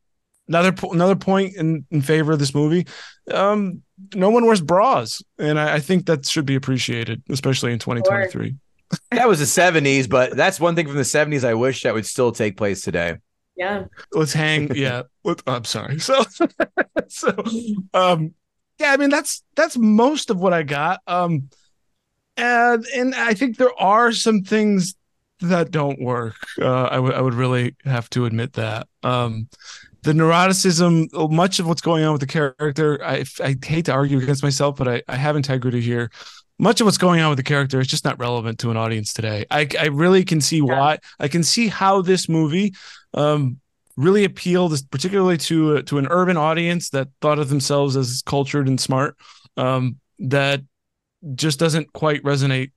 Another 0.49 0.75
another 0.91 1.14
point 1.14 1.55
in, 1.55 1.87
in 1.93 2.03
favor 2.03 2.33
of 2.33 2.41
this 2.41 2.53
movie, 2.57 2.85
um, 3.31 3.83
no 4.16 4.31
one 4.31 4.45
wears 4.45 4.61
bras, 4.61 5.23
and 5.39 5.61
I, 5.61 5.75
I 5.77 5.79
think 5.81 6.07
that 6.07 6.27
should 6.27 6.45
be 6.45 6.57
appreciated, 6.57 7.23
especially 7.31 7.73
in 7.73 7.79
2023. 7.79 8.57
that 9.12 9.29
was 9.29 9.39
the 9.39 9.45
'70s, 9.45 10.09
but 10.11 10.37
that's 10.37 10.59
one 10.59 10.75
thing 10.75 10.89
from 10.89 10.97
the 10.97 11.03
'70s. 11.03 11.45
I 11.45 11.55
wish 11.55 11.85
that 11.85 11.95
would 11.95 12.05
still 12.05 12.33
take 12.33 12.57
place 12.57 12.81
today. 12.81 13.18
Yeah. 13.61 13.85
let's 14.15 14.33
hang 14.33 14.75
yeah. 14.75 15.03
Let- 15.23 15.43
i'm 15.47 15.65
sorry. 15.65 16.01
So 16.01 16.25
so 17.09 17.35
um 17.93 18.33
yeah 18.79 18.93
i 18.93 18.97
mean 18.97 19.11
that's 19.11 19.43
that's 19.55 19.77
most 19.77 20.31
of 20.31 20.41
what 20.41 20.55
i 20.55 20.63
got. 20.63 21.01
Um 21.07 21.51
and 22.37 22.85
and 22.97 23.15
i 23.15 23.35
think 23.35 23.59
there 23.59 23.79
are 23.79 24.13
some 24.13 24.43
things 24.43 24.95
that 25.41 25.71
don't 25.71 26.01
work. 26.01 26.37
Uh 26.61 26.85
i 26.85 26.99
would 26.99 27.15
i 27.15 27.21
would 27.21 27.35
really 27.35 27.77
have 27.85 28.09
to 28.11 28.25
admit 28.25 28.55
that. 28.55 28.89
Um 29.03 29.49
the 30.03 30.13
neuroticism 30.15 31.09
much 31.31 31.59
of 31.59 31.67
what's 31.69 31.83
going 31.83 32.03
on 32.05 32.13
with 32.13 32.23
the 32.23 32.27
character 32.27 32.99
i 33.05 33.23
i 33.45 33.55
hate 33.63 33.85
to 33.85 33.93
argue 33.93 34.17
against 34.17 34.43
myself 34.43 34.77
but 34.77 34.89
i 34.89 35.03
i 35.09 35.17
have 35.17 35.37
integrity 35.37 35.83
here. 35.83 36.11
Much 36.59 36.81
of 36.81 36.85
what's 36.87 36.99
going 36.99 37.23
on 37.23 37.31
with 37.31 37.39
the 37.39 37.43
character 37.43 37.81
is 37.81 37.87
just 37.87 38.05
not 38.05 38.19
relevant 38.19 38.59
to 38.59 38.71
an 38.71 38.77
audience 38.77 39.15
today. 39.15 39.47
I, 39.51 39.67
I 39.79 39.87
really 39.87 40.25
can 40.27 40.43
see 40.43 40.61
why. 40.61 40.99
I 41.19 41.27
can 41.29 41.43
see 41.43 41.69
how 41.69 42.03
this 42.03 42.29
movie 42.29 42.75
um, 43.15 43.61
really 43.97 44.25
appealed, 44.25 44.75
particularly 44.91 45.37
to 45.39 45.79
uh, 45.79 45.83
to 45.83 45.99
an 45.99 46.07
urban 46.11 46.37
audience 46.37 46.91
that 46.91 47.09
thought 47.21 47.39
of 47.39 47.49
themselves 47.49 47.97
as 47.97 48.23
cultured 48.25 48.69
and 48.69 48.81
smart. 48.81 49.17
Um, 49.57 49.99
that 50.21 50.63
just 51.35 51.59
doesn't 51.59 51.93
quite 51.93 52.23
resonate 52.23 52.73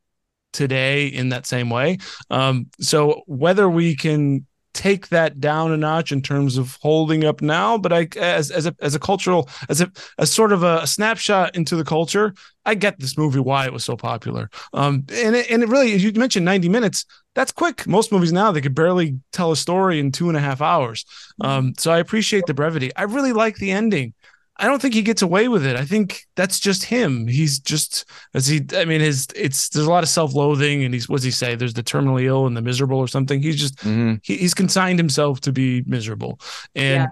today 0.52 1.08
in 1.08 1.30
that 1.30 1.46
same 1.46 1.70
way. 1.70 1.98
Um, 2.30 2.68
so 2.80 3.24
whether 3.26 3.70
we 3.70 3.96
can 3.96 4.46
take 4.74 5.10
that 5.10 5.40
down 5.40 5.72
a 5.72 5.78
notch 5.78 6.12
in 6.12 6.22
terms 6.22 6.58
of 6.58 6.78
holding 6.82 7.24
up 7.24 7.42
now, 7.42 7.78
but 7.78 7.94
I 7.94 8.08
as 8.18 8.52
as 8.52 8.66
a 8.66 8.76
as 8.82 8.96
a 8.96 9.00
cultural 9.00 9.50
as 9.70 9.82
a 9.82 9.92
as 10.18 10.32
sort 10.32 10.52
of 10.52 10.64
a, 10.64 10.86
snapshot 10.88 11.56
into 11.56 11.76
the 11.76 11.84
culture, 11.84 12.34
I 12.66 12.76
get 12.76 13.00
this 13.00 13.18
movie 13.18 13.40
why 13.40 13.66
it 13.66 13.74
was 13.74 13.86
so 13.86 13.96
popular. 13.96 14.50
Um, 14.74 15.06
and 15.12 15.36
it, 15.36 15.50
and 15.50 15.64
it 15.64 15.70
really, 15.70 15.94
as 15.94 16.04
you 16.04 16.12
mentioned, 16.14 16.46
ninety 16.46 16.70
minutes. 16.70 17.06
That's 17.36 17.52
quick. 17.52 17.88
Most 17.88 18.12
movies 18.12 18.32
now 18.32 18.52
they 18.52 18.62
could 18.62 18.76
barely 18.76 19.20
tell 19.32 19.52
a 19.52 19.58
story 19.58 20.00
in 20.00 20.12
two 20.12 20.28
and 20.28 20.38
a 20.38 20.42
half 20.42 20.62
hours. 20.62 21.06
Um, 21.42 21.74
so 21.78 21.92
I 21.92 22.00
appreciate 22.00 22.46
the 22.46 22.54
brevity. 22.54 22.96
I 22.96 23.04
really 23.04 23.34
like 23.34 23.58
the 23.58 23.72
ending. 23.72 24.14
I 24.64 24.68
don't 24.68 24.82
think 24.82 24.94
he 24.94 25.02
gets 25.02 25.22
away 25.22 25.48
with 25.50 25.66
it. 25.66 25.76
I 25.76 25.84
think 25.84 26.22
that's 26.36 26.60
just 26.60 26.86
him. 26.86 27.28
He's 27.28 27.60
just 27.60 28.06
as 28.34 28.48
he. 28.48 28.62
I 28.76 28.86
mean, 28.86 29.02
his 29.02 29.28
it's 29.36 29.70
there's 29.70 29.86
a 29.88 29.90
lot 29.90 30.04
of 30.04 30.10
self-loathing, 30.10 30.84
and 30.86 30.94
he's 30.94 31.10
what 31.10 31.18
does 31.18 31.24
he 31.26 31.32
say? 31.32 31.56
There's 31.56 31.74
the 31.74 31.84
terminally 31.84 32.24
ill 32.24 32.48
and 32.48 32.56
the 32.56 32.62
miserable 32.62 32.98
or 32.98 33.08
something. 33.08 33.42
He's 33.42 33.60
just 33.60 33.78
Mhm. 33.80 34.20
he, 34.24 34.38
he's 34.38 34.54
consigned 34.54 35.00
himself 35.00 35.42
to 35.42 35.52
be 35.52 35.84
miserable, 35.86 36.40
and 36.76 37.04
Yeah. 37.04 37.08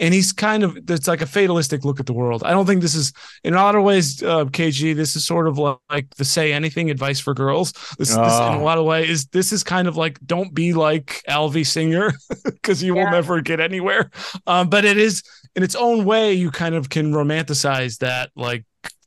And 0.00 0.12
he's 0.14 0.32
kind 0.32 0.62
of 0.64 0.76
it's 0.90 1.06
like 1.06 1.20
a 1.20 1.26
fatalistic 1.26 1.84
look 1.84 2.00
at 2.00 2.06
the 2.06 2.12
world. 2.12 2.42
I 2.44 2.50
don't 2.50 2.66
think 2.66 2.80
this 2.82 2.94
is 2.96 3.12
in 3.44 3.54
a 3.54 3.56
lot 3.56 3.74
of 3.76 3.84
ways, 3.84 4.22
uh, 4.22 4.46
KG. 4.46 4.96
This 4.96 5.14
is 5.14 5.24
sort 5.24 5.46
of 5.46 5.58
like 5.58 6.14
the 6.16 6.24
say 6.24 6.52
anything 6.52 6.90
advice 6.90 7.20
for 7.20 7.34
girls. 7.34 7.72
This, 7.98 8.08
this 8.08 8.16
in 8.16 8.18
a 8.20 8.58
Oh. 8.58 8.64
lot 8.64 8.78
of 8.78 8.84
ways 8.86 9.26
this 9.26 9.52
is 9.52 9.62
kind 9.62 9.86
of 9.86 9.96
like 9.96 10.18
don't 10.26 10.52
be 10.54 10.72
like 10.72 11.22
Alvy 11.28 11.66
Singer 11.66 12.12
because 12.44 12.82
you 12.82 12.94
will 12.94 13.10
never 13.10 13.40
get 13.40 13.60
anywhere. 13.60 14.10
Um, 14.46 14.68
but 14.68 14.84
it 14.84 14.96
is 14.96 15.22
in 15.54 15.62
its 15.62 15.76
own 15.76 16.04
way. 16.04 16.32
You 16.32 16.50
kind 16.50 16.74
of 16.74 16.88
can 16.88 17.12
romanticize 17.12 17.98
that 17.98 18.30
like 18.34 18.64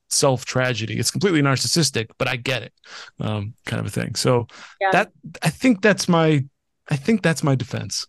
self 0.10 0.46
tragedy. 0.46 1.00
It's 1.00 1.10
completely 1.10 1.42
narcissistic, 1.42 2.10
but 2.20 2.28
I 2.28 2.36
get 2.36 2.62
it, 2.62 2.74
um, 3.20 3.56
kind 3.66 3.80
of 3.80 3.88
a 3.88 3.90
thing. 3.90 4.14
So 4.16 4.46
Yeah. 4.80 4.92
that 4.92 5.12
I 5.42 5.50
think 5.50 5.82
that's 5.82 6.08
my 6.08 6.46
I 6.90 6.98
think 6.98 7.24
that's 7.24 7.42
my 7.44 7.56
defense. 7.56 8.06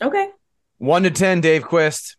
Okay. 0.00 0.28
One 0.76 1.02
to 1.02 1.10
ten, 1.10 1.40
Dave 1.40 1.64
Quist. 1.64 2.16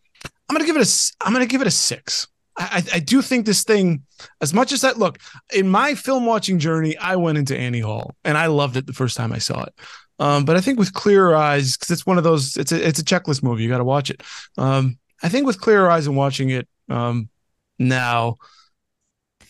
I'm 0.50 0.56
gonna 0.56 0.66
give 0.66 0.78
it 0.78 0.88
a 0.88 1.14
I'm 1.26 1.34
gonna 1.34 1.46
give 1.46 1.62
it 1.62 1.68
a 1.68 1.72
six. 1.72 2.28
I, 2.58 2.84
I 2.92 2.96
I 2.96 3.00
do 3.00 3.22
think 3.22 3.46
this 3.46 3.64
thing, 3.64 4.04
as 4.42 4.54
much 4.54 4.72
as 4.72 4.82
that 4.82 4.98
look 4.98 5.20
in 5.54 5.70
my 5.70 5.96
film 5.96 6.26
watching 6.26 6.60
journey, 6.60 6.98
I 6.98 7.16
went 7.16 7.38
into 7.38 7.58
Annie 7.58 7.80
Hall 7.80 8.16
and 8.24 8.38
I 8.38 8.48
loved 8.48 8.76
it 8.78 8.88
the 8.88 8.94
first 8.94 9.16
time 9.16 9.32
I 9.32 9.38
saw 9.38 9.64
it. 9.64 9.74
Um, 10.20 10.44
but 10.44 10.58
I 10.58 10.62
think 10.62 10.78
with 10.80 10.94
clearer 10.94 11.34
eyes, 11.36 11.78
because 11.78 11.92
it's 11.92 12.06
one 12.06 12.18
of 12.18 12.24
those, 12.26 12.58
it's 12.58 12.72
a 12.74 12.88
it's 12.88 13.00
a 13.00 13.04
checklist 13.06 13.42
movie. 13.44 13.64
You 13.64 13.70
got 13.70 13.78
to 13.78 13.86
watch 13.86 14.10
it. 14.10 14.22
Um, 14.58 14.98
I 15.24 15.30
think 15.30 15.46
with 15.46 15.62
clearer 15.62 15.90
eyes 15.90 16.08
and 16.08 16.18
watching 16.18 16.50
it 16.50 16.68
um, 16.90 17.30
now, 17.78 18.36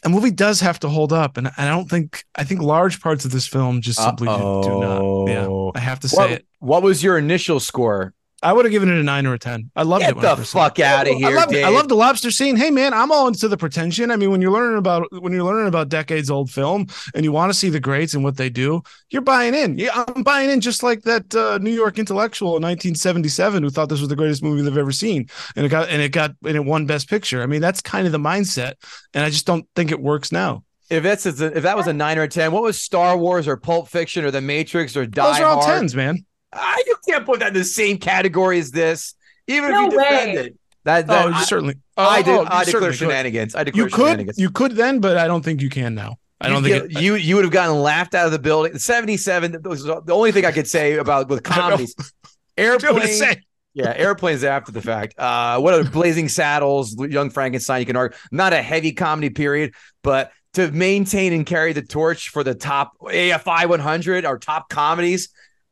a 0.03 0.09
movie 0.09 0.31
does 0.31 0.61
have 0.61 0.79
to 0.79 0.89
hold 0.89 1.11
up, 1.11 1.37
and 1.37 1.49
I 1.57 1.67
don't 1.67 1.89
think 1.89 2.23
I 2.35 2.43
think 2.43 2.61
large 2.61 3.01
parts 3.01 3.25
of 3.25 3.31
this 3.31 3.47
film 3.47 3.81
just 3.81 3.99
simply 4.01 4.27
do, 4.27 4.61
do 4.63 4.79
not. 4.79 5.25
Yeah, 5.25 5.71
I 5.75 5.79
have 5.79 5.99
to 6.01 6.07
say 6.07 6.17
What, 6.17 6.31
it. 6.31 6.45
what 6.59 6.83
was 6.83 7.03
your 7.03 7.17
initial 7.17 7.59
score? 7.59 8.13
I 8.41 8.53
would 8.53 8.65
have 8.65 8.71
given 8.71 8.89
it 8.89 8.97
a 8.99 9.03
nine 9.03 9.25
or 9.25 9.33
a 9.33 9.39
ten. 9.39 9.69
I 9.75 9.83
loved 9.83 10.01
Get 10.01 10.11
it. 10.11 10.15
When 10.15 10.25
I 10.25 10.29
the 10.29 10.35
first 10.37 10.51
saw 10.51 10.59
it. 10.59 10.69
fuck 10.69 10.79
out 10.79 11.07
of 11.07 11.15
here, 11.15 11.27
I 11.27 11.33
love 11.33 11.49
Dave. 11.49 11.65
I 11.65 11.69
love 11.69 11.87
the 11.87 11.95
lobster 11.95 12.31
scene. 12.31 12.55
Hey 12.55 12.71
man, 12.71 12.93
I'm 12.93 13.11
all 13.11 13.27
into 13.27 13.47
the 13.47 13.57
pretension. 13.57 14.11
I 14.11 14.15
mean, 14.15 14.31
when 14.31 14.41
you're 14.41 14.51
learning 14.51 14.77
about 14.77 15.07
when 15.11 15.33
you're 15.33 15.43
learning 15.43 15.67
about 15.67 15.89
decades 15.89 16.29
old 16.29 16.49
film 16.49 16.87
and 17.13 17.23
you 17.25 17.31
want 17.31 17.51
to 17.51 17.57
see 17.57 17.69
the 17.69 17.79
greats 17.79 18.13
and 18.13 18.23
what 18.23 18.37
they 18.37 18.49
do, 18.49 18.81
you're 19.09 19.21
buying 19.21 19.53
in. 19.53 19.77
Yeah, 19.77 20.05
I'm 20.15 20.23
buying 20.23 20.49
in 20.49 20.61
just 20.61 20.83
like 20.83 21.01
that 21.03 21.35
uh, 21.35 21.57
New 21.57 21.71
York 21.73 21.99
intellectual 21.99 22.49
in 22.57 22.63
1977 22.63 23.63
who 23.63 23.69
thought 23.69 23.89
this 23.89 23.99
was 23.99 24.09
the 24.09 24.15
greatest 24.15 24.41
movie 24.43 24.61
they've 24.61 24.77
ever 24.77 24.91
seen, 24.91 25.27
and 25.55 25.65
it 25.65 25.69
got 25.69 25.89
and 25.89 26.01
it 26.01 26.11
got 26.11 26.31
and 26.45 26.55
it 26.55 26.65
won 26.65 26.85
Best 26.85 27.09
Picture. 27.09 27.41
I 27.41 27.45
mean, 27.45 27.61
that's 27.61 27.81
kind 27.81 28.05
of 28.05 28.11
the 28.11 28.19
mindset, 28.19 28.73
and 29.13 29.23
I 29.23 29.29
just 29.29 29.45
don't 29.45 29.67
think 29.75 29.91
it 29.91 29.99
works 29.99 30.31
now. 30.31 30.63
If 30.89 31.03
that's 31.03 31.25
if 31.25 31.37
that 31.37 31.77
was 31.77 31.85
a 31.87 31.93
nine 31.93 32.17
or 32.17 32.23
a 32.23 32.27
ten, 32.27 32.51
what 32.51 32.63
was 32.63 32.81
Star 32.81 33.15
Wars 33.15 33.47
or 33.47 33.57
Pulp 33.57 33.89
Fiction 33.89 34.25
or 34.25 34.31
The 34.31 34.41
Matrix 34.41 34.97
or 34.97 35.05
Die 35.05 35.21
Those 35.23 35.39
are 35.39 35.45
all 35.45 35.61
Hard? 35.61 35.81
tens, 35.81 35.95
man. 35.95 36.25
I 36.53 36.83
you 36.87 36.95
can't 37.07 37.25
put 37.25 37.39
that 37.39 37.49
in 37.49 37.53
the 37.53 37.63
same 37.63 37.97
category 37.97 38.59
as 38.59 38.71
this, 38.71 39.13
even 39.47 39.71
No 39.71 39.85
if 39.87 39.93
you 39.93 39.99
defend 39.99 40.33
way. 40.33 40.41
it. 40.45 40.57
That, 40.85 41.07
that 41.07 41.25
oh, 41.27 41.31
I, 41.33 41.43
certainly. 41.43 41.75
I, 41.97 42.19
oh, 42.19 42.23
do, 42.23 42.31
oh, 42.31 42.45
I 42.49 42.63
declare 42.63 42.65
certainly 42.65 42.87
could. 42.89 42.97
shenanigans. 42.97 43.55
I 43.55 43.63
declare 43.63 43.85
You 43.85 43.91
could, 43.91 44.01
shenanigans. 44.05 44.39
you 44.39 44.49
could 44.49 44.71
then, 44.73 44.99
but 44.99 45.17
I 45.17 45.27
don't 45.27 45.43
think 45.43 45.61
you 45.61 45.69
can 45.69 45.93
now. 45.93 46.17
I 46.41 46.47
don't 46.49 46.63
you, 46.63 46.79
think 46.79 46.95
it, 46.95 47.01
you 47.01 47.15
you 47.15 47.35
would 47.35 47.43
have 47.43 47.51
gotten 47.53 47.75
laughed 47.81 48.15
out 48.15 48.25
of 48.25 48.31
the 48.31 48.39
building. 48.39 48.77
Seventy 48.79 49.17
seven. 49.17 49.61
Was 49.63 49.83
the 49.83 50.01
only 50.11 50.31
thing 50.31 50.45
I 50.45 50.51
could 50.51 50.67
say 50.67 50.93
about 50.95 51.27
with 51.27 51.41
I 51.51 51.55
know. 51.55 51.61
comedies. 51.61 51.95
I 52.57 52.63
know 52.63 52.71
what 52.73 52.81
to 52.81 52.87
Airplane. 52.87 53.43
Yeah, 53.75 53.93
airplanes 53.95 54.43
after 54.43 54.71
the 54.71 54.81
fact. 54.81 55.13
Uh, 55.17 55.59
what 55.59 55.73
are 55.73 55.83
Blazing 55.83 56.27
Saddles, 56.27 56.95
Young 56.97 57.29
Frankenstein? 57.29 57.81
You 57.81 57.85
can 57.85 57.95
argue 57.95 58.17
not 58.31 58.51
a 58.51 58.61
heavy 58.61 58.93
comedy 58.93 59.29
period, 59.29 59.73
but 60.01 60.31
to 60.53 60.71
maintain 60.71 61.33
and 61.33 61.45
carry 61.45 61.71
the 61.73 61.83
torch 61.83 62.29
for 62.29 62.43
the 62.43 62.55
top 62.55 62.93
AFI 62.99 63.69
100 63.69 64.25
or 64.25 64.39
top 64.39 64.69
comedies. 64.69 65.29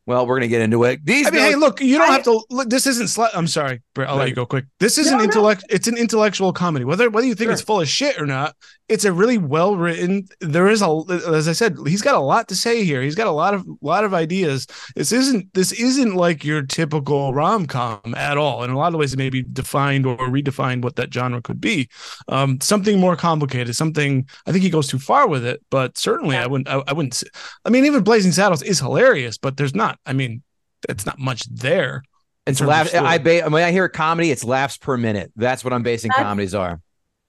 Well, 0.07 0.25
we're 0.25 0.37
gonna 0.37 0.47
get 0.47 0.61
into 0.61 0.83
it. 0.85 1.05
These 1.05 1.27
I 1.27 1.31
mean, 1.31 1.41
guys- 1.41 1.49
hey, 1.51 1.55
look, 1.57 1.81
you 1.81 1.97
don't 1.97 2.09
I- 2.09 2.13
have 2.13 2.23
to. 2.23 2.41
Look, 2.49 2.69
this 2.69 2.87
isn't. 2.87 3.07
Sli- 3.07 3.29
I'm 3.33 3.45
sorry, 3.45 3.81
Brett. 3.93 4.09
I'll 4.09 4.15
let 4.15 4.29
you 4.29 4.35
go 4.35 4.45
quick. 4.45 4.63
This 4.79 4.97
is 4.97 5.07
No, 5.07 5.13
an 5.13 5.17
no. 5.19 5.23
intellect. 5.25 5.65
It's 5.69 5.87
an 5.87 5.97
intellectual 5.97 6.53
comedy. 6.53 6.85
Whether 6.85 7.09
whether 7.09 7.27
you 7.27 7.35
think 7.35 7.51
it's 7.51 7.61
full 7.61 7.81
of 7.81 7.89
shit 7.89 8.19
or 8.19 8.25
not, 8.25 8.55
it's 8.89 9.03
a 9.03 9.11
really 9.11 9.37
well 9.37 9.75
written. 9.75 10.27
There 10.39 10.67
is 10.69 10.81
a, 10.81 11.03
as 11.35 11.47
I 11.47 11.51
said, 11.51 11.77
he's 11.85 12.01
got 12.01 12.15
a 12.15 12.19
lot 12.19 12.47
to 12.47 12.55
say 12.55 12.85
here. 12.85 13.01
He's 13.01 13.15
got 13.15 13.27
a 13.27 13.31
lot 13.31 13.53
of 13.53 13.65
lot 13.81 14.05
of 14.05 14.13
ideas. 14.13 14.65
This 14.95 15.11
isn't 15.11 15.53
this 15.53 15.73
isn't 15.73 16.15
like 16.15 16.45
your 16.45 16.61
typical 16.61 17.33
rom 17.33 17.65
com 17.65 18.15
at 18.15 18.37
all. 18.37 18.63
In 18.63 18.69
a 18.69 18.77
lot 18.77 18.93
of 18.93 18.99
ways, 18.99 19.13
it 19.13 19.17
may 19.17 19.29
be 19.29 19.43
defined 19.43 20.05
or 20.05 20.17
redefined 20.17 20.83
what 20.83 20.95
that 20.95 21.13
genre 21.13 21.41
could 21.41 21.59
be. 21.59 21.89
Um, 22.29 22.61
something 22.61 22.99
more 22.99 23.17
complicated. 23.17 23.75
Something 23.75 24.27
I 24.45 24.51
think 24.51 24.63
he 24.63 24.69
goes 24.69 24.87
too 24.87 24.99
far 24.99 25.27
with 25.27 25.45
it, 25.45 25.61
but 25.69 25.97
certainly 25.97 26.37
I 26.37 26.47
wouldn't. 26.47 26.69
I, 26.69 26.81
I 26.87 26.93
wouldn't. 26.93 27.21
i 27.65 27.69
mean, 27.69 27.85
even 27.85 28.03
Blazing 28.03 28.31
Saddles 28.31 28.61
is 28.61 28.79
hilarious, 28.79 29.37
but 29.37 29.57
there's 29.57 29.75
not. 29.75 29.99
I 30.05 30.13
mean, 30.13 30.43
it's 30.87 31.05
not 31.05 31.19
much 31.19 31.43
there. 31.49 32.03
it's 32.45 32.59
terms 32.59 32.67
of 32.67 32.69
laugh. 32.69 32.87
story. 32.87 33.05
I 33.05 33.17
ba- 33.17 33.49
when 33.49 33.63
I 33.63 33.71
hear 33.71 33.89
comedy, 33.89 34.31
it's 34.31 34.45
laughs 34.45 34.77
per 34.77 34.95
minute. 34.95 35.33
That's 35.35 35.65
what 35.65 35.73
I'm 35.73 35.83
basing 35.83 36.09
That's- 36.09 36.23
comedies 36.23 36.55
are. 36.55 36.79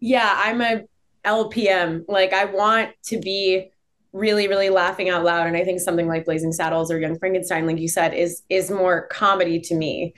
Yeah, 0.00 0.32
I'm 0.44 0.60
a 0.60 0.82
LPM. 1.24 2.04
Like 2.08 2.32
I 2.32 2.46
want 2.46 2.90
to 3.04 3.18
be 3.18 3.70
really, 4.12 4.48
really 4.48 4.70
laughing 4.70 5.08
out 5.08 5.24
loud. 5.24 5.46
And 5.46 5.56
I 5.56 5.64
think 5.64 5.80
something 5.80 6.08
like 6.08 6.24
Blazing 6.24 6.52
Saddles 6.52 6.90
or 6.90 6.98
Young 6.98 7.18
Frankenstein, 7.18 7.66
like 7.66 7.78
you 7.78 7.88
said, 7.88 8.14
is 8.14 8.42
is 8.48 8.70
more 8.70 9.06
comedy 9.08 9.60
to 9.60 9.74
me. 9.74 10.14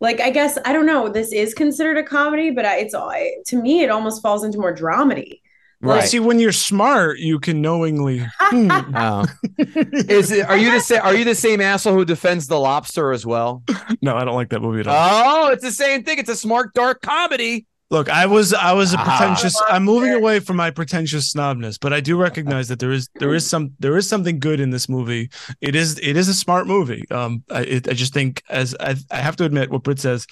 Like 0.00 0.20
I 0.20 0.30
guess 0.30 0.58
I 0.64 0.72
don't 0.72 0.86
know. 0.86 1.08
This 1.08 1.32
is 1.32 1.54
considered 1.54 1.96
a 1.96 2.02
comedy, 2.02 2.50
but 2.50 2.64
I, 2.64 2.78
it's 2.78 2.94
I, 2.94 3.32
to 3.46 3.56
me 3.60 3.82
it 3.82 3.90
almost 3.90 4.22
falls 4.22 4.44
into 4.44 4.58
more 4.58 4.74
dramedy. 4.74 5.40
Well, 5.80 6.02
see, 6.02 6.18
when 6.18 6.40
you're 6.40 6.50
smart, 6.50 7.20
you 7.20 7.38
can 7.38 7.62
knowingly. 7.62 8.26
Hmm. 8.48 8.70
Oh. 8.96 9.26
Is 9.58 10.30
it? 10.32 10.48
Are 10.48 10.56
you 10.56 10.72
the 10.72 10.80
same? 10.80 11.02
Are 11.02 11.14
you 11.14 11.24
the 11.24 11.34
same 11.34 11.60
asshole 11.60 11.92
who 11.92 12.06
defends 12.06 12.46
the 12.46 12.58
lobster 12.58 13.12
as 13.12 13.26
well? 13.26 13.62
no, 14.02 14.16
I 14.16 14.24
don't 14.24 14.34
like 14.36 14.48
that 14.50 14.60
movie 14.60 14.80
at 14.80 14.86
all. 14.86 14.96
Oh, 14.96 15.50
it's 15.52 15.62
the 15.62 15.70
same 15.70 16.02
thing. 16.02 16.18
It's 16.18 16.30
a 16.30 16.34
smart, 16.34 16.72
dark 16.72 17.02
comedy. 17.02 17.66
Look, 17.90 18.10
I 18.10 18.26
was 18.26 18.52
I 18.52 18.72
was 18.72 18.92
a 18.92 18.98
Ah. 18.98 19.04
pretentious. 19.04 19.58
I'm 19.68 19.82
moving 19.84 20.12
away 20.12 20.40
from 20.40 20.56
my 20.56 20.70
pretentious 20.70 21.32
snobness, 21.32 21.78
but 21.80 21.92
I 21.94 22.00
do 22.00 22.16
recognize 22.20 22.68
that 22.68 22.78
there 22.80 22.92
is 22.92 23.08
there 23.18 23.34
is 23.34 23.46
some 23.48 23.72
there 23.78 23.96
is 23.96 24.06
something 24.06 24.38
good 24.38 24.60
in 24.60 24.70
this 24.70 24.88
movie. 24.90 25.30
It 25.62 25.74
is 25.74 25.98
it 26.02 26.16
is 26.16 26.28
a 26.28 26.34
smart 26.34 26.66
movie. 26.66 27.04
Um, 27.10 27.44
I 27.50 27.60
it, 27.62 27.88
I 27.88 27.94
just 27.94 28.12
think 28.12 28.42
as 28.50 28.74
I 28.78 28.96
I 29.10 29.16
have 29.16 29.36
to 29.36 29.44
admit 29.44 29.70
what 29.70 29.84
Britt 29.84 30.00
says. 30.00 30.26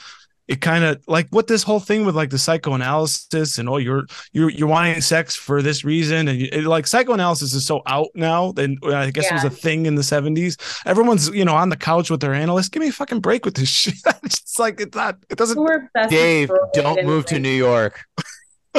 It 0.49 0.61
kind 0.61 0.84
of 0.84 1.03
like 1.09 1.26
what 1.30 1.49
this 1.49 1.62
whole 1.62 1.80
thing 1.80 2.07
with 2.07 2.14
like 2.14 2.30
the 2.30 2.38
psychoanalysis 2.38 3.59
and 3.59 3.68
oh 3.68 3.78
you're 3.78 4.07
you're 4.32 4.51
you're 4.51 4.68
wanting 4.68 5.01
sex 5.01 5.34
for 5.34 5.61
this 5.61 5.84
reason 5.84 6.28
and 6.28 6.40
it, 6.40 6.64
like 6.64 6.86
psychoanalysis 6.86 7.53
is 7.53 7.66
so 7.66 7.82
out 7.86 8.09
now. 8.14 8.53
Then 8.53 8.78
I 8.84 9.11
guess 9.11 9.30
it 9.30 9.34
was 9.34 9.44
a 9.44 9.51
thing 9.51 9.86
in 9.86 9.97
the 9.97 10.03
70s. 10.03 10.57
Everyone's 10.86 11.28
you 11.30 11.44
know 11.44 11.55
on 11.55 11.68
the 11.68 11.76
couch 11.76 12.11
with 12.11 12.20
their 12.20 12.34
analyst. 12.34 12.72
Give 12.72 12.80
me 12.80 12.88
a 12.88 12.92
fucking 12.92 13.20
break 13.20 13.44
with 13.44 13.55
this 13.55 13.68
shit. 13.82 13.94
it's 14.22 14.59
like 14.59 14.80
it's 14.80 14.97
not. 14.97 15.18
It 15.28 15.38
doesn't. 15.38 15.61
We're 15.61 15.90
Dave, 16.09 16.51
don't 16.74 17.05
move 17.05 17.26
to 17.26 17.38
New 17.38 17.49
York. 17.49 18.05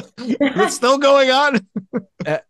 It's 0.20 0.76
still 0.76 0.98
going 0.98 1.30
on. 1.32 1.54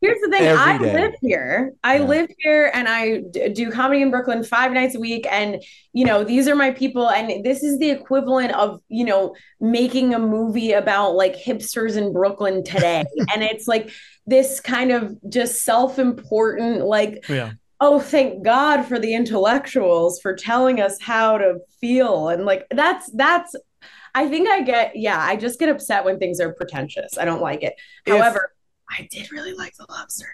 Here's 0.01 0.19
the 0.21 0.29
thing. 0.31 0.41
Every 0.43 0.57
I 0.63 0.77
day. 0.77 0.93
live 0.93 1.13
here. 1.21 1.73
I 1.83 1.97
Yeah. 1.97 2.03
live 2.05 2.29
here 2.39 2.71
and 2.73 2.87
I 2.87 3.17
d- 3.31 3.49
do 3.49 3.69
comedy 3.71 4.01
in 4.01 4.09
Brooklyn 4.09 4.43
five 4.43 4.71
nights 4.71 4.95
a 4.95 4.99
week. 4.99 5.27
And, 5.29 5.61
you 5.93 6.05
know, 6.05 6.23
these 6.23 6.47
are 6.47 6.55
my 6.55 6.71
people. 6.71 7.09
And 7.09 7.43
this 7.45 7.61
is 7.63 7.77
the 7.77 7.91
equivalent 7.91 8.53
of, 8.53 8.81
you 8.89 9.05
know, 9.05 9.35
making 9.61 10.13
a 10.15 10.19
movie 10.19 10.71
about 10.71 11.11
like 11.15 11.35
hipsters 11.35 11.95
in 11.95 12.11
Brooklyn 12.13 12.63
today. 12.63 13.03
and 13.33 13.43
it's 13.43 13.67
like 13.67 13.91
this 14.25 14.59
kind 14.59 14.91
of 14.91 15.15
just 15.29 15.63
self 15.63 15.99
important, 15.99 16.85
like, 16.85 17.23
Yeah. 17.29 17.51
oh, 17.79 17.99
thank 17.99 18.43
God 18.43 18.83
for 18.83 18.97
the 18.97 19.13
intellectuals 19.13 20.19
for 20.21 20.33
telling 20.35 20.81
us 20.81 20.99
how 20.99 21.37
to 21.37 21.59
feel. 21.79 22.29
And 22.29 22.45
like, 22.45 22.65
that's, 22.71 23.11
that's, 23.11 23.55
I 24.17 24.27
think 24.27 24.49
I 24.49 24.61
get, 24.61 24.95
yeah, 24.95 25.19
I 25.19 25.35
just 25.35 25.59
get 25.59 25.69
upset 25.69 26.03
when 26.05 26.17
things 26.19 26.39
are 26.39 26.53
pretentious. 26.53 27.17
I 27.17 27.25
don't 27.25 27.41
like 27.41 27.63
it. 27.63 27.73
If- 28.05 28.13
However, 28.17 28.53
I 28.89 29.07
did 29.11 29.31
really 29.31 29.53
like 29.53 29.75
the 29.77 29.85
lobster. 29.89 30.27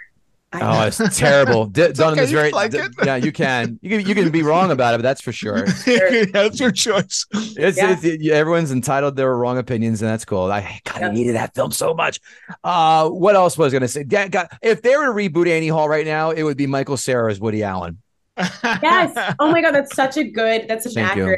I 0.55 0.83
Oh, 0.83 0.85
it's 0.87 1.17
terrible. 1.17 1.65
D- 1.77 1.91
done 1.93 2.13
in 2.13 2.19
okay, 2.19 2.21
this 2.21 2.31
very. 2.31 2.51
like 2.51 2.69
d- 2.69 2.77
it. 2.77 2.91
Yeah, 3.03 3.15
you 3.15 3.31
can. 3.31 3.79
You 3.81 3.89
can. 3.97 4.07
You 4.07 4.13
can 4.13 4.29
be 4.29 4.43
wrong 4.43 4.69
about 4.69 4.93
it, 4.93 4.97
but 4.99 5.01
that's 5.01 5.19
for 5.21 5.31
sure. 5.31 5.65
That's 6.31 6.59
your 6.59 6.71
choice. 6.71 7.25
It's, 7.33 7.75
Yeah. 7.75 7.97
it's 7.99 8.03
yeah, 8.21 8.35
everyone's 8.35 8.71
entitled 8.71 9.15
their 9.15 9.35
wrong 9.35 9.57
opinions, 9.57 10.03
and 10.03 10.11
that's 10.11 10.25
cool. 10.25 10.51
I 10.51 10.79
God, 10.85 10.97
I 10.97 11.07
Yeah. 11.07 11.11
needed 11.11 11.35
that 11.35 11.55
film 11.55 11.71
so 11.71 11.95
much. 11.95 12.19
Uh, 12.63 13.09
what 13.09 13.35
else 13.35 13.57
was 13.57 13.73
I 13.73 13.77
gonna 13.77 13.87
say? 13.87 14.05
Yeah, 14.07 14.27
God, 14.27 14.47
if 14.61 14.83
they 14.83 14.95
were 14.95 15.07
to 15.07 15.11
reboot 15.11 15.47
Annie 15.49 15.69
Hall 15.69 15.89
right 15.89 16.05
now, 16.05 16.29
it 16.29 16.43
would 16.43 16.57
be 16.57 16.67
Michael 16.67 16.97
Cera 16.97 17.31
as 17.31 17.39
Woody 17.39 17.63
Allen. 17.63 17.97
Yes. 18.37 19.35
Oh 19.39 19.51
my 19.51 19.59
God, 19.59 19.71
that's 19.73 19.95
such 19.95 20.17
a 20.17 20.23
good, 20.23 20.67
that's 20.67 20.85
an 20.85 20.93
Thank 20.93 21.15
you. 21.17 21.35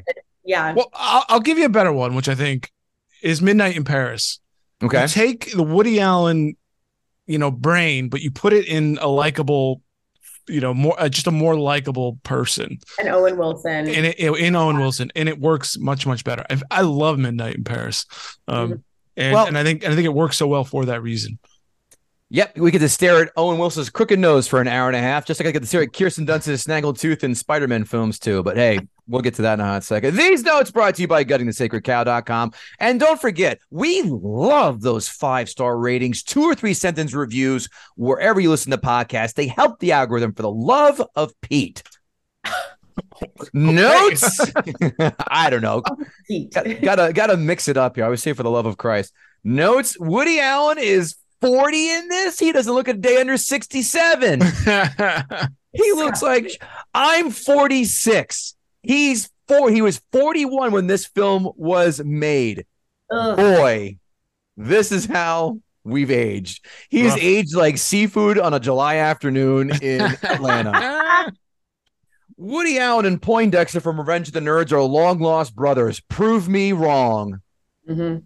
Accurate. 0.48 0.68
Yeah. 0.68 0.74
Well, 0.74 0.90
I'll, 0.94 1.26
I'll 1.30 1.40
give 1.40 1.58
you 1.58 1.66
a 1.66 1.70
better 1.70 1.92
one, 1.94 2.16
which 2.16 2.30
I 2.30 2.36
think 2.36 2.72
is 3.24 3.42
Midnight 3.42 3.76
in 3.76 3.84
Paris. 3.84 4.40
Okay. 4.84 5.02
You 5.04 5.08
take 5.08 5.52
the 5.54 5.64
Woody 5.64 6.00
Allen, 6.00 6.56
you 7.28 7.38
know, 7.38 7.50
brain, 7.52 8.10
but 8.10 8.22
you 8.22 8.30
put 8.32 8.54
it 8.54 8.68
in 8.68 8.98
a 9.02 9.08
likable, 9.08 9.82
you 10.48 10.60
know, 10.62 10.74
more 10.74 10.96
uh, 11.00 11.10
just 11.10 11.28
a 11.28 11.32
more 11.32 11.56
likable 11.56 12.20
person, 12.24 12.78
And 13.00 13.08
Owen 13.10 13.38
Wilson. 13.38 13.88
and 13.88 14.06
it, 14.06 14.20
in 14.20 14.56
Owen 14.56 14.78
Wilson, 14.78 15.12
and 15.16 15.28
it 15.30 15.40
works 15.40 15.78
much 15.80 16.06
much 16.06 16.24
better. 16.24 16.46
I, 16.50 16.62
I 16.70 16.82
love 16.82 17.18
Midnight 17.18 17.56
in 17.56 17.64
Paris, 17.64 18.06
um, 18.48 18.84
and 19.18 19.34
Well- 19.34 19.48
and 19.48 19.58
I 19.58 19.64
think 19.64 19.84
and 19.84 19.92
I 19.92 19.96
think 19.96 20.06
it 20.06 20.14
works 20.14 20.38
so 20.38 20.46
well 20.48 20.64
for 20.64 20.86
that 20.86 21.02
reason. 21.02 21.40
Yep, 22.32 22.58
we 22.58 22.72
get 22.72 22.80
to 22.80 22.90
stare 22.90 23.22
at 23.22 23.32
Owen 23.38 23.60
Wilson's 23.60 23.92
crooked 23.92 24.18
nose 24.18 24.48
for 24.48 24.60
an 24.60 24.68
hour 24.68 24.88
and 24.88 24.96
a 24.96 25.00
half, 25.00 25.26
just 25.26 25.40
like 25.40 25.48
I 25.48 25.52
get 25.52 25.62
to 25.62 25.68
stare 25.68 25.84
at 25.84 25.94
Kirsten 25.94 26.26
Dunst's 26.26 26.66
snaggled 26.66 27.00
tooth 27.00 27.24
in 27.24 27.36
Spider-Man 27.36 27.86
films 27.86 28.18
too. 28.18 28.42
But 28.42 28.58
hey, 28.58 28.80
we'll 29.08 29.22
get 29.22 29.36
to 29.36 29.44
that 29.44 29.54
in 29.56 29.60
a 29.60 29.66
hot 29.66 29.84
second. 29.84 30.16
These 30.16 30.42
notes 30.42 30.72
brought 30.72 30.96
to 30.96 31.04
you 31.04 31.08
by 31.08 31.24
guttingthesacredcow.com. 31.24 32.52
And 32.80 33.00
don't 33.00 33.22
forget, 33.22 33.60
we 33.70 34.02
love 34.02 34.82
those 34.82 35.08
five-star 35.08 35.78
ratings, 35.78 36.24
two 36.24 36.42
or 36.42 36.56
three 36.56 36.74
sentence 36.74 37.14
reviews 37.14 37.70
wherever 37.96 38.40
you 38.40 38.50
listen 38.50 38.72
to 38.72 38.78
podcasts. 38.80 39.36
They 39.36 39.48
help 39.48 39.80
the 39.80 39.92
algorithm 39.92 40.34
for 40.34 40.42
the 40.42 40.52
love 40.52 41.02
of 41.16 41.32
Pete. 41.42 41.84
Notes. 43.54 44.40
I 45.28 45.50
don't 45.52 45.62
know. 45.62 45.84
Heat. 46.28 46.54
Got- 46.54 46.82
gotta 46.82 47.14
gotta 47.14 47.38
mix 47.38 47.68
it 47.68 47.78
up 47.78 47.98
here. 47.98 48.06
I 48.06 48.10
would 48.10 48.20
say 48.20 48.34
for 48.34 48.44
the 48.44 48.50
love 48.50 48.66
of 48.66 48.78
Christ. 48.78 49.14
Notes: 49.44 49.96
Woody 50.00 50.40
Allen 50.40 50.78
is 50.80 51.16
40 51.42 51.90
in 51.90 52.08
this. 52.10 52.40
He 52.40 52.52
doesn't 52.52 52.74
look 52.74 52.88
a 52.88 52.94
day 52.94 53.20
under 53.20 53.38
67. 53.38 54.42
He 55.78 55.92
looks 55.92 56.22
like 56.22 56.50
I'm 56.94 57.32
46. 57.32 58.56
He's 58.82 59.30
four. 59.46 59.70
He 59.70 59.82
was 59.82 60.02
41 60.14 60.72
when 60.72 60.88
this 60.88 61.06
film 61.06 61.52
was 61.58 62.02
made. 62.02 62.66
Ugh. 63.12 63.36
Boy, 63.36 63.98
this 64.56 64.94
is 64.94 65.06
how 65.06 65.60
we've 65.84 66.12
aged. 66.12 66.66
He's 66.90 67.12
Rough. 67.12 67.20
aged 67.22 67.56
like 67.58 67.78
seafood 67.78 68.40
on 68.40 68.54
a 68.54 68.60
July 68.62 68.96
afternoon 68.96 69.72
in 69.82 70.00
Atlanta. 70.24 71.34
Woody 72.38 72.80
Allen 72.80 73.06
and 73.06 73.22
Poindexter 73.22 73.82
from 73.82 74.00
Revenge 74.00 74.30
of 74.30 74.34
the 74.34 74.40
Nerds 74.40 74.72
are 74.72 74.82
long 74.82 75.20
lost 75.20 75.56
brothers. 75.58 76.00
Prove 76.00 76.48
me 76.48 76.72
wrong. 76.72 77.42
Mhm. 77.90 78.24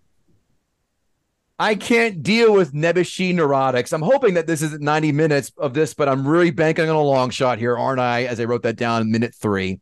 I 1.59 1.75
can't 1.75 2.23
deal 2.23 2.53
with 2.53 2.73
Nebuchadnezzar 2.73 3.47
neurotics. 3.47 3.91
I'm 3.91 4.01
hoping 4.01 4.35
that 4.35 4.47
this 4.47 4.61
isn't 4.61 4.81
90 4.81 5.11
minutes 5.11 5.51
of 5.57 5.73
this, 5.73 5.93
but 5.93 6.07
I'm 6.07 6.25
really 6.25 6.51
banking 6.51 6.89
on 6.89 6.95
a 6.95 7.01
long 7.01 7.29
shot 7.29 7.59
here, 7.59 7.77
aren't 7.77 7.99
I? 7.99 8.23
As 8.23 8.39
I 8.39 8.45
wrote 8.45 8.63
that 8.63 8.77
down 8.77 9.11
minute 9.11 9.35
three. 9.35 9.81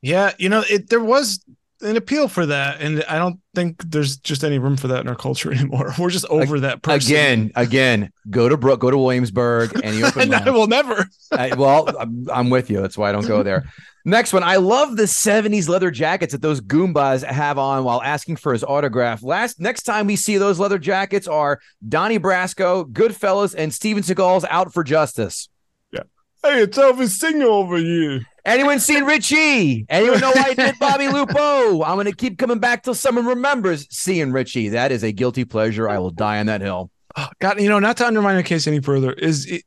Yeah, 0.00 0.32
you 0.38 0.48
know, 0.48 0.62
it 0.70 0.88
there 0.90 1.02
was 1.02 1.44
an 1.80 1.96
appeal 1.96 2.28
for 2.28 2.46
that, 2.46 2.80
and 2.80 3.04
I 3.08 3.18
don't 3.18 3.40
think 3.54 3.82
there's 3.90 4.16
just 4.16 4.44
any 4.44 4.58
room 4.58 4.76
for 4.76 4.88
that 4.88 5.00
in 5.00 5.08
our 5.08 5.16
culture 5.16 5.52
anymore. 5.54 5.92
We're 5.98 6.10
just 6.10 6.26
over 6.26 6.60
that 6.60 6.82
person. 6.82 7.12
Again, 7.12 7.52
again, 7.56 8.12
go 8.30 8.48
to 8.48 8.56
Brook, 8.56 8.80
go 8.80 8.90
to 8.90 8.98
Williamsburg, 8.98 9.80
and 9.82 9.96
you 9.96 10.06
open. 10.06 10.32
and 10.32 10.34
I 10.34 10.50
will 10.50 10.68
never. 10.68 11.06
I, 11.32 11.54
well, 11.54 11.88
I'm, 11.98 12.26
I'm 12.32 12.50
with 12.50 12.70
you. 12.70 12.80
That's 12.80 12.96
why 12.96 13.08
I 13.08 13.12
don't 13.12 13.26
go 13.26 13.42
there. 13.42 13.64
Next 14.08 14.32
one. 14.32 14.42
I 14.42 14.56
love 14.56 14.96
the 14.96 15.02
70s 15.02 15.68
leather 15.68 15.90
jackets 15.90 16.32
that 16.32 16.40
those 16.40 16.62
Goombas 16.62 17.22
have 17.22 17.58
on 17.58 17.84
while 17.84 18.00
asking 18.02 18.36
for 18.36 18.54
his 18.54 18.64
autograph. 18.64 19.22
Last 19.22 19.60
next 19.60 19.82
time 19.82 20.06
we 20.06 20.16
see 20.16 20.38
those 20.38 20.58
leather 20.58 20.78
jackets 20.78 21.28
are 21.28 21.60
Donnie 21.86 22.18
Brasco, 22.18 22.90
Goodfellas, 22.90 23.54
and 23.54 23.72
Steven 23.72 24.02
Seagal's 24.02 24.46
Out 24.48 24.72
for 24.72 24.82
Justice. 24.82 25.50
Yeah. 25.92 26.04
Hey, 26.42 26.62
it's 26.62 26.78
Elvis 26.78 27.10
Singer 27.10 27.48
over 27.48 27.76
here. 27.76 28.22
Anyone 28.46 28.80
seen 28.80 29.04
Richie? 29.04 29.84
Anyone 29.90 30.20
know 30.20 30.30
why 30.30 30.44
I 30.46 30.54
did 30.54 30.78
Bobby 30.78 31.08
Lupo? 31.12 31.82
I'm 31.82 31.98
gonna 31.98 32.12
keep 32.12 32.38
coming 32.38 32.60
back 32.60 32.84
till 32.84 32.94
someone 32.94 33.26
remembers 33.26 33.86
seeing 33.94 34.32
Richie. 34.32 34.70
That 34.70 34.90
is 34.90 35.04
a 35.04 35.12
guilty 35.12 35.44
pleasure. 35.44 35.86
I 35.86 35.98
will 35.98 36.12
die 36.12 36.38
on 36.38 36.46
that 36.46 36.62
hill. 36.62 36.90
God, 37.40 37.60
you 37.60 37.68
know, 37.68 37.78
not 37.78 37.98
to 37.98 38.06
undermine 38.06 38.36
the 38.36 38.42
case 38.42 38.66
any 38.66 38.80
further, 38.80 39.12
is 39.12 39.44
it, 39.44 39.64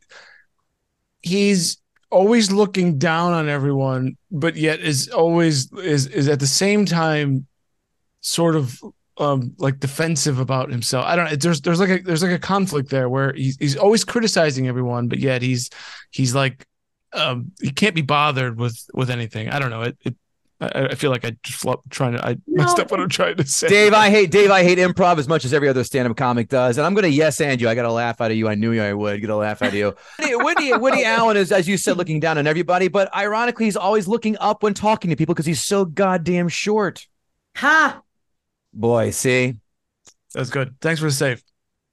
he's 1.21 1.77
always 2.11 2.51
looking 2.51 2.97
down 2.97 3.33
on 3.33 3.49
everyone, 3.49 4.17
but 4.29 4.55
yet 4.55 4.79
is 4.79 5.09
always 5.09 5.71
is 5.73 6.07
is 6.07 6.27
at 6.27 6.39
the 6.39 6.47
same 6.47 6.85
time 6.85 7.47
sort 8.21 8.55
of 8.55 8.79
um 9.17 9.53
like 9.57 9.79
defensive 9.79 10.39
about 10.39 10.69
himself. 10.69 11.05
I 11.05 11.15
don't 11.15 11.29
know. 11.29 11.35
There's 11.35 11.61
there's 11.61 11.79
like 11.79 11.89
a 11.89 11.99
there's 11.99 12.23
like 12.23 12.31
a 12.31 12.39
conflict 12.39 12.89
there 12.89 13.09
where 13.09 13.33
he's 13.33 13.57
he's 13.57 13.77
always 13.77 14.03
criticizing 14.03 14.67
everyone, 14.67 15.07
but 15.07 15.19
yet 15.19 15.41
he's 15.41 15.69
he's 16.11 16.35
like 16.35 16.65
um 17.13 17.51
he 17.61 17.71
can't 17.71 17.95
be 17.95 18.01
bothered 18.01 18.59
with 18.59 18.77
with 18.93 19.09
anything. 19.09 19.49
I 19.49 19.59
don't 19.59 19.69
know. 19.69 19.83
It, 19.83 19.97
it 20.05 20.15
I, 20.61 20.89
I 20.91 20.95
feel 20.95 21.09
like 21.09 21.25
I 21.25 21.35
just 21.41 21.59
flop 21.59 21.81
trying 21.89 22.13
to 22.13 22.23
I 22.25 22.37
messed 22.47 22.77
up 22.77 22.91
what 22.91 22.99
I'm 22.99 23.09
trying 23.09 23.35
to 23.37 23.47
say. 23.47 23.67
Dave, 23.67 23.93
I 23.93 24.11
hate 24.11 24.29
Dave. 24.29 24.51
I 24.51 24.63
hate 24.63 24.77
improv 24.77 25.17
as 25.17 25.27
much 25.27 25.43
as 25.43 25.53
every 25.53 25.67
other 25.67 25.83
stand-up 25.83 26.15
comic 26.15 26.49
does, 26.49 26.77
and 26.77 26.85
I'm 26.85 26.93
going 26.93 27.03
to 27.03 27.09
yes 27.09 27.41
and 27.41 27.59
you. 27.59 27.67
I 27.67 27.73
got 27.73 27.85
a 27.85 27.91
laugh 27.91 28.21
out 28.21 28.29
of 28.29 28.37
you. 28.37 28.47
I 28.47 28.55
knew 28.55 28.79
I 28.79 28.93
would 28.93 29.21
get 29.21 29.29
a 29.31 29.35
laugh 29.35 29.61
out 29.63 29.69
of 29.69 29.73
you. 29.73 29.95
Woody, 30.19 30.35
Woody, 30.35 30.73
Woody 30.73 31.03
Allen 31.03 31.35
is, 31.35 31.51
as 31.51 31.67
you 31.67 31.77
said, 31.77 31.97
looking 31.97 32.19
down 32.19 32.37
on 32.37 32.45
everybody, 32.45 32.87
but 32.87 33.13
ironically, 33.15 33.65
he's 33.65 33.75
always 33.75 34.07
looking 34.07 34.37
up 34.39 34.61
when 34.61 34.73
talking 34.75 35.09
to 35.09 35.15
people 35.15 35.33
because 35.33 35.47
he's 35.47 35.61
so 35.61 35.83
goddamn 35.83 36.47
short. 36.47 37.07
Ha. 37.57 38.01
Boy, 38.73 39.09
see, 39.09 39.55
That's 40.33 40.49
good. 40.49 40.75
Thanks 40.79 40.99
for 41.01 41.07
the 41.07 41.11
save. 41.11 41.43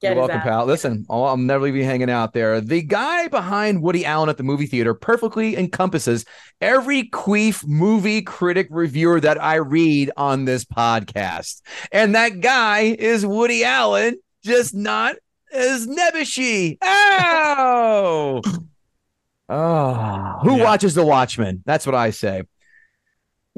Get 0.00 0.10
You're 0.10 0.18
welcome, 0.20 0.36
ass. 0.36 0.44
pal. 0.44 0.64
Listen, 0.64 1.04
I'll, 1.10 1.36
never 1.36 1.64
leave 1.64 1.74
you 1.74 1.84
hanging 1.84 2.08
out 2.08 2.32
there. 2.32 2.60
The 2.60 2.82
guy 2.82 3.26
behind 3.26 3.82
Woody 3.82 4.04
Allen 4.04 4.28
at 4.28 4.36
the 4.36 4.44
movie 4.44 4.66
theater 4.66 4.94
perfectly 4.94 5.56
encompasses 5.56 6.24
every 6.60 7.08
queef 7.08 7.66
movie 7.66 8.22
critic 8.22 8.68
reviewer 8.70 9.18
that 9.20 9.42
I 9.42 9.56
read 9.56 10.12
on 10.16 10.44
this 10.44 10.64
podcast. 10.64 11.62
And 11.90 12.14
that 12.14 12.40
guy 12.40 12.94
is 12.96 13.26
Woody 13.26 13.64
Allen, 13.64 14.18
just 14.44 14.72
not 14.72 15.16
as 15.52 15.88
Nebuchadnezzar. 15.88 16.76
Oh! 16.80 18.42
Oh, 19.48 20.38
who 20.42 20.58
Yeah. 20.58 20.62
watches 20.64 20.94
The 20.94 21.04
Watchmen? 21.04 21.62
That's 21.66 21.86
what 21.86 21.94
I 21.94 22.10
say. 22.10 22.42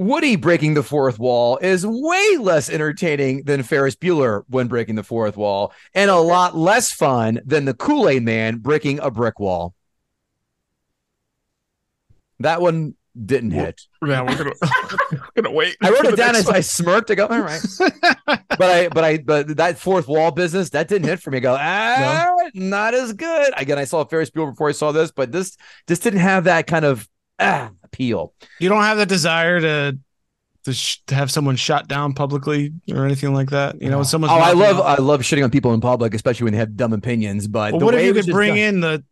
Woody 0.01 0.37
breaking 0.37 0.73
the 0.73 0.83
fourth 0.83 1.19
wall 1.19 1.59
is 1.59 1.87
way 1.87 2.39
less 2.39 2.71
entertaining 2.71 3.43
than 3.43 3.63
Ferris 3.63 3.95
Bueller 3.95 4.45
when 4.49 4.67
breaking 4.67 4.95
the 4.95 5.03
fourth 5.03 5.37
wall, 5.37 5.75
and 5.93 6.11
a 6.11 6.17
lot 6.17 6.57
less 6.57 6.91
fun 6.91 7.39
than 7.45 7.67
the 7.67 7.75
Kool 7.75 8.09
Aid 8.09 8.23
Man 8.23 8.57
breaking 8.57 8.99
a 9.01 9.11
brick 9.11 9.39
wall. 9.39 9.75
That 12.39 12.63
one 12.63 12.95
didn't 13.27 13.51
hit. 13.51 13.83
Man, 14.01 14.25
we're 14.25 14.39
gonna 14.39 14.55
we're 15.13 15.43
gonna 15.43 15.55
wait. 15.55 15.77
I 15.83 15.91
wrote 15.91 16.07
it 16.07 16.17
down 16.17 16.33
next 16.33 16.49
as 16.49 16.55
I 16.55 16.61
smirked. 16.61 17.11
I 17.11 17.17
go, 17.17 17.27
all 17.27 17.39
right. 17.39 17.61
but 18.27 18.63
I, 18.63 18.89
but 18.89 19.05
I, 19.05 19.19
but 19.19 19.55
that 19.59 19.79
fourth 19.79 20.09
wall 20.09 20.31
business 20.31 20.71
that 20.71 20.89
didn't 20.89 21.09
hit 21.09 21.21
for 21.21 21.31
me. 21.31 21.37
I 21.37 21.41
go, 21.41 21.59
ah, 21.61 22.35
not 22.55 22.95
as 22.95 23.13
good. 23.13 23.53
Again, 23.55 23.79
I 23.79 23.85
saw 23.85 24.07
Ferris 24.07 24.31
Bueller 24.31 24.53
before 24.53 24.71
I 24.71 24.73
saw 24.73 24.93
this, 24.93 25.11
but 25.11 25.31
this, 25.31 25.59
this 25.87 25.99
didn't 25.99 26.21
have 26.21 26.45
that 26.45 26.67
kind 26.67 26.87
of 26.87 27.07
ah 27.41 27.71
appeal. 27.85 28.33
You 28.59 28.69
don't 28.69 28.83
have 28.83 28.99
that 28.99 29.09
desire 29.09 29.61
to 29.61 29.99
to, 30.65 30.73
sh- 30.75 30.99
to 31.07 31.15
have 31.15 31.31
someone 31.31 31.57
shot 31.57 31.89
down 31.89 32.13
publicly 32.13 32.73
or 32.93 33.07
anything 33.07 33.33
like 33.33 33.49
that. 33.51 33.81
You 33.81 33.89
know, 33.89 33.97
when 33.97 34.05
someone's 34.05 34.33
Oh, 34.33 34.37
I 34.37 34.53
love, 34.53 34.79
off. 34.79 34.99
I 34.99 35.03
love 35.03 35.23
shitting 35.23 35.43
on 35.43 35.51
people 35.51 35.73
in 35.73 35.81
public, 35.81 36.13
especially 36.13 36.45
when 36.45 36.53
they 36.53 36.59
have 36.59 36.77
dumb 36.77 36.93
opinions. 36.93 37.49
But 37.49 37.73
Well, 37.73 37.79
the 37.81 37.85
what 37.87 37.95
if 37.95 38.05
you 38.05 38.13
could 38.13 38.27
bring 38.27 38.51
done- 38.51 38.59
in 38.59 38.81
the 38.81 39.05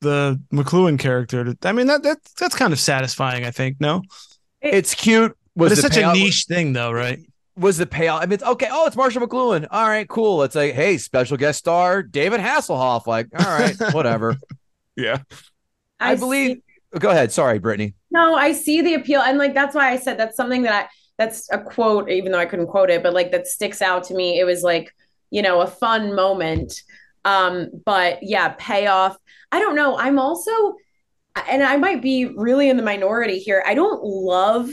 the 0.00 0.40
McLuhan 0.52 0.98
character? 0.98 1.44
To, 1.54 1.56
I 1.68 1.72
mean, 1.72 1.86
that 1.86 2.02
that 2.02 2.18
that's 2.38 2.56
kind 2.56 2.72
of 2.72 2.80
satisfying. 2.80 3.44
I 3.44 3.50
think 3.52 3.80
no, 3.80 4.02
It's 4.60 4.94
cute. 4.94 5.36
but 5.54 5.70
Was 5.70 5.72
it's 5.72 5.82
the 5.82 5.94
such 5.94 6.02
a 6.02 6.12
niche 6.12 6.46
thing, 6.48 6.72
though, 6.72 6.90
right? 6.92 7.20
Was 7.56 7.78
the 7.78 7.86
payout? 7.86 8.18
I 8.18 8.26
mean, 8.26 8.32
it's 8.32 8.42
okay. 8.44 8.68
Oh, 8.70 8.86
it's 8.86 8.96
Marshall 8.96 9.26
McLuhan. 9.26 9.66
All 9.70 9.86
right, 9.88 10.06
cool. 10.08 10.42
It's 10.42 10.54
like, 10.56 10.74
hey, 10.74 10.98
special 10.98 11.36
guest 11.38 11.60
star 11.60 12.02
David 12.02 12.40
Hasselhoff. 12.40 13.06
Like, 13.06 13.28
all 13.38 13.46
right, 13.58 13.74
whatever. 13.94 14.36
Yeah. 14.96 15.18
I, 15.98 16.16
believe. 16.16 16.58
Go 16.98 17.10
ahead. 17.10 17.32
Sorry, 17.32 17.58
Brittany. 17.58 17.94
No, 18.10 18.34
I 18.34 18.52
see 18.52 18.80
the 18.80 18.94
appeal. 18.94 19.20
And 19.20 19.38
like 19.38 19.54
that's 19.54 19.74
why 19.74 19.90
I 19.90 19.96
said 19.96 20.18
that's 20.18 20.36
something 20.36 20.62
that 20.62 20.84
I 20.84 20.88
that's 21.18 21.48
a 21.50 21.58
quote, 21.58 22.10
even 22.10 22.32
though 22.32 22.38
I 22.38 22.46
couldn't 22.46 22.66
quote 22.66 22.90
it, 22.90 23.02
but 23.02 23.14
like 23.14 23.32
that 23.32 23.46
sticks 23.46 23.80
out 23.82 24.04
to 24.04 24.14
me. 24.14 24.38
It 24.38 24.44
was 24.44 24.62
like, 24.62 24.94
you 25.30 25.42
know, 25.42 25.60
a 25.60 25.66
fun 25.66 26.14
moment. 26.14 26.82
Um, 27.24 27.70
but 27.84 28.18
yeah, 28.22 28.54
payoff. 28.58 29.16
I 29.50 29.58
don't 29.58 29.76
know. 29.76 29.98
I'm 29.98 30.18
also 30.18 30.76
and 31.48 31.62
I 31.62 31.76
might 31.76 32.00
be 32.00 32.24
really 32.24 32.70
in 32.70 32.76
the 32.76 32.82
minority 32.82 33.38
here. 33.38 33.62
I 33.66 33.74
don't 33.74 34.02
love 34.02 34.70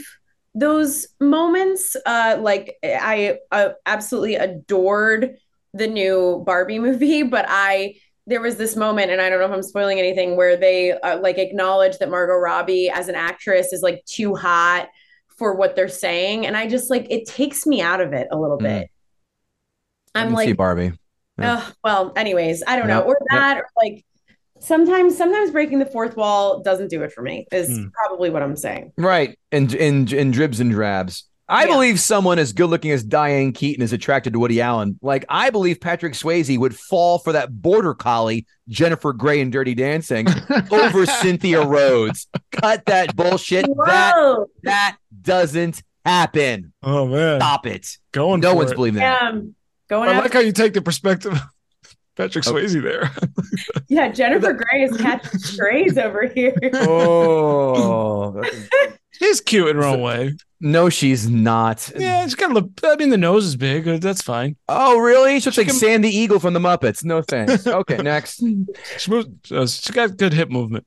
those 0.54 1.06
moments. 1.20 1.96
Uh 2.06 2.38
like 2.40 2.76
I 2.82 3.38
uh, 3.50 3.70
absolutely 3.86 4.36
adored 4.36 5.36
the 5.74 5.88
new 5.88 6.42
Barbie 6.46 6.78
movie, 6.78 7.22
but 7.24 7.46
I 7.48 7.96
there 8.26 8.40
was 8.40 8.56
this 8.56 8.74
moment, 8.76 9.10
and 9.10 9.20
I 9.20 9.28
don't 9.28 9.38
know 9.38 9.46
if 9.46 9.52
I'm 9.52 9.62
spoiling 9.62 9.98
anything, 9.98 10.36
where 10.36 10.56
they 10.56 10.92
uh, 10.92 11.18
like 11.20 11.38
acknowledge 11.38 11.98
that 11.98 12.10
Margot 12.10 12.36
Robbie 12.36 12.88
as 12.90 13.08
an 13.08 13.14
actress 13.14 13.72
is 13.72 13.82
like 13.82 14.04
too 14.06 14.34
hot 14.34 14.88
for 15.36 15.54
what 15.54 15.76
they're 15.76 15.88
saying, 15.88 16.46
and 16.46 16.56
I 16.56 16.66
just 16.68 16.90
like 16.90 17.06
it 17.10 17.26
takes 17.26 17.66
me 17.66 17.80
out 17.82 18.00
of 18.00 18.12
it 18.12 18.28
a 18.30 18.38
little 18.38 18.58
Mm. 18.58 18.62
bit. 18.62 18.90
I 20.14 20.22
I'm 20.22 20.32
like, 20.32 20.56
Barbie. 20.56 20.92
Yeah. 21.38 21.54
Ugh, 21.66 21.74
well, 21.82 22.12
anyways, 22.16 22.62
I 22.66 22.76
don't 22.76 22.86
know, 22.86 22.98
Yep, 22.98 23.06
or 23.06 23.18
yep. 23.32 23.40
that, 23.40 23.56
or 23.58 23.66
like 23.76 24.04
sometimes, 24.60 25.16
sometimes 25.18 25.50
breaking 25.50 25.80
the 25.80 25.86
fourth 25.86 26.16
wall 26.16 26.60
doesn't 26.62 26.88
do 26.88 27.02
it 27.02 27.12
for 27.12 27.22
me. 27.22 27.46
Is 27.50 27.68
Hmm. 27.76 27.86
probably 27.92 28.30
what 28.30 28.40
I'm 28.42 28.54
saying. 28.56 28.92
Right. 28.96 29.36
And 29.50 29.74
in 29.74 30.06
in 30.14 30.30
dribs 30.30 30.60
and 30.60 30.70
drabs. 30.70 31.24
I 31.48 31.64
Yeah. 31.64 31.72
believe 31.72 32.00
someone 32.00 32.38
as 32.38 32.52
good 32.54 32.68
looking 32.70 32.90
as 32.90 33.02
Diane 33.04 33.52
Keaton 33.52 33.82
is 33.82 33.92
attracted 33.92 34.32
to 34.32 34.38
Woody 34.38 34.60
Allen. 34.62 34.98
Like 35.02 35.24
I 35.28 35.50
believe 35.50 35.80
Patrick 35.80 36.14
Swayze 36.14 36.56
would 36.58 36.74
fall 36.74 37.18
for 37.18 37.32
that 37.32 37.60
border 37.60 37.92
collie, 37.94 38.46
Jennifer 38.68 39.12
Grey 39.12 39.40
in 39.40 39.50
Dirty 39.50 39.74
Dancing, 39.74 40.26
over 40.70 41.04
Cynthia 41.04 41.64
Rhodes. 41.66 42.26
Cut 42.50 42.86
that 42.86 43.14
bullshit. 43.14 43.66
That 43.84 44.14
Whoa, 44.16 44.46
that 44.62 44.96
doesn't 45.22 45.82
happen. 46.04 46.72
Oh 46.82 47.06
man, 47.06 47.40
Stop 47.40 47.66
it. 47.66 47.98
going. 48.12 48.40
No 48.40 48.52
for 48.52 48.56
one's 48.56 48.72
it. 48.72 48.76
believing 48.76 49.00
that. 49.00 49.22
um, 49.22 49.54
going 49.88 50.08
I 50.08 50.14
out. 50.14 50.22
like 50.24 50.32
how 50.32 50.40
you 50.40 50.52
take 50.52 50.72
the 50.72 50.82
perspective 50.82 51.32
of 51.32 51.40
Patrick. 52.16 52.44
Swayze 52.44 52.80
there. 52.82 53.10
yeah, 53.88 54.08
Jennifer 54.08 54.52
Grey 54.52 54.82
is 54.84 54.96
catching 54.96 55.38
strays 55.40 55.98
over 55.98 56.26
here. 56.28 56.54
Oh 56.74 58.42
She's 59.12 59.40
cute 59.40 59.68
in 59.68 59.76
her 59.76 59.84
own 59.84 60.00
way. 60.00 60.34
no, 60.60 60.88
she's 60.90 61.28
not. 61.30 61.88
Yeah, 61.96 62.24
she's 62.24 62.34
kind 62.34 62.56
of. 62.56 62.68
I 62.82 62.96
mean, 62.96 63.10
the 63.10 63.16
nose 63.16 63.46
is 63.46 63.54
big. 63.56 63.84
That's 64.00 64.22
fine. 64.22 64.56
Oh, 64.68 64.98
really? 64.98 65.38
She 65.38 65.46
looks 65.46 65.56
like 65.58 65.68
can- 65.68 65.76
Sam 65.76 66.02
the 66.02 66.08
Eagle 66.10 66.40
from 66.40 66.52
the 66.52 66.58
Muppets. 66.60 67.04
No 67.04 67.22
thanks. 67.22 67.64
Okay, 67.74 67.96
next. 67.98 68.42
She 68.98 69.10
moves. 69.10 69.28
Uh, 69.52 69.66
she's 69.68 69.90
got 69.92 70.16
good 70.16 70.32
hip 70.32 70.50
movement. 70.50 70.84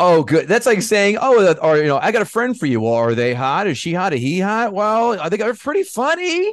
Oh, 0.00 0.24
good. 0.24 0.48
That's 0.48 0.66
like 0.66 0.82
saying, 0.82 1.18
oh, 1.20 1.42
that- 1.42 1.62
or 1.62 1.76
you 1.76 1.84
know, 1.86 1.98
I 1.98 2.10
got 2.10 2.22
a 2.22 2.26
friend 2.26 2.58
for 2.58 2.66
you. 2.66 2.80
Well, 2.80 2.94
are 2.94 3.14
they 3.14 3.34
hot? 3.34 3.68
Is 3.68 3.78
she 3.78 3.92
hot? 3.94 4.12
Is 4.14 4.20
he 4.20 4.40
hot? 4.40 4.72
Well, 4.72 5.20
I 5.20 5.28
think 5.28 5.40
they're 5.40 5.54
pretty 5.54 5.84
funny. 5.84 6.52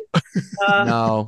Uh, 0.68 0.84
No. 0.84 1.28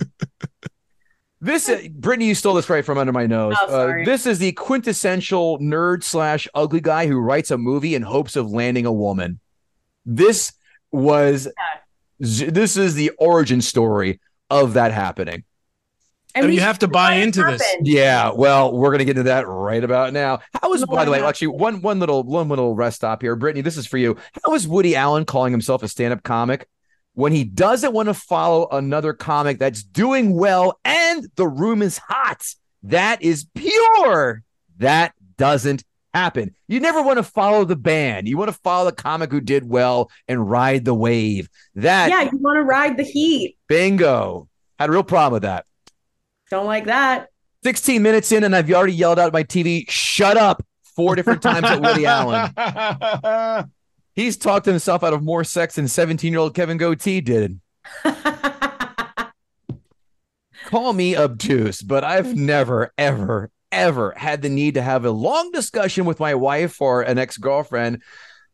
This, 1.44 1.70
Brittany, 1.90 2.28
you 2.28 2.36
stole 2.36 2.54
this 2.54 2.70
right 2.70 2.86
from 2.86 2.98
under 2.98 3.12
my 3.12 3.28
nose. 3.28 3.56
Oh, 3.60 3.68
sorry. 3.68 4.04
Uh, 4.04 4.06
this 4.06 4.26
is 4.26 4.40
the 4.40 4.54
quintessential 4.54 5.60
nerd 5.60 6.02
slash 6.02 6.48
ugly 6.56 6.80
guy 6.80 7.06
who 7.06 7.20
writes 7.20 7.52
a 7.52 7.58
movie 7.58 7.96
in 7.96 8.02
hopes 8.02 8.38
of 8.38 8.50
landing 8.50 8.86
a 8.86 8.94
woman. 8.94 9.42
This 10.06 10.54
was, 10.90 11.50
this 12.18 12.78
is 12.78 12.96
the 12.96 13.12
origin 13.18 13.60
story 13.62 14.22
of 14.50 14.76
that 14.76 14.94
happening. 14.94 15.44
and 16.34 16.46
I 16.46 16.48
mean, 16.48 16.52
we 16.52 16.56
you 16.56 16.62
have 16.62 16.80
to 16.80 16.88
buy 16.88 17.16
what 17.16 17.24
into 17.24 17.44
this. 17.44 17.62
Yeah, 17.82 18.32
well, 18.32 18.72
we're 18.72 18.92
gonna 18.92 19.04
get 19.04 19.18
into 19.18 19.24
that 19.24 19.46
right 19.46 19.84
about 19.84 20.14
now. 20.14 20.40
How 20.62 20.70
was, 20.70 20.86
by 20.86 21.04
the 21.04 21.12
way, 21.12 21.22
actually 21.22 21.48
one 21.48 21.82
one 21.82 22.00
little 22.00 22.24
one 22.24 22.48
little 22.48 22.74
rest 22.74 22.98
stop 22.98 23.22
here, 23.22 23.36
Brittany. 23.36 23.62
This 23.62 23.76
is 23.76 23.86
for 23.86 23.98
you. 23.98 24.16
How 24.46 24.54
is 24.54 24.66
Woody 24.66 24.96
Allen 24.96 25.26
calling 25.26 25.52
himself 25.52 25.84
a 25.84 25.90
stand 25.90 26.14
up 26.14 26.24
comic 26.24 26.68
when 27.14 27.32
he 27.32 27.44
doesn't 27.44 27.94
want 27.94 28.08
to 28.08 28.14
follow 28.14 28.68
another 28.72 29.14
comic 29.14 29.60
that's 29.60 29.84
doing 29.84 30.36
well 30.36 30.80
and 30.84 31.28
the 31.36 31.48
room 31.48 31.82
is 31.82 31.98
hot? 31.98 32.44
That 32.84 33.22
is 33.22 33.46
pure. 33.56 34.44
That 34.78 35.14
doesn't 35.38 35.84
happen. 36.14 36.54
You 36.68 36.80
never 36.80 37.02
want 37.02 37.18
to 37.18 37.24
follow 37.24 37.66
the 37.66 37.76
band. 37.76 38.28
You 38.28 38.38
want 38.38 38.52
to 38.52 38.58
follow 38.64 38.86
the 38.90 38.96
comic 38.96 39.32
who 39.32 39.42
did 39.42 39.68
well 39.68 40.12
and 40.28 40.50
ride 40.50 40.86
the 40.86 40.94
wave. 40.94 41.50
That 41.76 42.10
Yeah, 42.10 42.24
you 42.24 42.38
want 42.38 42.58
to 42.58 42.64
ride 42.64 42.98
the 42.98 43.04
heat. 43.04 43.58
bingo. 43.68 44.48
Had 44.80 44.90
a 44.90 44.92
real 44.92 45.04
problem 45.04 45.34
with 45.34 45.44
that. 45.44 45.66
Don't 46.50 46.66
like 46.66 46.86
that. 46.86 47.30
16 47.64 48.02
minutes 48.04 48.32
in, 48.32 48.44
and 48.44 48.56
I've 48.56 48.70
already 48.72 48.94
yelled 48.94 49.18
out 49.18 49.28
at 49.28 49.34
my 49.34 49.44
TV, 49.44 49.86
shut 49.90 50.36
up, 50.38 50.64
four 50.96 51.16
different 51.16 51.42
times 51.42 51.64
at 51.66 51.82
Woody 51.82 52.06
Allen. 52.08 52.52
He's 54.14 54.38
talked 54.38 54.66
himself 54.66 55.04
out 55.04 55.14
of 55.14 55.24
more 55.24 55.44
sex 55.44 55.76
than 55.76 55.88
17 55.88 56.32
year 56.32 56.40
old 56.40 56.54
Kevin 56.54 56.78
Gootee 56.78 57.24
did. 57.24 57.60
Call 60.66 60.94
me 60.94 61.18
obtuse, 61.18 61.82
but 61.82 62.04
I've 62.04 62.36
never, 62.36 62.94
ever, 62.98 63.52
ever 63.72 64.14
had 64.16 64.42
the 64.42 64.50
need 64.50 64.76
to 64.76 64.82
have 64.82 65.06
a 65.06 65.12
long 65.12 65.52
discussion 65.52 66.06
with 66.06 66.20
my 66.20 66.36
wife 66.36 66.82
or 66.82 67.02
an 67.02 67.18
ex 67.18 67.38
girlfriend 67.38 68.02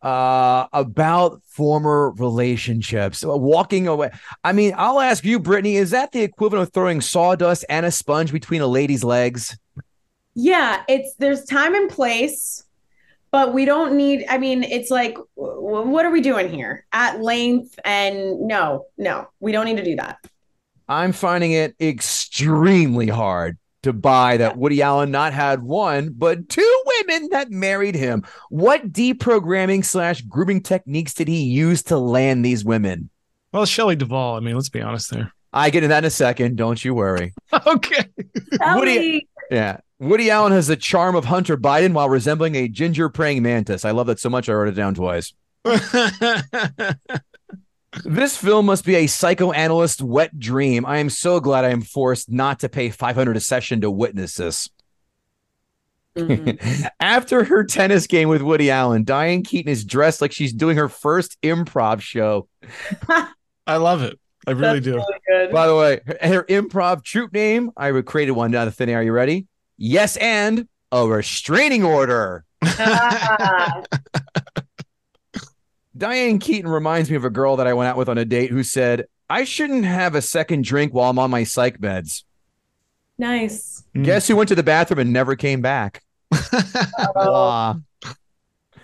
uh, 0.01 0.67
about 0.73 1.41
former 1.43 2.11
relationships, 2.11 3.23
uh, 3.23 3.35
walking 3.35 3.87
away. 3.87 4.11
I 4.43 4.53
mean, 4.53 4.73
I'll 4.77 4.99
ask 4.99 5.23
you, 5.23 5.39
Brittany, 5.39 5.75
is 5.75 5.91
that 5.91 6.11
the 6.11 6.21
equivalent 6.21 6.67
of 6.67 6.73
throwing 6.73 7.01
sawdust 7.01 7.65
and 7.69 7.85
a 7.85 7.91
sponge 7.91 8.31
between 8.31 8.61
a 8.61 8.67
lady's 8.67 9.03
legs? 9.03 9.57
yeah, 10.35 10.83
it's 10.87 11.15
there's 11.15 11.43
time 11.43 11.75
and 11.75 11.89
place, 11.89 12.63
but 13.31 13.53
we 13.53 13.65
don't 13.65 13.95
need. 13.95 14.25
I 14.29 14.37
mean, 14.37 14.63
it's 14.63 14.89
like, 14.91 15.15
w- 15.37 15.87
what 15.87 16.05
are 16.05 16.11
we 16.11 16.21
doing 16.21 16.49
here 16.49 16.85
at 16.91 17.21
length? 17.21 17.79
And 17.85 18.41
no, 18.41 18.85
no, 18.97 19.27
we 19.39 19.51
don't 19.51 19.65
need 19.65 19.77
to 19.77 19.83
do 19.83 19.95
that. 19.97 20.17
I'm 20.87 21.11
finding 21.11 21.51
it 21.51 21.75
extremely 21.79 23.07
hard 23.07 23.57
to 23.83 23.93
buy 23.93 24.37
that 24.37 24.57
Woody 24.57 24.81
Allen 24.81 25.11
not 25.11 25.31
had 25.33 25.63
one, 25.63 26.09
but 26.17 26.49
two 26.49 26.83
women 26.99 27.29
that 27.31 27.49
married 27.51 27.95
him. 27.95 28.25
What 28.49 28.91
deprogramming 28.91 29.85
slash 29.85 30.21
grooming 30.21 30.61
techniques 30.63 31.13
did 31.13 31.27
he 31.27 31.43
use 31.43 31.83
to 31.83 31.97
land 31.97 32.43
these 32.43 32.65
women? 32.65 33.09
well, 33.53 33.65
Shelley 33.65 33.95
Duvall. 33.95 34.35
I 34.35 34.41
mean, 34.41 34.55
let's 34.55 34.69
be 34.69 34.81
honest 34.81 35.11
there. 35.11 35.31
I 35.53 35.69
get 35.71 35.83
into 35.83 35.87
that 35.89 35.99
in 36.03 36.07
a 36.07 36.11
second. 36.11 36.55
Don't 36.57 36.83
you 36.83 36.93
worry. 36.93 37.33
okay. 37.67 38.05
Woody- 38.75 39.27
Yeah. 39.49 39.77
Woody 39.99 40.29
Allen 40.29 40.53
has 40.53 40.67
the 40.67 40.77
charm 40.77 41.15
of 41.15 41.25
Hunter 41.25 41.57
Biden 41.57 41.93
while 41.93 42.09
resembling 42.09 42.55
a 42.55 42.67
ginger 42.67 43.09
praying 43.09 43.43
mantis. 43.43 43.83
I 43.83 43.91
love 43.91 44.07
that 44.07 44.19
so 44.19 44.29
much. 44.29 44.47
I 44.47 44.53
wrote 44.53 44.69
it 44.69 44.75
down 44.75 44.95
twice. 44.95 45.33
This 48.05 48.37
film 48.37 48.67
must 48.67 48.85
be 48.85 48.95
a 48.95 49.07
psychoanalyst 49.07 50.01
wet 50.01 50.39
dream. 50.39 50.85
I 50.85 50.99
am 50.99 51.09
so 51.09 51.39
glad 51.39 51.65
I 51.65 51.69
am 51.69 51.81
forced 51.81 52.29
not 52.31 52.59
to 52.59 52.69
pay 52.69 52.91
500 52.91 53.35
a 53.35 53.39
session 53.39 53.81
to 53.81 53.89
witness 53.89 54.35
this. 54.35 54.69
Mhm. 56.15 56.89
After 56.99 57.43
her 57.43 57.63
tennis 57.63 58.05
game 58.05 58.29
with 58.29 58.43
Woody 58.43 58.69
Allen, 58.69 59.03
Diane 59.03 59.41
Keaton 59.43 59.71
is 59.71 59.83
dressed 59.85 60.21
like 60.21 60.31
she's 60.31 60.53
doing 60.53 60.77
her 60.77 60.87
first 60.87 61.41
improv 61.41 62.01
show. 62.01 62.47
I 63.65 63.77
love 63.77 64.03
it. 64.03 64.19
I 64.45 64.51
really 64.51 64.79
That's 64.79 64.85
do. 64.85 64.93
really 64.93 65.19
good. 65.27 65.51
By 65.51 65.67
the 65.67 65.75
way, 65.75 65.99
her, 66.05 66.17
her 66.35 66.43
improv 66.43 67.03
troupe 67.03 67.33
name, 67.33 67.71
I 67.75 67.89
created 68.01 68.31
one 68.31 68.53
out 68.53 68.67
of 68.67 68.75
thin 68.75 68.89
air. 68.89 68.99
Are 68.99 69.03
you 69.03 69.11
ready? 69.11 69.47
Yes, 69.81 70.17
and 70.17 70.67
a 70.91 71.07
restraining 71.07 71.85
order. 71.85 72.43
Ah, 72.61 73.81
Diane 75.97 76.39
Keaton 76.39 76.69
reminds 76.69 77.09
me 77.09 77.15
of 77.15 77.23
a 77.25 77.29
girl 77.29 77.55
that 77.57 77.67
I 77.67 77.73
went 77.73 77.87
out 77.89 77.97
with 77.97 78.09
on 78.09 78.17
a 78.17 78.25
date 78.25 78.51
who 78.51 78.63
said, 78.63 79.05
I 79.29 79.43
shouldn't 79.45 79.85
have 79.85 80.15
a 80.15 80.21
second 80.21 80.63
drink 80.65 80.93
while 80.93 81.09
I'm 81.09 81.19
on 81.19 81.29
my 81.31 81.43
psych 81.43 81.79
meds. 81.79 82.23
nice. 83.17 83.83
Mm. 83.95 84.05
Guess 84.05 84.27
who 84.27 84.35
went 84.35 84.49
to 84.49 84.55
the 84.55 84.63
bathroom 84.63 84.99
and 84.99 85.13
never 85.13 85.35
came 85.35 85.61
back? 85.61 86.03
Oh, 86.97 87.13
Blah. 87.13 87.75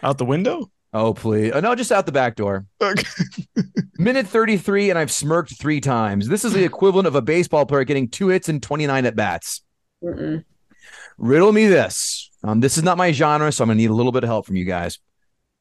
Out 0.01 0.17
the 0.17 0.25
window? 0.25 0.69
Oh, 0.93 1.13
please. 1.13 1.51
Oh, 1.53 1.59
no, 1.59 1.75
just 1.75 1.91
out 1.91 2.05
the 2.05 2.11
back 2.11 2.35
door. 2.35 2.65
Okay. 2.81 3.03
Minute 3.97 4.27
33, 4.27 4.89
and 4.89 4.97
I've 4.99 5.11
smirked 5.11 5.57
three 5.59 5.81
times. 5.81 6.27
This 6.29 6.45
is 6.45 6.53
the 6.53 6.63
equivalent 6.63 7.07
of 7.07 7.15
a 7.15 7.21
baseball 7.21 7.65
player 7.65 7.83
getting 7.83 8.07
two 8.07 8.29
hits 8.29 8.47
and 8.49 8.61
29 8.63 9.05
at 9.05 9.15
bats. 9.15 9.61
Mm-mm. 10.03 10.43
Riddle 11.17 11.51
me 11.51 11.67
this. 11.67 12.29
Um, 12.43 12.59
this 12.59 12.77
is 12.77 12.83
not 12.83 12.97
my 12.97 13.11
genre, 13.11 13.51
so 13.51 13.63
I'm 13.63 13.69
going 13.69 13.77
to 13.77 13.81
need 13.81 13.89
a 13.89 13.93
little 13.93 14.11
bit 14.11 14.23
of 14.23 14.29
help 14.29 14.45
from 14.45 14.55
you 14.55 14.65
guys. 14.65 14.99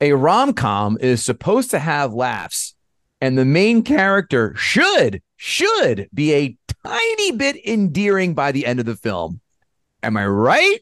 A 0.01 0.13
rom 0.13 0.53
com 0.53 0.99
is 1.01 1.25
supposed 1.25 1.71
to 1.71 1.79
have 1.79 2.13
laughs, 2.13 2.75
and 3.21 3.39
the 3.39 3.45
main 3.45 3.83
character 3.83 4.55
should, 4.57 5.23
should 5.37 6.09
be 6.13 6.35
a 6.35 6.57
tiny 6.85 7.33
bit 7.33 7.57
endearing 7.67 8.35
by 8.35 8.53
the 8.53 8.67
end 8.67 8.81
of 8.81 8.87
the 8.87 8.97
film. 8.97 9.41
Am 10.03 10.17
I 10.17 10.27
right? 10.27 10.81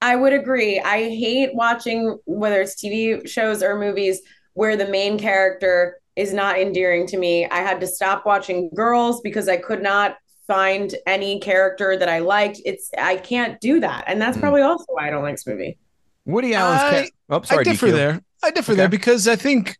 I 0.00 0.16
would 0.16 0.32
agree. 0.32 0.80
I 0.80 1.08
hate 1.08 1.54
watching 1.54 2.18
whether 2.24 2.60
it's 2.60 2.82
TV 2.82 3.28
shows 3.28 3.62
or 3.62 3.78
movies 3.78 4.20
where 4.54 4.76
the 4.76 4.88
main 4.88 5.18
character 5.18 6.00
is 6.16 6.32
not 6.32 6.58
endearing 6.58 7.06
to 7.08 7.18
me. 7.18 7.46
I 7.46 7.58
had 7.58 7.80
to 7.80 7.86
stop 7.86 8.24
watching 8.24 8.70
Girls 8.74 9.20
because 9.20 9.48
I 9.48 9.58
could 9.58 9.82
not 9.82 10.16
find 10.46 10.94
any 11.06 11.40
character 11.40 11.96
that 11.96 12.08
I 12.08 12.20
liked. 12.20 12.60
It's 12.64 12.90
I 12.98 13.16
can't 13.16 13.60
do 13.60 13.80
that, 13.80 14.04
and 14.06 14.20
that's 14.20 14.36
Mm. 14.36 14.40
probably 14.40 14.62
also 14.62 14.84
why 14.88 15.08
I 15.08 15.10
don't 15.10 15.22
like 15.22 15.34
this 15.34 15.46
movie. 15.46 15.78
Woody 16.24 16.54
Allen's. 16.54 16.82
I- 16.82 17.02
ca- 17.04 17.10
oh, 17.30 17.42
sorry, 17.42 17.60
I 17.60 17.64
differ 17.64 17.86
DQ. 17.88 17.92
there. 17.92 18.20
I 18.42 18.50
differ 18.50 18.72
Okay. 18.72 18.76
there 18.80 18.88
because 18.88 19.28
I 19.28 19.36
think 19.36 19.76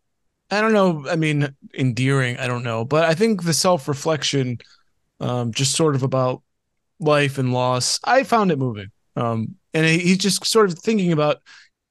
I 0.49 0.61
don't 0.61 0.71
know. 0.73 1.05
I 1.09 1.15
mean, 1.17 1.49
endearing. 1.77 2.37
I 2.37 2.47
don't 2.47 2.63
know, 2.63 2.85
but 2.85 3.03
I 3.03 3.13
think 3.15 3.43
the 3.43 3.53
self 3.53 3.87
reflection, 3.87 4.59
um, 5.19 5.51
just 5.51 5.75
sort 5.75 5.95
of 5.95 6.03
about 6.03 6.41
life 6.99 7.37
and 7.37 7.51
loss. 7.53 7.99
I 8.05 8.23
found 8.23 8.51
it 8.51 8.57
moving. 8.57 8.87
Um, 9.17 9.55
and 9.73 9.85
he, 9.85 9.99
he's 9.99 10.17
just 10.19 10.45
sort 10.45 10.71
of 10.71 10.79
thinking 10.79 11.11
about 11.11 11.37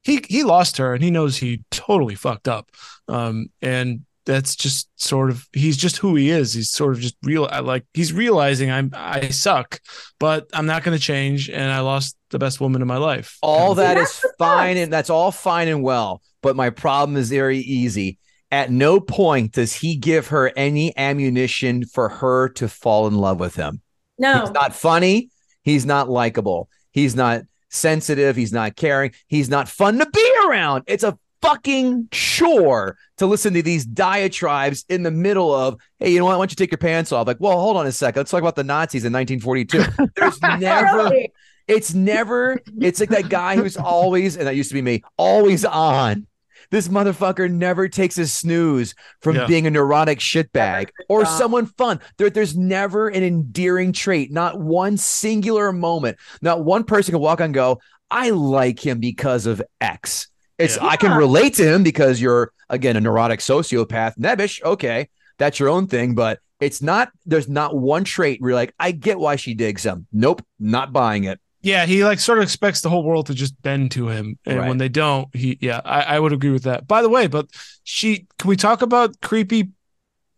he 0.03 0.23
he 0.27 0.43
lost 0.43 0.77
her 0.77 0.93
and 0.95 1.03
he 1.03 1.11
knows 1.11 1.37
he 1.37 1.63
totally 1.71 2.15
fucked 2.15 2.47
up. 2.47 2.71
Um, 3.07 3.49
and 3.61 4.05
that's 4.27 4.57
just 4.57 4.89
sort 4.97 5.29
of 5.29 5.47
he's 5.53 5.77
just 5.77 5.97
who 5.97 6.15
he 6.15 6.29
is. 6.29 6.53
He's 6.53 6.69
sort 6.69 6.93
of 6.93 6.99
just 6.99 7.15
real 7.23 7.47
I 7.49 7.61
like 7.61 7.85
he's 7.93 8.11
realizing 8.11 8.69
I'm 8.69 8.91
I 8.93 9.29
suck, 9.29 9.79
but 10.19 10.47
I'm 10.53 10.65
not 10.65 10.83
going 10.83 10.95
to 10.95 11.03
change. 11.03 11.49
And 11.49 11.71
I 11.71 11.79
lost 11.79 12.17
the 12.29 12.37
best 12.37 12.59
woman 12.59 12.81
in 12.81 12.87
my 12.89 12.97
life. 12.97 13.37
All 13.41 13.57
Kind 13.59 13.71
of 13.71 13.77
that 13.77 13.95
See, 13.95 14.03
is 14.03 14.21
that's 14.21 14.35
fine 14.37 14.77
and 14.77 14.91
that's 14.91 15.09
all 15.09 15.31
fine 15.31 15.69
and 15.69 15.81
well. 15.81 16.21
But 16.43 16.57
my 16.57 16.69
problem 16.69 17.15
is 17.15 17.29
very 17.29 17.59
easy. 17.59 18.19
At 18.51 18.69
no 18.69 18.99
point 18.99 19.53
does 19.53 19.73
he 19.73 19.95
give 19.95 20.27
her 20.27 20.51
any 20.57 20.95
ammunition 20.97 21.85
for 21.85 22.09
her 22.09 22.49
to 22.49 22.67
fall 22.67 23.07
in 23.07 23.15
love 23.15 23.39
with 23.39 23.55
him. 23.55 23.81
No, 24.19 24.41
He's 24.41 24.51
not 24.51 24.75
funny. 24.75 25.29
He's 25.63 25.85
not 25.85 26.09
likable. 26.09 26.69
He's 26.91 27.15
not 27.15 27.43
sensitive. 27.69 28.35
He's 28.35 28.53
not 28.53 28.75
caring. 28.75 29.13
He's 29.27 29.49
not 29.49 29.69
fun 29.69 29.99
to 29.99 30.09
be 30.09 30.33
around. 30.47 30.83
It's 30.87 31.03
a 31.03 31.17
fucking 31.41 32.07
chore 32.11 32.97
to 33.17 33.25
listen 33.25 33.53
to 33.53 33.61
these 33.61 33.85
diatribes 33.85 34.85
in 34.89 35.03
the 35.03 35.11
middle 35.11 35.53
of, 35.53 35.79
hey, 35.99 36.11
you 36.11 36.19
know 36.19 36.25
what? 36.25 36.37
Why 36.37 36.41
don't 36.43 36.51
you 36.51 36.55
take 36.55 36.71
your 36.71 36.77
pants 36.77 37.11
off? 37.11 37.27
Like, 37.27 37.37
well, 37.39 37.59
hold 37.59 37.77
on 37.77 37.85
a 37.87 37.91
second. 37.91 38.19
Let's 38.21 38.31
talk 38.31 38.41
about 38.41 38.55
the 38.55 38.63
Nazis 38.63 39.05
in 39.05 39.13
1942. 39.13 39.83
There's 40.15 40.41
never 40.59 40.97
Really? 40.97 41.31
it's 41.67 41.93
never, 41.93 42.59
it's 42.79 42.99
like 42.99 43.09
that 43.09 43.29
guy 43.29 43.55
who's 43.55 43.77
always, 43.77 44.37
and 44.37 44.47
that 44.47 44.55
used 44.55 44.69
to 44.69 44.73
be 44.75 44.81
me, 44.81 45.03
always 45.17 45.65
on. 45.65 46.27
This 46.69 46.87
motherfucker 46.89 47.49
never 47.49 47.87
takes 47.87 48.17
a 48.17 48.27
snooze 48.27 48.93
from 49.21 49.35
Yeah. 49.37 49.45
being 49.47 49.67
a 49.67 49.69
neurotic 49.69 50.19
shitbag 50.19 50.89
or 51.07 51.23
stop. 51.23 51.37
someone 51.39 51.65
fun. 51.65 51.99
There, 52.17 52.29
there's 52.29 52.57
never 52.57 53.07
an 53.07 53.23
endearing 53.23 53.93
trait, 53.93 54.31
not 54.33 54.59
one 54.59 54.97
singular 54.97 55.71
moment. 55.71 56.17
Not 56.41 56.65
one 56.65 56.83
person 56.83 57.13
can 57.13 57.21
walk 57.21 57.39
on 57.39 57.45
and 57.45 57.53
go, 57.53 57.79
I 58.11 58.31
like 58.31 58.85
him 58.85 58.99
because 58.99 59.45
of 59.45 59.61
X. 59.79 60.27
It's 60.57 60.77
Yeah. 60.77 60.85
I 60.87 60.95
can 60.97 61.17
relate 61.17 61.53
to 61.55 61.63
him 61.67 61.83
because 61.83 62.19
you're 62.21 62.51
again 62.69 62.95
a 62.97 63.01
neurotic 63.01 63.39
sociopath. 63.39 64.17
Nebbish, 64.17 64.61
okay, 64.63 65.09
that's 65.37 65.59
your 65.59 65.69
own 65.69 65.87
thing, 65.87 66.15
but 66.15 66.39
it's 66.59 66.81
not 66.81 67.09
there's 67.25 67.47
not 67.47 67.75
one 67.77 68.03
trait 68.03 68.41
where 68.41 68.49
you're 68.49 68.55
like, 68.55 68.73
I 68.79 68.91
get 68.91 69.19
why 69.19 69.35
she 69.35 69.53
digs 69.53 69.83
him. 69.85 70.07
Nope, 70.11 70.43
not 70.59 70.91
buying 70.91 71.25
it. 71.25 71.39
Yeah, 71.61 71.85
he 71.85 72.03
like 72.05 72.19
sort 72.19 72.37
of 72.37 72.43
expects 72.43 72.81
the 72.81 72.89
whole 72.89 73.03
world 73.03 73.27
to 73.27 73.33
just 73.33 73.59
bend 73.61 73.91
to 73.91 74.07
him, 74.07 74.37
and 74.45 74.59
Right. 74.59 74.67
when 74.67 74.77
they 74.77 74.89
don't, 74.89 75.27
he 75.35 75.57
yeah, 75.61 75.81
I, 75.83 76.01
I 76.15 76.19
would 76.19 76.31
agree 76.33 76.51
with 76.51 76.63
that. 76.63 76.87
By 76.87 77.01
the 77.01 77.09
way, 77.09 77.27
but 77.27 77.47
she 77.83 78.27
can 78.39 78.47
we 78.49 78.55
talk 78.55 78.81
about 78.81 79.19
creepy 79.21 79.69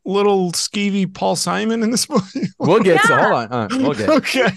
little 0.05 0.51
skeevy 0.53 1.13
Paul 1.13 1.35
Simon 1.35 1.83
in 1.83 1.91
this 1.91 2.09
movie? 2.09 2.47
We'll 2.57 2.79
get 2.81 3.01
to 3.03 3.07
Yeah. 3.13 3.21
hold 3.21 3.51
on. 3.51 3.51
Uh, 3.51 3.67
we'll 3.79 3.93
get. 3.93 4.09
okay, 4.17 4.49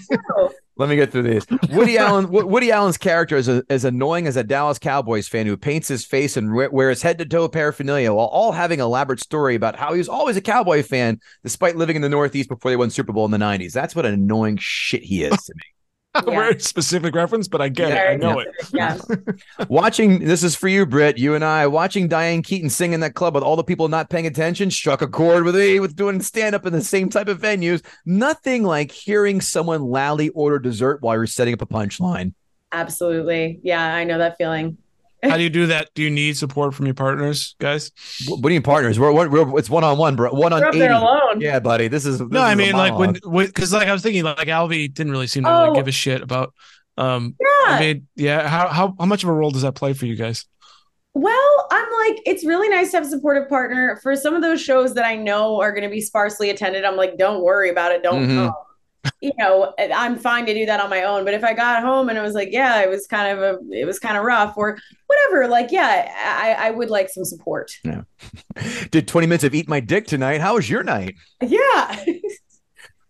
Let 0.75 0.89
me 0.89 0.95
get 0.95 1.11
through 1.11 1.23
these. 1.23 1.45
Woody 1.69 1.97
Allen. 1.99 2.29
Woody 2.31 2.71
Allen's 2.71 2.97
character 2.97 3.35
is 3.37 3.47
a, 3.47 3.63
as 3.69 3.85
annoying 3.85 4.25
as 4.25 4.37
a 4.37 4.43
Dallas 4.43 4.79
Cowboys 4.79 5.27
fan 5.27 5.45
who 5.45 5.55
paints 5.55 5.87
his 5.87 6.03
face 6.03 6.35
and 6.35 6.53
we- 6.53 6.67
wears 6.67 7.01
head 7.03 7.19
to 7.19 7.25
toe 7.25 7.47
paraphernalia 7.47 8.11
while 8.11 8.25
all 8.25 8.51
having 8.51 8.79
an 8.79 8.85
elaborate 8.85 9.19
story 9.19 9.53
about 9.53 9.75
how 9.75 9.91
he 9.93 9.99
was 9.99 10.09
always 10.09 10.35
a 10.35 10.41
Cowboy 10.41 10.81
fan 10.81 11.19
despite 11.43 11.75
living 11.75 11.95
in 11.95 12.01
the 12.01 12.09
Northeast 12.09 12.49
before 12.49 12.71
they 12.71 12.75
won 12.77 12.89
Super 12.89 13.13
Bowl 13.13 13.25
in 13.25 13.31
the 13.31 13.37
'90s. 13.37 13.71
That's 13.73 13.95
what 13.95 14.05
an 14.05 14.13
annoying 14.15 14.57
shit 14.59 15.03
he 15.03 15.23
is 15.23 15.43
to 15.43 15.53
me. 15.55 15.72
a 16.15 16.23
Yeah. 16.27 16.35
very 16.35 16.59
specific 16.59 17.15
reference, 17.15 17.47
but 17.47 17.61
I 17.61 17.69
get 17.69 17.91
it. 17.91 17.97
I 17.97 17.97
Very 17.97 18.17
know 18.17 18.39
it. 18.39 18.49
Yeah. 18.71 18.97
watching 19.67 20.19
this 20.25 20.43
is 20.43 20.55
for 20.55 20.67
you, 20.67 20.85
Britt. 20.85 21.17
You 21.17 21.35
and 21.35 21.43
I 21.43 21.65
watching 21.67 22.07
Diane 22.07 22.41
Keaton 22.43 22.69
sing 22.69 22.93
in 22.93 22.99
that 22.99 23.15
club 23.15 23.33
with 23.35 23.43
all 23.43 23.55
the 23.55 23.63
people 23.63 23.87
not 23.87 24.09
paying 24.09 24.27
attention 24.27 24.69
struck 24.69 25.01
a 25.01 25.07
chord 25.07 25.43
with 25.43 25.55
me 25.55 25.79
with 25.79 25.95
doing 25.95 26.21
stand 26.21 26.53
up 26.55 26.65
in 26.65 26.73
the 26.73 26.81
same 26.83 27.09
type 27.09 27.27
of 27.27 27.39
venues. 27.39 27.83
Nothing 28.05 28.63
like 28.63 28.91
hearing 28.91 29.41
someone 29.41 29.81
loudly 29.81 30.29
order 30.29 30.59
dessert 30.59 31.01
while 31.01 31.15
you're 31.15 31.25
setting 31.25 31.53
up 31.53 31.61
a 31.61 31.65
punchline. 31.67 32.33
Absolutely. 32.71 33.59
Yeah, 33.63 33.83
I 33.83 34.03
know 34.03 34.17
that 34.17 34.37
feeling. 34.37 34.77
How 35.23 35.37
do 35.37 35.43
you 35.43 35.49
do 35.49 35.67
that? 35.67 35.89
Do 35.95 36.03
you 36.03 36.09
need 36.09 36.37
support 36.37 36.73
from 36.75 36.85
your 36.85 36.95
partners, 36.95 37.55
guys? 37.59 37.91
What, 38.27 38.37
what 38.41 38.49
do 38.49 38.53
you 38.53 38.59
mean 38.59 38.63
partners? 38.63 38.99
We're, 38.99 39.11
we're, 39.13 39.29
we're- 39.29 39.53
it's 39.57 39.69
one 39.69 39.83
on 39.83 39.97
one, 39.97 40.15
bro. 40.15 40.31
One 40.33 40.51
on 40.53 40.59
You're 40.61 40.69
eighty. 40.69 40.85
alone. 40.85 41.39
Yeah, 41.41 41.59
buddy. 41.59 41.87
This 41.87 42.05
is 42.05 42.19
this 42.19 42.27
No, 42.29 42.39
is 42.41 42.45
I 42.49 42.53
a 42.53 42.55
mean 42.55 42.73
like 42.73 42.97
when 42.97 43.13
because 43.13 43.71
like 43.73 43.87
I 43.87 43.93
was 43.93 44.01
thinking 44.03 44.23
like 44.23 44.47
Alvy 44.47 44.93
didn't 44.93 45.11
really 45.11 45.27
seem 45.27 45.43
to 45.43 45.49
like, 45.51 45.69
Oh. 45.71 45.73
give 45.75 45.87
a 45.87 45.91
shit 45.91 46.21
about. 46.21 46.53
Um, 46.97 47.35
I 47.67 47.79
mean, 47.79 48.07
yeah. 48.15 48.47
How 48.47 48.67
how 48.67 48.95
how 48.99 49.05
much 49.05 49.23
of 49.23 49.29
a 49.29 49.33
role 49.33 49.49
does 49.51 49.61
that 49.63 49.73
play 49.73 49.93
for 49.93 50.05
you 50.05 50.15
guys? 50.15 50.45
Well, 51.15 51.67
I'm 51.71 51.85
like, 52.07 52.21
it's 52.25 52.43
really 52.43 52.69
nice 52.69 52.91
to 52.91 52.97
have 52.97 53.05
a 53.05 53.09
supportive 53.09 53.47
partner 53.47 53.99
for 54.01 54.15
some 54.15 54.33
of 54.33 54.41
those 54.41 54.59
shows 54.61 54.95
that 54.95 55.05
I 55.05 55.15
know 55.15 55.61
are 55.61 55.71
going 55.71 55.83
to 55.83 55.89
be 55.89 56.01
sparsely 56.01 56.49
attended. 56.49 56.83
I'm 56.85 56.95
like, 56.97 57.17
don't 57.17 57.43
worry 57.43 57.69
about 57.69 57.91
it. 57.91 58.01
Don't 58.03 58.27
Mhm. 58.27 58.53
You 59.21 59.31
know, 59.37 59.73
I'm 59.77 60.17
fine 60.17 60.45
to 60.45 60.53
do 60.53 60.65
that 60.65 60.79
on 60.79 60.89
my 60.89 61.03
own. 61.03 61.25
But 61.25 61.33
if 61.33 61.43
I 61.43 61.53
got 61.53 61.81
home 61.81 62.09
and 62.09 62.17
it 62.17 62.21
was 62.21 62.33
like, 62.33 62.49
yeah, 62.51 62.81
it 62.81 62.89
was 62.89 63.07
kind 63.07 63.37
of 63.37 63.39
a, 63.39 63.59
it 63.71 63.85
was 63.85 63.99
kind 63.99 64.17
of 64.17 64.23
rough 64.23 64.55
or 64.57 64.77
whatever, 65.07 65.47
like, 65.47 65.71
yeah, 65.71 66.11
I, 66.25 66.67
I 66.67 66.71
would 66.71 66.89
like 66.89 67.09
some 67.09 67.25
support. 67.25 67.71
Yeah. 67.83 68.03
Did 68.91 69.07
twenty 69.07 69.27
minutes 69.27 69.43
of 69.43 69.53
eat 69.53 69.67
my 69.67 69.79
dick 69.79 70.07
tonight. 70.07 70.41
How 70.41 70.55
was 70.55 70.69
your 70.69 70.83
night? 70.83 71.15
Yeah. 71.41 72.05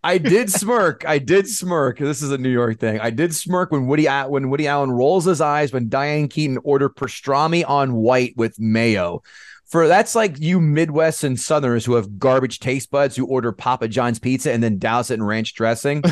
I 0.06 0.18
did 0.18 0.52
smirk. 0.52 1.06
I 1.08 1.18
did 1.18 1.48
smirk. 1.48 1.98
This 1.98 2.22
is 2.22 2.32
a 2.32 2.38
New 2.38 2.50
York 2.50 2.78
thing. 2.78 3.00
I 3.00 3.10
did 3.10 3.34
smirk 3.34 3.72
when 3.72 3.88
Woody 3.88 4.06
when 4.06 4.50
Woody 4.50 4.68
Allen 4.68 4.92
rolls 4.92 5.24
his 5.24 5.40
eyes 5.40 5.72
when 5.72 5.88
Diane 5.88 6.28
Keaton 6.28 6.60
ordered 6.66 6.98
pastrami 6.98 7.68
on 7.68 7.94
white 7.94 8.34
with 8.36 8.60
mayo. 8.60 9.24
For 9.74 9.88
that's 9.88 10.14
like 10.14 10.40
you 10.40 10.60
Midwest 10.62 11.24
and 11.24 11.40
Southerners 11.40 11.84
who 11.84 11.96
have 11.96 12.20
garbage 12.20 12.60
taste 12.60 12.92
buds 12.92 13.16
who 13.16 13.26
order 13.26 13.52
Papa 13.52 13.88
John's 13.88 14.20
pizza 14.20 14.52
and 14.54 14.62
then 14.62 14.78
douse 14.78 15.10
it 15.10 15.16
in 15.16 15.24
ranch 15.24 15.56
dressing. 15.56 16.04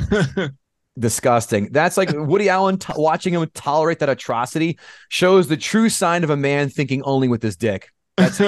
Disgusting. 0.99 1.71
That's 1.71 1.95
like 1.95 2.09
Woody 2.11 2.49
Allen 2.49 2.79
t- 2.79 2.91
watching 2.95 3.35
him 3.35 3.47
tolerate 3.53 3.99
that 3.99 4.09
atrocity 4.09 4.79
shows 5.09 5.47
the 5.47 5.57
true 5.57 5.89
sign 5.89 6.23
of 6.23 6.31
a 6.31 6.35
man 6.35 6.69
thinking 6.69 7.03
only 7.03 7.27
with 7.27 7.43
his 7.43 7.55
dick. 7.55 7.89
That's 8.17 8.39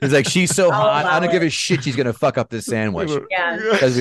He's 0.00 0.12
like, 0.12 0.28
she's 0.28 0.54
so 0.54 0.70
hot. 0.72 1.04
I 1.04 1.18
don't 1.18 1.32
give 1.32 1.42
a 1.42 1.50
shit. 1.50 1.82
She's 1.82 1.96
gonna 1.96 2.12
fuck 2.12 2.38
up 2.38 2.48
this 2.48 2.66
sandwich. 2.66 3.10
Yeah. 3.32 3.58
'Cause 3.80 4.00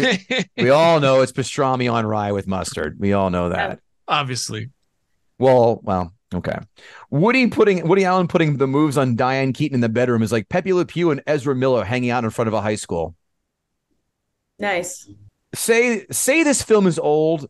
We 0.55 0.69
all 0.69 0.99
know 0.99 1.21
it's 1.21 1.31
pastrami 1.31 1.91
on 1.91 2.05
rye 2.05 2.31
with 2.31 2.45
mustard. 2.45 2.97
We 2.99 3.13
all 3.13 3.31
know 3.31 3.49
that. 3.49 3.79
Obviously, 4.07 4.69
Well, 5.39 5.79
well, 5.81 6.13
okay. 6.33 6.57
Woody 7.09 7.47
putting 7.47 7.87
Woody 7.87 8.05
Allen 8.05 8.27
putting 8.27 8.57
the 8.57 8.67
moves 8.67 8.97
on 8.97 9.15
Diane 9.15 9.53
Keaton 9.53 9.75
in 9.75 9.81
the 9.81 9.89
bedroom 9.89 10.23
is 10.23 10.31
like 10.31 10.49
Pepe 10.49 10.73
Le 10.73 10.85
Pew 10.85 11.11
and 11.11 11.21
Ezra 11.27 11.55
Miller 11.55 11.83
hanging 11.83 12.09
out 12.09 12.23
in 12.23 12.29
front 12.29 12.47
of 12.47 12.53
a 12.53 12.61
high 12.61 12.75
school. 12.75 13.15
Nice. 14.59 15.09
Say 15.53 16.05
say 16.11 16.43
this 16.43 16.61
film 16.61 16.87
is 16.87 16.99
old 16.99 17.49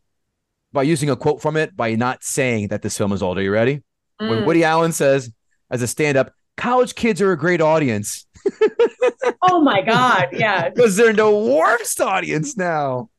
by 0.74 0.84
using 0.84 1.10
a 1.10 1.16
quote 1.16 1.42
from 1.42 1.58
it 1.58 1.76
by 1.76 1.96
not 1.96 2.24
saying 2.24 2.70
that 2.70 2.82
this 2.82 2.98
film 2.98 3.12
is 3.14 3.24
old. 3.24 3.38
Are 3.38 3.42
you 3.42 3.52
ready? 3.52 3.84
When 4.18 4.42
Mm. 4.42 4.46
Woody 4.46 4.64
Allen 4.64 4.92
says 4.92 5.32
as 5.70 5.82
a 5.82 5.88
stand-up, 5.88 6.34
college 6.56 6.96
kids 6.96 7.22
are 7.22 7.32
a 7.32 7.38
great 7.38 7.62
audience 7.62 8.26
Oh 9.42 9.62
my 9.62 9.82
God. 9.82 10.30
Yeah. 10.32 10.70
because 10.76 10.96
they're 10.96 11.14
the 11.14 11.30
worst 11.30 12.00
audience 12.02 12.58
now. 12.58 13.10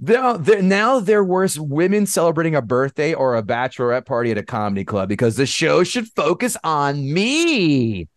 They're, 0.00 0.38
they're, 0.38 0.62
now 0.62 1.00
they're 1.00 1.24
worse 1.24 1.58
women 1.58 2.06
celebrating 2.06 2.54
a 2.54 2.62
birthday 2.62 3.14
or 3.14 3.36
a 3.36 3.42
bachelorette 3.42 4.06
party 4.06 4.30
at 4.30 4.38
a 4.38 4.42
comedy 4.44 4.84
club 4.84 5.08
because 5.08 5.36
the 5.36 5.46
show 5.46 5.82
should 5.82 6.06
focus 6.14 6.56
on 6.62 7.12
me. 7.12 8.08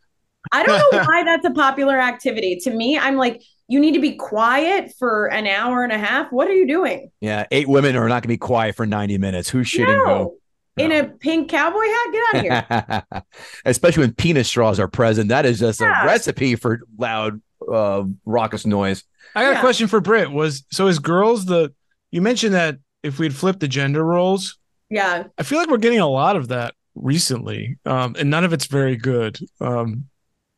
I 0.52 0.64
don't 0.64 0.92
know 0.92 1.00
why 1.08 1.24
that's 1.24 1.46
a 1.46 1.52
popular 1.52 2.00
activity. 2.00 2.58
To 2.64 2.72
me, 2.72 2.98
I'm 3.00 3.16
like, 3.16 3.42
you 3.68 3.80
need 3.80 3.94
to 3.94 4.00
be 4.02 4.14
quiet 4.14 4.94
for 5.00 5.28
an 5.32 5.48
hour 5.48 5.84
and 5.84 5.92
a 5.92 5.98
half. 5.98 6.32
What 6.32 6.48
are 6.50 6.54
you 6.54 6.68
doing? 6.68 7.10
Yeah, 7.20 7.46
eight 7.52 7.68
women 7.68 7.96
are 7.96 8.08
not 8.08 8.16
going 8.16 8.22
to 8.24 8.28
be 8.28 8.38
quiet 8.38 8.76
for 8.76 8.86
90 8.86 9.18
minutes. 9.18 9.50
Who's 9.50 9.68
shitting 9.68 9.96
who? 9.98 10.06
No. 10.06 10.36
in 10.78 10.92
a 10.92 11.06
pink 11.06 11.50
cowboy 11.50 11.86
hat. 11.86 12.12
Get 12.12 12.24
out 12.24 12.36
of 12.36 13.04
here. 13.12 13.24
Especially 13.66 14.02
when 14.02 14.14
penis 14.14 14.48
straws 14.48 14.80
are 14.80 14.88
present. 14.88 15.30
That 15.30 15.46
is 15.46 15.58
just 15.60 15.80
Yeah. 15.82 16.04
a 16.04 16.06
recipe 16.06 16.56
for 16.56 16.82
loud, 16.98 17.42
uh, 17.72 18.04
raucous 18.26 18.66
noise. 18.66 19.04
I 19.36 19.44
got 19.44 19.52
Yeah. 19.52 19.58
a 19.58 19.62
question 19.62 19.88
for 19.88 20.02
Britt. 20.02 20.32
Was 20.32 20.64
so 20.72 20.88
as 20.88 21.00
girls 21.00 21.46
the 21.46 21.74
you 22.12 22.22
mentioned 22.22 22.54
that 22.56 22.78
if 23.04 23.20
we'd 23.20 23.34
flipped 23.36 23.60
the 23.62 23.68
gender 23.68 24.04
roles, 24.04 24.58
yeah. 24.90 25.24
I 25.38 25.44
feel 25.44 25.58
like 25.60 25.70
we're 25.70 25.78
getting 25.78 26.00
a 26.00 26.08
lot 26.10 26.36
of 26.36 26.50
that 26.50 26.74
recently, 26.96 27.78
um, 27.86 28.16
and 28.20 28.30
none 28.30 28.44
of 28.44 28.54
it's 28.54 28.66
very 28.68 28.96
good. 28.98 29.40
Um, 29.60 30.06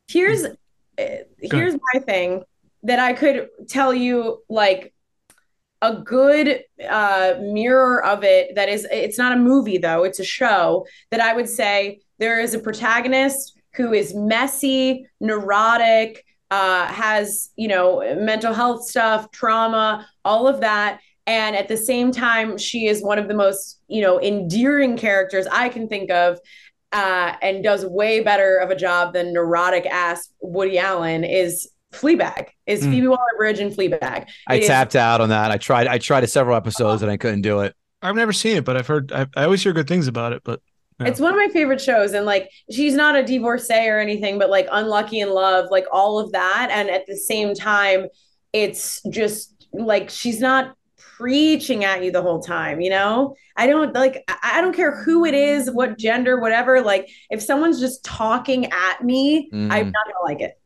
Here's 0.07 0.43
uh, 0.43 0.53
here's 1.39 1.75
my 1.93 1.99
thing 2.01 2.43
that 2.83 2.99
I 2.99 3.13
could 3.13 3.47
tell 3.69 3.93
you 3.93 4.43
like 4.49 4.93
a 5.81 5.95
good 5.95 6.63
uh 6.89 7.33
mirror 7.41 8.03
of 8.03 8.23
it 8.23 8.55
that 8.55 8.69
is 8.69 8.87
it's 8.91 9.17
not 9.17 9.31
a 9.33 9.37
movie 9.37 9.77
though, 9.77 10.03
it's 10.03 10.19
a 10.19 10.23
show 10.25 10.85
that 11.11 11.19
I 11.19 11.33
would 11.33 11.47
say 11.49 11.99
there 12.19 12.39
is 12.41 12.53
a 12.53 12.59
protagonist 12.59 13.57
who 13.75 13.91
is 13.93 14.13
messy, 14.13 15.07
neurotic, 15.19 16.23
uh 16.57 16.85
has, 16.87 17.49
you 17.55 17.67
know, 17.73 17.87
mental 18.31 18.53
health 18.53 18.81
stuff, 18.91 19.19
trauma, 19.31 20.07
all 20.23 20.47
of 20.47 20.57
that 20.61 20.99
and 21.25 21.55
at 21.55 21.67
the 21.69 21.77
same 21.77 22.11
time 22.11 22.57
she 22.57 22.79
is 22.91 23.01
one 23.01 23.17
of 23.17 23.27
the 23.29 23.33
most, 23.33 23.79
you 23.87 24.01
know, 24.01 24.15
endearing 24.21 24.97
characters 24.97 25.45
I 25.63 25.69
can 25.69 25.87
think 25.87 26.11
of 26.11 26.37
uh, 26.91 27.29
and 27.41 27.63
does 27.63 27.81
way 27.85 28.19
better 28.21 28.57
of 28.57 28.69
a 28.69 28.75
job 28.75 29.13
than 29.13 29.33
neurotic 29.33 29.85
ass 29.87 30.19
Woody 30.41 30.77
Allen 30.77 31.23
is 31.23 31.69
Fleabag, 31.93 32.47
is 32.65 32.81
Mm. 32.83 32.89
Phoebe 32.91 33.07
Waller 33.07 33.35
Bridge 33.37 33.59
and 33.59 33.71
Fleabag. 33.75 34.27
I 34.49 34.55
It 34.55 34.61
is- 34.63 34.67
tapped 34.67 34.95
out 34.95 35.21
on 35.21 35.29
that. 35.29 35.49
I 35.49 35.57
tried. 35.57 35.87
I 35.87 35.97
tried 35.97 36.27
several 36.29 36.55
episodes 36.57 37.01
and 37.03 37.09
I 37.09 37.17
couldn't 37.17 37.41
do 37.41 37.61
it. 37.61 37.73
I've 38.01 38.15
never 38.15 38.33
seen 38.33 38.57
it, 38.57 38.65
but 38.65 38.75
I've 38.77 38.87
heard. 38.87 39.11
I, 39.13 39.21
I 39.35 39.45
always 39.45 39.63
hear 39.63 39.73
good 39.73 39.87
things 39.87 40.07
about 40.07 40.33
it. 40.33 40.41
But 40.43 40.59
Yeah. 40.99 41.07
It's 41.07 41.19
one 41.19 41.31
of 41.31 41.37
my 41.37 41.49
favorite 41.49 41.81
shows. 41.81 42.13
And 42.13 42.25
like, 42.25 42.49
she's 42.71 42.93
not 42.93 43.15
a 43.15 43.23
divorcee 43.23 43.87
or 43.87 43.99
anything, 43.99 44.37
but 44.39 44.49
like 44.49 44.67
Unlucky 44.71 45.19
in 45.19 45.29
Love, 45.29 45.67
like 45.71 45.85
all 45.91 46.19
of 46.19 46.31
that. 46.33 46.69
And 46.71 46.89
at 46.89 47.05
the 47.07 47.15
same 47.17 47.53
time, 47.55 48.07
it's 48.51 49.01
just 49.09 49.67
like 49.73 50.09
she's 50.09 50.39
not 50.39 50.75
preaching 50.97 51.83
at 51.83 52.03
you 52.03 52.11
the 52.11 52.21
whole 52.21 52.41
time, 52.41 52.81
you 52.81 52.89
know? 52.89 53.35
I 53.55 53.67
don't 53.67 53.93
like, 53.93 54.23
I 54.43 54.61
don't 54.61 54.75
care 54.75 55.03
who 55.03 55.25
it 55.25 55.33
is, 55.33 55.69
what 55.69 55.97
gender, 55.97 56.39
whatever. 56.39 56.81
Like, 56.81 57.09
if 57.29 57.41
someone's 57.41 57.79
just 57.79 58.03
talking 58.03 58.65
at 58.71 59.03
me, 59.03 59.49
Mm. 59.51 59.71
I'm 59.71 59.91
not 59.91 60.05
gonna 60.05 60.25
like 60.25 60.41
it. 60.41 60.59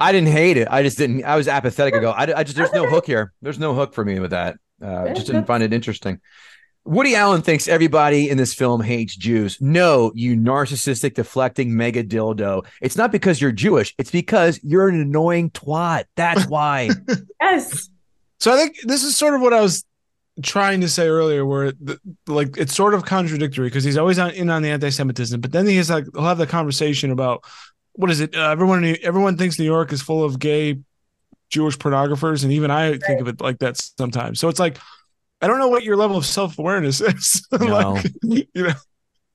I 0.00 0.12
didn't 0.12 0.28
hate 0.28 0.56
it. 0.56 0.66
I 0.70 0.82
just 0.82 0.98
didn't. 0.98 1.24
I 1.24 1.36
was 1.36 1.46
apathetic. 1.46 1.94
I 1.94 2.00
go. 2.00 2.10
I, 2.10 2.40
I 2.40 2.42
just. 2.42 2.56
There's 2.56 2.72
no 2.72 2.86
hook 2.86 3.06
here. 3.06 3.32
There's 3.42 3.60
no 3.60 3.74
hook 3.74 3.94
for 3.94 4.04
me 4.04 4.18
with 4.18 4.32
that. 4.32 4.56
Uh, 4.82 5.14
just 5.14 5.26
didn't 5.28 5.46
find 5.46 5.62
it 5.62 5.72
interesting. 5.72 6.20
Woody 6.86 7.16
Allen 7.16 7.40
thinks 7.40 7.66
everybody 7.66 8.28
in 8.28 8.36
this 8.36 8.52
film 8.52 8.82
hates 8.82 9.16
Jews. 9.16 9.58
No, 9.60 10.12
you 10.14 10.36
narcissistic, 10.36 11.14
deflecting 11.14 11.74
mega 11.76 12.04
dildo. 12.04 12.66
It's 12.82 12.96
not 12.96 13.10
because 13.10 13.40
you're 13.40 13.52
Jewish. 13.52 13.94
It's 13.96 14.10
because 14.10 14.60
you're 14.62 14.88
an 14.88 15.00
annoying 15.00 15.50
twat. 15.50 16.04
That's 16.14 16.46
why. 16.48 16.90
Yes. 17.40 17.88
So 18.38 18.52
I 18.52 18.56
think 18.56 18.76
this 18.84 19.02
is 19.02 19.16
sort 19.16 19.34
of 19.34 19.40
what 19.40 19.54
I 19.54 19.62
was 19.62 19.84
trying 20.42 20.82
to 20.82 20.88
say 20.88 21.08
earlier, 21.08 21.46
where 21.46 21.72
the, 21.72 21.98
like 22.26 22.58
it's 22.58 22.74
sort 22.74 22.92
of 22.92 23.06
contradictory 23.06 23.68
because 23.68 23.84
he's 23.84 23.96
always 23.96 24.18
on, 24.18 24.32
in 24.32 24.50
on 24.50 24.60
the 24.60 24.70
anti-Semitism, 24.70 25.40
but 25.40 25.52
then 25.52 25.66
he's 25.66 25.88
like 25.88 26.04
he'll 26.12 26.24
have 26.24 26.38
the 26.38 26.46
conversation 26.46 27.10
about 27.10 27.44
what 27.92 28.10
is 28.10 28.20
it? 28.20 28.34
Uh, 28.34 28.50
everyone 28.50 28.96
everyone 29.02 29.38
thinks 29.38 29.58
New 29.58 29.64
York 29.64 29.92
is 29.92 30.02
full 30.02 30.22
of 30.22 30.38
gay 30.38 30.78
Jewish 31.48 31.78
pornographers, 31.78 32.42
and 32.42 32.52
even 32.52 32.70
I 32.70 32.98
think 32.98 33.20
of 33.20 33.28
it 33.28 33.40
like 33.40 33.60
that 33.60 33.76
sometimes. 33.96 34.40
So 34.40 34.48
it's 34.48 34.58
like 34.58 34.78
I 35.40 35.46
don't 35.46 35.58
know 35.58 35.68
what 35.68 35.84
your 35.84 35.96
level 35.96 36.16
of 36.16 36.24
self 36.26 36.58
awareness 36.58 37.00
is. 37.00 37.46
like, 37.52 38.06
you 38.22 38.46
know, 38.54 38.72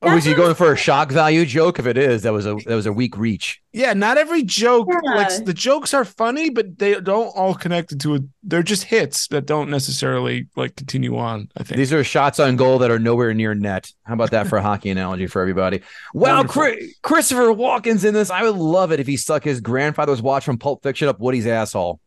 Oh, 0.02 0.14
was 0.14 0.24
he 0.24 0.32
going 0.32 0.54
for 0.54 0.72
a 0.72 0.76
shock 0.78 1.10
value 1.12 1.44
joke? 1.44 1.78
If 1.78 1.86
it 1.86 1.98
is, 1.98 2.22
that 2.22 2.32
was 2.32 2.46
a 2.46 2.54
that 2.64 2.74
was 2.74 2.86
a 2.86 2.92
weak 2.92 3.18
reach. 3.18 3.60
yeah, 3.74 3.92
not 3.92 4.16
every 4.16 4.42
joke 4.42 4.88
Yeah. 4.90 5.14
like 5.14 5.44
the 5.44 5.52
jokes 5.52 5.92
are 5.92 6.06
funny, 6.06 6.48
but 6.48 6.78
they 6.78 6.98
don't 6.98 7.26
all 7.36 7.52
connect 7.54 7.98
to 8.00 8.14
it. 8.14 8.22
They're 8.42 8.62
just 8.62 8.84
hits 8.84 9.28
that 9.28 9.44
don't 9.44 9.68
necessarily 9.68 10.46
like 10.56 10.74
continue 10.74 11.18
on. 11.18 11.50
I 11.58 11.64
think 11.64 11.76
These 11.76 11.92
are 11.92 12.02
shots 12.02 12.40
on 12.40 12.56
goal 12.56 12.78
that 12.78 12.90
are 12.90 12.98
nowhere 12.98 13.34
near 13.34 13.54
net. 13.54 13.92
How 14.04 14.14
about 14.14 14.30
that 14.30 14.46
for 14.46 14.56
a 14.56 14.62
hockey 14.62 14.88
analogy 14.88 15.26
for 15.26 15.42
everybody? 15.42 15.82
Wow, 16.14 16.36
Wonderful. 16.38 16.62
Chri- 16.62 16.88
Christopher 17.02 17.48
Walken's 17.48 18.02
in 18.02 18.14
this. 18.14 18.30
I 18.30 18.42
would 18.42 18.56
love 18.56 18.92
it 18.92 19.00
if 19.00 19.06
he 19.06 19.18
stuck 19.18 19.44
his 19.44 19.60
grandfather's 19.60 20.22
watch 20.22 20.46
from 20.46 20.56
Pulp 20.56 20.82
Fiction 20.82 21.08
up 21.08 21.20
Woody's 21.20 21.46
asshole. 21.46 22.00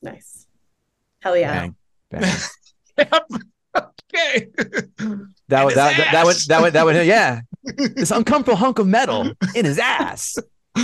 Nice. 0.00 0.46
Hell 1.20 1.36
yeah. 1.36 1.52
Bang, 1.60 1.76
bang. 2.10 2.36
okay. 3.76 4.48
That 5.48 5.64
would 5.64 5.70
his 5.70 5.76
that, 5.76 5.96
that, 5.96 6.08
that 6.12 6.24
would 6.24 6.36
ass. 6.36 6.46
that 6.46 6.60
would 6.62 6.72
that 6.74 6.84
would 6.84 7.06
yeah. 7.06 7.40
This 7.94 8.10
uncomfortable 8.10 8.56
hunk 8.56 8.78
of 8.78 8.86
metal 8.86 9.32
in 9.54 9.64
his 9.64 9.78
ass. 9.78 10.36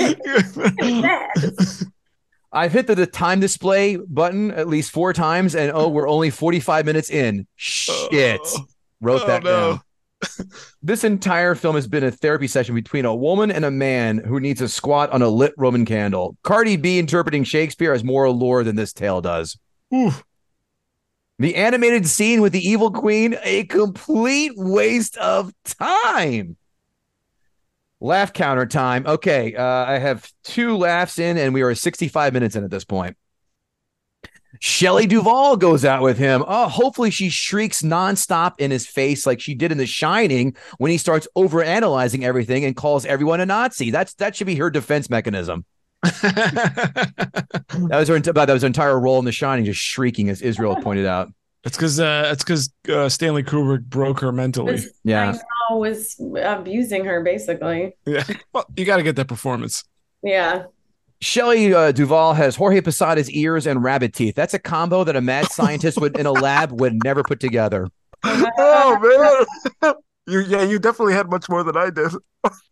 I've 2.52 2.72
hit 2.72 2.86
the, 2.86 2.94
the 2.94 3.06
time 3.06 3.40
display 3.40 3.96
button 3.96 4.52
at 4.52 4.68
least 4.68 4.92
four 4.92 5.12
times, 5.12 5.56
and 5.56 5.72
oh, 5.74 5.88
we're 5.88 6.08
only 6.08 6.30
45 6.30 6.86
minutes 6.86 7.10
in. 7.10 7.46
Shit. 7.56 8.40
Oh. 8.44 8.66
Wrote 9.00 9.22
Oh, 9.22 9.26
that 9.26 9.42
no. 9.42 9.70
down. 9.72 9.80
This 10.82 11.04
entire 11.04 11.54
film 11.54 11.74
has 11.74 11.86
been 11.86 12.04
a 12.04 12.10
therapy 12.10 12.46
session 12.46 12.74
between 12.74 13.04
a 13.04 13.14
woman 13.14 13.50
and 13.50 13.64
a 13.64 13.70
man 13.70 14.18
who 14.18 14.40
needs 14.40 14.60
a 14.60 14.68
squat 14.68 15.10
on 15.10 15.20
a 15.22 15.28
lit 15.28 15.52
Roman 15.58 15.84
candle. 15.84 16.36
Cardi 16.42 16.76
B 16.76 16.98
interpreting 16.98 17.44
Shakespeare 17.44 17.92
has 17.92 18.04
more 18.04 18.24
allure 18.24 18.64
than 18.64 18.76
this 18.76 18.92
tale 18.92 19.20
does. 19.20 19.58
Oof. 19.92 20.24
The 21.38 21.56
animated 21.56 22.06
scene 22.06 22.40
with 22.40 22.52
the 22.52 22.66
evil 22.66 22.90
queen, 22.90 23.36
a 23.42 23.64
complete 23.64 24.52
waste 24.56 25.16
of 25.16 25.52
time. 25.64 26.56
Laugh 28.00 28.32
counter 28.32 28.66
time. 28.66 29.06
Okay, 29.06 29.54
uh, 29.54 29.64
I 29.64 29.98
have 29.98 30.30
two 30.44 30.76
laughs 30.76 31.18
in, 31.18 31.36
and 31.38 31.52
we 31.52 31.62
are 31.62 31.74
65 31.74 32.32
minutes 32.32 32.54
in 32.54 32.62
at 32.62 32.70
this 32.70 32.84
point. 32.84 33.16
Shelley 34.60 35.06
Duvall 35.06 35.56
goes 35.56 35.84
out 35.84 36.02
with 36.02 36.18
him. 36.18 36.44
Oh, 36.46 36.68
hopefully 36.68 37.10
she 37.10 37.28
shrieks 37.28 37.82
nonstop 37.82 38.54
in 38.58 38.70
his 38.70 38.86
face 38.86 39.26
like 39.26 39.40
she 39.40 39.54
did 39.54 39.72
in 39.72 39.78
The 39.78 39.86
Shining 39.86 40.56
when 40.78 40.90
he 40.90 40.98
starts 40.98 41.26
overanalyzing 41.36 42.22
everything 42.22 42.64
and 42.64 42.76
calls 42.76 43.04
everyone 43.04 43.40
a 43.40 43.46
Nazi. 43.46 43.90
That's 43.90 44.14
that 44.14 44.36
should 44.36 44.46
be 44.46 44.56
her 44.56 44.70
defense 44.70 45.10
mechanism. 45.10 45.64
That 47.88 47.98
was 47.98 48.08
her 48.08 48.18
that 48.18 48.52
was 48.52 48.62
her 48.62 48.66
entire 48.66 48.98
role 48.98 49.18
in 49.18 49.24
The 49.24 49.32
Shining, 49.32 49.64
just 49.64 49.80
shrieking, 49.80 50.28
as 50.28 50.42
Israel 50.42 50.76
pointed 50.76 51.06
out. 51.06 51.32
It's 51.66 51.78
because 51.78 51.98
uh, 51.98 52.28
it's 52.30 52.44
because 52.44 52.70
uh, 52.90 53.08
Stanley 53.08 53.42
Kubrick 53.42 53.84
broke 53.84 54.20
her 54.20 54.32
mentally. 54.32 54.82
Yeah. 55.02 55.30
I 55.30 55.32
know 55.32 55.78
was 55.78 56.14
abusing 56.20 57.06
her 57.06 57.22
basically. 57.22 57.96
Yeah, 58.04 58.22
well, 58.52 58.66
you 58.76 58.84
got 58.84 58.98
to 58.98 59.02
get 59.02 59.16
that 59.16 59.28
performance. 59.28 59.82
Yeah. 60.22 60.64
Shelley 61.22 61.72
uh, 61.72 61.92
Duvall 61.92 62.34
has 62.34 62.54
Jorge 62.54 62.82
Posada's 62.82 63.30
ears 63.30 63.66
and 63.66 63.82
rabbit 63.82 64.12
teeth. 64.12 64.34
That's 64.34 64.52
a 64.52 64.58
combo 64.58 65.04
that 65.04 65.16
a 65.16 65.22
mad 65.22 65.46
scientist 65.46 65.98
would 66.02 66.18
in 66.18 66.26
a 66.26 66.32
lab 66.32 66.78
would 66.78 67.02
never 67.02 67.22
put 67.22 67.40
together. 67.40 67.88
Oh 68.58 69.46
man, 69.82 69.94
you 70.26 70.40
yeah, 70.40 70.62
you 70.62 70.78
definitely 70.78 71.14
had 71.14 71.28
much 71.30 71.48
more 71.48 71.62
than 71.62 71.76
I 71.76 71.90
did. 71.90 72.12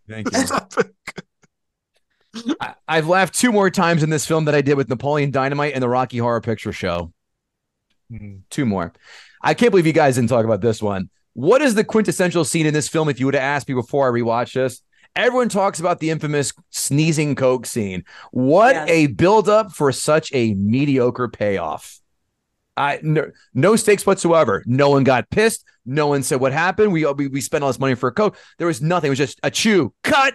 Thank 0.09 0.29
I, 2.61 2.75
I've 2.89 3.09
laughed 3.09 3.35
two 3.35 3.53
more 3.53 3.71
times 3.71 4.03
in 4.03 4.11
this 4.11 4.27
film 4.27 4.47
that 4.47 4.55
I 4.55 4.63
did 4.63 4.77
with 4.77 4.89
Napoleon 4.89 5.31
Dynamite 5.31 5.75
and 5.75 5.83
the 5.83 5.89
Rocky 5.89 6.19
Horror 6.19 6.41
Picture 6.41 6.73
Show. 6.73 7.13
Hmm. 8.11 8.37
Two 8.51 8.67
more. 8.67 8.93
I 9.43 9.55
can't 9.55 9.71
believe 9.71 9.87
you 9.87 9.93
guys 9.93 10.15
didn't 10.17 10.31
talk 10.31 10.45
about 10.45 10.61
this 10.61 10.83
one. 10.83 11.11
What 11.35 11.63
is 11.63 11.75
the 11.75 11.85
quintessential 11.85 12.45
scene 12.45 12.67
in 12.67 12.75
this 12.75 12.89
film? 12.89 13.09
If 13.09 13.19
you 13.19 13.27
would 13.27 13.35
have 13.35 13.43
asked 13.43 13.69
me 13.69 13.75
before 13.75 14.07
I 14.07 14.11
rewatched 14.21 14.55
this, 14.55 14.83
everyone 15.17 15.49
talks 15.49 15.81
about 15.81 15.99
the 15.99 16.11
infamous 16.11 16.53
sneezing 16.71 17.35
coke 17.35 17.67
scene. 17.67 18.05
What 18.31 18.75
Yes. 18.75 18.89
a 18.91 19.07
buildup 19.09 19.73
for 19.73 19.91
such 19.93 20.31
a 20.35 20.55
mediocre 20.55 21.29
payoff. 21.29 21.99
I 22.77 23.01
no, 23.03 23.31
no 23.53 23.77
stakes 23.77 24.07
whatsoever. 24.07 24.63
No 24.67 24.89
one 24.91 25.05
got 25.05 25.29
pissed. 25.29 25.65
No 25.85 26.07
one 26.07 26.23
said 26.23 26.41
what 26.41 26.53
happened. 26.53 26.93
We 26.93 27.05
we, 27.13 27.29
we 27.29 27.41
spent 27.43 27.63
all 27.65 27.69
this 27.69 27.79
money 27.79 27.95
for 27.95 28.09
a 28.09 28.13
coke. 28.13 28.37
There 28.57 28.67
was 28.67 28.81
nothing. 28.81 29.09
It 29.09 29.11
was 29.11 29.19
just 29.19 29.39
a 29.43 29.51
chew 29.51 29.93
cut. 30.03 30.35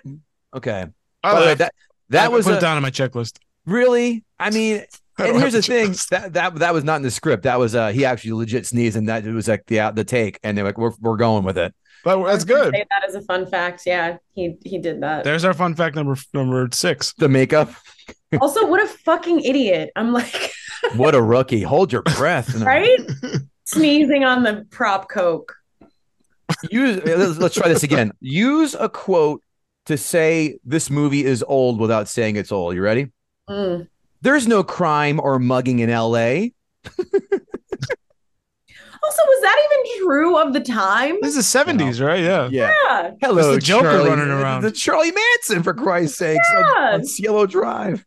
Okay. 0.53 0.85
I 1.23 1.33
By 1.33 1.39
the 1.39 1.45
uh, 1.45 1.47
way, 1.47 1.55
laughed. 1.55 1.71
That 2.09 2.25
I 2.25 2.27
was 2.27 2.45
put 2.45 2.55
a, 2.55 2.57
it 2.57 2.61
down 2.61 2.77
on 2.77 2.83
my 2.83 2.91
checklist. 2.91 3.39
really. 3.65 4.23
I 4.39 4.49
mean, 4.49 4.83
I 5.17 5.27
and 5.27 5.37
here's 5.37 5.53
the 5.53 5.61
thing 5.61 5.91
checklist. 5.91 6.09
that 6.09 6.33
that 6.33 6.55
that 6.55 6.73
was 6.73 6.83
not 6.83 6.97
in 6.97 7.01
the 7.01 7.11
script. 7.11 7.43
That 7.43 7.59
was 7.59 7.75
uh 7.75 7.89
he 7.89 8.05
actually 8.05 8.33
legit 8.33 8.65
sneezed, 8.65 8.97
and 8.97 9.09
that 9.09 9.25
it 9.25 9.33
was 9.33 9.47
like 9.47 9.65
the 9.67 9.91
the 9.93 10.03
take, 10.03 10.39
and 10.43 10.57
they're 10.57 10.65
like, 10.65 10.77
we're 10.77 10.93
we're 10.99 11.17
going 11.17 11.43
with 11.43 11.57
it. 11.57 11.73
But 12.03 12.23
that's 12.25 12.45
good. 12.45 12.73
Say 12.73 12.85
that 12.89 13.07
as 13.07 13.15
a 13.15 13.21
fun 13.21 13.45
fact. 13.45 13.83
Yeah, 13.85 14.17
he 14.33 14.57
he 14.63 14.77
did 14.77 15.01
that. 15.01 15.23
There's 15.23 15.43
our 15.43 15.53
fun 15.53 15.75
fact 15.75 15.95
number 15.95 16.15
number 16.33 16.69
six. 16.71 17.13
The 17.13 17.27
makeup. 17.27 17.71
also, 18.41 18.65
what 18.67 18.81
a 18.81 18.87
fucking 18.87 19.41
idiot. 19.41 19.91
I'm 19.95 20.13
like, 20.13 20.53
What 20.95 21.15
a 21.15 21.21
rookie! 21.21 21.61
Hold 21.61 21.91
your 21.91 22.03
breath. 22.03 22.55
Right? 22.55 22.99
Sneezing 23.65 24.23
on 24.23 24.43
the 24.43 24.65
prop 24.69 25.09
coke. 25.09 25.53
Use 26.69 27.01
let's, 27.03 27.37
let's 27.37 27.55
try 27.55 27.67
this 27.67 27.83
again. 27.83 28.11
Use 28.21 28.75
a 28.75 28.87
quote 28.87 29.43
to 29.87 29.97
say 29.97 30.59
this 30.63 30.89
movie 30.89 31.25
is 31.25 31.43
old 31.47 31.79
without 31.79 32.07
saying 32.07 32.35
it's 32.37 32.51
old. 32.51 32.75
You 32.75 32.81
ready? 32.81 33.11
Mm. 33.49 33.87
There's 34.21 34.47
no 34.47 34.63
crime 34.63 35.19
or 35.19 35.39
mugging 35.39 35.79
in 35.79 35.89
L.A. 35.89 36.53
Also, 39.03 39.21
also, 39.21 39.29
was 39.29 39.41
that 39.41 39.57
even 39.65 40.05
true 40.05 40.37
of 40.37 40.53
the 40.53 40.59
time? 40.59 41.17
This 41.21 41.37
is 41.37 41.47
seventies, 41.47 42.01
right? 42.01 42.19
Yeah. 42.21 42.49
Yeah. 42.51 42.73
Yeah. 42.89 43.11
Hello, 43.21 43.53
It's 43.53 43.63
the 43.63 43.67
Joker 43.67 43.83
Charlie. 43.91 44.09
running 44.09 44.27
around. 44.29 44.63
The 44.63 44.71
Charlie 44.71 45.11
Manson, 45.11 45.63
for 45.63 45.73
Christ's 45.73 46.17
sakes, 46.17 46.45
on- 46.55 46.93
on, 46.93 47.05
Cielo 47.05 47.45
Drive. 47.45 48.03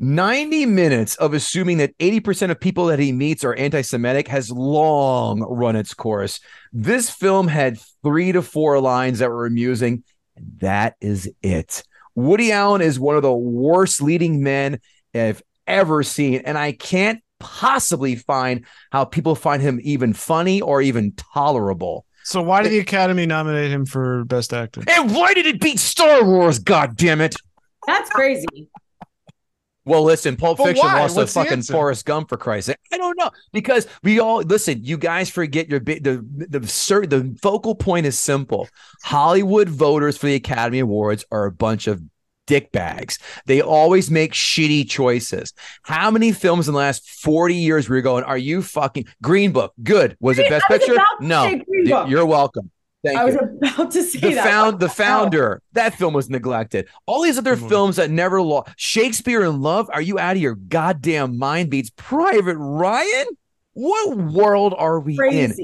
90 0.00 0.64
minutes 0.66 1.14
of 1.16 1.34
assuming 1.34 1.76
that 1.76 1.96
80% 1.98 2.50
of 2.50 2.58
people 2.58 2.86
that 2.86 2.98
he 2.98 3.12
meets 3.12 3.44
are 3.44 3.54
anti 3.54 3.82
Semitic 3.82 4.26
has 4.28 4.50
long 4.50 5.42
run 5.42 5.76
its 5.76 5.92
course. 5.94 6.40
This 6.72 7.10
film 7.10 7.46
had 7.46 7.78
three 8.02 8.32
to 8.32 8.40
four 8.42 8.80
lines 8.80 9.18
that 9.18 9.30
were 9.30 9.44
amusing. 9.46 10.02
And 10.36 10.60
That 10.60 10.96
is 11.00 11.30
it. 11.42 11.82
Woody 12.14 12.52
Allen 12.52 12.82
is 12.82 12.98
one 12.98 13.16
of 13.16 13.22
the 13.22 13.32
worst 13.32 14.02
leading 14.02 14.42
men 14.42 14.80
I've 15.14 15.42
ever 15.66 16.02
seen. 16.02 16.42
And 16.44 16.58
I 16.58 16.72
can't 16.72 17.22
possibly 17.38 18.16
find 18.16 18.66
how 18.92 19.04
people 19.04 19.34
find 19.34 19.62
him 19.62 19.80
even 19.82 20.12
funny 20.12 20.60
or 20.60 20.82
even 20.82 21.12
tolerable. 21.12 22.04
So 22.24 22.42
why 22.42 22.62
did 22.62 22.70
the 22.70 22.78
Academy 22.78 23.26
nominate 23.26 23.70
him 23.70 23.86
for 23.86 24.24
Best 24.24 24.52
Actor? 24.52 24.82
And 24.88 25.14
why 25.14 25.34
did 25.34 25.46
it 25.46 25.60
beat 25.60 25.78
Star 25.78 26.24
Wars? 26.24 26.58
God 26.58 26.96
damn 26.96 27.20
it! 27.20 27.34
That's 27.86 28.10
crazy. 28.10 28.68
Well, 29.86 30.02
listen, 30.02 30.36
Pulp 30.36 30.58
But 30.58 30.68
Fiction 30.68 30.86
why? 30.86 31.00
lost 31.00 31.16
What's 31.16 31.32
the 31.32 31.40
fucking 31.40 31.52
answer? 31.54 31.72
Forrest 31.72 32.04
Gump 32.04 32.28
for 32.28 32.36
Christ's 32.36 32.66
sake. 32.68 32.76
I 32.92 32.98
don't 32.98 33.18
know 33.18 33.30
because 33.52 33.86
we 34.02 34.20
all 34.20 34.42
listen. 34.42 34.84
You 34.84 34.98
guys 34.98 35.30
forget 35.30 35.68
your 35.68 35.80
big 35.80 36.04
the 36.04 36.24
the 36.48 36.66
cer- 36.66 37.06
the 37.06 37.36
focal 37.42 37.74
point 37.74 38.06
is 38.06 38.18
simple. 38.18 38.68
Hollywood 39.02 39.68
voters 39.68 40.16
for 40.18 40.26
the 40.26 40.34
Academy 40.34 40.80
Awards 40.80 41.24
are 41.30 41.46
a 41.46 41.52
bunch 41.52 41.86
of 41.86 42.02
dickbags. 42.46 43.18
They 43.46 43.62
always 43.62 44.10
make 44.10 44.32
shitty 44.32 44.88
choices. 44.90 45.54
How 45.82 46.10
many 46.10 46.32
films 46.32 46.68
in 46.68 46.74
the 46.74 46.78
last 46.78 47.08
forty 47.08 47.54
years 47.54 47.88
were 47.88 47.96
you 47.96 48.02
going? 48.02 48.24
Are 48.24 48.38
you 48.38 48.62
fucking 48.62 49.06
Green 49.22 49.52
Book? 49.52 49.72
Good. 49.82 50.16
Was 50.20 50.38
it 50.38 50.50
Best 50.50 50.66
Picture? 50.66 50.96
No. 51.20 51.44
say 51.44 51.64
Green 51.66 51.88
Book. 51.88 52.10
You're 52.10 52.26
welcome. 52.26 52.70
Thank 53.04 53.18
I 53.18 53.24
was 53.24 53.34
you 53.34 53.40
about 53.40 53.90
to 53.92 54.02
say 54.02 54.18
the 54.20 54.34
that. 54.34 54.44
found 54.44 54.78
the 54.78 54.88
founder 54.88 55.62
that 55.72 55.94
film 55.94 56.12
was 56.12 56.28
neglected 56.28 56.86
all 57.06 57.22
these 57.22 57.38
other 57.38 57.54
Good 57.54 57.62
movie. 57.62 57.70
films 57.70 57.96
that 57.96 58.10
never 58.10 58.42
lost 58.42 58.70
shakespeare 58.76 59.42
in 59.42 59.62
love 59.62 59.88
are 59.92 60.02
you 60.02 60.18
out 60.18 60.36
of 60.36 60.42
your 60.42 60.54
goddamn 60.54 61.38
mind 61.38 61.70
beats 61.70 61.90
private 61.96 62.56
ryan 62.58 63.24
what 63.72 64.16
world 64.18 64.74
are 64.76 65.00
we 65.00 65.18
in 65.32 65.54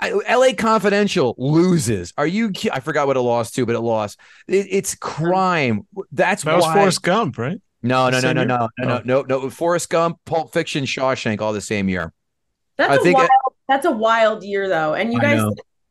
I, 0.00 0.12
la 0.36 0.52
confidential 0.56 1.34
loses 1.36 2.12
are 2.16 2.26
you 2.28 2.52
i 2.72 2.78
forgot 2.78 3.08
what 3.08 3.16
it 3.16 3.20
lost 3.22 3.56
to 3.56 3.66
but 3.66 3.74
it 3.74 3.80
lost 3.80 4.20
it, 4.46 4.68
it's 4.70 4.94
crime 4.94 5.84
that's 6.12 6.44
That 6.44 6.54
was 6.54 6.64
why 6.64 6.74
Forrest 6.74 7.02
Gump, 7.02 7.38
right? 7.38 7.60
no 7.82 8.08
no 8.08 8.16
no 8.16 8.20
Same 8.20 8.36
no 8.36 8.44
no 8.44 8.56
no 8.56 8.68
Oh. 8.84 9.02
no 9.04 9.22
no 9.24 9.40
no 9.40 9.50
forrest 9.50 9.90
gump 9.90 10.18
pulp 10.26 10.52
fiction 10.52 10.84
shawshank 10.84 11.40
all 11.40 11.52
the 11.52 11.60
same 11.60 11.88
year 11.88 12.12
That's 12.76 12.92
I 12.92 12.94
a 12.94 12.98
think 13.00 13.16
wild. 13.18 13.28
it- 13.28 13.54
that's 13.68 13.84
a 13.84 13.90
wild 13.90 14.44
year 14.44 14.66
though, 14.66 14.94
and 14.94 15.12
you 15.12 15.20
guys. 15.20 15.42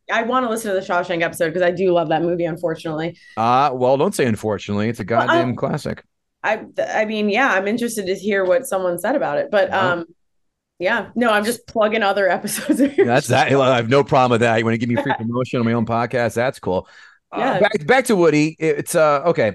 Know. 0.10 0.16
I 0.16 0.24
want 0.24 0.46
to 0.46 0.50
listen 0.50 0.74
to 0.74 0.80
the 0.80 0.86
Shawshank 0.86 1.22
episode 1.22 1.48
because 1.48 1.62
I 1.62 1.72
do 1.72 1.92
love 1.92 2.10
that 2.10 2.22
movie. 2.22 2.46
Unfortunately, 2.46 3.18
uh 3.38 3.72
well 3.74 3.98
don't 3.98 4.16
say 4.16 4.26
unfortunately 4.26 4.90
it's 4.90 5.00
a 5.00 5.04
Well, 5.08 5.20
goddamn 5.28 5.38
I'm- 5.48 5.56
classic 5.56 6.04
I. 6.44 6.66
I 6.94 7.06
mean, 7.06 7.30
yeah, 7.30 7.52
I'm 7.52 7.68
interested 7.68 8.06
to 8.06 8.16
hear 8.16 8.46
what 8.46 8.66
someone 8.68 9.00
said 9.00 9.16
about 9.16 9.38
it, 9.40 9.50
but 9.52 9.70
Well. 9.72 9.92
um, 10.00 10.06
yeah, 10.80 11.10
no, 11.16 11.32
I'm 11.32 11.44
just 11.44 11.66
plugging 11.68 12.04
other 12.04 12.30
episodes 12.38 12.80
of 12.80 12.96
your. 12.96 13.08
That's 13.08 13.28
that. 13.28 13.52
I 13.52 13.76
have 13.76 13.90
no 13.90 14.04
problem 14.04 14.32
with 14.32 14.42
that. 14.42 14.58
You 14.58 14.64
want 14.64 14.76
to 14.76 14.78
give 14.78 14.88
me 14.90 15.02
free 15.02 15.14
promotion 15.18 15.60
on 15.60 15.66
my 15.66 15.74
own 15.74 15.86
podcast? 15.88 16.36
That's 16.36 16.60
cool. 16.60 16.88
Uh, 17.32 17.40
Yeah. 17.40 17.60
back 17.60 17.88
back 17.88 18.06
to 18.06 18.16
Woody. 18.16 18.56
It's 18.60 18.94
uh 18.96 19.24
okay. 19.26 19.54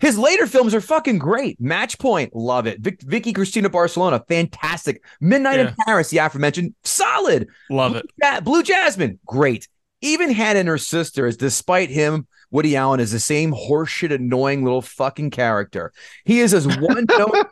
His 0.00 0.18
later 0.18 0.46
films 0.46 0.74
are 0.74 0.80
fucking 0.80 1.18
great. 1.18 1.60
Match 1.60 1.98
Point, 1.98 2.34
love 2.34 2.66
it. 2.66 2.80
Vic, 2.80 3.02
Vicky 3.02 3.34
Cristina 3.34 3.68
Barcelona, 3.68 4.24
fantastic. 4.26 5.04
Midnight 5.20 5.60
in 5.60 5.74
Paris, 5.84 6.08
the 6.08 6.16
aforementioned, 6.16 6.74
solid. 6.82 7.48
Love 7.68 7.96
it. 7.96 8.06
Ja- 8.22 8.40
Blue 8.40 8.62
Jasmine, 8.62 9.18
great. 9.26 9.68
Even 10.02 10.30
Hannah 10.32 10.60
and 10.60 10.68
her 10.68 10.78
sisters, 10.78 11.36
despite 11.36 11.88
him, 11.90 12.26
Woody 12.50 12.76
Allen 12.76 13.00
is 13.00 13.12
the 13.12 13.18
same 13.20 13.50
horseshit, 13.52 14.12
annoying 14.12 14.62
little 14.62 14.82
fucking 14.82 15.30
character. 15.30 15.90
He 16.24 16.40
is 16.40 16.52
as 16.52 16.66
one 16.66 17.06
note. 17.08 17.46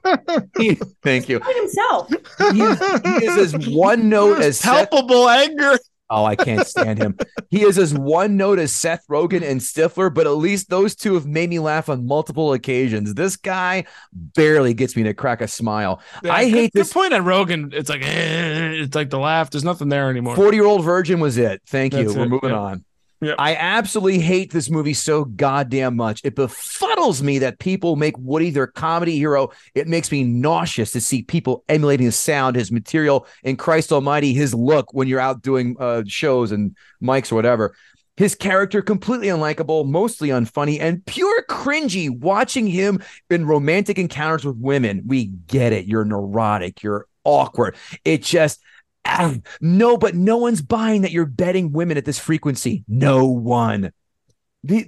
he- 0.58 0.74
thank 1.02 1.28
you. 1.28 1.40
Himself. 1.40 2.10
He 2.52 2.60
is, 2.60 2.78
he 3.02 3.24
is 3.24 3.54
as 3.54 3.68
one 3.68 4.10
note 4.10 4.42
as 4.42 4.58
Seth 4.60 4.90
palpable 4.90 5.28
anger. 5.30 5.78
Oh, 6.10 6.24
I 6.24 6.36
can't 6.36 6.66
stand 6.66 6.98
him. 6.98 7.16
He 7.50 7.62
is 7.62 7.78
as 7.78 7.94
one 7.94 8.36
note 8.36 8.58
as 8.58 8.72
Seth 8.74 9.06
Rogen 9.08 9.42
and 9.42 9.60
Stifler, 9.60 10.12
but 10.12 10.26
at 10.26 10.32
least 10.32 10.68
those 10.68 10.94
two 10.94 11.14
have 11.14 11.26
made 11.26 11.50
me 11.50 11.58
laugh 11.58 11.88
on 11.88 12.06
multiple 12.06 12.52
occasions. 12.52 13.14
This 13.14 13.36
guy 13.36 13.84
barely 14.12 14.74
gets 14.74 14.96
me 14.96 15.04
to 15.04 15.14
crack 15.14 15.40
a 15.40 15.48
smile. 15.48 16.00
I 16.24 16.46
hate 16.46 16.72
good 16.72 16.80
this. 16.80 16.92
point 16.92 17.14
on 17.14 17.24
Rogen. 17.24 17.72
It's 17.72 17.88
like 17.88 18.02
eh, 18.02 18.70
it's 18.72 18.94
like 18.94 19.10
the 19.10 19.18
laugh. 19.18 19.50
There's 19.50 19.64
nothing 19.64 19.88
there 19.88 20.10
anymore. 20.10 20.36
40 20.36 20.56
year 20.56 20.66
old 20.66 20.84
virgin 20.84 21.20
was 21.20 21.38
it. 21.38 21.62
Thank 21.66 21.94
you. 21.94 22.04
That's 22.04 22.16
We're 22.16 22.28
moving 22.28 22.50
yeah. 22.50 22.58
on. 22.58 22.84
Yeah. 23.22 23.34
I 23.38 23.54
absolutely 23.54 24.20
hate 24.20 24.50
this 24.50 24.70
movie 24.70 24.94
so 24.94 25.24
goddamn 25.24 25.96
much. 25.96 26.22
It 26.24 26.34
befuddles 26.34 26.89
me 27.22 27.38
that 27.38 27.58
people 27.58 27.96
make 27.96 28.16
Woody 28.18 28.50
their 28.50 28.66
comedy 28.66 29.16
hero. 29.16 29.50
It 29.74 29.88
makes 29.88 30.12
me 30.12 30.24
nauseous 30.24 30.92
to 30.92 31.00
see 31.00 31.22
people 31.22 31.64
emulating 31.68 32.06
his 32.06 32.16
sound, 32.16 32.56
his 32.56 32.70
material, 32.70 33.26
and 33.44 33.58
Christ 33.58 33.92
Almighty, 33.92 34.32
his 34.32 34.54
look 34.54 34.92
when 34.92 35.08
you're 35.08 35.20
out 35.20 35.42
doing 35.42 35.76
uh, 35.80 36.02
shows 36.06 36.52
and 36.52 36.76
mics 37.02 37.32
or 37.32 37.36
whatever. 37.36 37.74
His 38.16 38.34
character 38.34 38.82
completely 38.82 39.28
unlikable, 39.28 39.88
mostly 39.88 40.28
unfunny, 40.28 40.78
and 40.78 41.04
pure 41.06 41.42
cringy. 41.48 42.10
Watching 42.10 42.66
him 42.66 43.02
in 43.30 43.46
romantic 43.46 43.98
encounters 43.98 44.44
with 44.44 44.56
women, 44.56 45.02
we 45.06 45.26
get 45.26 45.72
it. 45.72 45.86
You're 45.86 46.04
neurotic. 46.04 46.82
You're 46.82 47.06
awkward. 47.24 47.76
It 48.04 48.22
just 48.22 48.60
ah, 49.06 49.34
no, 49.60 49.96
but 49.96 50.14
no 50.14 50.36
one's 50.36 50.62
buying 50.62 51.02
that 51.02 51.12
you're 51.12 51.26
betting 51.26 51.72
women 51.72 51.96
at 51.96 52.04
this 52.04 52.18
frequency. 52.18 52.84
No 52.86 53.26
one. 53.26 53.92
The, 54.62 54.84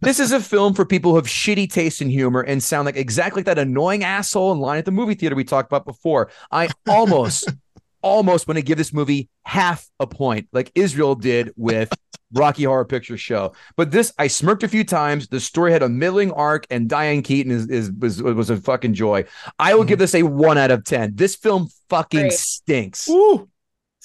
this 0.00 0.20
is 0.20 0.32
a 0.32 0.40
film 0.40 0.74
for 0.74 0.84
people 0.84 1.12
who 1.12 1.16
have 1.16 1.26
shitty 1.26 1.70
taste 1.70 2.02
in 2.02 2.10
humor 2.10 2.42
and 2.42 2.62
sound 2.62 2.86
like 2.86 2.96
exactly 2.96 3.40
like 3.40 3.46
that 3.46 3.58
annoying 3.58 4.04
asshole 4.04 4.52
in 4.52 4.58
line 4.58 4.78
at 4.78 4.84
the 4.84 4.90
movie 4.90 5.14
theater 5.14 5.34
we 5.34 5.44
talked 5.44 5.70
about 5.70 5.86
before. 5.86 6.30
I 6.50 6.68
almost, 6.88 7.50
almost 8.02 8.46
want 8.46 8.58
to 8.58 8.62
give 8.62 8.76
this 8.76 8.92
movie 8.92 9.30
half 9.44 9.88
a 9.98 10.06
point, 10.06 10.48
like 10.52 10.70
Israel 10.74 11.14
did 11.14 11.52
with 11.56 11.90
Rocky 12.32 12.64
Horror 12.64 12.84
Picture 12.84 13.16
Show. 13.16 13.54
But 13.76 13.90
this, 13.90 14.12
I 14.18 14.26
smirked 14.26 14.62
a 14.62 14.68
few 14.68 14.84
times. 14.84 15.28
The 15.28 15.40
story 15.40 15.72
had 15.72 15.82
a 15.82 15.88
middling 15.88 16.32
arc, 16.32 16.66
and 16.70 16.88
Diane 16.88 17.22
Keaton 17.22 17.50
is, 17.50 17.68
is 17.68 17.90
was 17.92 18.22
was 18.22 18.50
a 18.50 18.58
fucking 18.58 18.92
joy. 18.92 19.24
I 19.58 19.74
will 19.74 19.84
give 19.84 19.96
mm-hmm. 19.96 20.02
this 20.02 20.14
a 20.16 20.22
one 20.24 20.58
out 20.58 20.70
of 20.70 20.84
ten. 20.84 21.12
This 21.14 21.34
film 21.34 21.68
fucking 21.88 22.20
Great. 22.20 22.32
stinks. 22.34 23.08
Ooh, 23.08 23.48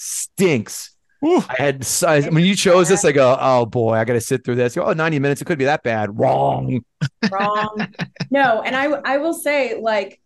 Stinks. 0.02 0.96
Ooh. 1.26 1.44
I 1.50 1.56
had 1.58 1.88
I, 2.06 2.22
when 2.30 2.44
you 2.46 2.56
chose 2.56 2.90
this, 2.90 3.04
I 3.06 3.12
go, 3.12 3.38
oh 3.40 3.66
boy, 3.66 3.94
I 3.96 4.06
got 4.06 4.14
to 4.14 4.22
sit 4.22 4.44
through 4.46 4.56
this. 4.56 4.76
Go, 4.76 4.84
Oh, 4.84 4.94
90 4.94 5.20
minutes, 5.20 5.42
it 5.42 5.46
could 5.46 5.60
be 5.60 5.66
that 5.66 5.84
bad. 5.84 6.18
Wrong. 6.18 6.84
wrong 7.32 7.88
no 8.32 8.62
and 8.62 8.76
i 8.76 8.86
i 9.06 9.18
will 9.18 9.34
say 9.34 9.80
like 9.80 10.20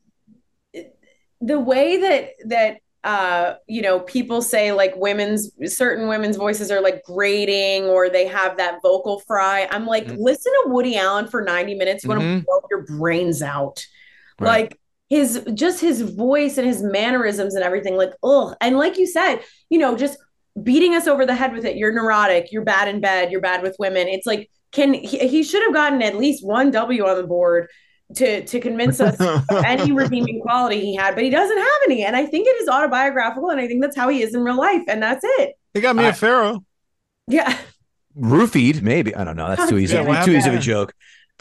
the 1.41 1.59
way 1.59 1.97
that 1.97 2.29
that 2.45 2.77
uh 3.03 3.55
you 3.67 3.81
know 3.81 3.99
people 3.99 4.41
say 4.41 4.71
like 4.71 4.93
women's 4.95 5.51
certain 5.65 6.07
women's 6.07 6.37
voices 6.37 6.71
are 6.71 6.81
like 6.81 7.03
grating 7.03 7.83
or 7.85 8.09
they 8.09 8.25
have 8.25 8.57
that 8.57 8.79
vocal 8.81 9.19
fry 9.21 9.67
i'm 9.71 9.85
like 9.85 10.05
Mhm. 10.07 10.15
listen 10.19 10.51
to 10.63 10.69
woody 10.69 10.95
allen 10.95 11.27
for 11.27 11.41
90 11.41 11.75
minutes 11.75 12.03
You 12.05 12.09
when 12.11 12.19
Mhm. 12.19 12.45
blow 12.45 12.61
your 12.71 12.83
brains 12.85 13.41
out 13.41 13.85
Right. 14.39 14.47
like 14.71 14.79
his 15.09 15.45
just 15.53 15.81
his 15.81 16.01
voice 16.01 16.57
and 16.57 16.65
his 16.65 16.81
mannerisms 16.81 17.55
and 17.55 17.63
everything 17.63 17.97
like 17.97 18.13
oh 18.23 18.55
and 18.61 18.77
like 18.77 18.97
you 18.97 19.05
said 19.05 19.41
you 19.69 19.77
know 19.79 19.97
just 19.97 20.17
beating 20.61 20.93
us 20.93 21.07
over 21.07 21.25
the 21.25 21.33
head 21.35 21.53
with 21.53 21.65
it 21.65 21.75
you're 21.75 21.91
neurotic 21.91 22.51
you're 22.51 22.63
bad 22.63 22.87
in 22.87 22.99
bed 23.01 23.31
you're 23.31 23.41
bad 23.41 23.63
with 23.63 23.75
women 23.79 24.07
it's 24.07 24.27
like 24.27 24.49
can 24.71 24.93
he, 24.93 25.17
he 25.27 25.43
should 25.43 25.63
have 25.63 25.73
gotten 25.73 26.01
at 26.01 26.15
least 26.15 26.45
one 26.45 26.69
w 26.69 27.05
on 27.05 27.17
the 27.17 27.23
board 27.23 27.67
to 28.15 28.45
to 28.45 28.59
convince 28.59 28.99
us 28.99 29.19
of 29.19 29.43
any 29.65 29.91
redeeming 29.91 30.39
quality 30.41 30.79
he 30.79 30.95
had 30.95 31.15
but 31.15 31.23
he 31.23 31.29
doesn't 31.31 31.57
have 31.57 31.81
any 31.85 32.03
and 32.03 32.15
i 32.15 32.25
think 32.25 32.45
it 32.47 32.61
is 32.61 32.67
autobiographical 32.69 33.49
and 33.49 33.59
i 33.59 33.67
think 33.67 33.81
that's 33.81 33.95
how 33.95 34.09
he 34.09 34.21
is 34.21 34.35
in 34.35 34.43
real 34.43 34.57
life 34.57 34.83
and 34.87 35.01
that's 35.01 35.23
it 35.23 35.53
He 35.73 35.81
got 35.81 35.95
me 35.95 36.05
a 36.05 36.13
pharaoh. 36.13 36.63
yeah 37.27 37.57
Roofied, 38.17 38.81
maybe. 38.81 39.15
I 39.15 39.23
don't 39.23 39.35
know. 39.35 39.47
That's 39.47 39.69
too 39.69 39.77
easy. 39.79 39.95
Yeah, 39.95 40.23
too 40.23 40.33
easy 40.33 40.49
of 40.49 40.55
a 40.55 40.59
joke. 40.59 40.93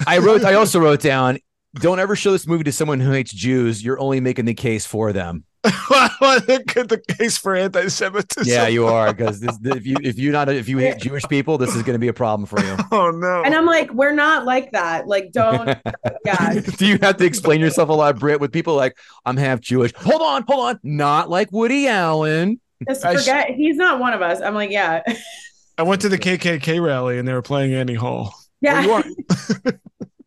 I 0.07 0.19
wrote. 0.19 0.43
I 0.43 0.55
also 0.55 0.81
wrote 0.81 1.03
down. 1.03 1.39
Don't 1.75 1.99
ever 2.01 2.17
show 2.17 2.33
this 2.33 2.47
movie 2.47 2.65
to 2.65 2.73
someone 2.73 3.01
who 3.01 3.11
hates 3.11 3.33
Jews. 3.33 3.85
You're 3.85 4.01
only 4.01 4.21
making 4.21 4.45
the 4.47 4.55
case 4.55 4.87
for 4.87 5.13
them. 5.13 5.45
Look 6.21 6.77
at 6.77 6.89
the 6.89 7.01
case 7.19 7.39
for 7.39 7.55
anti-Semitism. 7.55 8.53
Yeah, 8.53 8.67
you 8.67 8.87
are 8.87 9.13
because 9.15 9.43
if 9.43 9.87
you 9.87 9.97
if 10.03 10.19
you 10.19 10.33
not 10.33 10.49
if 10.49 10.69
you 10.69 10.79
hate 10.79 10.99
Jewish 10.99 11.23
people, 11.29 11.57
this 11.59 11.75
is 11.77 11.83
going 11.83 11.95
to 11.95 12.01
be 12.01 12.09
a 12.09 12.13
problem 12.13 12.47
for 12.47 12.61
you. 12.61 12.77
Oh 12.91 13.11
no. 13.11 13.43
and 13.45 13.55
i'm 13.55 13.65
like 13.67 13.93
we're 13.93 14.15
not 14.15 14.45
like 14.45 14.73
that 14.73 15.07
like 15.07 15.31
don't 15.33 15.69
yeah 16.25 16.55
Do 16.77 16.87
you 16.87 16.99
have 17.03 17.17
to 17.19 17.25
explain 17.25 17.61
yourself 17.61 17.89
a 17.89 17.93
lot, 17.93 18.19
Brit? 18.19 18.41
with 18.41 18.53
people 18.53 18.75
like 18.75 18.97
I'm 19.25 19.37
half 19.37 19.61
Jewish? 19.61 19.93
Hold 19.95 20.21
on, 20.23 20.45
hold 20.49 20.67
on. 20.69 20.81
Not 20.83 21.31
like 21.31 21.51
Woody 21.53 21.87
Allen. 21.87 22.61
just 22.89 23.05
I 23.05 23.15
sh- 23.15 23.19
forget 23.21 23.51
he's 23.51 23.77
not 23.77 24.01
one 24.01 24.13
of 24.15 24.23
us 24.23 24.41
i'm 24.41 24.55
like 24.55 24.71
yeah 24.71 25.03
I 25.79 25.85
went 25.85 26.03
to 26.03 26.09
the 26.09 26.19
KKK 26.19 26.85
rally 26.85 27.19
and 27.19 27.27
they 27.27 27.33
were 27.33 27.41
playing 27.43 27.73
Annie 27.75 27.95
Hall. 27.95 28.35
yeah 28.61 28.85
Well, 28.87 29.03
you 29.07 29.15
are 29.67 29.73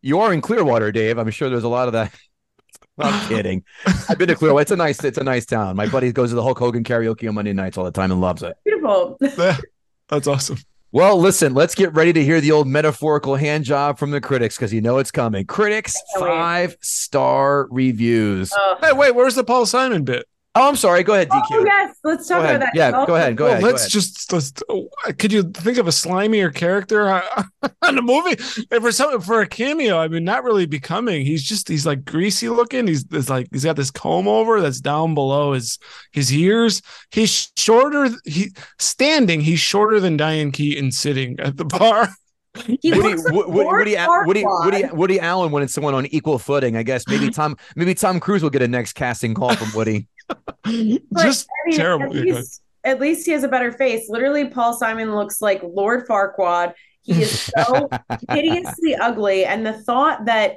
you 0.02 0.20
are 0.20 0.32
in 0.32 0.40
Clearwater, 0.40 0.92
Dave. 0.92 1.18
I'm 1.18 1.30
sure 1.30 1.48
there's 1.50 1.64
a 1.64 1.68
lot 1.68 1.88
of 1.88 1.92
that. 1.94 2.12
I'm 2.98 3.28
kidding. 3.28 3.62
I've 4.08 4.18
been 4.18 4.28
to 4.28 4.34
Clearwater. 4.36 4.62
It's 4.62 4.70
a 4.70 4.76
nice, 4.76 5.02
it's 5.04 5.18
a 5.18 5.24
nice 5.24 5.46
town. 5.46 5.76
My 5.76 5.86
buddy 5.86 6.12
goes 6.12 6.30
to 6.30 6.34
the 6.36 6.42
Hulk 6.42 6.58
Hogan 6.58 6.84
karaoke 6.84 7.28
on 7.28 7.34
Monday 7.34 7.52
nights 7.52 7.76
all 7.76 7.84
the 7.84 7.90
time 7.90 8.10
and 8.10 8.20
loves 8.20 8.42
it. 8.42 8.56
beautiful 8.64 9.16
beautiful. 9.20 9.54
That's 10.08 10.26
awesome. 10.26 10.58
Well, 10.92 11.18
listen, 11.18 11.52
let's 11.52 11.74
get 11.74 11.92
ready 11.92 12.12
to 12.12 12.24
hear 12.24 12.40
the 12.40 12.52
old 12.52 12.66
metaphorical 12.68 13.36
hand 13.36 13.64
job 13.64 13.98
from 13.98 14.12
the 14.12 14.20
critics 14.20 14.56
because 14.56 14.72
you 14.72 14.80
know 14.80 14.98
it's 14.98 15.10
coming. 15.10 15.44
Critics 15.44 15.94
oh, 16.16 16.20
can't 16.20 16.30
wait. 16.30 16.36
five 16.38 16.76
star 16.80 17.66
reviews. 17.70 18.50
Oh, 18.56 18.78
Hey, 18.80 18.92
wait, 18.92 19.14
where's 19.14 19.34
the 19.34 19.44
Paul 19.44 19.66
Simon 19.66 20.04
bit? 20.04 20.26
Oh, 20.56 20.68
I'm 20.68 20.76
sorry. 20.76 21.02
Go 21.02 21.12
ahead, 21.12 21.28
DQ. 21.28 21.42
oh, 21.52 21.64
yes, 21.66 21.96
let's 22.02 22.26
talk 22.26 22.40
about 22.40 22.60
that. 22.60 22.72
Yeah, 22.74 22.90
go 23.06 23.14
ahead. 23.14 23.36
Go 23.36 23.44
well, 23.44 23.52
ahead. 23.52 23.62
let's 23.62 23.82
ahead. 23.82 23.90
just 23.90 24.32
let's, 24.32 24.52
oh, 24.70 24.88
could 25.18 25.30
you 25.30 25.42
think 25.42 25.76
of 25.76 25.86
a 25.86 25.90
slimier 25.90 26.52
character 26.52 27.10
on 27.82 27.94
the 27.94 28.00
movie 28.00 28.36
And 28.70 28.82
for 28.82 28.90
some 28.90 29.20
for 29.20 29.42
a 29.42 29.46
cameo? 29.46 29.98
I 29.98 30.08
mean, 30.08 30.24
not 30.24 30.44
really 30.44 30.64
becoming. 30.64 31.26
He's 31.26 31.42
just 31.42 31.68
he's 31.68 31.84
like 31.84 32.06
greasy 32.06 32.48
looking. 32.48 32.86
He's, 32.86 33.04
he's 33.10 33.28
like 33.28 33.48
he's 33.52 33.64
got 33.64 33.76
this 33.76 33.90
comb 33.90 34.26
over 34.26 34.62
that's 34.62 34.80
down 34.80 35.14
below 35.14 35.52
his 35.52 35.78
his 36.12 36.32
ears. 36.32 36.80
He's 37.10 37.52
shorter. 37.58 38.08
He 38.24 38.52
standing. 38.78 39.42
He's 39.42 39.60
shorter 39.60 40.00
than 40.00 40.16
Diane 40.16 40.52
Keaton 40.52 40.90
sitting 40.90 41.38
at 41.38 41.58
the 41.58 41.66
bar. 41.66 42.08
He 42.80 42.90
Woody, 42.90 43.02
looks 43.02 43.24
like 43.24 43.34
Woody, 43.34 43.96
Woody, 43.96 43.96
Woody, 44.24 44.44
Woody, 44.46 44.84
Woody 44.90 45.20
Allen 45.20 45.50
wanted 45.50 45.70
someone 45.70 45.92
on 45.92 46.06
equal 46.06 46.38
footing. 46.38 46.74
I 46.74 46.84
guess 46.84 47.06
maybe 47.06 47.28
Tom, 47.28 47.54
maybe 47.74 47.94
Tom 47.94 48.18
Cruise 48.18 48.42
will 48.42 48.48
get 48.48 48.62
a 48.62 48.66
next 48.66 48.94
casting 48.94 49.34
call 49.34 49.54
from 49.54 49.68
Woody. 49.74 50.08
But, 50.28 51.22
just 51.22 51.46
I 51.64 51.68
mean, 51.68 51.76
terrible. 51.78 52.06
At 52.06 52.14
Yeah, 52.14 52.22
go 52.24 52.28
ahead. 52.30 52.36
least, 52.36 52.62
at 52.84 53.00
least 53.00 53.26
he 53.26 53.32
has 53.32 53.44
a 53.44 53.48
better 53.48 53.72
face. 53.72 54.08
Literally, 54.08 54.48
Paul 54.48 54.72
Simon 54.76 55.14
looks 55.14 55.40
like 55.40 55.62
Lord 55.62 56.06
Farquaad. 56.06 56.74
He 57.02 57.22
is 57.22 57.40
so 57.56 57.88
hideously 58.28 58.94
ugly, 58.96 59.44
and 59.44 59.64
the 59.64 59.72
thought 59.74 60.24
that 60.26 60.56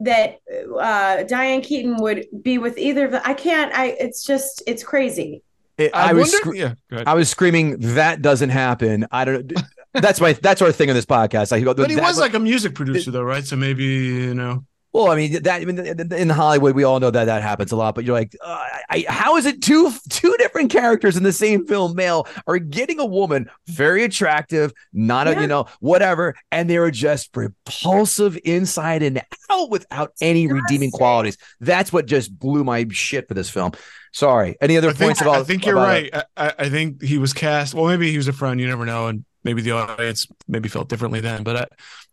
that 0.00 0.36
uh, 0.78 1.24
Diane 1.24 1.60
Keaton 1.60 1.96
would 1.96 2.26
be 2.42 2.58
with 2.58 2.78
either 2.78 3.06
of 3.06 3.12
them, 3.12 3.22
I 3.24 3.34
can't. 3.34 3.74
I 3.74 3.86
it's 3.98 4.24
just 4.24 4.62
it's 4.66 4.82
crazy. 4.82 5.42
It- 5.78 5.94
I, 5.94 6.10
I, 6.10 6.12
was, 6.12 6.32
wonder. 6.32 6.36
scr- 6.36 6.54
yeah. 6.54 7.02
I 7.06 7.14
was 7.14 7.28
screaming. 7.30 7.76
That 7.94 8.22
doesn't 8.22 8.50
happen. 8.50 9.06
I 9.10 9.24
don't. 9.24 9.52
That's 9.94 10.20
my. 10.20 10.34
That's 10.34 10.62
our 10.62 10.70
thing 10.72 10.90
on 10.90 10.94
this 10.94 11.06
podcast. 11.06 11.52
I 11.52 11.64
but 11.64 11.90
he 11.90 11.96
that- 11.96 12.04
was 12.04 12.18
like 12.18 12.34
a 12.34 12.38
music 12.38 12.74
producer, 12.74 13.10
though, 13.10 13.22
right? 13.22 13.44
So 13.44 13.56
maybe 13.56 13.84
you 13.84 14.34
know. 14.34 14.64
Well, 14.92 15.08
I 15.10 15.14
mean 15.16 15.40
that 15.42 15.62
I 15.62 15.64
mean, 15.64 15.78
in 16.12 16.28
Hollywood, 16.28 16.74
we 16.74 16.82
all 16.82 16.98
know 16.98 17.10
that 17.12 17.26
that 17.26 17.42
happens 17.42 17.70
a 17.70 17.76
lot. 17.76 17.94
But 17.94 18.04
you're 18.04 18.14
like, 18.18 18.34
uh, 18.44 18.66
I, 18.90 19.04
how 19.08 19.36
is 19.36 19.46
it 19.46 19.62
two 19.62 19.92
two 20.08 20.34
different 20.38 20.72
characters 20.72 21.16
in 21.16 21.22
the 21.22 21.32
same 21.32 21.64
film, 21.66 21.94
male, 21.94 22.26
are 22.48 22.58
getting 22.58 22.98
a 22.98 23.06
woman 23.06 23.48
very 23.68 24.02
attractive, 24.02 24.72
not 24.92 25.28
a 25.28 25.32
Yeah. 25.32 25.40
you 25.42 25.46
know 25.46 25.66
whatever, 25.78 26.34
and 26.50 26.68
they 26.68 26.76
are 26.76 26.90
just 26.90 27.30
repulsive 27.36 28.36
inside 28.44 29.02
and 29.04 29.22
out 29.48 29.70
without 29.70 30.12
any 30.20 30.46
redeeming 30.48 30.90
qualities. 30.90 31.36
That's 31.60 31.92
what 31.92 32.06
just 32.06 32.36
blew 32.36 32.64
my 32.64 32.84
shit 32.90 33.28
for 33.28 33.34
this 33.34 33.48
film. 33.48 33.72
Sorry. 34.12 34.56
Any 34.60 34.76
other 34.76 34.88
I 34.88 34.92
think, 34.92 35.08
points 35.10 35.20
about? 35.20 35.36
I 35.36 35.44
think 35.44 35.64
you're 35.66 35.76
about 35.76 35.86
right. 35.86 36.10
I, 36.12 36.24
I- 36.36 36.54
I 36.58 36.68
think 36.68 37.00
he 37.00 37.16
was 37.18 37.32
cast. 37.32 37.74
Well, 37.74 37.86
maybe 37.86 38.10
he 38.10 38.16
was 38.16 38.26
a 38.26 38.32
friend. 38.32 38.58
You 38.60 38.66
never 38.66 38.84
know, 38.84 39.06
and 39.06 39.24
maybe 39.44 39.62
the 39.62 39.72
audience 39.72 40.26
maybe 40.48 40.68
felt 40.68 40.88
differently 40.88 41.20
then. 41.20 41.42
But 41.42 41.56
I, 41.56 41.66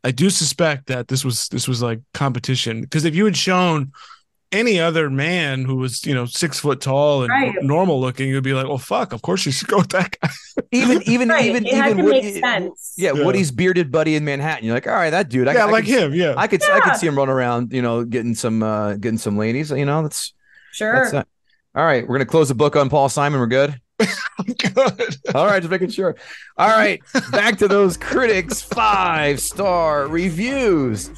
I 0.09 0.11
do 0.11 0.29
suspect 0.29 0.87
that 0.87 1.07
this 1.07 1.23
was 1.25 1.47
this 1.49 1.67
was 1.67 1.81
like 1.81 1.99
competition 2.13 2.81
because 2.81 3.05
if 3.05 3.15
you 3.15 3.25
had 3.25 3.37
shown 3.37 3.91
any 4.53 4.79
other 4.79 5.09
man 5.09 5.65
who 5.65 5.75
was 5.75 6.05
you 6.05 6.13
know 6.15 6.25
six 6.25 6.57
foot 6.59 6.79
tall 6.79 7.23
and 7.23 7.29
Right. 7.29 7.53
normal 7.61 7.99
looking, 7.99 8.29
you'd 8.29 8.43
be 8.45 8.53
like, 8.53 8.67
well, 8.67 8.77
fuck. 8.77 9.11
Of 9.11 9.21
course 9.21 9.45
you 9.45 9.51
should 9.51 9.67
go 9.67 9.77
with 9.79 9.89
that 9.89 10.15
guy. 10.21 10.29
Even 10.71 11.01
even 11.05 11.27
Right, 11.29 11.45
even 11.45 11.67
even 11.67 11.97
to 11.97 12.03
Woody- 12.03 12.21
make 12.21 12.43
sense. 12.43 12.93
Yeah, 12.97 13.11
Yeah. 13.13 13.25
Woody's 13.25 13.51
bearded 13.51 13.91
buddy 13.91 14.15
in 14.15 14.23
Manhattan. 14.23 14.63
You're 14.65 14.73
like, 14.75 14.87
all 14.87 14.93
right, 14.93 15.09
that 15.09 15.27
dude. 15.29 15.47
I, 15.49 15.53
yeah, 15.53 15.65
I 15.65 15.69
like 15.69 15.85
could- 15.85 15.93
him. 15.93 16.13
Yeah. 16.13 16.33
I 16.37 16.47
could 16.47 16.63
I 16.63 16.79
could 16.79 16.95
see 16.95 17.07
him 17.07 17.17
run 17.17 17.29
around, 17.29 17.73
you 17.73 17.81
know, 17.81 18.05
getting 18.05 18.35
some 18.35 18.63
uh 18.63 18.93
getting 18.95 19.17
some 19.17 19.37
ladies. 19.37 19.69
You 19.71 19.85
know, 19.85 20.01
that's 20.03 20.33
Sure. 20.71 20.93
that's 20.93 21.13
uh, 21.13 21.23
all 21.75 21.85
right. 21.85 22.07
We're 22.07 22.15
gonna 22.17 22.25
close 22.25 22.47
the 22.47 22.55
book 22.55 22.75
on 22.77 22.89
Paul 22.89 23.09
Simon. 23.09 23.39
We're 23.41 23.47
good. 23.47 23.79
Good. 24.45 25.17
All 25.33 25.45
right, 25.47 25.59
just 25.59 25.71
making 25.71 25.89
sure. 25.89 26.15
All 26.57 26.69
right, 26.69 27.01
back 27.31 27.57
to 27.59 27.67
those 27.67 27.97
critics 27.97 28.61
five 28.61 29.39
star 29.39 30.07
reviews. 30.07 31.09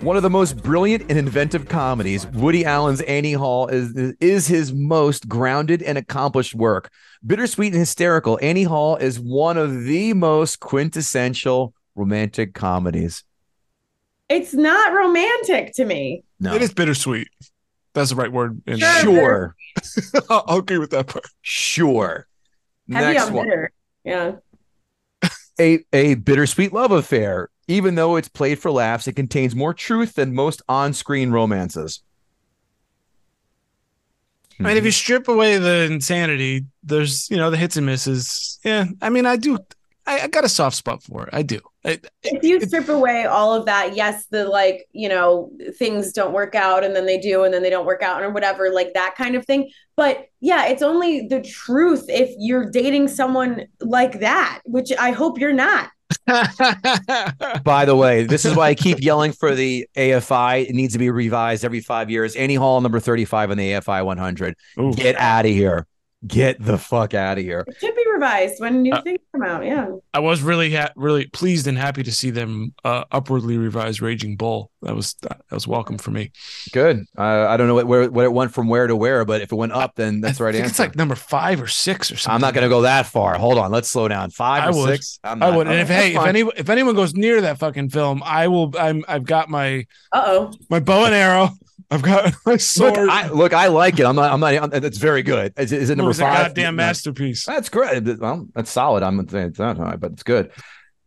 One 0.00 0.16
of 0.16 0.22
the 0.22 0.30
most 0.30 0.62
brilliant 0.62 1.04
and 1.08 1.18
inventive 1.18 1.68
comedies, 1.68 2.26
Woody 2.26 2.64
Allen's 2.64 3.00
Annie 3.02 3.32
Hall 3.32 3.68
is 3.68 3.94
is 4.20 4.46
his 4.46 4.72
most 4.72 5.28
grounded 5.28 5.82
and 5.82 5.96
accomplished 5.96 6.54
work. 6.54 6.90
Bittersweet 7.26 7.72
and 7.72 7.80
hysterical, 7.80 8.38
Annie 8.42 8.64
Hall 8.64 8.96
is 8.96 9.18
one 9.18 9.56
of 9.56 9.84
the 9.84 10.12
most 10.12 10.60
quintessential 10.60 11.74
romantic 11.94 12.54
comedies. 12.54 13.24
It's 14.28 14.54
not 14.54 14.92
romantic 14.92 15.72
to 15.74 15.84
me. 15.84 16.24
No, 16.40 16.54
It 16.54 16.62
is 16.62 16.74
bittersweet. 16.74 17.28
That's 17.96 18.10
the 18.10 18.16
right 18.16 18.30
word. 18.30 18.60
in- 18.66 18.76
Sure. 18.78 19.56
sure, 19.82 20.22
I'll, 20.30 20.44
I'll 20.46 20.58
agree 20.58 20.76
with 20.78 20.90
that 20.90 21.06
part. 21.06 21.24
sure. 21.40 22.26
Heavy 22.92 23.14
Next 23.14 23.28
on 23.28 23.32
one. 23.32 23.46
bitter. 23.48 23.72
Yeah. 24.04 24.32
a, 25.60 25.80
a 25.94 26.14
bittersweet 26.16 26.72
love 26.74 26.90
affair. 26.92 27.48
Even 27.68 27.94
though 27.96 28.16
it's 28.16 28.28
played 28.28 28.58
for 28.60 28.70
laughs, 28.70 29.08
it 29.08 29.14
contains 29.16 29.56
more 29.56 29.72
truth 29.74 30.14
than 30.14 30.34
most 30.34 30.60
on 30.68 30.92
screen 30.92 31.30
romances. 31.30 32.02
I 34.60 34.62
mean, 34.62 34.76
if 34.76 34.84
you 34.84 34.90
strip 34.90 35.28
away 35.28 35.58
the 35.58 35.88
insanity, 35.90 36.64
there's 36.82 37.28
you 37.30 37.36
know 37.38 37.50
the 37.50 37.56
hits 37.56 37.76
and 37.76 37.84
misses. 37.86 38.58
Yeah, 38.64 38.86
I 39.02 39.08
mean, 39.10 39.26
I 39.26 39.36
do. 39.36 39.58
I, 40.06 40.20
I 40.20 40.26
got 40.28 40.44
a 40.44 40.48
soft 40.48 40.76
spot 40.76 41.02
for 41.02 41.24
it. 41.24 41.30
I 41.32 41.42
do. 41.42 41.60
I, 41.84 42.00
if 42.22 42.42
you 42.42 42.60
strip 42.60 42.88
away 42.88 43.24
all 43.24 43.52
of 43.54 43.66
that, 43.66 43.96
yes, 43.96 44.26
the 44.26 44.44
like, 44.44 44.86
you 44.92 45.08
know, 45.08 45.50
things 45.78 46.12
don't 46.12 46.32
work 46.32 46.54
out 46.54 46.84
and 46.84 46.94
then 46.94 47.06
they 47.06 47.18
do 47.18 47.44
and 47.44 47.52
then 47.52 47.62
they 47.62 47.70
don't 47.70 47.86
work 47.86 48.02
out 48.02 48.22
or 48.22 48.30
whatever, 48.30 48.70
like 48.70 48.94
that 48.94 49.14
kind 49.16 49.34
of 49.34 49.44
thing. 49.44 49.70
But 49.96 50.26
yeah, 50.40 50.66
it's 50.66 50.82
only 50.82 51.26
the 51.26 51.40
truth 51.42 52.04
if 52.08 52.30
you're 52.38 52.70
dating 52.70 53.08
someone 53.08 53.66
like 53.80 54.20
that, 54.20 54.60
which 54.64 54.92
I 54.98 55.10
hope 55.10 55.38
you're 55.38 55.52
not. 55.52 55.90
By 56.26 57.84
the 57.84 57.96
way, 57.96 58.24
this 58.24 58.44
is 58.44 58.54
why 58.54 58.68
I 58.68 58.74
keep 58.74 59.00
yelling 59.00 59.32
for 59.32 59.54
the 59.54 59.88
AFI. 59.96 60.68
It 60.68 60.74
needs 60.74 60.92
to 60.92 60.98
be 60.98 61.10
revised 61.10 61.64
every 61.64 61.80
five 61.80 62.10
years. 62.10 62.36
Annie 62.36 62.54
Hall, 62.54 62.80
number 62.80 63.00
35 63.00 63.50
on 63.50 63.56
the 63.56 63.72
AFI 63.72 64.04
100. 64.04 64.54
Ooh. 64.78 64.92
Get 64.92 65.16
out 65.16 65.46
of 65.46 65.50
here. 65.50 65.86
Get 66.26 66.56
the 66.64 66.78
fuck 66.78 67.12
out 67.14 67.36
of 67.38 67.44
here. 67.44 67.64
It 67.68 67.76
should 67.78 67.94
be 67.94 68.04
revised 68.12 68.54
when 68.58 68.82
new 68.82 68.92
Uh, 68.92 69.02
things 69.02 69.18
come 69.32 69.42
out. 69.42 69.64
Yeah. 69.64 69.88
I 70.14 70.18
was 70.20 70.40
really 70.40 70.74
ha- 70.74 70.90
really 70.96 71.26
pleased 71.26 71.66
and 71.66 71.76
happy 71.76 72.02
to 72.02 72.10
see 72.10 72.30
them 72.30 72.72
uh, 72.84 73.04
upwardly 73.12 73.58
revise 73.58 74.00
Raging 74.00 74.34
Bull. 74.36 74.70
That 74.80 74.96
was 74.96 75.14
that 75.22 75.42
was 75.50 75.68
welcome 75.68 75.98
for 75.98 76.10
me. 76.10 76.32
Good. 76.72 77.04
Uh, 77.18 77.46
I 77.48 77.56
don't 77.58 77.68
know 77.68 77.74
what, 77.74 77.86
where, 77.86 78.10
what 78.10 78.24
it 78.24 78.32
went 78.32 78.54
from 78.54 78.68
where 78.68 78.86
to 78.86 78.96
where, 78.96 79.24
but 79.26 79.42
if 79.42 79.52
it 79.52 79.56
went 79.56 79.72
up, 79.72 79.94
then 79.96 80.22
that's 80.22 80.36
I 80.36 80.38
the 80.38 80.44
right 80.44 80.52
think 80.54 80.62
answer. 80.64 80.70
It's 80.72 80.78
like 80.78 80.96
number 80.96 81.14
five 81.16 81.60
or 81.60 81.66
six 81.66 82.10
or 82.10 82.16
something. 82.16 82.34
I'm 82.34 82.40
not 82.40 82.54
going 82.54 82.64
to 82.64 82.70
go 82.70 82.80
that 82.82 83.04
far. 83.06 83.36
Hold 83.36 83.58
on. 83.58 83.70
Let's 83.70 83.88
slow 83.88 84.08
down. 84.08 84.30
Five 84.30 84.64
I 84.64 84.68
or 84.70 84.74
would. 84.74 84.88
six? 84.88 85.20
I'm 85.22 85.42
I 85.42 85.50
not- 85.50 85.56
would, 85.58 85.66
and 85.66 85.76
if 85.80 85.88
That's 85.88 86.02
hey, 86.02 86.16
if 86.16 86.24
any 86.26 86.40
if 86.56 86.70
anyone 86.70 86.94
goes 86.94 87.14
near 87.14 87.42
that 87.42 87.58
fucking 87.58 87.90
film, 87.90 88.22
I 88.24 88.48
will. 88.48 88.72
I'm 88.78 89.04
I've 89.06 89.24
got 89.24 89.50
my 89.50 89.86
Uh 90.12 90.22
oh. 90.26 90.52
my 90.70 90.80
bow 90.80 91.04
and 91.04 91.14
arrow. 91.14 91.50
I've 91.90 92.02
got 92.02 92.34
my 92.46 92.52
Look, 92.52 92.60
sword. 92.60 92.96
I, 92.98 93.28
look, 93.28 93.52
I 93.52 93.68
like 93.68 93.98
it. 93.98 94.06
I'm 94.06 94.16
not. 94.16 94.32
I'm 94.32 94.40
not. 94.40 94.74
It's 94.84 94.98
very 94.98 95.22
good. 95.22 95.52
Is, 95.56 95.72
it- 95.72 95.82
is 95.82 95.90
it 95.90 95.94
it 95.94 95.96
number 95.96 96.10
a 96.10 96.14
five? 96.14 96.48
goddamn 96.48 96.76
masterpiece. 96.76 97.44
That's 97.46 97.68
great. 97.68 98.02
Well, 98.18 98.48
that's 98.54 98.70
solid. 98.70 99.02
I'm 99.02 99.28
saying 99.28 99.48
it's 99.48 99.58
not 99.58 99.76
high, 99.76 99.96
but 99.96 100.12
it's 100.12 100.22
good. 100.22 100.50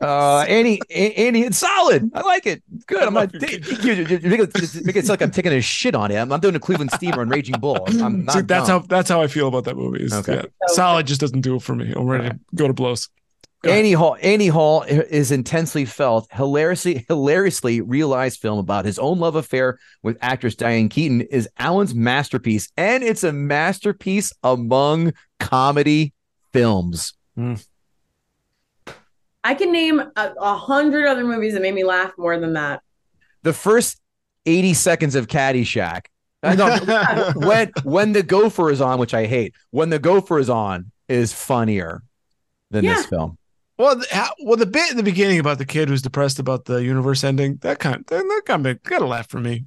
Uh, 0.02 0.46
Annie, 0.48 0.80
Annie, 0.90 1.42
it's 1.42 1.58
solid. 1.58 2.10
I 2.14 2.22
like 2.22 2.46
it. 2.46 2.64
Good. 2.88 3.04
I'm 3.04 3.14
love. 3.14 3.32
You, 3.42 3.94
you, 3.94 3.94
you 4.06 4.30
make 4.30 4.40
it, 4.40 4.86
make 4.86 4.96
it 4.96 5.06
sound 5.06 5.10
like 5.20 5.22
I'm 5.22 5.32
taking 5.32 5.52
a 5.52 5.60
shit 5.62 5.94
on 5.94 6.10
it. 6.10 6.16
I'm, 6.18 6.40
doing 6.40 6.56
a 6.56 6.60
Cleveland 6.60 6.92
Steamer 6.92 7.22
and 7.22 7.30
Raging 7.30 7.60
Bull. 7.60 7.84
I'm, 8.02 8.24
not. 8.24 8.34
See, 8.36 8.42
that's 8.44 8.68
dumb. 8.70 8.82
how 8.84 8.88
that's 8.88 9.10
how 9.10 9.22
I 9.22 9.28
feel 9.28 9.50
about 9.50 9.66
that 9.66 9.76
movie. 9.76 10.04
Is, 10.06 10.14
Okay. 10.14 10.36
yeah, 10.36 10.44
solid 10.68 11.06
just 11.06 11.20
doesn't 11.20 11.42
do 11.42 11.56
it 11.56 11.64
for 11.64 11.76
me. 11.76 11.92
I'm 11.94 12.06
ready 12.08 12.30
to 12.30 12.40
go 12.56 12.68
to 12.68 12.74
blows. 12.74 13.10
Go 13.62 13.70
ahead. 13.70 13.80
Annie 13.80 13.92
Hall. 13.92 14.16
Annie 14.22 14.48
Hall 14.48 14.84
is 14.84 15.32
intensely 15.32 15.84
felt, 15.84 16.28
hilariously, 16.32 17.06
hilariously 17.10 17.82
realized 17.82 18.40
film 18.40 18.58
about 18.58 18.86
his 18.86 18.98
own 18.98 19.20
love 19.20 19.36
affair 19.36 19.80
with 20.02 20.18
actress 20.22 20.56
Diane 20.56 20.88
Keaton 20.88 21.22
is 21.22 21.50
Allen's 21.58 21.94
masterpiece, 21.94 22.72
and 22.78 23.04
it's 23.04 23.24
a 23.24 23.34
masterpiece 23.34 24.32
among 24.44 25.14
comedy 25.40 26.14
films. 26.54 27.14
Hmm. 27.36 27.56
I 29.44 29.56
can 29.56 29.72
name 29.72 30.00
a, 30.00 30.34
a 30.38 30.56
hundred 30.56 31.08
other 31.08 31.26
movies 31.26 31.54
that 31.54 31.62
made 31.62 31.74
me 31.74 31.84
laugh 31.84 32.14
more 32.18 32.40
than 32.40 32.54
that. 32.54 32.82
The 33.44 33.54
first 33.54 34.00
80 34.46 34.74
seconds 34.74 35.16
of 35.16 35.28
Caddyshack. 35.28 36.06
I 36.44 36.56
know 36.56 37.34
when 37.36 37.72
when 37.84 38.14
the 38.14 38.24
gopher 38.24 38.72
is 38.72 38.80
on, 38.80 39.00
which 39.00 39.14
I 39.14 39.26
hate, 39.26 39.54
when 39.72 39.90
the 39.90 40.00
gopher 40.00 40.40
is 40.40 40.50
on 40.50 40.92
is 41.10 41.34
funnier 41.34 42.04
than 42.72 42.86
this 42.86 43.06
film. 43.06 43.38
Well, 43.80 43.96
the, 43.96 44.06
how- 44.12 44.34
well, 44.44 44.58
the 44.58 44.66
bit 44.66 44.92
in 44.92 44.98
the 44.98 45.04
beginning 45.04 45.40
about 45.40 45.58
the 45.58 45.66
kid 45.66 45.88
who's 45.88 46.02
depressed 46.02 46.38
about 46.38 46.66
the 46.66 46.84
universe 46.84 47.24
ending 47.24 47.56
that 47.62 47.80
kind 47.80 48.04
that, 48.08 48.24
that 48.24 48.42
kind 48.46 48.68
of 48.68 48.84
got 48.84 49.02
a 49.02 49.08
laugh 49.08 49.30
for 49.30 49.40
me. 49.40 49.66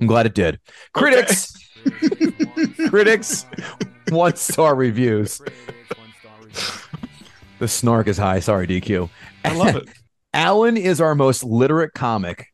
I'm 0.00 0.06
glad 0.06 0.26
it 0.26 0.34
did. 0.34 0.60
Critics, 0.92 1.52
critics, 2.88 3.46
one 4.10 4.36
star 4.36 4.76
reviews. 4.76 5.42
The 7.58 7.66
snark 7.66 8.06
is 8.06 8.16
high. 8.16 8.38
Sorry, 8.38 8.68
DQ. 8.68 9.10
I 9.44 9.56
love 9.56 9.74
it. 9.74 9.88
Allen 10.32 10.76
is 10.76 11.00
our 11.00 11.16
most 11.16 11.42
literate 11.42 11.94
comic 11.94 12.52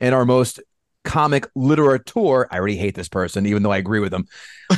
and 0.00 0.14
our 0.14 0.24
most 0.24 0.60
comic 1.04 1.52
literator. 1.56 2.46
I 2.50 2.58
already 2.58 2.76
hate 2.76 2.94
this 2.94 3.08
person, 3.08 3.44
even 3.44 3.64
though 3.64 3.72
I 3.72 3.78
agree 3.78 4.00
with 4.00 4.14
him. 4.14 4.26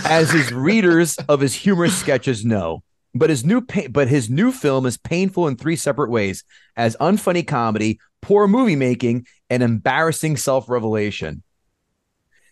As 0.07 0.31
his 0.31 0.53
readers 0.53 1.19
of 1.29 1.41
his 1.41 1.55
humorous 1.55 1.99
sketches 1.99 2.47
know, 2.47 2.83
But 3.15 3.29
his 3.31 3.45
new 3.45 3.61
pa- 3.61 3.89
but 3.91 4.09
his 4.09 4.31
new 4.31 4.53
film 4.53 4.87
is 4.87 4.97
painful 4.97 5.47
in 5.49 5.57
three 5.57 5.77
separate 5.77 6.11
ways: 6.11 6.45
as 6.77 6.97
unfunny 7.01 7.47
comedy, 7.47 8.01
poor 8.23 8.47
movie 8.49 8.77
making, 8.77 9.27
and 9.51 9.63
embarrassing 9.63 10.37
self-revelation. 10.39 11.43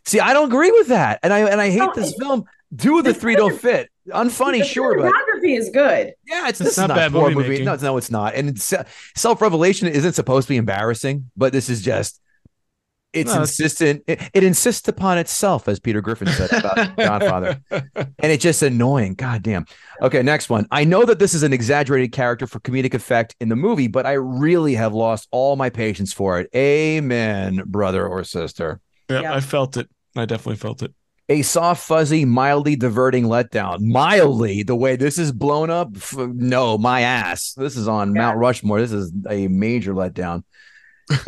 See, 0.05 0.21
I 0.21 0.33
don't 0.33 0.49
agree 0.49 0.71
with 0.71 0.89
that. 0.89 1.21
And 1.23 1.33
I 1.33 1.41
and 1.49 1.61
I 1.61 1.71
hate 1.71 1.79
No, 1.79 1.93
this 1.95 2.15
film. 2.19 2.45
Two 2.77 2.99
of 2.99 3.05
the 3.05 3.15
three 3.15 3.35
don't 3.37 3.59
fit. 3.59 3.89
Unfunny, 4.09 4.59
the 4.59 4.65
sure, 4.65 4.97
but 4.97 5.13
cinematography 5.13 5.59
is 5.59 5.71
good. 5.71 6.15
yeah, 6.27 6.49
it's, 6.49 6.51
It's 6.51 6.59
this 6.61 6.69
is 6.73 6.79
not 6.79 6.89
not 6.89 6.97
bad 6.97 7.13
poor 7.13 7.23
movie 7.25 7.35
movie. 7.35 7.49
making. 7.49 7.65
No, 7.65 7.73
it's- 7.75 7.83
no, 7.83 7.97
it's 7.97 8.11
not. 8.11 8.35
And 8.35 8.51
it's, 8.51 8.73
self 9.17 9.41
revelation 9.41 9.89
isn't 9.89 10.13
supposed 10.15 10.47
to 10.47 10.53
be 10.53 10.57
embarrassing, 10.57 11.31
but 11.37 11.53
this 11.53 11.69
is 11.69 11.83
just 11.83 12.21
it's 13.13 13.35
No, 13.35 13.41
insistent. 13.41 14.03
It, 14.07 14.21
it 14.35 14.45
insists 14.45 14.87
upon 14.89 15.19
itself, 15.19 15.67
as 15.69 15.81
Peter 15.81 16.01
Griffin 16.01 16.29
said 16.29 16.53
about 16.53 16.97
Godfather, 16.97 17.61
and 17.71 18.33
it's 18.33 18.43
just 18.43 18.63
annoying. 18.63 19.15
God 19.15 19.43
damn. 19.43 19.65
Okay, 20.01 20.23
next 20.23 20.49
one. 20.49 20.67
I 20.71 20.85
know 20.85 21.05
that 21.05 21.19
this 21.19 21.35
is 21.35 21.43
an 21.43 21.53
exaggerated 21.53 22.13
character 22.13 22.47
for 22.47 22.61
comedic 22.61 22.95
effect 22.95 23.35
in 23.41 23.49
the 23.49 23.57
movie, 23.57 23.89
but 23.89 24.07
I 24.07 24.13
really 24.13 24.75
have 24.75 24.93
lost 24.95 25.29
all 25.31 25.57
my 25.57 25.71
patience 25.71 26.13
for 26.13 26.39
it. 26.41 26.49
Amen, 26.55 27.63
brother 27.67 28.07
or 28.07 28.23
sister. 28.25 28.81
Yeah, 29.09 29.23
Yeah. 29.23 29.35
I 29.35 29.41
felt 29.41 29.77
it. 29.77 29.89
I 30.17 30.25
definitely 30.25 30.57
felt 30.57 30.83
it. 30.83 30.93
a 31.29 31.43
soft, 31.43 31.87
fuzzy, 31.87 32.25
mildly 32.25 32.75
diverting 32.77 33.25
letdown. 33.25 33.79
Mildly, 33.81 34.63
the 34.65 34.75
way 34.77 34.97
this 34.97 35.19
is 35.19 35.31
blown 35.33 35.71
up, 35.71 35.91
f- 35.97 36.15
no, 36.17 36.77
my 36.79 37.03
ass. 37.03 37.55
This 37.57 37.77
is 37.77 37.87
on 37.89 38.15
Yeah. 38.15 38.23
Mount 38.23 38.39
Rushmore. 38.39 38.81
This 38.81 38.93
is 38.93 39.13
a 39.29 39.47
major 39.49 39.95
letdown. 39.95 40.43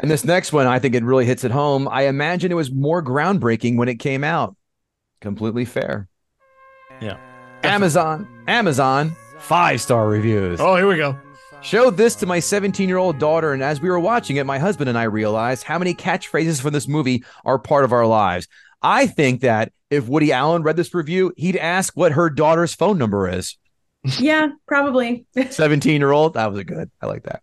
And 0.00 0.10
this 0.10 0.24
next 0.24 0.52
one, 0.52 0.66
I 0.66 0.78
think 0.78 0.94
it 0.94 1.04
really 1.04 1.24
hits 1.24 1.44
it 1.44 1.50
home. 1.50 1.88
I 1.88 2.02
imagine 2.02 2.50
it 2.50 2.56
was 2.56 2.70
more 2.70 3.02
groundbreaking 3.02 3.76
when 3.76 3.88
it 3.88 3.96
came 3.96 4.24
out. 4.24 4.56
Completely 5.20 5.64
fair. 5.64 6.08
Yeah. 7.00 7.16
Amazon, 7.62 8.26
Amazon, 8.48 9.16
five 9.38 9.80
star 9.80 10.08
reviews. 10.08 10.60
Oh, 10.60 10.76
here 10.76 10.86
we 10.86 10.96
go. 10.96 11.18
Showed 11.62 11.96
this 11.96 12.16
to 12.16 12.26
my 12.26 12.40
17 12.40 12.88
year 12.88 12.98
old 12.98 13.18
daughter, 13.18 13.52
and 13.52 13.62
as 13.62 13.80
we 13.80 13.88
were 13.88 14.00
watching 14.00 14.36
it, 14.36 14.46
my 14.46 14.58
husband 14.58 14.88
and 14.88 14.98
I 14.98 15.04
realized 15.04 15.62
how 15.62 15.78
many 15.78 15.94
catchphrases 15.94 16.60
from 16.60 16.72
this 16.72 16.88
movie 16.88 17.24
are 17.44 17.58
part 17.58 17.84
of 17.84 17.92
our 17.92 18.06
lives. 18.06 18.48
I 18.82 19.06
think 19.06 19.42
that 19.42 19.72
if 19.88 20.08
Woody 20.08 20.32
Allen 20.32 20.64
read 20.64 20.76
this 20.76 20.92
review, 20.92 21.32
he'd 21.36 21.56
ask 21.56 21.96
what 21.96 22.12
her 22.12 22.30
daughter's 22.30 22.74
phone 22.74 22.98
number 22.98 23.28
is. 23.28 23.56
Yeah, 24.18 24.48
probably. 24.66 25.26
17 25.50 26.00
year 26.00 26.10
old. 26.10 26.34
That 26.34 26.50
was 26.50 26.58
a 26.58 26.64
good. 26.64 26.90
I 27.00 27.06
like 27.06 27.22
that. 27.24 27.42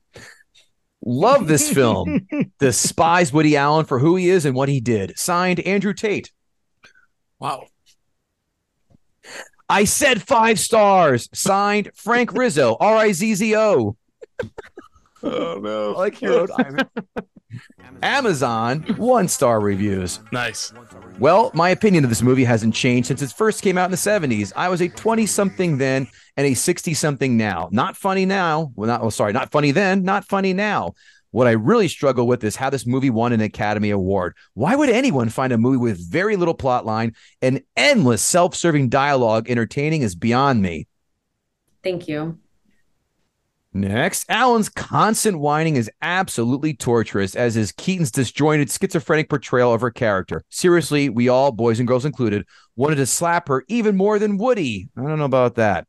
Love 1.05 1.47
this 1.47 1.71
film. 1.71 2.27
Despise 2.59 3.31
Woody 3.31 3.55
Allen 3.55 3.85
for 3.85 3.99
who 3.99 4.15
he 4.15 4.29
is 4.29 4.45
and 4.45 4.55
what 4.55 4.69
he 4.69 4.79
did. 4.79 5.17
Signed 5.17 5.59
Andrew 5.61 5.93
Tate. 5.93 6.31
Wow. 7.39 7.67
I 9.69 9.85
said 9.85 10.21
five 10.21 10.59
stars. 10.59 11.29
Signed 11.33 11.91
Frank 11.95 12.33
Rizzo. 12.33 12.75
R 12.79 12.97
I 12.97 13.11
Z 13.11 13.35
Z 13.35 13.55
O. 13.55 13.95
Oh 15.21 15.59
no. 15.61 15.93
I 15.93 15.97
like 15.97 16.21
your 16.21 16.47
Amazon 18.01 18.81
one 18.97 19.27
star 19.27 19.59
reviews. 19.59 20.19
Nice. 20.31 20.73
Well, 21.19 21.51
my 21.53 21.69
opinion 21.69 22.03
of 22.03 22.09
this 22.09 22.21
movie 22.21 22.43
hasn't 22.43 22.73
changed 22.73 23.07
since 23.07 23.21
it 23.21 23.31
first 23.31 23.61
came 23.61 23.77
out 23.77 23.85
in 23.85 23.91
the 23.91 23.97
70s. 23.97 24.53
I 24.55 24.69
was 24.69 24.81
a 24.81 24.89
20 24.89 25.25
something 25.25 25.77
then 25.77 26.07
and 26.37 26.47
a 26.47 26.53
60 26.53 26.93
something 26.93 27.35
now. 27.35 27.69
Not 27.71 27.97
funny 27.97 28.25
now. 28.25 28.71
Well, 28.75 28.87
not, 28.87 29.01
oh, 29.01 29.09
sorry, 29.09 29.33
not 29.33 29.51
funny 29.51 29.71
then, 29.71 30.03
not 30.03 30.25
funny 30.25 30.53
now. 30.53 30.93
What 31.31 31.47
I 31.47 31.51
really 31.51 31.87
struggle 31.87 32.25
with 32.25 32.43
is 32.43 32.55
how 32.55 32.69
this 32.71 32.87
movie 32.87 33.11
won 33.11 33.33
an 33.33 33.41
Academy 33.41 33.91
Award. 33.91 34.35
Why 34.55 34.75
would 34.75 34.89
anyone 34.89 35.29
find 35.29 35.53
a 35.53 35.57
movie 35.57 35.77
with 35.77 36.11
very 36.11 36.35
little 36.35 36.55
plot 36.55 36.85
line 36.85 37.15
and 37.41 37.61
endless 37.77 38.23
self 38.23 38.55
serving 38.55 38.89
dialogue 38.89 39.49
entertaining 39.49 40.01
is 40.01 40.15
beyond 40.15 40.61
me. 40.61 40.87
Thank 41.83 42.07
you. 42.07 42.39
Next, 43.71 44.25
Allen's 44.29 44.67
constant 44.67 45.39
whining 45.39 45.75
is 45.75 45.91
absolutely 46.01 46.73
torturous, 46.73 47.35
as 47.35 47.55
is 47.55 47.71
Keaton's 47.71 48.09
disjointed 48.11 48.71
schizophrenic 48.71 49.29
portrayal 49.29 49.73
of 49.73 49.81
her 49.81 49.91
character. 49.91 50.43
Seriously, 50.49 51.09
we 51.09 51.29
all, 51.29 51.51
boys 51.51 51.77
and 51.77 51.87
girls 51.87 52.03
included, 52.05 52.47
wanted 52.75 52.95
to 52.95 53.05
slap 53.05 53.47
her 53.47 53.63
even 53.67 53.95
more 53.95 54.17
than 54.17 54.37
Woody. 54.37 54.89
I 54.97 55.01
don't 55.03 55.19
know 55.19 55.25
about 55.25 55.55
that. 55.55 55.87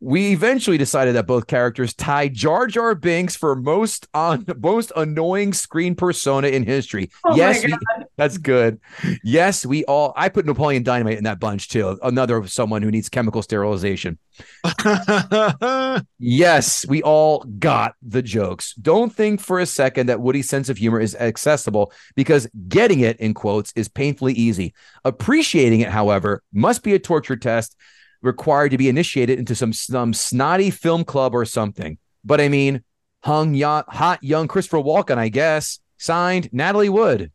We 0.00 0.32
eventually 0.32 0.78
decided 0.78 1.14
that 1.14 1.28
both 1.28 1.46
characters 1.46 1.94
tied 1.94 2.34
Jar 2.34 2.66
Jar 2.66 2.96
Binks 2.96 3.36
for 3.36 3.54
most 3.54 4.08
on 4.12 4.44
most 4.58 4.90
annoying 4.96 5.52
screen 5.52 5.94
persona 5.94 6.48
in 6.48 6.64
history. 6.64 7.08
Oh 7.24 7.36
yes, 7.36 7.64
we- 7.64 7.76
that's 8.22 8.38
good. 8.38 8.80
Yes, 9.24 9.66
we 9.66 9.84
all. 9.84 10.12
I 10.16 10.28
put 10.28 10.46
Napoleon 10.46 10.82
Dynamite 10.82 11.18
in 11.18 11.24
that 11.24 11.40
bunch 11.40 11.68
too. 11.68 11.98
Another 12.02 12.46
someone 12.46 12.82
who 12.82 12.90
needs 12.90 13.08
chemical 13.08 13.42
sterilization. 13.42 14.18
Yes, 16.24 16.86
we 16.86 17.02
all 17.02 17.44
got 17.58 17.96
the 18.00 18.22
jokes. 18.22 18.74
Don't 18.74 19.12
think 19.12 19.40
for 19.40 19.58
a 19.58 19.66
second 19.66 20.08
that 20.08 20.20
Woody's 20.20 20.48
sense 20.48 20.68
of 20.68 20.78
humor 20.78 21.00
is 21.00 21.16
accessible 21.16 21.92
because 22.14 22.46
getting 22.68 23.00
it, 23.00 23.18
in 23.18 23.34
quotes, 23.34 23.72
is 23.74 23.88
painfully 23.88 24.32
easy. 24.34 24.72
Appreciating 25.04 25.80
it, 25.80 25.88
however, 25.88 26.42
must 26.52 26.84
be 26.84 26.94
a 26.94 26.98
torture 27.00 27.36
test 27.36 27.76
required 28.22 28.70
to 28.70 28.78
be 28.78 28.88
initiated 28.88 29.40
into 29.40 29.56
some, 29.56 29.72
some 29.72 30.14
snotty 30.14 30.70
film 30.70 31.04
club 31.04 31.34
or 31.34 31.44
something. 31.44 31.98
But 32.24 32.40
I 32.40 32.48
mean, 32.48 32.84
hung 33.24 33.54
young, 33.54 33.82
hot 33.88 34.22
young 34.22 34.46
Christopher 34.46 34.78
Walken, 34.78 35.18
I 35.18 35.28
guess. 35.28 35.80
Signed 35.98 36.50
Natalie 36.52 36.88
Wood. 36.88 37.32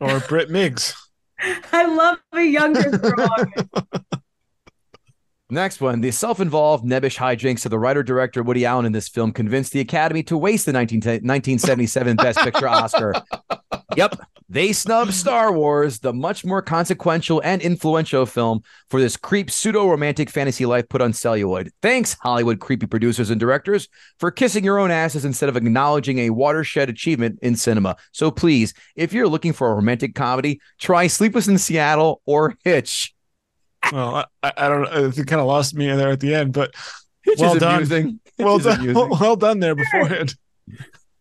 Or 0.00 0.20
Britt 0.20 0.48
Migs. 0.48 0.94
I 1.72 1.86
love 1.86 2.18
a 2.32 2.42
younger 2.42 2.90
girl. 2.98 3.28
Next 5.50 5.80
one. 5.80 6.02
The 6.02 6.10
self 6.10 6.40
involved, 6.40 6.84
nebbish 6.84 7.16
hijinks 7.16 7.64
of 7.64 7.70
the 7.70 7.78
writer 7.78 8.02
director 8.02 8.42
Woody 8.42 8.66
Allen 8.66 8.84
in 8.84 8.92
this 8.92 9.08
film 9.08 9.32
convinced 9.32 9.72
the 9.72 9.80
Academy 9.80 10.22
to 10.24 10.36
waste 10.36 10.66
the 10.66 10.72
19, 10.72 10.98
1977 10.98 12.16
Best 12.16 12.38
Picture 12.40 12.68
Oscar. 12.68 13.14
Yep. 13.96 14.20
They 14.50 14.72
snubbed 14.72 15.12
Star 15.12 15.52
Wars, 15.52 15.98
the 15.98 16.12
much 16.12 16.44
more 16.44 16.62
consequential 16.62 17.40
and 17.44 17.60
influential 17.60 18.24
film, 18.26 18.62
for 18.88 19.00
this 19.00 19.16
creep 19.16 19.50
pseudo 19.50 19.88
romantic 19.88 20.30
fantasy 20.30 20.66
life 20.66 20.88
put 20.88 21.02
on 21.02 21.12
celluloid. 21.12 21.70
Thanks, 21.82 22.16
Hollywood 22.20 22.60
creepy 22.60 22.86
producers 22.86 23.30
and 23.30 23.40
directors, 23.40 23.88
for 24.20 24.30
kissing 24.30 24.62
your 24.62 24.78
own 24.78 24.90
asses 24.90 25.24
instead 25.24 25.48
of 25.48 25.56
acknowledging 25.56 26.18
a 26.20 26.30
watershed 26.30 26.88
achievement 26.88 27.38
in 27.42 27.56
cinema. 27.56 27.96
So 28.12 28.30
please, 28.30 28.72
if 28.94 29.12
you're 29.12 29.28
looking 29.28 29.52
for 29.52 29.70
a 29.70 29.74
romantic 29.74 30.14
comedy, 30.14 30.60
try 30.78 31.08
Sleepless 31.08 31.48
in 31.48 31.58
Seattle 31.58 32.22
or 32.24 32.56
Hitch. 32.62 33.14
Well, 33.92 34.14
I, 34.16 34.24
I 34.42 34.52
I 34.56 34.68
don't 34.68 34.82
know. 34.82 35.06
It 35.08 35.26
kind 35.26 35.40
of 35.40 35.46
lost 35.46 35.74
me 35.74 35.86
there 35.88 36.10
at 36.10 36.20
the 36.20 36.34
end, 36.34 36.52
but 36.52 36.74
Hitch 37.22 37.38
Well 37.38 37.56
done. 37.58 37.76
amusing. 37.76 38.20
Hitch 38.24 38.32
well 38.38 38.58
done. 38.58 38.80
amusing. 38.80 39.08
Well 39.20 39.36
done 39.36 39.60
there 39.60 39.74
beforehand. 39.74 40.34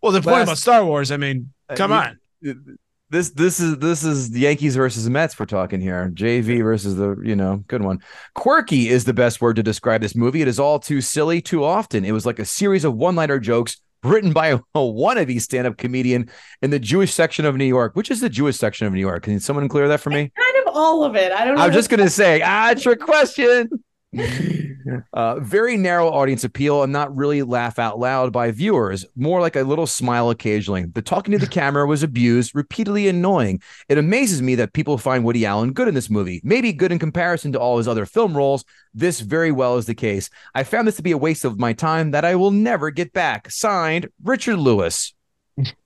Well, 0.01 0.11
the 0.11 0.21
point 0.21 0.35
Last- 0.37 0.43
about 0.47 0.57
Star 0.57 0.85
Wars, 0.85 1.11
I 1.11 1.17
mean, 1.17 1.51
come 1.75 1.91
Uh, 1.91 2.09
on. 2.43 2.77
This 3.09 3.29
this 3.29 3.61
is 3.61 3.77
this 3.77 4.03
is 4.03 4.31
the 4.31 4.41
Yankees 4.41 4.75
versus 4.75 5.05
the 5.05 5.09
Mets 5.09 5.39
we're 5.39 5.45
talking 5.45 5.79
here. 5.79 6.11
JV 6.13 6.61
versus 6.61 6.97
the 6.97 7.15
you 7.23 7.37
know 7.37 7.63
good 7.67 7.81
one. 7.81 7.99
Quirky 8.35 8.89
is 8.89 9.05
the 9.05 9.13
best 9.13 9.39
word 9.39 9.55
to 9.55 9.63
describe 9.63 10.01
this 10.01 10.13
movie. 10.13 10.41
It 10.41 10.47
is 10.49 10.59
all 10.59 10.77
too 10.77 10.99
silly 10.99 11.41
too 11.41 11.63
often. 11.63 12.03
It 12.03 12.11
was 12.11 12.25
like 12.25 12.37
a 12.37 12.43
series 12.43 12.83
of 12.83 12.95
one-liner 12.95 13.39
jokes 13.39 13.77
written 14.03 14.33
by 14.33 14.47
a 14.49 14.61
wannabe 14.75 15.39
stand-up 15.41 15.77
comedian 15.77 16.29
in 16.61 16.69
the 16.69 16.79
Jewish 16.79 17.13
section 17.13 17.45
of 17.45 17.55
New 17.55 17.63
York. 17.65 17.95
Which 17.95 18.11
is 18.11 18.19
the 18.19 18.29
Jewish 18.29 18.57
section 18.57 18.85
of 18.87 18.91
New 18.93 18.99
York? 18.99 19.23
Can 19.23 19.39
someone 19.39 19.69
clear 19.69 19.87
that 19.87 20.01
for 20.01 20.09
me? 20.09 20.29
Kind 20.77 20.85
of 20.85 20.99
all 20.99 21.03
of 21.03 21.15
it. 21.15 21.31
I 21.31 21.45
don't 21.45 21.55
know. 21.55 21.61
I 21.61 21.67
was 21.67 21.75
just 21.75 21.89
gonna 21.89 22.09
say, 22.09 22.41
ah, 22.41 22.73
trick 22.77 22.99
question. 22.99 23.69
uh, 25.13 25.39
very 25.39 25.77
narrow 25.77 26.09
audience 26.09 26.43
appeal 26.43 26.83
and 26.83 26.93
not 26.93 27.15
really 27.15 27.43
laugh 27.43 27.77
out 27.77 27.99
loud 27.99 28.31
by 28.31 28.51
viewers, 28.51 29.05
more 29.15 29.41
like 29.41 29.55
a 29.55 29.63
little 29.63 29.85
smile 29.85 30.29
occasionally. 30.29 30.85
The 30.85 31.01
talking 31.01 31.33
to 31.33 31.37
the 31.37 31.47
camera 31.47 31.85
was 31.85 32.03
abused, 32.03 32.55
repeatedly 32.55 33.07
annoying. 33.07 33.61
It 33.89 33.97
amazes 33.97 34.41
me 34.41 34.55
that 34.55 34.73
people 34.73 34.97
find 34.97 35.23
Woody 35.23 35.45
Allen 35.45 35.73
good 35.73 35.87
in 35.87 35.93
this 35.93 36.09
movie, 36.09 36.41
maybe 36.43 36.73
good 36.73 36.91
in 36.91 36.99
comparison 36.99 37.51
to 37.53 37.59
all 37.59 37.77
his 37.77 37.87
other 37.87 38.05
film 38.05 38.35
roles. 38.35 38.63
This 38.93 39.19
very 39.19 39.51
well 39.51 39.77
is 39.77 39.85
the 39.85 39.95
case. 39.95 40.29
I 40.55 40.63
found 40.63 40.87
this 40.87 40.95
to 40.97 41.03
be 41.03 41.11
a 41.11 41.17
waste 41.17 41.45
of 41.45 41.59
my 41.59 41.73
time 41.73 42.11
that 42.11 42.25
I 42.25 42.35
will 42.35 42.51
never 42.51 42.89
get 42.89 43.13
back. 43.13 43.51
Signed, 43.51 44.07
Richard 44.23 44.57
Lewis. 44.57 45.13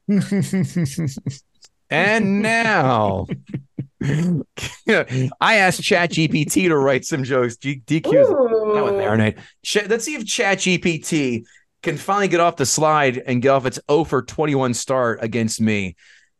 And 1.91 2.41
now, 2.41 3.27
I 4.01 4.43
asked 5.57 5.81
ChatGPT 5.81 6.69
to 6.69 6.77
write 6.77 7.05
some 7.05 7.23
jokes. 7.23 7.57
G- 7.57 7.83
DQ's 7.85 8.29
that 8.29 8.83
would 8.83 8.93
Ooh. 8.93 8.97
marinate. 8.97 9.37
Ch- 9.63 9.87
let's 9.87 10.05
see 10.05 10.15
if 10.15 10.23
ChatGPT 10.23 11.43
can 11.83 11.97
finally 11.97 12.27
get 12.27 12.39
off 12.39 12.55
the 12.55 12.65
slide 12.65 13.17
and 13.17 13.41
get 13.41 13.49
off 13.49 13.65
its 13.65 13.79
0 13.89 14.05
for 14.05 14.21
21 14.23 14.73
start 14.73 15.19
against 15.21 15.61
me. 15.61 15.95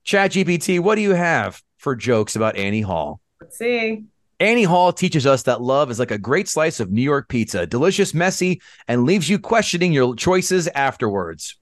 ChatGPT, 0.06 0.80
what 0.80 0.96
do 0.96 1.02
you 1.02 1.14
have 1.14 1.62
for 1.78 1.96
jokes 1.96 2.36
about 2.36 2.56
Annie 2.56 2.82
Hall? 2.82 3.20
Let's 3.40 3.58
see. 3.58 4.06
Annie 4.40 4.64
Hall 4.64 4.92
teaches 4.92 5.28
us 5.28 5.44
that 5.44 5.62
love 5.62 5.92
is 5.92 6.00
like 6.00 6.10
a 6.10 6.18
great 6.18 6.48
slice 6.48 6.80
of 6.80 6.92
New 6.92 7.04
York 7.04 7.30
pizza, 7.30 7.68
delicious, 7.68 8.16
messy, 8.16 8.60
and 8.88 9.06
leaves 9.06 9.30
you 9.30 9.38
questioning 9.38 9.94
your 9.94 10.16
choices 10.16 10.68
afterwards. 10.70 11.58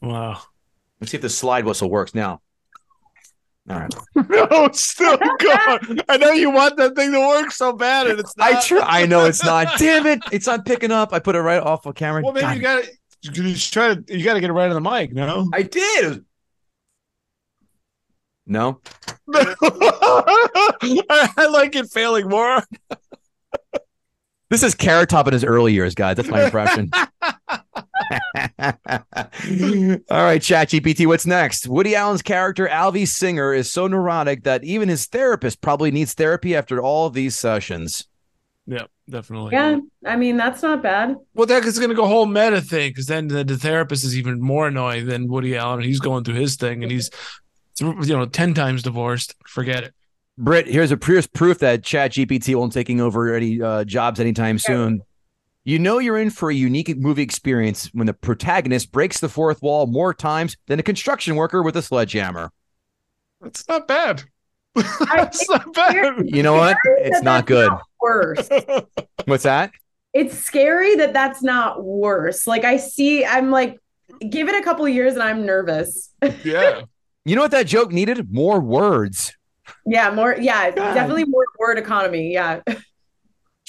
Wow. 0.00 0.40
Let's 0.98 1.10
see 1.10 1.18
if 1.18 1.22
the 1.22 1.28
slide 1.28 1.66
whistle 1.66 1.90
works 1.90 2.14
now. 2.14 2.40
All 3.70 3.78
right. 3.78 3.94
No, 4.28 4.64
it's 4.66 4.82
still 4.82 5.16
going. 5.16 6.00
I 6.08 6.16
know 6.16 6.32
you 6.32 6.50
want 6.50 6.76
that 6.76 6.94
thing 6.94 7.12
to 7.12 7.20
work 7.20 7.52
so 7.52 7.72
bad, 7.72 8.06
and 8.06 8.18
it's 8.18 8.36
not. 8.36 8.52
I 8.52 8.60
try. 8.60 9.02
I 9.02 9.06
know 9.06 9.24
it's 9.24 9.42
not. 9.44 9.68
Damn 9.78 10.06
it! 10.06 10.20
It's 10.30 10.46
not 10.46 10.66
picking 10.66 10.90
up. 10.90 11.12
I 11.12 11.20
put 11.20 11.36
it 11.36 11.40
right 11.40 11.62
off 11.62 11.86
of 11.86 11.94
camera. 11.94 12.22
Well, 12.22 12.32
maybe 12.32 12.42
God, 12.42 12.56
you 12.56 12.62
got 12.62 12.84
to 12.84 13.42
you 13.42 13.56
try 13.56 13.94
to. 13.94 14.04
You 14.18 14.24
got 14.24 14.34
to 14.34 14.40
get 14.40 14.50
it 14.50 14.52
right 14.52 14.70
on 14.70 14.82
the 14.82 14.90
mic. 14.90 15.12
No. 15.12 15.48
I 15.54 15.62
did. 15.62 16.24
No. 18.46 18.80
I, 19.32 19.54
I 21.36 21.46
like 21.46 21.76
it 21.76 21.90
failing 21.90 22.28
more. 22.28 22.62
This 24.50 24.64
is 24.64 24.74
Carrot 24.74 25.08
Top 25.08 25.28
in 25.28 25.32
his 25.32 25.44
early 25.44 25.72
years, 25.72 25.94
guys. 25.94 26.16
That's 26.16 26.28
my 26.28 26.44
impression. 26.44 26.90
All 28.10 28.18
right, 30.24 30.40
ChatGPT, 30.40 31.06
what's 31.06 31.26
next? 31.26 31.68
Woody 31.68 31.94
Allen's 31.94 32.22
character, 32.22 32.66
Alvy 32.66 33.06
Singer, 33.06 33.54
is 33.54 33.70
so 33.70 33.86
neurotic 33.86 34.42
that 34.44 34.64
even 34.64 34.88
his 34.88 35.06
therapist 35.06 35.60
probably 35.60 35.90
needs 35.90 36.14
therapy 36.14 36.56
after 36.56 36.82
all 36.82 37.06
of 37.06 37.14
these 37.14 37.36
sessions. 37.36 38.08
Yeah, 38.66 38.84
definitely. 39.08 39.52
Yeah, 39.52 39.78
I 40.04 40.16
mean 40.16 40.36
that's 40.36 40.62
not 40.62 40.82
bad. 40.82 41.16
Well, 41.34 41.46
that 41.46 41.64
is 41.64 41.78
going 41.78 41.90
to 41.90 41.96
go 41.96 42.06
whole 42.06 42.26
meta 42.26 42.60
thing 42.60 42.90
because 42.90 43.06
then 43.06 43.28
the, 43.28 43.44
the 43.44 43.56
therapist 43.56 44.04
is 44.04 44.16
even 44.16 44.40
more 44.40 44.68
annoying 44.68 45.06
than 45.06 45.28
Woody 45.28 45.56
Allen. 45.56 45.82
He's 45.82 46.00
going 46.00 46.24
through 46.24 46.34
his 46.34 46.56
thing 46.56 46.82
and 46.82 46.90
he's, 46.90 47.10
you 47.80 47.94
know, 47.94 48.26
ten 48.26 48.54
times 48.54 48.82
divorced. 48.82 49.34
Forget 49.46 49.84
it. 49.84 49.94
Britt, 50.38 50.66
here's 50.66 50.90
a 50.90 50.98
here's 51.04 51.26
proof 51.26 51.58
that 51.58 51.82
ChatGPT 51.82 52.54
won't 52.54 52.72
taking 52.72 53.00
over 53.00 53.34
any 53.34 53.60
uh, 53.60 53.84
jobs 53.84 54.20
anytime 54.20 54.58
soon. 54.58 55.02
You 55.64 55.78
know 55.78 55.98
you're 55.98 56.18
in 56.18 56.30
for 56.30 56.50
a 56.50 56.54
unique 56.54 56.96
movie 56.96 57.22
experience 57.22 57.90
when 57.92 58.06
the 58.06 58.14
protagonist 58.14 58.92
breaks 58.92 59.20
the 59.20 59.28
fourth 59.28 59.60
wall 59.60 59.86
more 59.86 60.14
times 60.14 60.56
than 60.66 60.78
a 60.80 60.82
construction 60.82 61.36
worker 61.36 61.62
with 61.62 61.76
a 61.76 61.82
sledgehammer. 61.82 62.50
That's 63.40 63.68
not 63.68 63.86
bad. 63.86 64.22
That's 64.74 65.48
not 65.50 65.72
bad. 65.74 66.22
You 66.24 66.42
know 66.42 66.54
what? 66.54 66.76
It's 66.84 67.22
not 67.22 67.46
that's 67.46 67.48
good. 67.48 67.70
worse. 68.00 68.48
What's 69.26 69.42
that? 69.44 69.72
it's 70.12 70.36
scary 70.36 70.96
that 70.96 71.12
that's 71.12 71.42
not 71.42 71.84
worse. 71.84 72.46
Like 72.46 72.64
I 72.64 72.78
see, 72.78 73.24
I'm 73.24 73.50
like, 73.50 73.78
give 74.28 74.48
it 74.48 74.60
a 74.60 74.64
couple 74.64 74.84
of 74.84 74.92
years 74.92 75.14
and 75.14 75.22
I'm 75.22 75.46
nervous. 75.46 76.10
yeah. 76.44 76.82
You 77.26 77.36
know 77.36 77.42
what 77.42 77.50
that 77.50 77.66
joke 77.66 77.92
needed? 77.92 78.32
More 78.32 78.60
words. 78.60 79.36
yeah, 79.84 80.10
more. 80.10 80.34
Yeah, 80.40 80.70
God. 80.70 80.94
definitely 80.94 81.26
more 81.26 81.44
word 81.58 81.76
economy. 81.76 82.32
Yeah. 82.32 82.62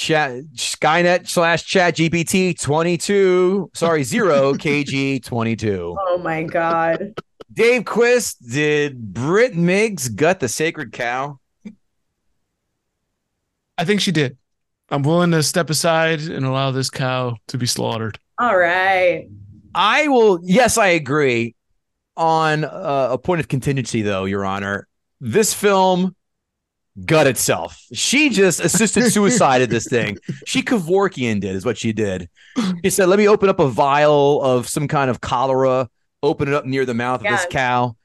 Chat 0.01 0.31
Skynet 0.55 1.27
slash 1.27 1.63
Chat 1.63 1.95
GPT 1.95 2.59
22. 2.59 3.69
Sorry, 3.75 4.03
zero 4.03 4.53
KG 4.55 5.23
22. 5.23 5.95
Oh 5.99 6.17
my 6.17 6.41
god. 6.41 7.13
Dave 7.53 7.85
Quist, 7.85 8.37
did 8.49 9.13
Britt 9.13 9.53
Migs 9.53 10.13
gut 10.15 10.39
the 10.39 10.47
sacred 10.47 10.91
cow? 10.91 11.39
I 13.77 13.85
think 13.85 14.01
she 14.01 14.11
did. 14.11 14.37
I'm 14.89 15.03
willing 15.03 15.31
to 15.31 15.43
step 15.43 15.69
aside 15.69 16.21
and 16.21 16.47
allow 16.47 16.71
this 16.71 16.89
cow 16.89 17.37
to 17.49 17.59
be 17.59 17.67
slaughtered. 17.67 18.17
All 18.39 18.57
right. 18.57 19.27
I 19.75 20.07
will. 20.07 20.39
Yes, 20.41 20.79
I 20.79 20.87
agree. 20.87 21.53
On 22.17 22.65
uh, 22.65 23.09
a 23.11 23.19
point 23.19 23.39
of 23.39 23.47
contingency, 23.47 24.01
though, 24.01 24.25
Your 24.25 24.45
Honor, 24.45 24.87
this 25.19 25.53
film 25.53 26.15
gut 27.05 27.27
itself. 27.27 27.81
She 27.93 28.29
just 28.29 28.59
assisted 28.59 29.01
suicide 29.03 29.11
suicided 29.13 29.69
this 29.69 29.87
thing. 29.87 30.17
She 30.45 30.61
Kevorkian 30.61 31.39
did, 31.39 31.55
is 31.55 31.65
what 31.65 31.77
she 31.77 31.93
did. 31.93 32.29
She 32.83 32.89
said, 32.89 33.07
"Let 33.07 33.19
me 33.19 33.27
open 33.27 33.49
up 33.49 33.59
a 33.59 33.69
vial 33.69 34.41
of 34.41 34.67
some 34.67 34.87
kind 34.87 35.09
of 35.09 35.21
cholera, 35.21 35.89
open 36.21 36.47
it 36.47 36.53
up 36.53 36.65
near 36.65 36.85
the 36.85 36.93
mouth 36.93 37.21
of 37.21 37.27
this 37.27 37.45
cow, 37.49 37.95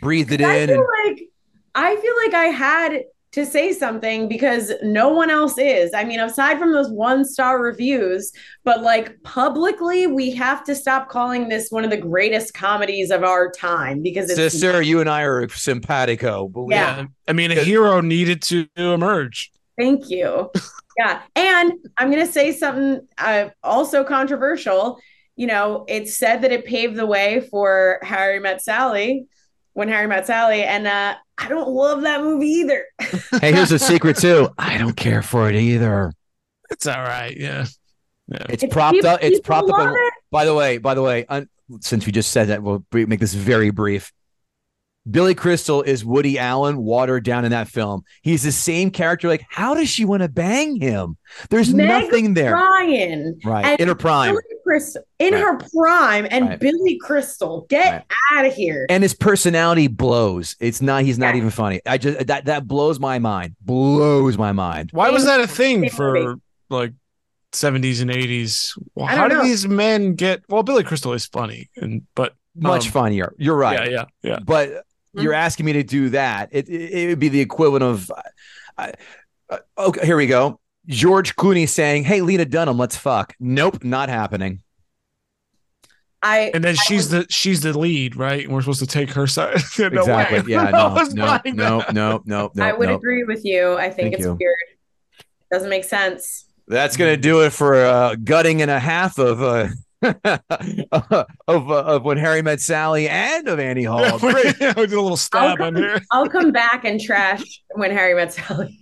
breathe 0.00 0.32
it 0.32 0.40
I 0.40 0.56
in, 0.58 0.68
feel 0.68 0.78
and 0.78 0.86
like 1.06 1.28
I 1.74 1.96
feel 1.96 2.14
like 2.24 2.34
I 2.34 2.46
had 2.46 3.04
to 3.36 3.44
say 3.44 3.70
something 3.70 4.28
because 4.28 4.72
no 4.82 5.10
one 5.10 5.28
else 5.28 5.58
is. 5.58 5.92
I 5.92 6.04
mean, 6.04 6.20
aside 6.20 6.58
from 6.58 6.72
those 6.72 6.88
one 6.88 7.22
star 7.22 7.60
reviews, 7.62 8.32
but 8.64 8.80
like 8.80 9.22
publicly, 9.24 10.06
we 10.06 10.30
have 10.30 10.64
to 10.64 10.74
stop 10.74 11.10
calling 11.10 11.50
this 11.50 11.68
one 11.68 11.84
of 11.84 11.90
the 11.90 11.98
greatest 11.98 12.54
comedies 12.54 13.10
of 13.10 13.24
our 13.24 13.50
time 13.50 14.00
because 14.00 14.30
it's 14.30 14.36
sister, 14.54 14.80
you 14.80 15.00
and 15.00 15.10
I 15.10 15.20
are 15.22 15.46
simpatico." 15.50 16.48
But 16.48 16.62
we- 16.62 16.74
Yeah. 16.74 17.04
I 17.28 17.34
mean, 17.34 17.50
a 17.50 17.56
hero 17.56 18.00
needed 18.00 18.40
to 18.44 18.66
emerge. 18.74 19.50
Thank 19.78 20.08
you. 20.08 20.50
yeah. 20.98 21.20
And 21.34 21.72
I'm 21.98 22.10
going 22.10 22.24
to 22.24 22.32
say 22.32 22.52
something 22.52 23.06
uh, 23.18 23.50
also 23.62 24.02
controversial. 24.02 24.98
You 25.36 25.46
know, 25.46 25.84
it's 25.88 26.16
said 26.16 26.40
that 26.40 26.52
it 26.52 26.64
paved 26.64 26.96
the 26.96 27.04
way 27.04 27.46
for 27.50 27.98
Harry 28.02 28.40
Met 28.40 28.62
Sally 28.62 29.26
when 29.76 29.88
Harry 29.88 30.06
Met 30.06 30.26
Sally. 30.26 30.62
And 30.64 30.86
uh, 30.86 31.14
I 31.36 31.48
don't 31.48 31.68
love 31.68 32.00
that 32.02 32.22
movie 32.22 32.48
either. 32.48 32.84
Hey, 33.40 33.52
here's 33.52 33.72
a 33.72 33.78
secret 33.78 34.16
too. 34.16 34.48
I 34.56 34.78
don't 34.78 34.96
care 34.96 35.20
for 35.22 35.48
it 35.50 35.54
either. 35.56 36.12
It's 36.70 36.86
all 36.86 37.02
right. 37.02 37.36
Yeah. 37.36 37.66
Yeah. 38.28 38.46
It's 38.48 38.62
It's 38.62 38.72
propped 38.72 38.94
people- 38.94 39.10
up. 39.10 39.22
It's 39.22 39.40
propped 39.40 39.68
up. 39.70 39.76
love 39.78 39.88
in- 39.90 39.94
it. 39.96 40.12
By 40.30 40.44
the 40.46 40.54
way, 40.54 40.78
by 40.78 40.94
the 40.94 41.02
way, 41.02 41.26
un- 41.28 41.48
since 41.80 42.06
we 42.06 42.12
just 42.12 42.32
said 42.32 42.48
that, 42.48 42.62
we'll 42.62 42.84
make 42.92 43.20
this 43.20 43.34
very 43.34 43.70
brief. 43.70 44.12
Billy 45.08 45.34
Crystal 45.34 45.82
is 45.82 46.04
Woody 46.04 46.38
Allen 46.38 46.78
watered 46.78 47.24
down 47.24 47.44
in 47.44 47.52
that 47.52 47.68
film. 47.68 48.02
He's 48.22 48.42
the 48.42 48.50
same 48.50 48.90
character. 48.90 49.28
Like, 49.28 49.44
how 49.48 49.74
does 49.74 49.88
she 49.88 50.04
want 50.04 50.22
to 50.22 50.28
bang 50.28 50.80
him? 50.80 51.16
There's 51.48 51.72
Meg 51.72 51.86
nothing 51.86 52.34
there. 52.34 52.54
Ryan. 52.54 53.38
Right. 53.44 53.78
In 53.78 53.86
her 53.86 53.94
prime. 53.94 54.30
Billy 54.34 54.42
Crystal, 54.64 55.02
in 55.20 55.32
Right. 55.34 55.40
her 55.42 55.58
prime, 55.76 56.26
and 56.30 56.48
Right. 56.48 56.58
Billy 56.60 56.98
Crystal, 57.00 57.66
get 57.68 57.92
Right. 57.92 58.04
out 58.38 58.46
of 58.46 58.54
here. 58.54 58.86
And 58.88 59.02
his 59.04 59.14
personality 59.14 59.86
blows. 59.86 60.56
It's 60.58 60.82
not, 60.82 61.02
he's 61.04 61.18
not 61.18 61.34
Yeah. 61.34 61.38
even 61.38 61.50
funny. 61.50 61.80
I 61.86 61.98
just, 61.98 62.26
that, 62.26 62.46
that 62.46 62.66
blows 62.66 62.98
my 62.98 63.18
mind. 63.20 63.54
Blows 63.60 64.36
my 64.36 64.50
mind. 64.52 64.90
Why 64.92 65.10
was 65.10 65.24
that 65.24 65.40
a 65.40 65.46
thing 65.46 65.88
for 65.88 66.36
like 66.68 66.92
70s 67.52 68.00
and 68.00 68.10
80s? 68.10 68.72
Well, 68.96 69.06
how 69.06 69.20
don't 69.22 69.28
did 69.30 69.34
know. 69.38 69.44
these 69.44 69.68
men 69.68 70.14
get? 70.14 70.42
Well, 70.48 70.64
Billy 70.64 70.82
Crystal 70.82 71.12
is 71.12 71.26
funny, 71.26 71.70
and 71.76 72.02
but 72.16 72.34
Much 72.58 72.86
Um, 72.86 72.92
funnier. 72.92 73.34
You're 73.36 73.54
right. 73.54 73.90
yeah, 73.90 74.06
yeah, 74.22 74.30
yeah. 74.30 74.38
but 74.42 74.85
you're 75.16 75.32
asking 75.34 75.66
me 75.66 75.72
to 75.74 75.82
do 75.82 76.10
that. 76.10 76.48
It, 76.52 76.68
it, 76.68 76.90
it 76.92 77.08
would 77.08 77.18
be 77.18 77.28
the 77.28 77.40
equivalent 77.40 77.82
of, 77.84 78.10
uh, 78.78 78.92
uh, 79.50 79.58
okay, 79.78 80.04
here 80.06 80.16
we 80.16 80.26
go. 80.26 80.60
George 80.86 81.34
Clooney 81.34 81.68
saying, 81.68 82.04
"Hey, 82.04 82.20
Lena 82.20 82.44
Dunham, 82.44 82.78
let's 82.78 82.96
fuck." 82.96 83.34
Nope, 83.40 83.82
not 83.82 84.08
happening. 84.08 84.62
I 86.22 86.50
And 86.54 86.64
then 86.64 86.74
she's 86.76 87.10
the 87.10 87.26
she's 87.28 87.60
the 87.60 87.76
lead, 87.76 88.16
right? 88.16 88.44
And 88.44 88.52
we're 88.52 88.62
supposed 88.62 88.80
to 88.80 88.86
take 88.86 89.10
her 89.10 89.26
side. 89.26 89.60
No 89.78 89.88
way. 89.88 89.98
exactly. 90.00 90.52
Yeah. 90.52 90.62
I 90.68 90.70
No. 90.70 90.94
was 90.94 91.14
No. 91.14 91.38
No. 91.46 91.84
No. 91.92 92.22
No. 92.24 92.50
No. 92.54 92.64
I 92.64 92.72
would 92.72 92.88
no. 92.88 92.96
agree 92.96 93.24
with 93.24 93.44
you. 93.44 93.74
I 93.74 93.90
think 93.90 93.96
Thank 93.96 94.14
it's 94.14 94.24
you. 94.24 94.36
weird. 94.40 94.56
Doesn't 95.52 95.68
make 95.70 95.84
sense. 95.84 96.46
That's 96.68 96.96
gonna 96.96 97.16
do 97.16 97.42
it 97.42 97.50
for 97.50 97.76
uh, 97.76 98.16
gutting 98.16 98.62
and 98.62 98.70
a 98.70 98.80
half 98.80 99.18
of 99.18 99.42
uh, 99.42 99.68
of 100.02 101.70
uh, 101.70 101.82
of 101.84 102.02
when 102.04 102.18
Harry 102.18 102.42
met 102.42 102.60
Sally 102.60 103.08
and 103.08 103.48
of 103.48 103.58
Annie 103.58 103.84
Hall. 103.84 104.00
Yeah, 104.00 104.18
Great. 104.20 104.58
we 104.76 104.86
did 104.86 104.92
a 104.92 105.00
little 105.00 105.16
stab 105.16 105.60
on 105.60 105.76
here. 105.76 106.00
I'll 106.12 106.28
come 106.28 106.52
back 106.52 106.84
and 106.84 107.00
trash 107.00 107.42
when 107.74 107.90
Harry 107.90 108.14
Met 108.14 108.32
Sally. 108.32 108.78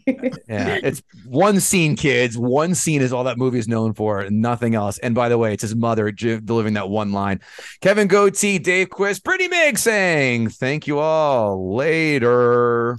Yeah, 0.49 0.79
it's 0.83 1.03
one 1.27 1.61
scene, 1.61 1.97
kids. 1.97 2.37
One 2.37 2.75
scene 2.75 3.01
is 3.01 3.13
all 3.13 3.25
that 3.25 3.39
movie 3.39 3.59
is 3.59 3.69
known 3.69 3.95
for, 3.95 4.29
nothing 4.31 4.75
else. 4.75 4.99
And 4.99 5.15
by 5.15 5.29
the 5.29 5.39
way, 5.39 5.53
it's 5.53 5.63
his 5.63 5.77
mother 5.77 6.11
j- 6.11 6.41
delivering 6.41 6.75
that 6.75 6.89
one 6.89 7.13
line. 7.13 7.41
Kevin 7.81 8.09
Gootee, 8.09 8.63
Dave 8.63 8.91
Quist, 8.91 9.23
Britty 9.23 9.49
Migs 9.49 9.79
saying, 9.79 10.49
"Thank 10.51 10.87
you 10.87 10.99
all." 10.99 11.75
Later. 11.75 12.99